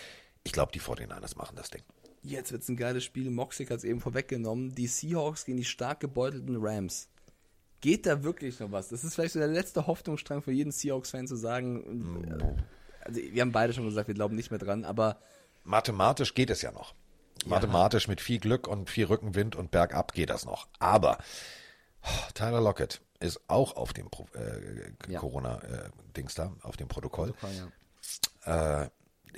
ich 0.44 0.52
glaube, 0.52 0.72
die 0.72 0.82
49ers 0.82 1.38
machen 1.38 1.56
das 1.56 1.70
Ding. 1.70 1.84
Jetzt 2.24 2.52
wird 2.52 2.62
es 2.62 2.70
ein 2.70 2.78
geiles 2.78 3.04
Spiel. 3.04 3.30
Moxik 3.32 3.72
hat 3.72 3.80
es 3.80 3.84
eben 3.84 4.00
vorweggenommen. 4.00 4.76
Die 4.76 4.88
Seahawks 4.88 5.46
gegen 5.46 5.58
die 5.58 5.66
stark 5.66 6.00
gebeutelten 6.00 6.58
Rams. 6.60 7.08
Geht 7.82 8.06
da 8.06 8.24
wirklich 8.24 8.60
noch 8.60 8.72
was? 8.72 8.90
Das 8.90 9.04
ist 9.04 9.16
vielleicht 9.16 9.34
so 9.34 9.40
der 9.40 9.48
letzte 9.48 9.88
Hoffnungsstrang 9.88 10.44
für 10.44 10.52
jeden 10.52 10.72
Seahawks-Fan 10.72 11.26
zu 11.28 11.36
sagen. 11.36 12.24
äh, 12.24 13.06
Also, 13.06 13.22
wir 13.22 13.42
haben 13.42 13.52
beide 13.52 13.74
schon 13.74 13.86
gesagt, 13.86 14.08
wir 14.08 14.14
glauben 14.16 14.36
nicht 14.36 14.52
mehr 14.52 14.60
dran, 14.60 14.86
aber 14.86 15.20
Mathematisch 15.64 16.34
geht 16.36 16.50
es 16.52 16.62
ja 16.62 16.72
noch. 16.72 16.94
Mathematisch 17.46 18.08
mit 18.08 18.22
viel 18.22 18.40
Glück 18.40 18.68
und 18.68 18.88
viel 18.90 19.06
Rückenwind 19.06 19.56
und 19.56 19.72
bergab 19.72 20.14
geht 20.14 20.30
das 20.30 20.46
noch. 20.46 20.68
Aber 20.78 21.18
oh, 22.04 22.32
Tyler 22.36 22.62
Lockett 22.62 23.02
ist 23.20 23.40
auch 23.48 23.76
auf 23.76 23.94
dem 23.94 24.12
Pro 24.12 24.28
äh, 24.36 24.92
Ja. 25.12 25.20
Corona-Dings 25.20 26.36
da, 26.36 26.54
auf 26.62 26.78
dem 26.78 26.88
Protokoll. 26.88 27.34
ja. 28.46 28.84
Äh, 28.84 28.90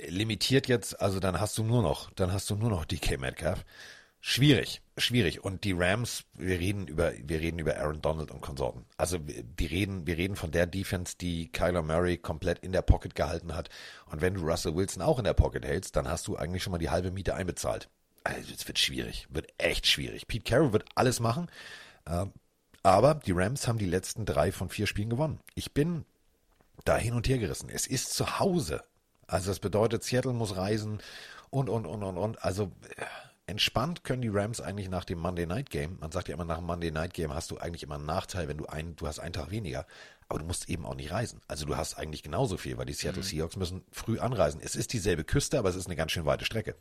limitiert 0.08 0.68
jetzt, 0.68 1.00
also 1.00 1.20
dann 1.20 1.40
hast 1.40 1.56
du 1.58 1.64
nur 1.64 1.82
noch, 1.82 2.10
dann 2.12 2.32
hast 2.32 2.50
du 2.50 2.56
nur 2.56 2.70
noch 2.70 2.84
DK 2.84 3.18
Metcalf. 3.18 3.64
Schwierig, 4.26 4.80
schwierig. 4.96 5.44
Und 5.44 5.64
die 5.64 5.72
Rams, 5.72 6.24
wir 6.32 6.58
reden 6.58 6.86
über, 6.86 7.12
wir 7.22 7.40
reden 7.40 7.58
über 7.58 7.76
Aaron 7.76 8.00
Donald 8.00 8.30
und 8.30 8.40
Konsorten. 8.40 8.86
Also 8.96 9.18
die 9.18 9.66
reden, 9.66 10.06
wir 10.06 10.16
reden 10.16 10.34
von 10.34 10.50
der 10.50 10.66
Defense, 10.66 11.16
die 11.20 11.52
Kyler 11.52 11.82
Murray 11.82 12.16
komplett 12.16 12.60
in 12.60 12.72
der 12.72 12.80
Pocket 12.80 13.14
gehalten 13.14 13.54
hat. 13.54 13.68
Und 14.06 14.22
wenn 14.22 14.32
du 14.32 14.40
Russell 14.40 14.74
Wilson 14.74 15.02
auch 15.02 15.18
in 15.18 15.24
der 15.24 15.34
Pocket 15.34 15.62
hältst, 15.64 15.94
dann 15.96 16.08
hast 16.08 16.26
du 16.26 16.36
eigentlich 16.36 16.62
schon 16.62 16.70
mal 16.70 16.78
die 16.78 16.88
halbe 16.88 17.10
Miete 17.10 17.34
einbezahlt. 17.34 17.90
Also 18.24 18.54
es 18.54 18.66
wird 18.66 18.78
schwierig, 18.78 19.26
wird 19.28 19.52
echt 19.58 19.86
schwierig. 19.86 20.26
Pete 20.26 20.44
Carroll 20.44 20.72
wird 20.72 20.86
alles 20.94 21.20
machen. 21.20 21.50
Ähm, 22.06 22.32
aber 22.82 23.16
die 23.16 23.32
Rams 23.32 23.68
haben 23.68 23.78
die 23.78 23.84
letzten 23.84 24.24
drei 24.24 24.52
von 24.52 24.70
vier 24.70 24.86
Spielen 24.86 25.10
gewonnen. 25.10 25.40
Ich 25.54 25.74
bin 25.74 26.06
da 26.86 26.96
hin 26.96 27.12
und 27.12 27.28
her 27.28 27.38
gerissen. 27.38 27.68
Es 27.68 27.86
ist 27.86 28.14
zu 28.14 28.38
Hause. 28.38 28.82
Also 29.26 29.50
das 29.50 29.58
bedeutet, 29.58 30.04
Seattle 30.04 30.32
muss 30.32 30.56
reisen 30.56 30.98
und, 31.50 31.68
und, 31.68 31.86
und, 31.86 32.02
und, 32.02 32.18
und. 32.18 32.44
Also 32.44 32.72
äh, 32.96 33.04
entspannt 33.46 34.04
können 34.04 34.22
die 34.22 34.28
Rams 34.28 34.60
eigentlich 34.60 34.88
nach 34.88 35.04
dem 35.04 35.18
Monday 35.18 35.46
Night 35.46 35.70
Game. 35.70 35.98
Man 36.00 36.10
sagt 36.10 36.28
ja 36.28 36.34
immer, 36.34 36.44
nach 36.44 36.58
dem 36.58 36.66
Monday 36.66 36.90
Night 36.90 37.14
Game 37.14 37.32
hast 37.34 37.50
du 37.50 37.58
eigentlich 37.58 37.82
immer 37.82 37.96
einen 37.96 38.06
Nachteil, 38.06 38.48
wenn 38.48 38.58
du 38.58 38.66
einen, 38.66 38.96
du 38.96 39.06
hast 39.06 39.18
einen 39.18 39.32
Tag 39.32 39.50
weniger. 39.50 39.86
Aber 40.28 40.38
du 40.38 40.46
musst 40.46 40.68
eben 40.68 40.86
auch 40.86 40.94
nicht 40.94 41.10
reisen. 41.10 41.40
Also 41.48 41.66
du 41.66 41.76
hast 41.76 41.94
eigentlich 41.94 42.22
genauso 42.22 42.56
viel, 42.56 42.78
weil 42.78 42.86
die 42.86 42.94
Seattle 42.94 43.22
mhm. 43.22 43.26
Seahawks 43.26 43.56
müssen 43.56 43.84
früh 43.90 44.18
anreisen. 44.18 44.60
Es 44.62 44.74
ist 44.74 44.92
dieselbe 44.92 45.24
Küste, 45.24 45.58
aber 45.58 45.68
es 45.68 45.76
ist 45.76 45.86
eine 45.86 45.96
ganz 45.96 46.12
schön 46.12 46.24
weite 46.24 46.44
Strecke. 46.44 46.74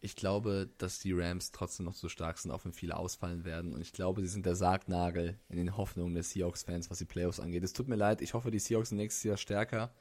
Ich 0.00 0.16
glaube, 0.16 0.68
dass 0.76 0.98
die 0.98 1.12
Rams 1.14 1.50
trotzdem 1.50 1.86
noch 1.86 1.94
so 1.94 2.10
stark 2.10 2.38
sind, 2.38 2.50
auch 2.50 2.64
wenn 2.64 2.74
viele 2.74 2.96
ausfallen 2.96 3.44
werden. 3.44 3.72
Und 3.72 3.80
ich 3.80 3.92
glaube, 3.92 4.20
sie 4.20 4.28
sind 4.28 4.44
der 4.44 4.54
Sargnagel 4.54 5.38
in 5.48 5.56
den 5.56 5.78
Hoffnungen 5.78 6.14
der 6.14 6.22
Seahawks-Fans, 6.22 6.90
was 6.90 6.98
die 6.98 7.06
Playoffs 7.06 7.40
angeht. 7.40 7.64
Es 7.64 7.72
tut 7.72 7.88
mir 7.88 7.96
leid, 7.96 8.20
ich 8.20 8.34
hoffe, 8.34 8.50
die 8.50 8.58
Seahawks 8.58 8.90
sind 8.90 8.98
nächstes 8.98 9.24
Jahr 9.24 9.38
stärker. 9.38 9.92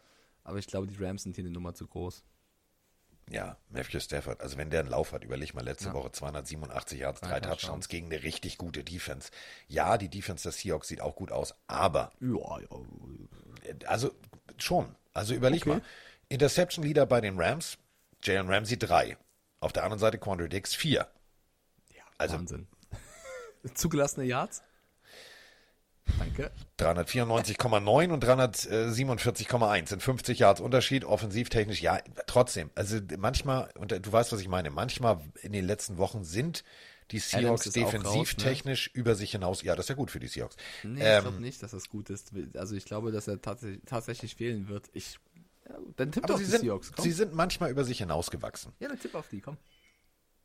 Aber 0.43 0.57
ich 0.57 0.67
glaube, 0.67 0.87
die 0.87 1.03
Rams 1.03 1.23
sind 1.23 1.35
hier 1.35 1.43
eine 1.43 1.53
Nummer 1.53 1.73
zu 1.73 1.87
groß. 1.87 2.23
Ja, 3.29 3.57
Matthew 3.69 4.01
Stafford, 4.01 4.41
also 4.41 4.57
wenn 4.57 4.69
der 4.69 4.81
einen 4.81 4.89
Lauf 4.89 5.13
hat, 5.13 5.23
überleg 5.23 5.53
mal, 5.53 5.63
letzte 5.63 5.87
ja. 5.87 5.93
Woche 5.93 6.11
287 6.11 6.99
Yards, 6.99 7.21
drei 7.21 7.39
Touchdowns 7.39 7.87
gegen 7.87 8.07
eine 8.07 8.21
richtig 8.23 8.57
gute 8.57 8.83
Defense. 8.83 9.31
Ja, 9.67 9.97
die 9.97 10.09
Defense 10.09 10.43
der 10.43 10.51
Seahawks 10.51 10.89
sieht 10.89 10.99
auch 10.99 11.15
gut 11.15 11.31
aus, 11.31 11.55
aber 11.67 12.11
ja, 12.19 12.59
ja. 12.59 13.87
also 13.87 14.11
schon. 14.57 14.93
Also 15.13 15.33
überleg 15.33 15.61
okay. 15.61 15.69
mal. 15.69 15.81
Interception 16.27 16.83
Leader 16.83 17.05
bei 17.05 17.21
den 17.21 17.39
Rams, 17.39 17.77
Jalen 18.23 18.49
Ramsey 18.49 18.77
3. 18.77 19.17
Auf 19.61 19.71
der 19.71 19.83
anderen 19.83 19.99
Seite 19.99 20.17
Quandre 20.17 20.49
Dix 20.49 20.75
4. 20.75 21.07
Ja, 21.95 22.03
also, 22.17 22.35
Wahnsinn. 22.35 22.67
Zugelassene 23.73 24.25
Yards? 24.25 24.63
Danke. 26.19 26.51
394,9 26.79 28.11
und 28.11 28.23
347,1 28.23 29.89
sind 29.89 30.03
50 30.03 30.39
Yards 30.39 30.61
Unterschied, 30.61 31.05
offensivtechnisch, 31.05 31.81
ja, 31.81 31.99
trotzdem. 32.27 32.69
Also 32.75 32.99
manchmal, 33.17 33.69
und 33.77 33.91
du 33.91 34.11
weißt, 34.11 34.31
was 34.31 34.41
ich 34.41 34.47
meine, 34.47 34.69
manchmal 34.69 35.19
in 35.41 35.53
den 35.53 35.65
letzten 35.65 35.97
Wochen 35.97 36.23
sind 36.23 36.63
die 37.11 37.19
Seahawks 37.19 37.69
defensivtechnisch 37.71 38.91
ne? 38.93 38.99
über 38.99 39.15
sich 39.15 39.31
hinaus. 39.31 39.61
Ja, 39.61 39.75
das 39.75 39.85
ist 39.85 39.89
ja 39.89 39.95
gut 39.95 40.11
für 40.11 40.19
die 40.19 40.27
Seahawks. 40.27 40.55
Nee, 40.83 41.01
ähm, 41.01 41.17
ich 41.17 41.23
glaube 41.23 41.41
nicht, 41.41 41.63
dass 41.63 41.71
das 41.71 41.89
gut 41.89 42.09
ist. 42.09 42.31
Also 42.55 42.75
ich 42.75 42.85
glaube, 42.85 43.11
dass 43.11 43.27
er 43.27 43.41
tatsächlich, 43.41 43.81
tatsächlich 43.85 44.35
fehlen 44.35 44.67
wird. 44.67 44.89
Ich, 44.93 45.19
ja, 45.67 45.77
dann 45.95 46.11
tipp 46.11 46.25
doch 46.27 46.37
die 46.37 46.45
sind, 46.45 46.61
Seahawks. 46.61 46.91
Komm. 46.91 47.03
Sie 47.03 47.11
sind 47.11 47.33
manchmal 47.33 47.71
über 47.71 47.83
sich 47.83 47.99
hinausgewachsen. 47.99 48.73
Ja, 48.79 48.87
dann 48.87 48.99
tipp 48.99 49.15
auf 49.15 49.27
die, 49.27 49.41
komm. 49.41 49.57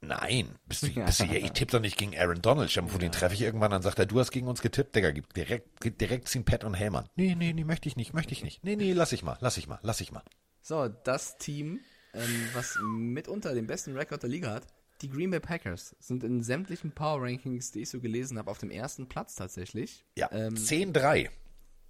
Nein, 0.00 0.54
bist 0.66 0.84
du, 0.84 0.90
bist 0.94 1.20
du, 1.20 1.24
ja, 1.24 1.34
ich 1.34 1.52
tippe 1.52 1.72
doch 1.72 1.80
nicht 1.80 1.96
gegen 1.96 2.16
Aaron 2.16 2.40
Donald. 2.40 2.70
Stell 2.70 2.84
vor, 2.84 2.92
ja. 2.94 2.98
den 2.98 3.12
treffe 3.12 3.34
ich 3.34 3.42
irgendwann, 3.42 3.72
dann 3.72 3.82
sagt 3.82 3.98
er, 3.98 4.06
du 4.06 4.20
hast 4.20 4.30
gegen 4.30 4.46
uns 4.46 4.62
getippt, 4.62 4.94
Digga, 4.94 5.10
gib 5.10 5.34
direkt, 5.34 6.00
direkt 6.00 6.28
ziehen 6.28 6.44
Pat 6.44 6.62
und 6.62 6.74
Hellmann. 6.74 7.08
Nee, 7.16 7.34
nee, 7.34 7.52
nee, 7.52 7.64
möchte 7.64 7.88
ich 7.88 7.96
nicht, 7.96 8.14
möchte 8.14 8.32
ich 8.32 8.44
nicht. 8.44 8.62
Nee, 8.62 8.76
nee, 8.76 8.92
lass 8.92 9.12
ich 9.12 9.24
mal, 9.24 9.36
lass 9.40 9.56
ich 9.56 9.66
mal, 9.66 9.80
lass 9.82 10.00
ich 10.00 10.12
mal. 10.12 10.22
So, 10.62 10.88
das 10.88 11.38
Team, 11.38 11.80
ähm, 12.14 12.48
was 12.52 12.78
mitunter 12.80 13.54
den 13.54 13.66
besten 13.66 13.96
Rekord 13.96 14.22
der 14.22 14.30
Liga 14.30 14.52
hat, 14.52 14.66
die 15.02 15.10
Green 15.10 15.30
Bay 15.30 15.40
Packers, 15.40 15.96
sind 15.98 16.22
in 16.22 16.42
sämtlichen 16.42 16.92
Power 16.92 17.22
Rankings, 17.22 17.72
die 17.72 17.80
ich 17.80 17.90
so 17.90 18.00
gelesen 18.00 18.38
habe, 18.38 18.50
auf 18.50 18.58
dem 18.58 18.70
ersten 18.70 19.08
Platz 19.08 19.34
tatsächlich. 19.34 20.04
Ja, 20.16 20.30
ähm, 20.30 20.54
10-3. 20.54 21.28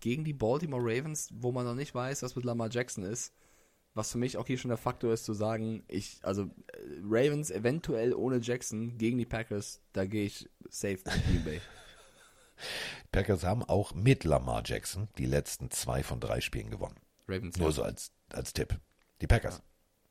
Gegen 0.00 0.24
die 0.24 0.32
Baltimore 0.32 0.82
Ravens, 0.82 1.28
wo 1.34 1.52
man 1.52 1.66
noch 1.66 1.74
nicht 1.74 1.94
weiß, 1.94 2.22
was 2.22 2.36
mit 2.36 2.44
Lamar 2.44 2.70
Jackson 2.70 3.04
ist 3.04 3.34
was 3.98 4.12
für 4.12 4.18
mich 4.18 4.38
auch 4.38 4.46
hier 4.46 4.56
schon 4.56 4.70
der 4.70 4.78
Faktor 4.78 5.12
ist, 5.12 5.24
zu 5.24 5.34
sagen, 5.34 5.82
ich, 5.88 6.20
also 6.22 6.44
äh, 6.44 6.48
Ravens 7.02 7.50
eventuell 7.50 8.14
ohne 8.14 8.38
Jackson 8.38 8.96
gegen 8.96 9.18
die 9.18 9.26
Packers, 9.26 9.82
da 9.92 10.06
gehe 10.06 10.24
ich 10.24 10.48
safe 10.70 10.98
mit 11.04 11.26
Green 11.26 11.44
Bay. 11.44 11.60
Packers 13.12 13.44
haben 13.44 13.62
auch 13.64 13.94
mit 13.94 14.24
Lamar 14.24 14.62
Jackson 14.64 15.08
die 15.18 15.26
letzten 15.26 15.70
zwei 15.70 16.02
von 16.02 16.20
drei 16.20 16.40
Spielen 16.40 16.70
gewonnen. 16.70 16.96
Ravens. 17.26 17.56
Nur 17.58 17.68
ja. 17.68 17.74
so 17.74 17.82
als, 17.82 18.12
als 18.30 18.52
Tipp. 18.52 18.78
Die 19.20 19.26
Packers. 19.26 19.56
Ja. 19.56 19.62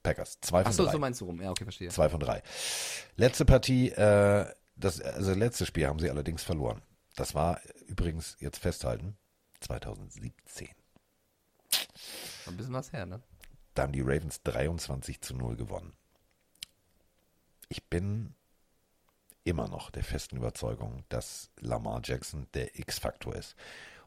Packers. 0.04 0.40
Zwei 0.42 0.64
von 0.64 0.72
Ach 0.72 0.76
so, 0.76 0.84
drei. 0.84 0.92
so 0.92 1.00
meinst 1.00 1.22
du 1.22 1.26
rum. 1.26 1.42
Ja, 1.42 1.50
okay, 1.50 1.64
verstehe. 1.64 1.90
Zwei 1.90 2.10
von 2.10 2.20
drei. 2.20 2.44
Letzte 3.16 3.46
Partie, 3.46 3.90
äh, 3.90 4.46
das, 4.76 5.02
also 5.02 5.34
letztes 5.34 5.68
Spiel 5.68 5.88
haben 5.88 6.00
sie 6.00 6.10
allerdings 6.10 6.44
verloren. 6.44 6.82
Das 7.16 7.34
war 7.36 7.60
übrigens, 7.88 8.36
jetzt 8.40 8.60
festhalten, 8.60 9.18
2017. 9.62 10.70
Ein 12.48 12.58
bisschen 12.58 12.74
was 12.74 12.94
her, 12.94 13.06
ne? 13.06 13.22
Da 13.78 13.84
haben 13.84 13.94
die 13.94 14.02
Ravens 14.02 14.42
23 14.42 15.22
zu 15.22 15.36
0 15.36 15.56
gewonnen. 15.56 15.94
Ich 17.70 17.84
bin 17.84 18.34
immer 19.44 19.68
noch 19.68 19.92
der 19.92 20.04
festen 20.04 20.38
Überzeugung, 20.38 21.04
dass 21.10 21.52
Lamar 21.60 22.02
Jackson 22.04 22.48
der 22.56 22.80
X-Faktor 22.80 23.36
ist. 23.36 23.56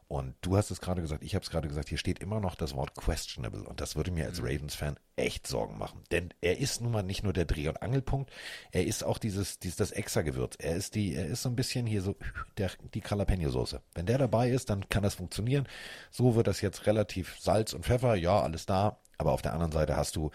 Und 0.09 0.35
du 0.41 0.57
hast 0.57 0.71
es 0.71 0.81
gerade 0.81 0.99
gesagt, 0.99 1.23
ich 1.23 1.35
habe 1.35 1.43
es 1.43 1.49
gerade 1.49 1.69
gesagt, 1.69 1.87
hier 1.87 1.97
steht 1.97 2.19
immer 2.19 2.41
noch 2.41 2.55
das 2.55 2.75
Wort 2.75 2.95
questionable. 2.95 3.63
Und 3.63 3.79
das 3.79 3.95
würde 3.95 4.11
mir 4.11 4.25
als 4.25 4.41
mhm. 4.41 4.47
Ravens-Fan 4.47 4.99
echt 5.15 5.47
Sorgen 5.47 5.77
machen. 5.77 6.03
Denn 6.11 6.33
er 6.41 6.57
ist 6.57 6.81
nun 6.81 6.91
mal 6.91 7.01
nicht 7.01 7.23
nur 7.23 7.31
der 7.31 7.45
Dreh- 7.45 7.69
und 7.69 7.81
Angelpunkt, 7.81 8.29
er 8.73 8.85
ist 8.85 9.05
auch 9.05 9.19
dieses, 9.19 9.57
dieses 9.59 9.77
das 9.77 9.91
Extra-Gewürz. 9.91 10.57
Er 10.59 10.75
ist 10.75 10.95
die, 10.95 11.15
er 11.15 11.27
ist 11.27 11.43
so 11.43 11.49
ein 11.49 11.55
bisschen 11.55 11.85
hier 11.85 12.01
so 12.01 12.17
der, 12.57 12.71
die 12.93 12.99
Jalapeno-Soße. 12.99 13.79
Wenn 13.93 14.05
der 14.05 14.17
dabei 14.17 14.49
ist, 14.49 14.69
dann 14.69 14.89
kann 14.89 15.01
das 15.01 15.15
funktionieren. 15.15 15.65
So 16.09 16.35
wird 16.35 16.47
das 16.47 16.59
jetzt 16.59 16.87
relativ 16.87 17.37
Salz 17.39 17.71
und 17.71 17.85
Pfeffer, 17.85 18.15
ja, 18.15 18.41
alles 18.41 18.65
da. 18.65 18.99
Aber 19.21 19.33
auf 19.33 19.43
der 19.43 19.53
anderen 19.53 19.71
Seite 19.71 19.95
hast 19.95 20.15
du, 20.15 20.31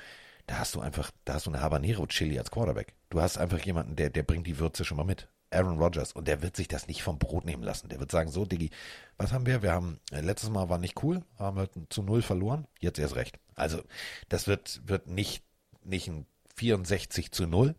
da 0.47 0.61
hast 0.61 0.77
du 0.77 0.81
einfach, 0.81 1.11
da 1.25 1.35
hast 1.35 1.47
du 1.47 1.51
eine 1.51 1.61
Habanero 1.61 2.07
Chili 2.07 2.39
als 2.39 2.53
Quarterback. 2.53 2.95
Du 3.11 3.21
hast 3.21 3.37
einfach 3.37 3.59
jemanden, 3.59 3.97
der, 3.97 4.11
der 4.11 4.23
bringt 4.23 4.47
die 4.47 4.61
Würze 4.61 4.85
schon 4.85 4.97
mal 4.97 5.03
mit. 5.03 5.29
Aaron 5.51 5.79
Rodgers. 5.79 6.13
Und 6.13 6.29
der 6.29 6.41
wird 6.41 6.55
sich 6.55 6.69
das 6.69 6.87
nicht 6.87 7.03
vom 7.03 7.19
Brot 7.19 7.45
nehmen 7.45 7.65
lassen. 7.65 7.89
Der 7.89 7.99
wird 7.99 8.13
sagen, 8.13 8.31
so, 8.31 8.45
Diggi, 8.45 8.71
was 9.19 9.33
haben 9.33 9.45
wir? 9.45 9.63
Wir 9.63 9.73
haben, 9.73 9.99
äh, 10.13 10.21
letztes 10.21 10.51
Mal 10.51 10.69
war 10.69 10.79
nicht 10.79 11.03
cool, 11.03 11.25
haben 11.37 11.57
wir 11.57 11.69
zu 11.89 12.05
null 12.05 12.23
verloren. 12.23 12.69
Jetzt 12.79 13.01
erst 13.01 13.17
recht. 13.17 13.41
Also, 13.57 13.83
das 14.29 14.47
wird, 14.47 14.81
wird 14.87 15.09
nicht, 15.09 15.43
nicht 15.83 16.07
ein 16.07 16.25
64 16.55 17.33
zu 17.33 17.49
0. 17.49 17.75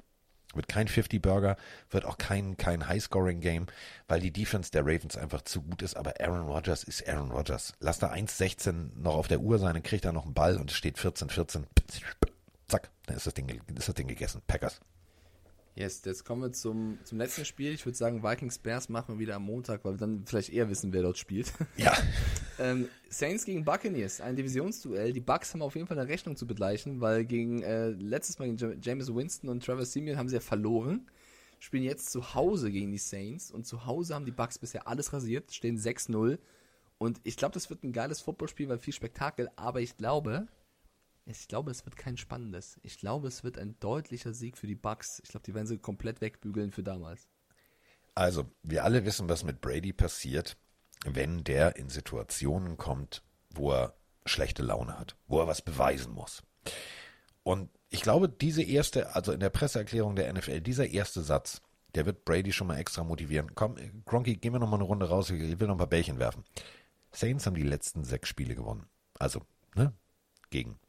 Wird 0.53 0.68
kein 0.68 0.88
50-Burger, 0.88 1.57
wird 1.90 2.06
auch 2.06 2.18
kein, 2.18 2.57
kein 2.57 2.88
High-Scoring-Game, 2.88 3.68
weil 4.07 4.22
die 4.22 4.32
Defense 4.32 4.72
der 4.72 4.84
Ravens 4.84 5.18
einfach 5.18 5.41
zu 5.41 5.61
gut 5.61 5.82
ist. 5.82 5.98
Aber 5.98 6.14
Aaron 6.19 6.48
Rodgers 6.48 6.84
ist 6.84 7.07
Aaron 7.07 7.32
Rodgers. 7.32 7.74
Lass 7.80 7.99
da 7.99 8.11
1,16 8.11 8.91
noch 8.95 9.15
auf 9.15 9.28
der 9.28 9.41
Uhr 9.41 9.60
sein, 9.60 9.74
dann 9.74 9.84
kriegt 9.84 10.06
er 10.06 10.14
noch 10.14 10.26
einen 10.26 10.34
Ball 10.34 10.57
und 10.57 10.72
es 10.72 10.78
steht 10.78 10.98
14-14. 10.98 11.64
Zack, 12.68 12.90
dann 13.06 13.18
ist 13.18 13.28
das 13.28 13.34
Ding, 13.34 13.49
ist 13.76 13.88
das 13.88 13.95
Ding 13.95 14.07
gegessen. 14.07 14.41
Packers. 14.48 14.80
Yes, 15.77 16.01
jetzt 16.05 16.25
kommen 16.25 16.41
wir 16.41 16.51
zum, 16.51 16.97
zum 17.03 17.19
letzten 17.19 17.45
Spiel. 17.45 17.71
Ich 17.71 17.85
würde 17.85 17.95
sagen, 17.95 18.23
Vikings 18.23 18.57
Bears 18.57 18.89
machen 18.89 19.13
wir 19.13 19.19
wieder 19.19 19.35
am 19.35 19.43
Montag, 19.43 19.85
weil 19.85 19.93
wir 19.93 19.97
dann 19.99 20.25
vielleicht 20.25 20.49
eher 20.49 20.69
wissen, 20.69 20.91
wer 20.91 21.03
dort 21.03 21.19
spielt. 21.19 21.53
Ja. 21.77 21.95
ähm, 22.57 22.87
Saints 23.09 23.45
gegen 23.45 23.63
Buccaneers, 23.63 24.19
ein 24.19 24.35
Divisionsduell. 24.35 25.13
Die 25.13 25.19
Bucks 25.19 25.53
haben 25.53 25.61
auf 25.61 25.75
jeden 25.75 25.85
Fall 25.85 25.99
eine 25.99 26.09
Rechnung 26.09 26.35
zu 26.35 26.47
begleichen, 26.47 26.99
weil 26.99 27.25
gegen 27.25 27.61
äh, 27.61 27.89
letztes 27.89 28.39
Mal 28.39 28.49
gegen 28.51 28.81
James 28.81 29.13
Winston 29.13 29.51
und 29.51 29.63
Trevor 29.63 29.85
Simeon 29.85 30.17
haben 30.17 30.27
sie 30.29 30.35
ja 30.37 30.41
verloren. 30.41 31.05
Spielen 31.59 31.83
jetzt 31.83 32.09
zu 32.11 32.33
Hause 32.33 32.71
gegen 32.71 32.91
die 32.91 32.97
Saints 32.97 33.51
und 33.51 33.67
zu 33.67 33.85
Hause 33.85 34.15
haben 34.15 34.25
die 34.25 34.31
Bucks 34.31 34.57
bisher 34.57 34.87
alles 34.87 35.13
rasiert, 35.13 35.53
stehen 35.53 35.77
6-0. 35.77 36.39
Und 36.97 37.21
ich 37.23 37.37
glaube, 37.37 37.53
das 37.53 37.69
wird 37.69 37.83
ein 37.83 37.93
geiles 37.93 38.21
Footballspiel, 38.21 38.67
weil 38.67 38.79
viel 38.79 38.93
Spektakel, 38.93 39.51
aber 39.55 39.81
ich 39.81 39.95
glaube, 39.95 40.47
ich 41.27 41.47
glaube, 41.47 41.71
es 41.71 41.85
wird 41.85 41.97
kein 41.97 42.17
spannendes. 42.17 42.79
Ich 42.83 42.99
glaube, 42.99 43.27
es 43.27 43.43
wird 43.43 43.57
ein 43.57 43.77
deutlicher 43.79 44.33
Sieg 44.33 44.57
für 44.57 44.67
die 44.67 44.75
Bucks. 44.75 45.21
Ich 45.23 45.29
glaube, 45.29 45.45
die 45.45 45.53
werden 45.53 45.67
sie 45.67 45.77
komplett 45.77 46.21
wegbügeln 46.21 46.71
für 46.71 46.83
damals. 46.83 47.27
Also, 48.15 48.49
wir 48.63 48.83
alle 48.83 49.05
wissen, 49.05 49.29
was 49.29 49.43
mit 49.43 49.61
Brady 49.61 49.93
passiert, 49.93 50.57
wenn 51.05 51.43
der 51.43 51.75
in 51.75 51.89
Situationen 51.89 52.77
kommt, 52.77 53.23
wo 53.49 53.71
er 53.71 53.93
schlechte 54.25 54.63
Laune 54.63 54.97
hat, 54.97 55.15
wo 55.27 55.39
er 55.39 55.47
was 55.47 55.61
beweisen 55.61 56.13
muss. 56.13 56.43
Und 57.43 57.69
ich 57.89 58.01
glaube, 58.01 58.29
diese 58.29 58.63
erste, 58.63 59.15
also 59.15 59.31
in 59.31 59.39
der 59.39 59.49
Presseerklärung 59.49 60.15
der 60.15 60.33
NFL, 60.33 60.61
dieser 60.61 60.87
erste 60.87 61.21
Satz, 61.21 61.61
der 61.95 62.05
wird 62.05 62.25
Brady 62.25 62.51
schon 62.51 62.67
mal 62.67 62.77
extra 62.77 63.03
motivieren. 63.03 63.53
Komm, 63.55 63.75
Gronky, 64.05 64.37
gehen 64.37 64.53
wir 64.53 64.59
noch 64.59 64.69
mal 64.69 64.75
eine 64.75 64.83
Runde 64.83 65.07
raus, 65.07 65.29
ich 65.29 65.59
will 65.59 65.67
noch 65.67 65.75
ein 65.75 65.79
paar 65.79 65.87
Bällchen 65.87 66.19
werfen. 66.19 66.43
Saints 67.11 67.45
haben 67.45 67.55
die 67.55 67.63
letzten 67.63 68.03
sechs 68.03 68.29
Spiele 68.29 68.55
gewonnen. 68.55 68.87
Also, 69.17 69.45
ne, 69.75 69.93
gegen 70.49 70.79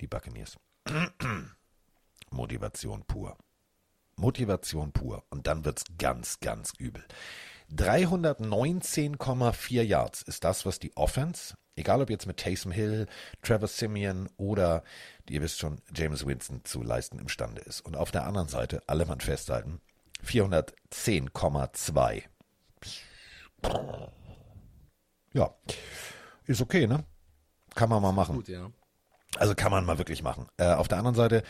die 0.00 0.06
Buccaneers. 0.06 0.56
Motivation 2.30 3.04
pur. 3.04 3.36
Motivation 4.16 4.92
pur. 4.92 5.24
Und 5.30 5.46
dann 5.46 5.64
wird's 5.64 5.84
ganz, 5.98 6.40
ganz 6.40 6.72
übel. 6.78 7.04
319,4 7.72 9.82
Yards 9.82 10.22
ist 10.22 10.44
das, 10.44 10.66
was 10.66 10.78
die 10.78 10.94
Offense, 10.96 11.54
egal 11.76 12.02
ob 12.02 12.10
jetzt 12.10 12.26
mit 12.26 12.36
Taysom 12.36 12.72
Hill, 12.72 13.06
Trevor 13.42 13.68
Simeon 13.68 14.28
oder, 14.36 14.84
ihr 15.28 15.40
wisst 15.42 15.58
schon, 15.58 15.80
James 15.94 16.26
Winston 16.26 16.64
zu 16.64 16.82
leisten 16.82 17.18
imstande 17.18 17.62
ist. 17.62 17.80
Und 17.80 17.96
auf 17.96 18.10
der 18.10 18.26
anderen 18.26 18.48
Seite, 18.48 18.82
alle 18.86 19.06
Mann 19.06 19.20
festhalten, 19.20 19.80
410,2. 20.24 22.24
Ja, 25.32 25.54
ist 26.46 26.60
okay, 26.60 26.86
ne? 26.86 27.06
Kann 27.74 27.88
man 27.88 28.02
mal 28.02 28.12
machen. 28.12 28.36
Gut, 28.36 28.48
ja. 28.48 28.70
Also 29.38 29.54
kann 29.54 29.70
man 29.70 29.84
mal 29.84 29.98
wirklich 29.98 30.22
machen. 30.22 30.46
Äh, 30.56 30.72
auf 30.72 30.88
der 30.88 30.98
anderen 30.98 31.16
Seite 31.16 31.42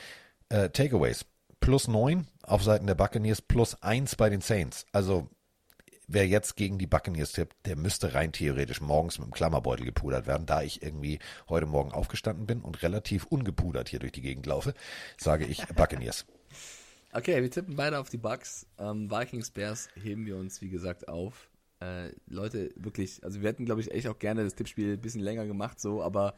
äh, 0.49 0.71
Takeaways. 0.71 1.27
Plus 1.61 1.89
9 1.89 2.27
auf 2.43 2.63
Seiten 2.63 2.87
der 2.87 2.95
Buccaneers, 2.95 3.41
plus 3.41 3.83
1 3.83 4.17
bei 4.17 4.29
den 4.29 4.43
Saints. 4.43 4.85
Also 4.93 5.31
wer 6.07 6.27
jetzt 6.27 6.57
gegen 6.57 6.79
die 6.79 6.87
Buccaneers 6.87 7.33
tippt, 7.33 7.55
der 7.67 7.77
müsste 7.77 8.13
rein 8.15 8.33
theoretisch 8.33 8.81
morgens 8.81 9.19
mit 9.19 9.29
dem 9.29 9.33
Klammerbeutel 9.33 9.87
gepudert 9.87 10.27
werden. 10.27 10.47
Da 10.47 10.63
ich 10.63 10.83
irgendwie 10.83 11.21
heute 11.49 11.67
Morgen 11.67 11.93
aufgestanden 11.93 12.47
bin 12.47 12.61
und 12.61 12.83
relativ 12.83 13.25
ungepudert 13.27 13.89
hier 13.89 13.99
durch 13.99 14.13
die 14.13 14.21
Gegend 14.21 14.47
laufe, 14.47 14.75
sage 15.17 15.47
ich 15.47 15.67
Buccaneers. 15.69 16.27
Okay, 17.17 17.41
wir 17.41 17.49
tippen 17.49 17.77
beide 17.77 18.01
auf 18.01 18.09
die 18.09 18.17
Bucks. 18.17 18.67
Ähm, 18.77 19.09
Vikings 19.09 19.53
Bears 19.53 19.89
heben 19.95 20.27
wir 20.27 20.37
uns, 20.37 20.61
wie 20.61 20.69
gesagt, 20.69 21.07
auf. 21.07 21.49
Äh, 21.79 22.09
Leute, 22.27 22.73
wirklich, 22.75 23.23
also 23.23 23.41
wir 23.41 23.49
hätten, 23.49 23.67
glaube 23.67 23.81
ich, 23.81 23.93
echt 23.93 24.09
auch 24.09 24.19
gerne 24.19 24.43
das 24.43 24.57
Tippspiel 24.57 24.95
ein 24.95 25.01
bisschen 25.01 25.21
länger 25.21 25.47
gemacht, 25.47 25.79
so, 25.79 26.03
aber 26.03 26.35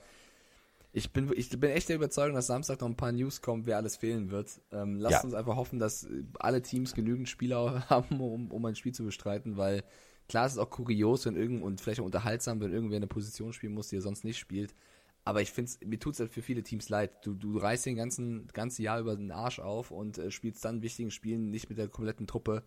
ich 0.96 1.12
bin, 1.12 1.30
ich 1.36 1.50
bin 1.50 1.70
echt 1.70 1.90
der 1.90 1.96
Überzeugung, 1.96 2.34
dass 2.34 2.46
Samstag 2.46 2.80
noch 2.80 2.88
ein 2.88 2.96
paar 2.96 3.12
News 3.12 3.42
kommen, 3.42 3.66
wer 3.66 3.76
alles 3.76 3.96
fehlen 3.96 4.30
wird. 4.30 4.62
Ähm, 4.72 4.98
lasst 4.98 5.16
Ja. 5.18 5.24
uns 5.24 5.34
einfach 5.34 5.54
hoffen, 5.54 5.78
dass 5.78 6.08
alle 6.38 6.62
Teams 6.62 6.94
genügend 6.94 7.28
Spieler 7.28 7.86
haben, 7.90 8.18
um, 8.18 8.50
um 8.50 8.64
ein 8.64 8.74
Spiel 8.76 8.94
zu 8.94 9.04
bestreiten, 9.04 9.58
weil 9.58 9.84
klar 10.26 10.46
ist 10.46 10.52
es 10.52 10.58
auch 10.58 10.70
kurios 10.70 11.26
wenn 11.26 11.36
irgend, 11.36 11.62
und 11.62 11.82
vielleicht 11.82 12.00
auch 12.00 12.06
unterhaltsam, 12.06 12.60
wenn 12.62 12.72
irgendwer 12.72 12.96
eine 12.96 13.06
Position 13.08 13.52
spielen 13.52 13.74
muss, 13.74 13.88
die 13.88 13.96
er 13.96 14.00
sonst 14.02 14.24
nicht 14.24 14.38
spielt. 14.38 14.74
Aber 15.22 15.42
ich 15.42 15.52
finde 15.52 15.70
mir 15.84 15.98
tut 15.98 16.14
es 16.14 16.20
halt 16.20 16.30
für 16.30 16.40
viele 16.40 16.62
Teams 16.62 16.88
leid. 16.88 17.26
Du, 17.26 17.34
du 17.34 17.58
reißt 17.58 17.84
den 17.84 17.96
ganzen 17.96 18.46
ganze 18.54 18.82
Jahr 18.82 18.98
über 18.98 19.16
den 19.16 19.32
Arsch 19.32 19.58
auf 19.58 19.90
und 19.90 20.16
äh, 20.16 20.30
spielst 20.30 20.64
dann 20.64 20.76
in 20.76 20.82
wichtigen 20.82 21.10
Spielen 21.10 21.50
nicht 21.50 21.68
mit 21.68 21.76
der 21.76 21.88
kompletten 21.88 22.26
Truppe. 22.26 22.62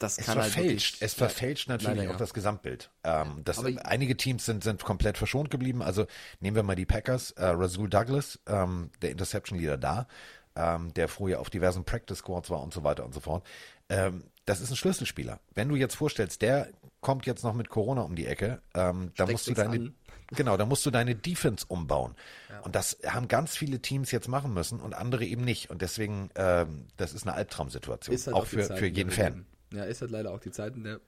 Das 0.00 0.18
Es 0.18 0.26
kann 0.26 0.38
halt 0.38 0.50
verfälscht, 0.50 0.94
wirklich- 0.94 1.02
es 1.02 1.14
verfälscht 1.14 1.68
natürlich 1.68 1.96
leider 1.98 2.08
auch 2.10 2.14
ja. 2.14 2.18
das 2.18 2.32
Gesamtbild. 2.34 2.90
Ähm, 3.04 3.42
das, 3.44 3.58
Aber- 3.58 3.86
einige 3.86 4.16
Teams 4.16 4.44
sind, 4.46 4.64
sind 4.64 4.82
komplett 4.82 5.18
verschont 5.18 5.50
geblieben. 5.50 5.82
Also 5.82 6.06
nehmen 6.40 6.56
wir 6.56 6.62
mal 6.62 6.74
die 6.74 6.86
Packers, 6.86 7.32
äh, 7.32 7.44
Rasul 7.46 7.88
Douglas, 7.88 8.40
ähm, 8.48 8.90
der 9.02 9.10
Interception 9.10 9.58
Leader 9.58 9.76
da, 9.76 10.08
ähm, 10.56 10.92
der 10.94 11.06
vorher 11.06 11.38
auf 11.38 11.50
diversen 11.50 11.84
Practice 11.84 12.18
Squads 12.18 12.48
war 12.50 12.62
und 12.62 12.72
so 12.72 12.82
weiter 12.82 13.04
und 13.04 13.12
so 13.12 13.20
fort. 13.20 13.46
Ähm, 13.90 14.24
das 14.46 14.62
ist 14.62 14.70
ein 14.70 14.76
Schlüsselspieler. 14.76 15.38
Wenn 15.54 15.68
du 15.68 15.76
jetzt 15.76 15.94
vorstellst, 15.96 16.40
der 16.40 16.68
kommt 17.02 17.26
jetzt 17.26 17.44
noch 17.44 17.54
mit 17.54 17.68
Corona 17.68 18.00
um 18.00 18.16
die 18.16 18.26
Ecke, 18.26 18.62
ähm, 18.74 19.12
da 19.16 19.26
musst 19.26 19.48
du 19.48 19.52
deine, 19.54 19.76
an. 19.76 19.94
genau, 20.28 20.56
da 20.56 20.64
musst 20.64 20.84
du 20.86 20.90
deine 20.90 21.14
Defense 21.14 21.66
umbauen. 21.68 22.14
Und 22.62 22.74
das 22.74 22.96
haben 23.06 23.28
ganz 23.28 23.54
viele 23.56 23.80
Teams 23.80 24.10
jetzt 24.10 24.28
machen 24.28 24.54
müssen 24.54 24.80
und 24.80 24.94
andere 24.94 25.24
eben 25.26 25.44
nicht. 25.44 25.68
Und 25.70 25.82
deswegen, 25.82 26.30
ähm, 26.36 26.86
das 26.96 27.12
ist 27.12 27.26
eine 27.26 27.34
Albtraumsituation. 27.34 28.14
Ist 28.14 28.26
halt 28.26 28.36
auch 28.36 28.44
die 28.44 28.56
für, 28.56 28.68
Zeit, 28.68 28.78
für 28.78 28.86
jeden 28.86 29.10
Fan. 29.10 29.34
leben. 29.34 29.46
Ja, 29.72 29.84
ist 29.84 30.00
halt 30.00 30.10
leider 30.10 30.32
auch 30.32 30.40
die 30.40 30.50
Zeit, 30.50 30.74
in 30.74 30.84
der 30.84 31.00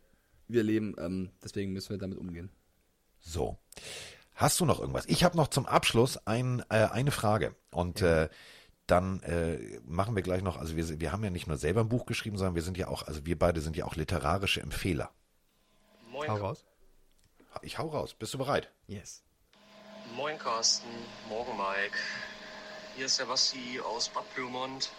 wir 0.49 0.63
leben. 0.63 0.95
Ähm, 0.99 1.31
deswegen 1.43 1.73
müssen 1.73 1.91
wir 1.91 1.99
damit 1.99 2.19
umgehen. 2.19 2.51
So. 3.21 3.59
Hast 4.35 4.61
du 4.61 4.65
noch 4.65 4.81
irgendwas? 4.81 5.07
Ich 5.07 5.25
habe 5.25 5.37
noch 5.37 5.49
zum 5.49 5.67
Abschluss 5.67 6.19
ein, 6.27 6.65
äh, 6.69 6.87
eine 6.87 7.11
Frage. 7.11 7.55
Und 7.71 8.03
äh, 8.03 8.29
dann 8.87 9.21
äh, 9.23 9.81
machen 9.85 10.17
wir 10.17 10.23
gleich 10.23 10.43
noch, 10.43 10.57
also 10.57 10.77
wir, 10.77 11.01
wir 11.01 11.13
haben 11.13 11.25
ja 11.25 11.31
nicht 11.31 11.47
nur 11.47 11.57
selber 11.57 11.81
ein 11.81 11.89
Buch 11.89 12.07
geschrieben, 12.07 12.37
sondern 12.37 12.55
wir 12.55 12.63
sind 12.63 12.77
ja 12.77 12.89
auch, 12.89 13.05
also 13.05 13.25
wir 13.25 13.39
beide 13.39 13.61
sind 13.61 13.77
ja 13.77 13.85
auch 13.85 13.97
literarische 13.97 14.61
Empfehler. 14.61 15.11
Moin, 16.11 16.29
Hau 16.29 16.37
raus. 16.37 16.65
Ich 17.63 17.79
hau 17.79 17.89
raus. 17.89 18.15
Bist 18.15 18.35
du 18.35 18.39
bereit? 18.39 18.73
Yes. 18.87 19.23
Moin 20.17 20.39
Carsten, 20.39 20.89
morgen 21.29 21.57
Mike. 21.57 21.97
Hier 22.97 23.07
ist 23.07 23.19
der 23.19 23.27
Basti 23.27 23.81
aus 23.81 24.09
Bad 24.09 24.25
Pyrmont. 24.35 24.91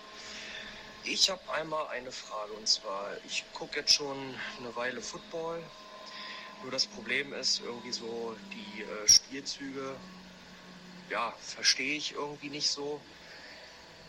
Ich 1.06 1.30
habe 1.30 1.42
einmal 1.52 1.88
eine 1.88 2.14
Frage 2.14 2.54
und 2.54 2.66
zwar, 2.66 3.10
ich 3.28 3.44
gucke 3.54 3.80
jetzt 3.80 3.92
schon 3.92 4.18
eine 4.58 4.74
Weile 4.78 5.02
Football. 5.02 5.62
Nur 6.62 6.72
das 6.72 6.86
Problem 6.86 7.34
ist 7.34 7.60
irgendwie 7.60 7.92
so, 7.92 8.38
die 8.54 8.84
äh, 8.84 9.08
Spielzüge, 9.08 9.96
ja, 11.10 11.34
verstehe 11.42 11.98
ich 11.98 12.14
irgendwie 12.14 12.48
nicht 12.48 12.70
so. 12.70 13.02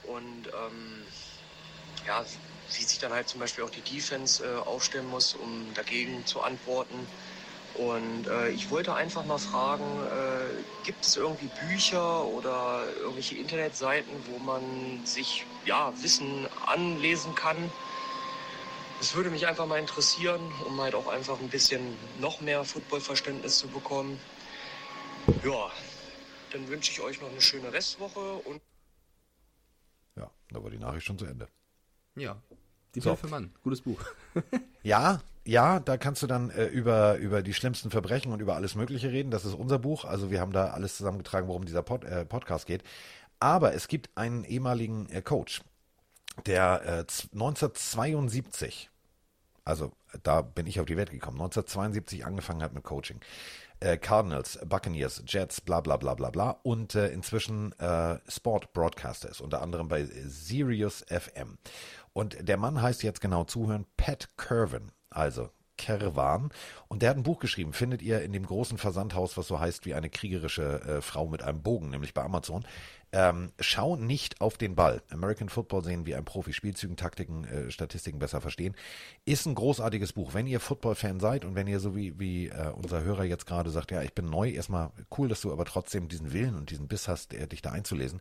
Und 0.04 0.46
ähm, 0.46 1.04
ja, 2.06 2.24
wie 2.72 2.84
sich 2.84 3.00
dann 3.00 3.12
halt 3.12 3.28
zum 3.28 3.40
Beispiel 3.40 3.64
auch 3.64 3.70
die 3.70 3.80
Defense 3.80 4.44
äh, 4.44 4.56
aufstellen 4.56 5.08
muss, 5.08 5.34
um 5.34 5.66
dagegen 5.74 6.24
zu 6.26 6.42
antworten. 6.42 7.08
Und 7.74 8.28
äh, 8.28 8.50
ich 8.50 8.70
wollte 8.70 8.94
einfach 8.94 9.24
mal 9.24 9.38
fragen, 9.38 9.84
äh, 10.06 10.84
gibt 10.84 11.04
es 11.04 11.16
irgendwie 11.16 11.50
Bücher 11.68 12.24
oder 12.24 12.84
irgendwelche 13.00 13.34
Internetseiten, 13.34 14.12
wo 14.28 14.38
man 14.38 15.04
sich 15.04 15.44
ja, 15.66 15.92
Wissen 16.02 16.46
anlesen 16.66 17.34
kann? 17.34 17.56
Das 18.98 19.14
würde 19.14 19.30
mich 19.30 19.46
einfach 19.46 19.66
mal 19.66 19.78
interessieren, 19.78 20.40
um 20.66 20.80
halt 20.80 20.94
auch 20.94 21.08
einfach 21.08 21.38
ein 21.40 21.48
bisschen 21.48 21.96
noch 22.20 22.40
mehr 22.40 22.64
Footballverständnis 22.64 23.58
zu 23.58 23.68
bekommen. 23.68 24.18
Ja, 25.44 25.70
dann 26.52 26.68
wünsche 26.68 26.92
ich 26.92 27.00
euch 27.00 27.20
noch 27.20 27.30
eine 27.30 27.40
schöne 27.40 27.72
Restwoche 27.72 28.34
und 28.34 28.60
Ja, 30.16 30.30
da 30.50 30.62
war 30.62 30.70
die 30.70 30.78
Nachricht 30.78 31.06
schon 31.06 31.18
zu 31.18 31.26
Ende. 31.26 31.48
Ja. 32.14 32.40
Die 32.94 33.00
so. 33.00 33.16
für 33.16 33.26
Mann. 33.26 33.52
Gutes 33.62 33.80
Buch. 33.80 34.00
Ja, 34.86 35.22
ja, 35.46 35.80
da 35.80 35.96
kannst 35.96 36.22
du 36.22 36.26
dann 36.26 36.50
äh, 36.50 36.66
über, 36.66 37.16
über 37.16 37.42
die 37.42 37.54
schlimmsten 37.54 37.90
Verbrechen 37.90 38.32
und 38.32 38.40
über 38.40 38.54
alles 38.54 38.74
Mögliche 38.74 39.10
reden. 39.10 39.30
Das 39.30 39.46
ist 39.46 39.54
unser 39.54 39.78
Buch. 39.78 40.04
Also 40.04 40.30
wir 40.30 40.40
haben 40.40 40.52
da 40.52 40.68
alles 40.68 40.98
zusammengetragen, 40.98 41.48
worum 41.48 41.64
dieser 41.64 41.82
Pod, 41.82 42.04
äh, 42.04 42.26
Podcast 42.26 42.66
geht. 42.66 42.82
Aber 43.44 43.74
es 43.74 43.88
gibt 43.88 44.08
einen 44.16 44.42
ehemaligen 44.44 45.06
äh, 45.10 45.20
Coach, 45.20 45.60
der 46.46 46.80
äh, 47.00 47.06
z- 47.06 47.28
1972, 47.34 48.88
also 49.66 49.92
äh, 50.14 50.18
da 50.22 50.40
bin 50.40 50.66
ich 50.66 50.80
auf 50.80 50.86
die 50.86 50.96
Welt 50.96 51.10
gekommen, 51.10 51.36
1972 51.36 52.24
angefangen 52.24 52.62
hat 52.62 52.72
mit 52.72 52.84
Coaching. 52.84 53.20
Äh, 53.80 53.98
Cardinals, 53.98 54.58
Buccaneers, 54.64 55.22
Jets, 55.26 55.60
bla 55.60 55.82
bla 55.82 55.98
bla 55.98 56.14
bla 56.14 56.30
bla 56.30 56.52
und 56.62 56.94
äh, 56.94 57.08
inzwischen 57.08 57.78
äh, 57.78 58.18
Sport 58.28 58.72
Broadcaster 58.72 59.28
ist, 59.28 59.42
unter 59.42 59.60
anderem 59.60 59.88
bei 59.88 60.06
Sirius 60.06 61.04
FM. 61.10 61.58
Und 62.14 62.48
der 62.48 62.56
Mann 62.56 62.80
heißt 62.80 63.02
jetzt 63.02 63.20
genau 63.20 63.44
zuhören, 63.44 63.84
Pat 63.98 64.30
Kervin, 64.38 64.90
also 65.10 65.50
Kerwan. 65.76 66.50
Und 66.88 67.02
der 67.02 67.10
hat 67.10 67.16
ein 67.16 67.24
Buch 67.24 67.40
geschrieben, 67.40 67.72
findet 67.72 68.00
ihr 68.00 68.22
in 68.22 68.32
dem 68.32 68.46
großen 68.46 68.78
Versandhaus, 68.78 69.36
was 69.36 69.48
so 69.48 69.60
heißt 69.60 69.84
wie 69.84 69.94
eine 69.94 70.08
kriegerische 70.08 70.80
äh, 70.80 71.00
Frau 71.02 71.26
mit 71.26 71.42
einem 71.42 71.62
Bogen, 71.62 71.90
nämlich 71.90 72.14
bei 72.14 72.22
Amazon. 72.22 72.64
Ähm, 73.16 73.52
schau 73.60 73.94
nicht 73.94 74.40
auf 74.40 74.58
den 74.58 74.74
Ball. 74.74 75.00
American 75.08 75.48
Football 75.48 75.84
sehen 75.84 76.04
wie 76.04 76.16
ein 76.16 76.24
Profi. 76.24 76.52
Spielzügen, 76.52 76.96
Taktiken, 76.96 77.44
äh, 77.44 77.70
Statistiken 77.70 78.18
besser 78.18 78.40
verstehen. 78.40 78.74
Ist 79.24 79.46
ein 79.46 79.54
großartiges 79.54 80.14
Buch. 80.14 80.34
Wenn 80.34 80.48
ihr 80.48 80.58
Football-Fan 80.58 81.20
seid 81.20 81.44
und 81.44 81.54
wenn 81.54 81.68
ihr 81.68 81.78
so 81.78 81.94
wie, 81.94 82.18
wie 82.18 82.48
äh, 82.48 82.72
unser 82.74 83.04
Hörer 83.04 83.22
jetzt 83.22 83.46
gerade 83.46 83.70
sagt, 83.70 83.92
ja, 83.92 84.02
ich 84.02 84.14
bin 84.14 84.28
neu, 84.28 84.50
erstmal 84.50 84.90
cool, 85.16 85.28
dass 85.28 85.40
du 85.42 85.52
aber 85.52 85.64
trotzdem 85.64 86.08
diesen 86.08 86.32
Willen 86.32 86.56
und 86.56 86.70
diesen 86.70 86.88
Biss 86.88 87.06
hast, 87.06 87.34
äh, 87.34 87.46
dich 87.46 87.62
da 87.62 87.70
einzulesen. 87.70 88.20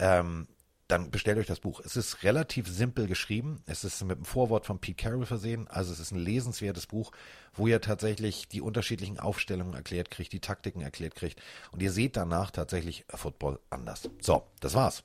Ähm, 0.00 0.48
dann 0.88 1.10
bestellt 1.10 1.38
euch 1.38 1.46
das 1.46 1.60
Buch. 1.60 1.80
Es 1.84 1.96
ist 1.96 2.22
relativ 2.24 2.68
simpel 2.68 3.06
geschrieben. 3.06 3.62
Es 3.66 3.84
ist 3.84 4.02
mit 4.04 4.18
dem 4.18 4.24
Vorwort 4.24 4.66
von 4.66 4.78
Pete 4.80 5.02
Carroll 5.02 5.24
versehen. 5.26 5.66
Also 5.68 5.92
es 5.92 5.98
ist 6.00 6.12
ein 6.12 6.18
lesenswertes 6.18 6.86
Buch, 6.86 7.10
wo 7.54 7.66
ihr 7.66 7.80
tatsächlich 7.80 8.48
die 8.48 8.60
unterschiedlichen 8.60 9.18
Aufstellungen 9.18 9.72
erklärt 9.74 10.10
kriegt, 10.10 10.32
die 10.32 10.40
Taktiken 10.40 10.82
erklärt 10.82 11.14
kriegt. 11.14 11.40
Und 11.72 11.82
ihr 11.82 11.90
seht 11.90 12.16
danach 12.16 12.50
tatsächlich 12.50 13.04
Football 13.08 13.60
anders. 13.70 14.10
So, 14.20 14.46
das 14.60 14.74
war's. 14.74 15.04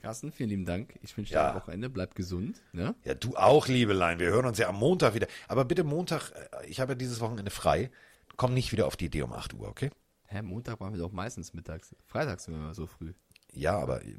Carsten, 0.00 0.32
vielen 0.32 0.50
lieben 0.50 0.64
Dank. 0.66 0.98
Ich 1.02 1.16
wünsche 1.16 1.32
dir 1.32 1.38
Ja. 1.40 1.48
ein 1.50 1.56
Wochenende. 1.56 1.88
Bleib 1.88 2.14
gesund. 2.14 2.60
Ne? 2.72 2.94
Ja, 3.04 3.14
du 3.14 3.36
auch, 3.36 3.66
Liebelein. 3.68 4.18
Wir 4.20 4.28
hören 4.28 4.44
uns 4.46 4.58
ja 4.58 4.68
am 4.68 4.76
Montag 4.76 5.14
wieder. 5.14 5.26
Aber 5.48 5.64
bitte 5.64 5.82
Montag, 5.82 6.30
äh, 6.32 6.66
ich 6.66 6.78
habe 6.80 6.92
ja 6.92 6.96
dieses 6.96 7.20
Wochenende 7.20 7.50
frei. 7.50 7.90
Komm 8.36 8.52
nicht 8.54 8.70
wieder 8.70 8.86
auf 8.86 8.96
die 8.96 9.06
Idee 9.06 9.22
um 9.22 9.32
8 9.32 9.54
Uhr, 9.54 9.66
okay? 9.66 9.90
Hä, 10.26 10.42
Montag 10.42 10.78
waren 10.80 10.92
wir 10.92 11.00
doch 11.00 11.12
meistens 11.12 11.54
mittags. 11.54 11.94
Freitags 12.06 12.44
sind 12.44 12.54
wir 12.54 12.60
immer 12.60 12.74
so 12.74 12.86
früh. 12.86 13.12
Ja, 13.54 13.78
aber 13.78 14.04
äh, 14.04 14.16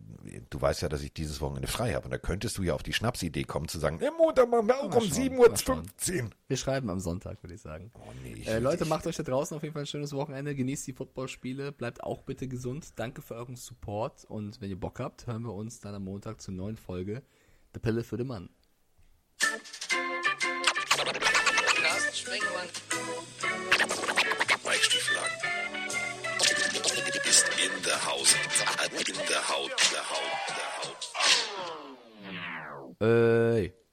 du 0.49 0.61
weißt 0.61 0.81
ja, 0.81 0.89
dass 0.89 1.01
ich 1.01 1.13
dieses 1.13 1.41
Wochenende 1.41 1.67
frei 1.67 1.93
habe. 1.93 2.05
Und 2.05 2.11
da 2.11 2.17
könntest 2.17 2.57
du 2.57 2.63
ja 2.63 2.73
auf 2.73 2.83
die 2.83 2.93
Schnapsidee 2.93 3.43
kommen 3.43 3.67
zu 3.67 3.79
sagen, 3.79 3.99
im 3.99 4.13
Montag 4.17 4.49
machen 4.49 4.67
wir 4.67 4.77
auch 4.77 4.89
Mal 4.89 4.97
um 4.97 5.03
schauen, 5.03 5.85
7.15 5.89 6.23
Uhr. 6.23 6.29
Wir 6.47 6.57
schreiben 6.57 6.89
am 6.89 6.99
Sonntag, 6.99 7.43
würde 7.43 7.55
ich 7.55 7.61
sagen. 7.61 7.91
Oh 7.95 8.11
nee, 8.23 8.33
ich 8.33 8.47
Äh, 8.47 8.59
Leute, 8.59 8.85
macht 8.85 9.05
euch 9.07 9.15
da 9.15 9.23
draußen 9.23 9.55
auf 9.55 9.63
jeden 9.63 9.73
Fall 9.73 9.83
ein 9.83 9.87
schönes 9.87 10.13
Wochenende. 10.13 10.55
Genießt 10.55 10.87
die 10.87 10.93
Footballspiele. 10.93 11.71
Bleibt 11.71 12.03
auch 12.03 12.23
bitte 12.23 12.47
gesund. 12.47 12.93
Danke 12.95 13.21
für 13.21 13.35
euren 13.35 13.55
Support. 13.55 14.25
Und 14.25 14.61
wenn 14.61 14.69
ihr 14.69 14.79
Bock 14.79 14.99
habt, 14.99 15.27
hören 15.27 15.43
wir 15.43 15.53
uns 15.53 15.79
dann 15.79 15.95
am 15.95 16.03
Montag 16.03 16.41
zur 16.41 16.53
neuen 16.53 16.77
Folge 16.77 17.23
The 17.73 17.79
Pille 17.79 18.03
für 18.03 18.17
den 18.17 18.27
Mann. 18.27 18.49
Carsten 21.81 22.15
Sprengemann. 22.15 23.04
Haus. 29.15 29.21
In 29.21 29.27
der 29.27 29.49
Haut. 29.49 29.71
Der 29.91 30.03
Haut. 30.09 30.31
Der 30.49 30.69
Haut. 30.77 31.01
Äh, 33.01 33.84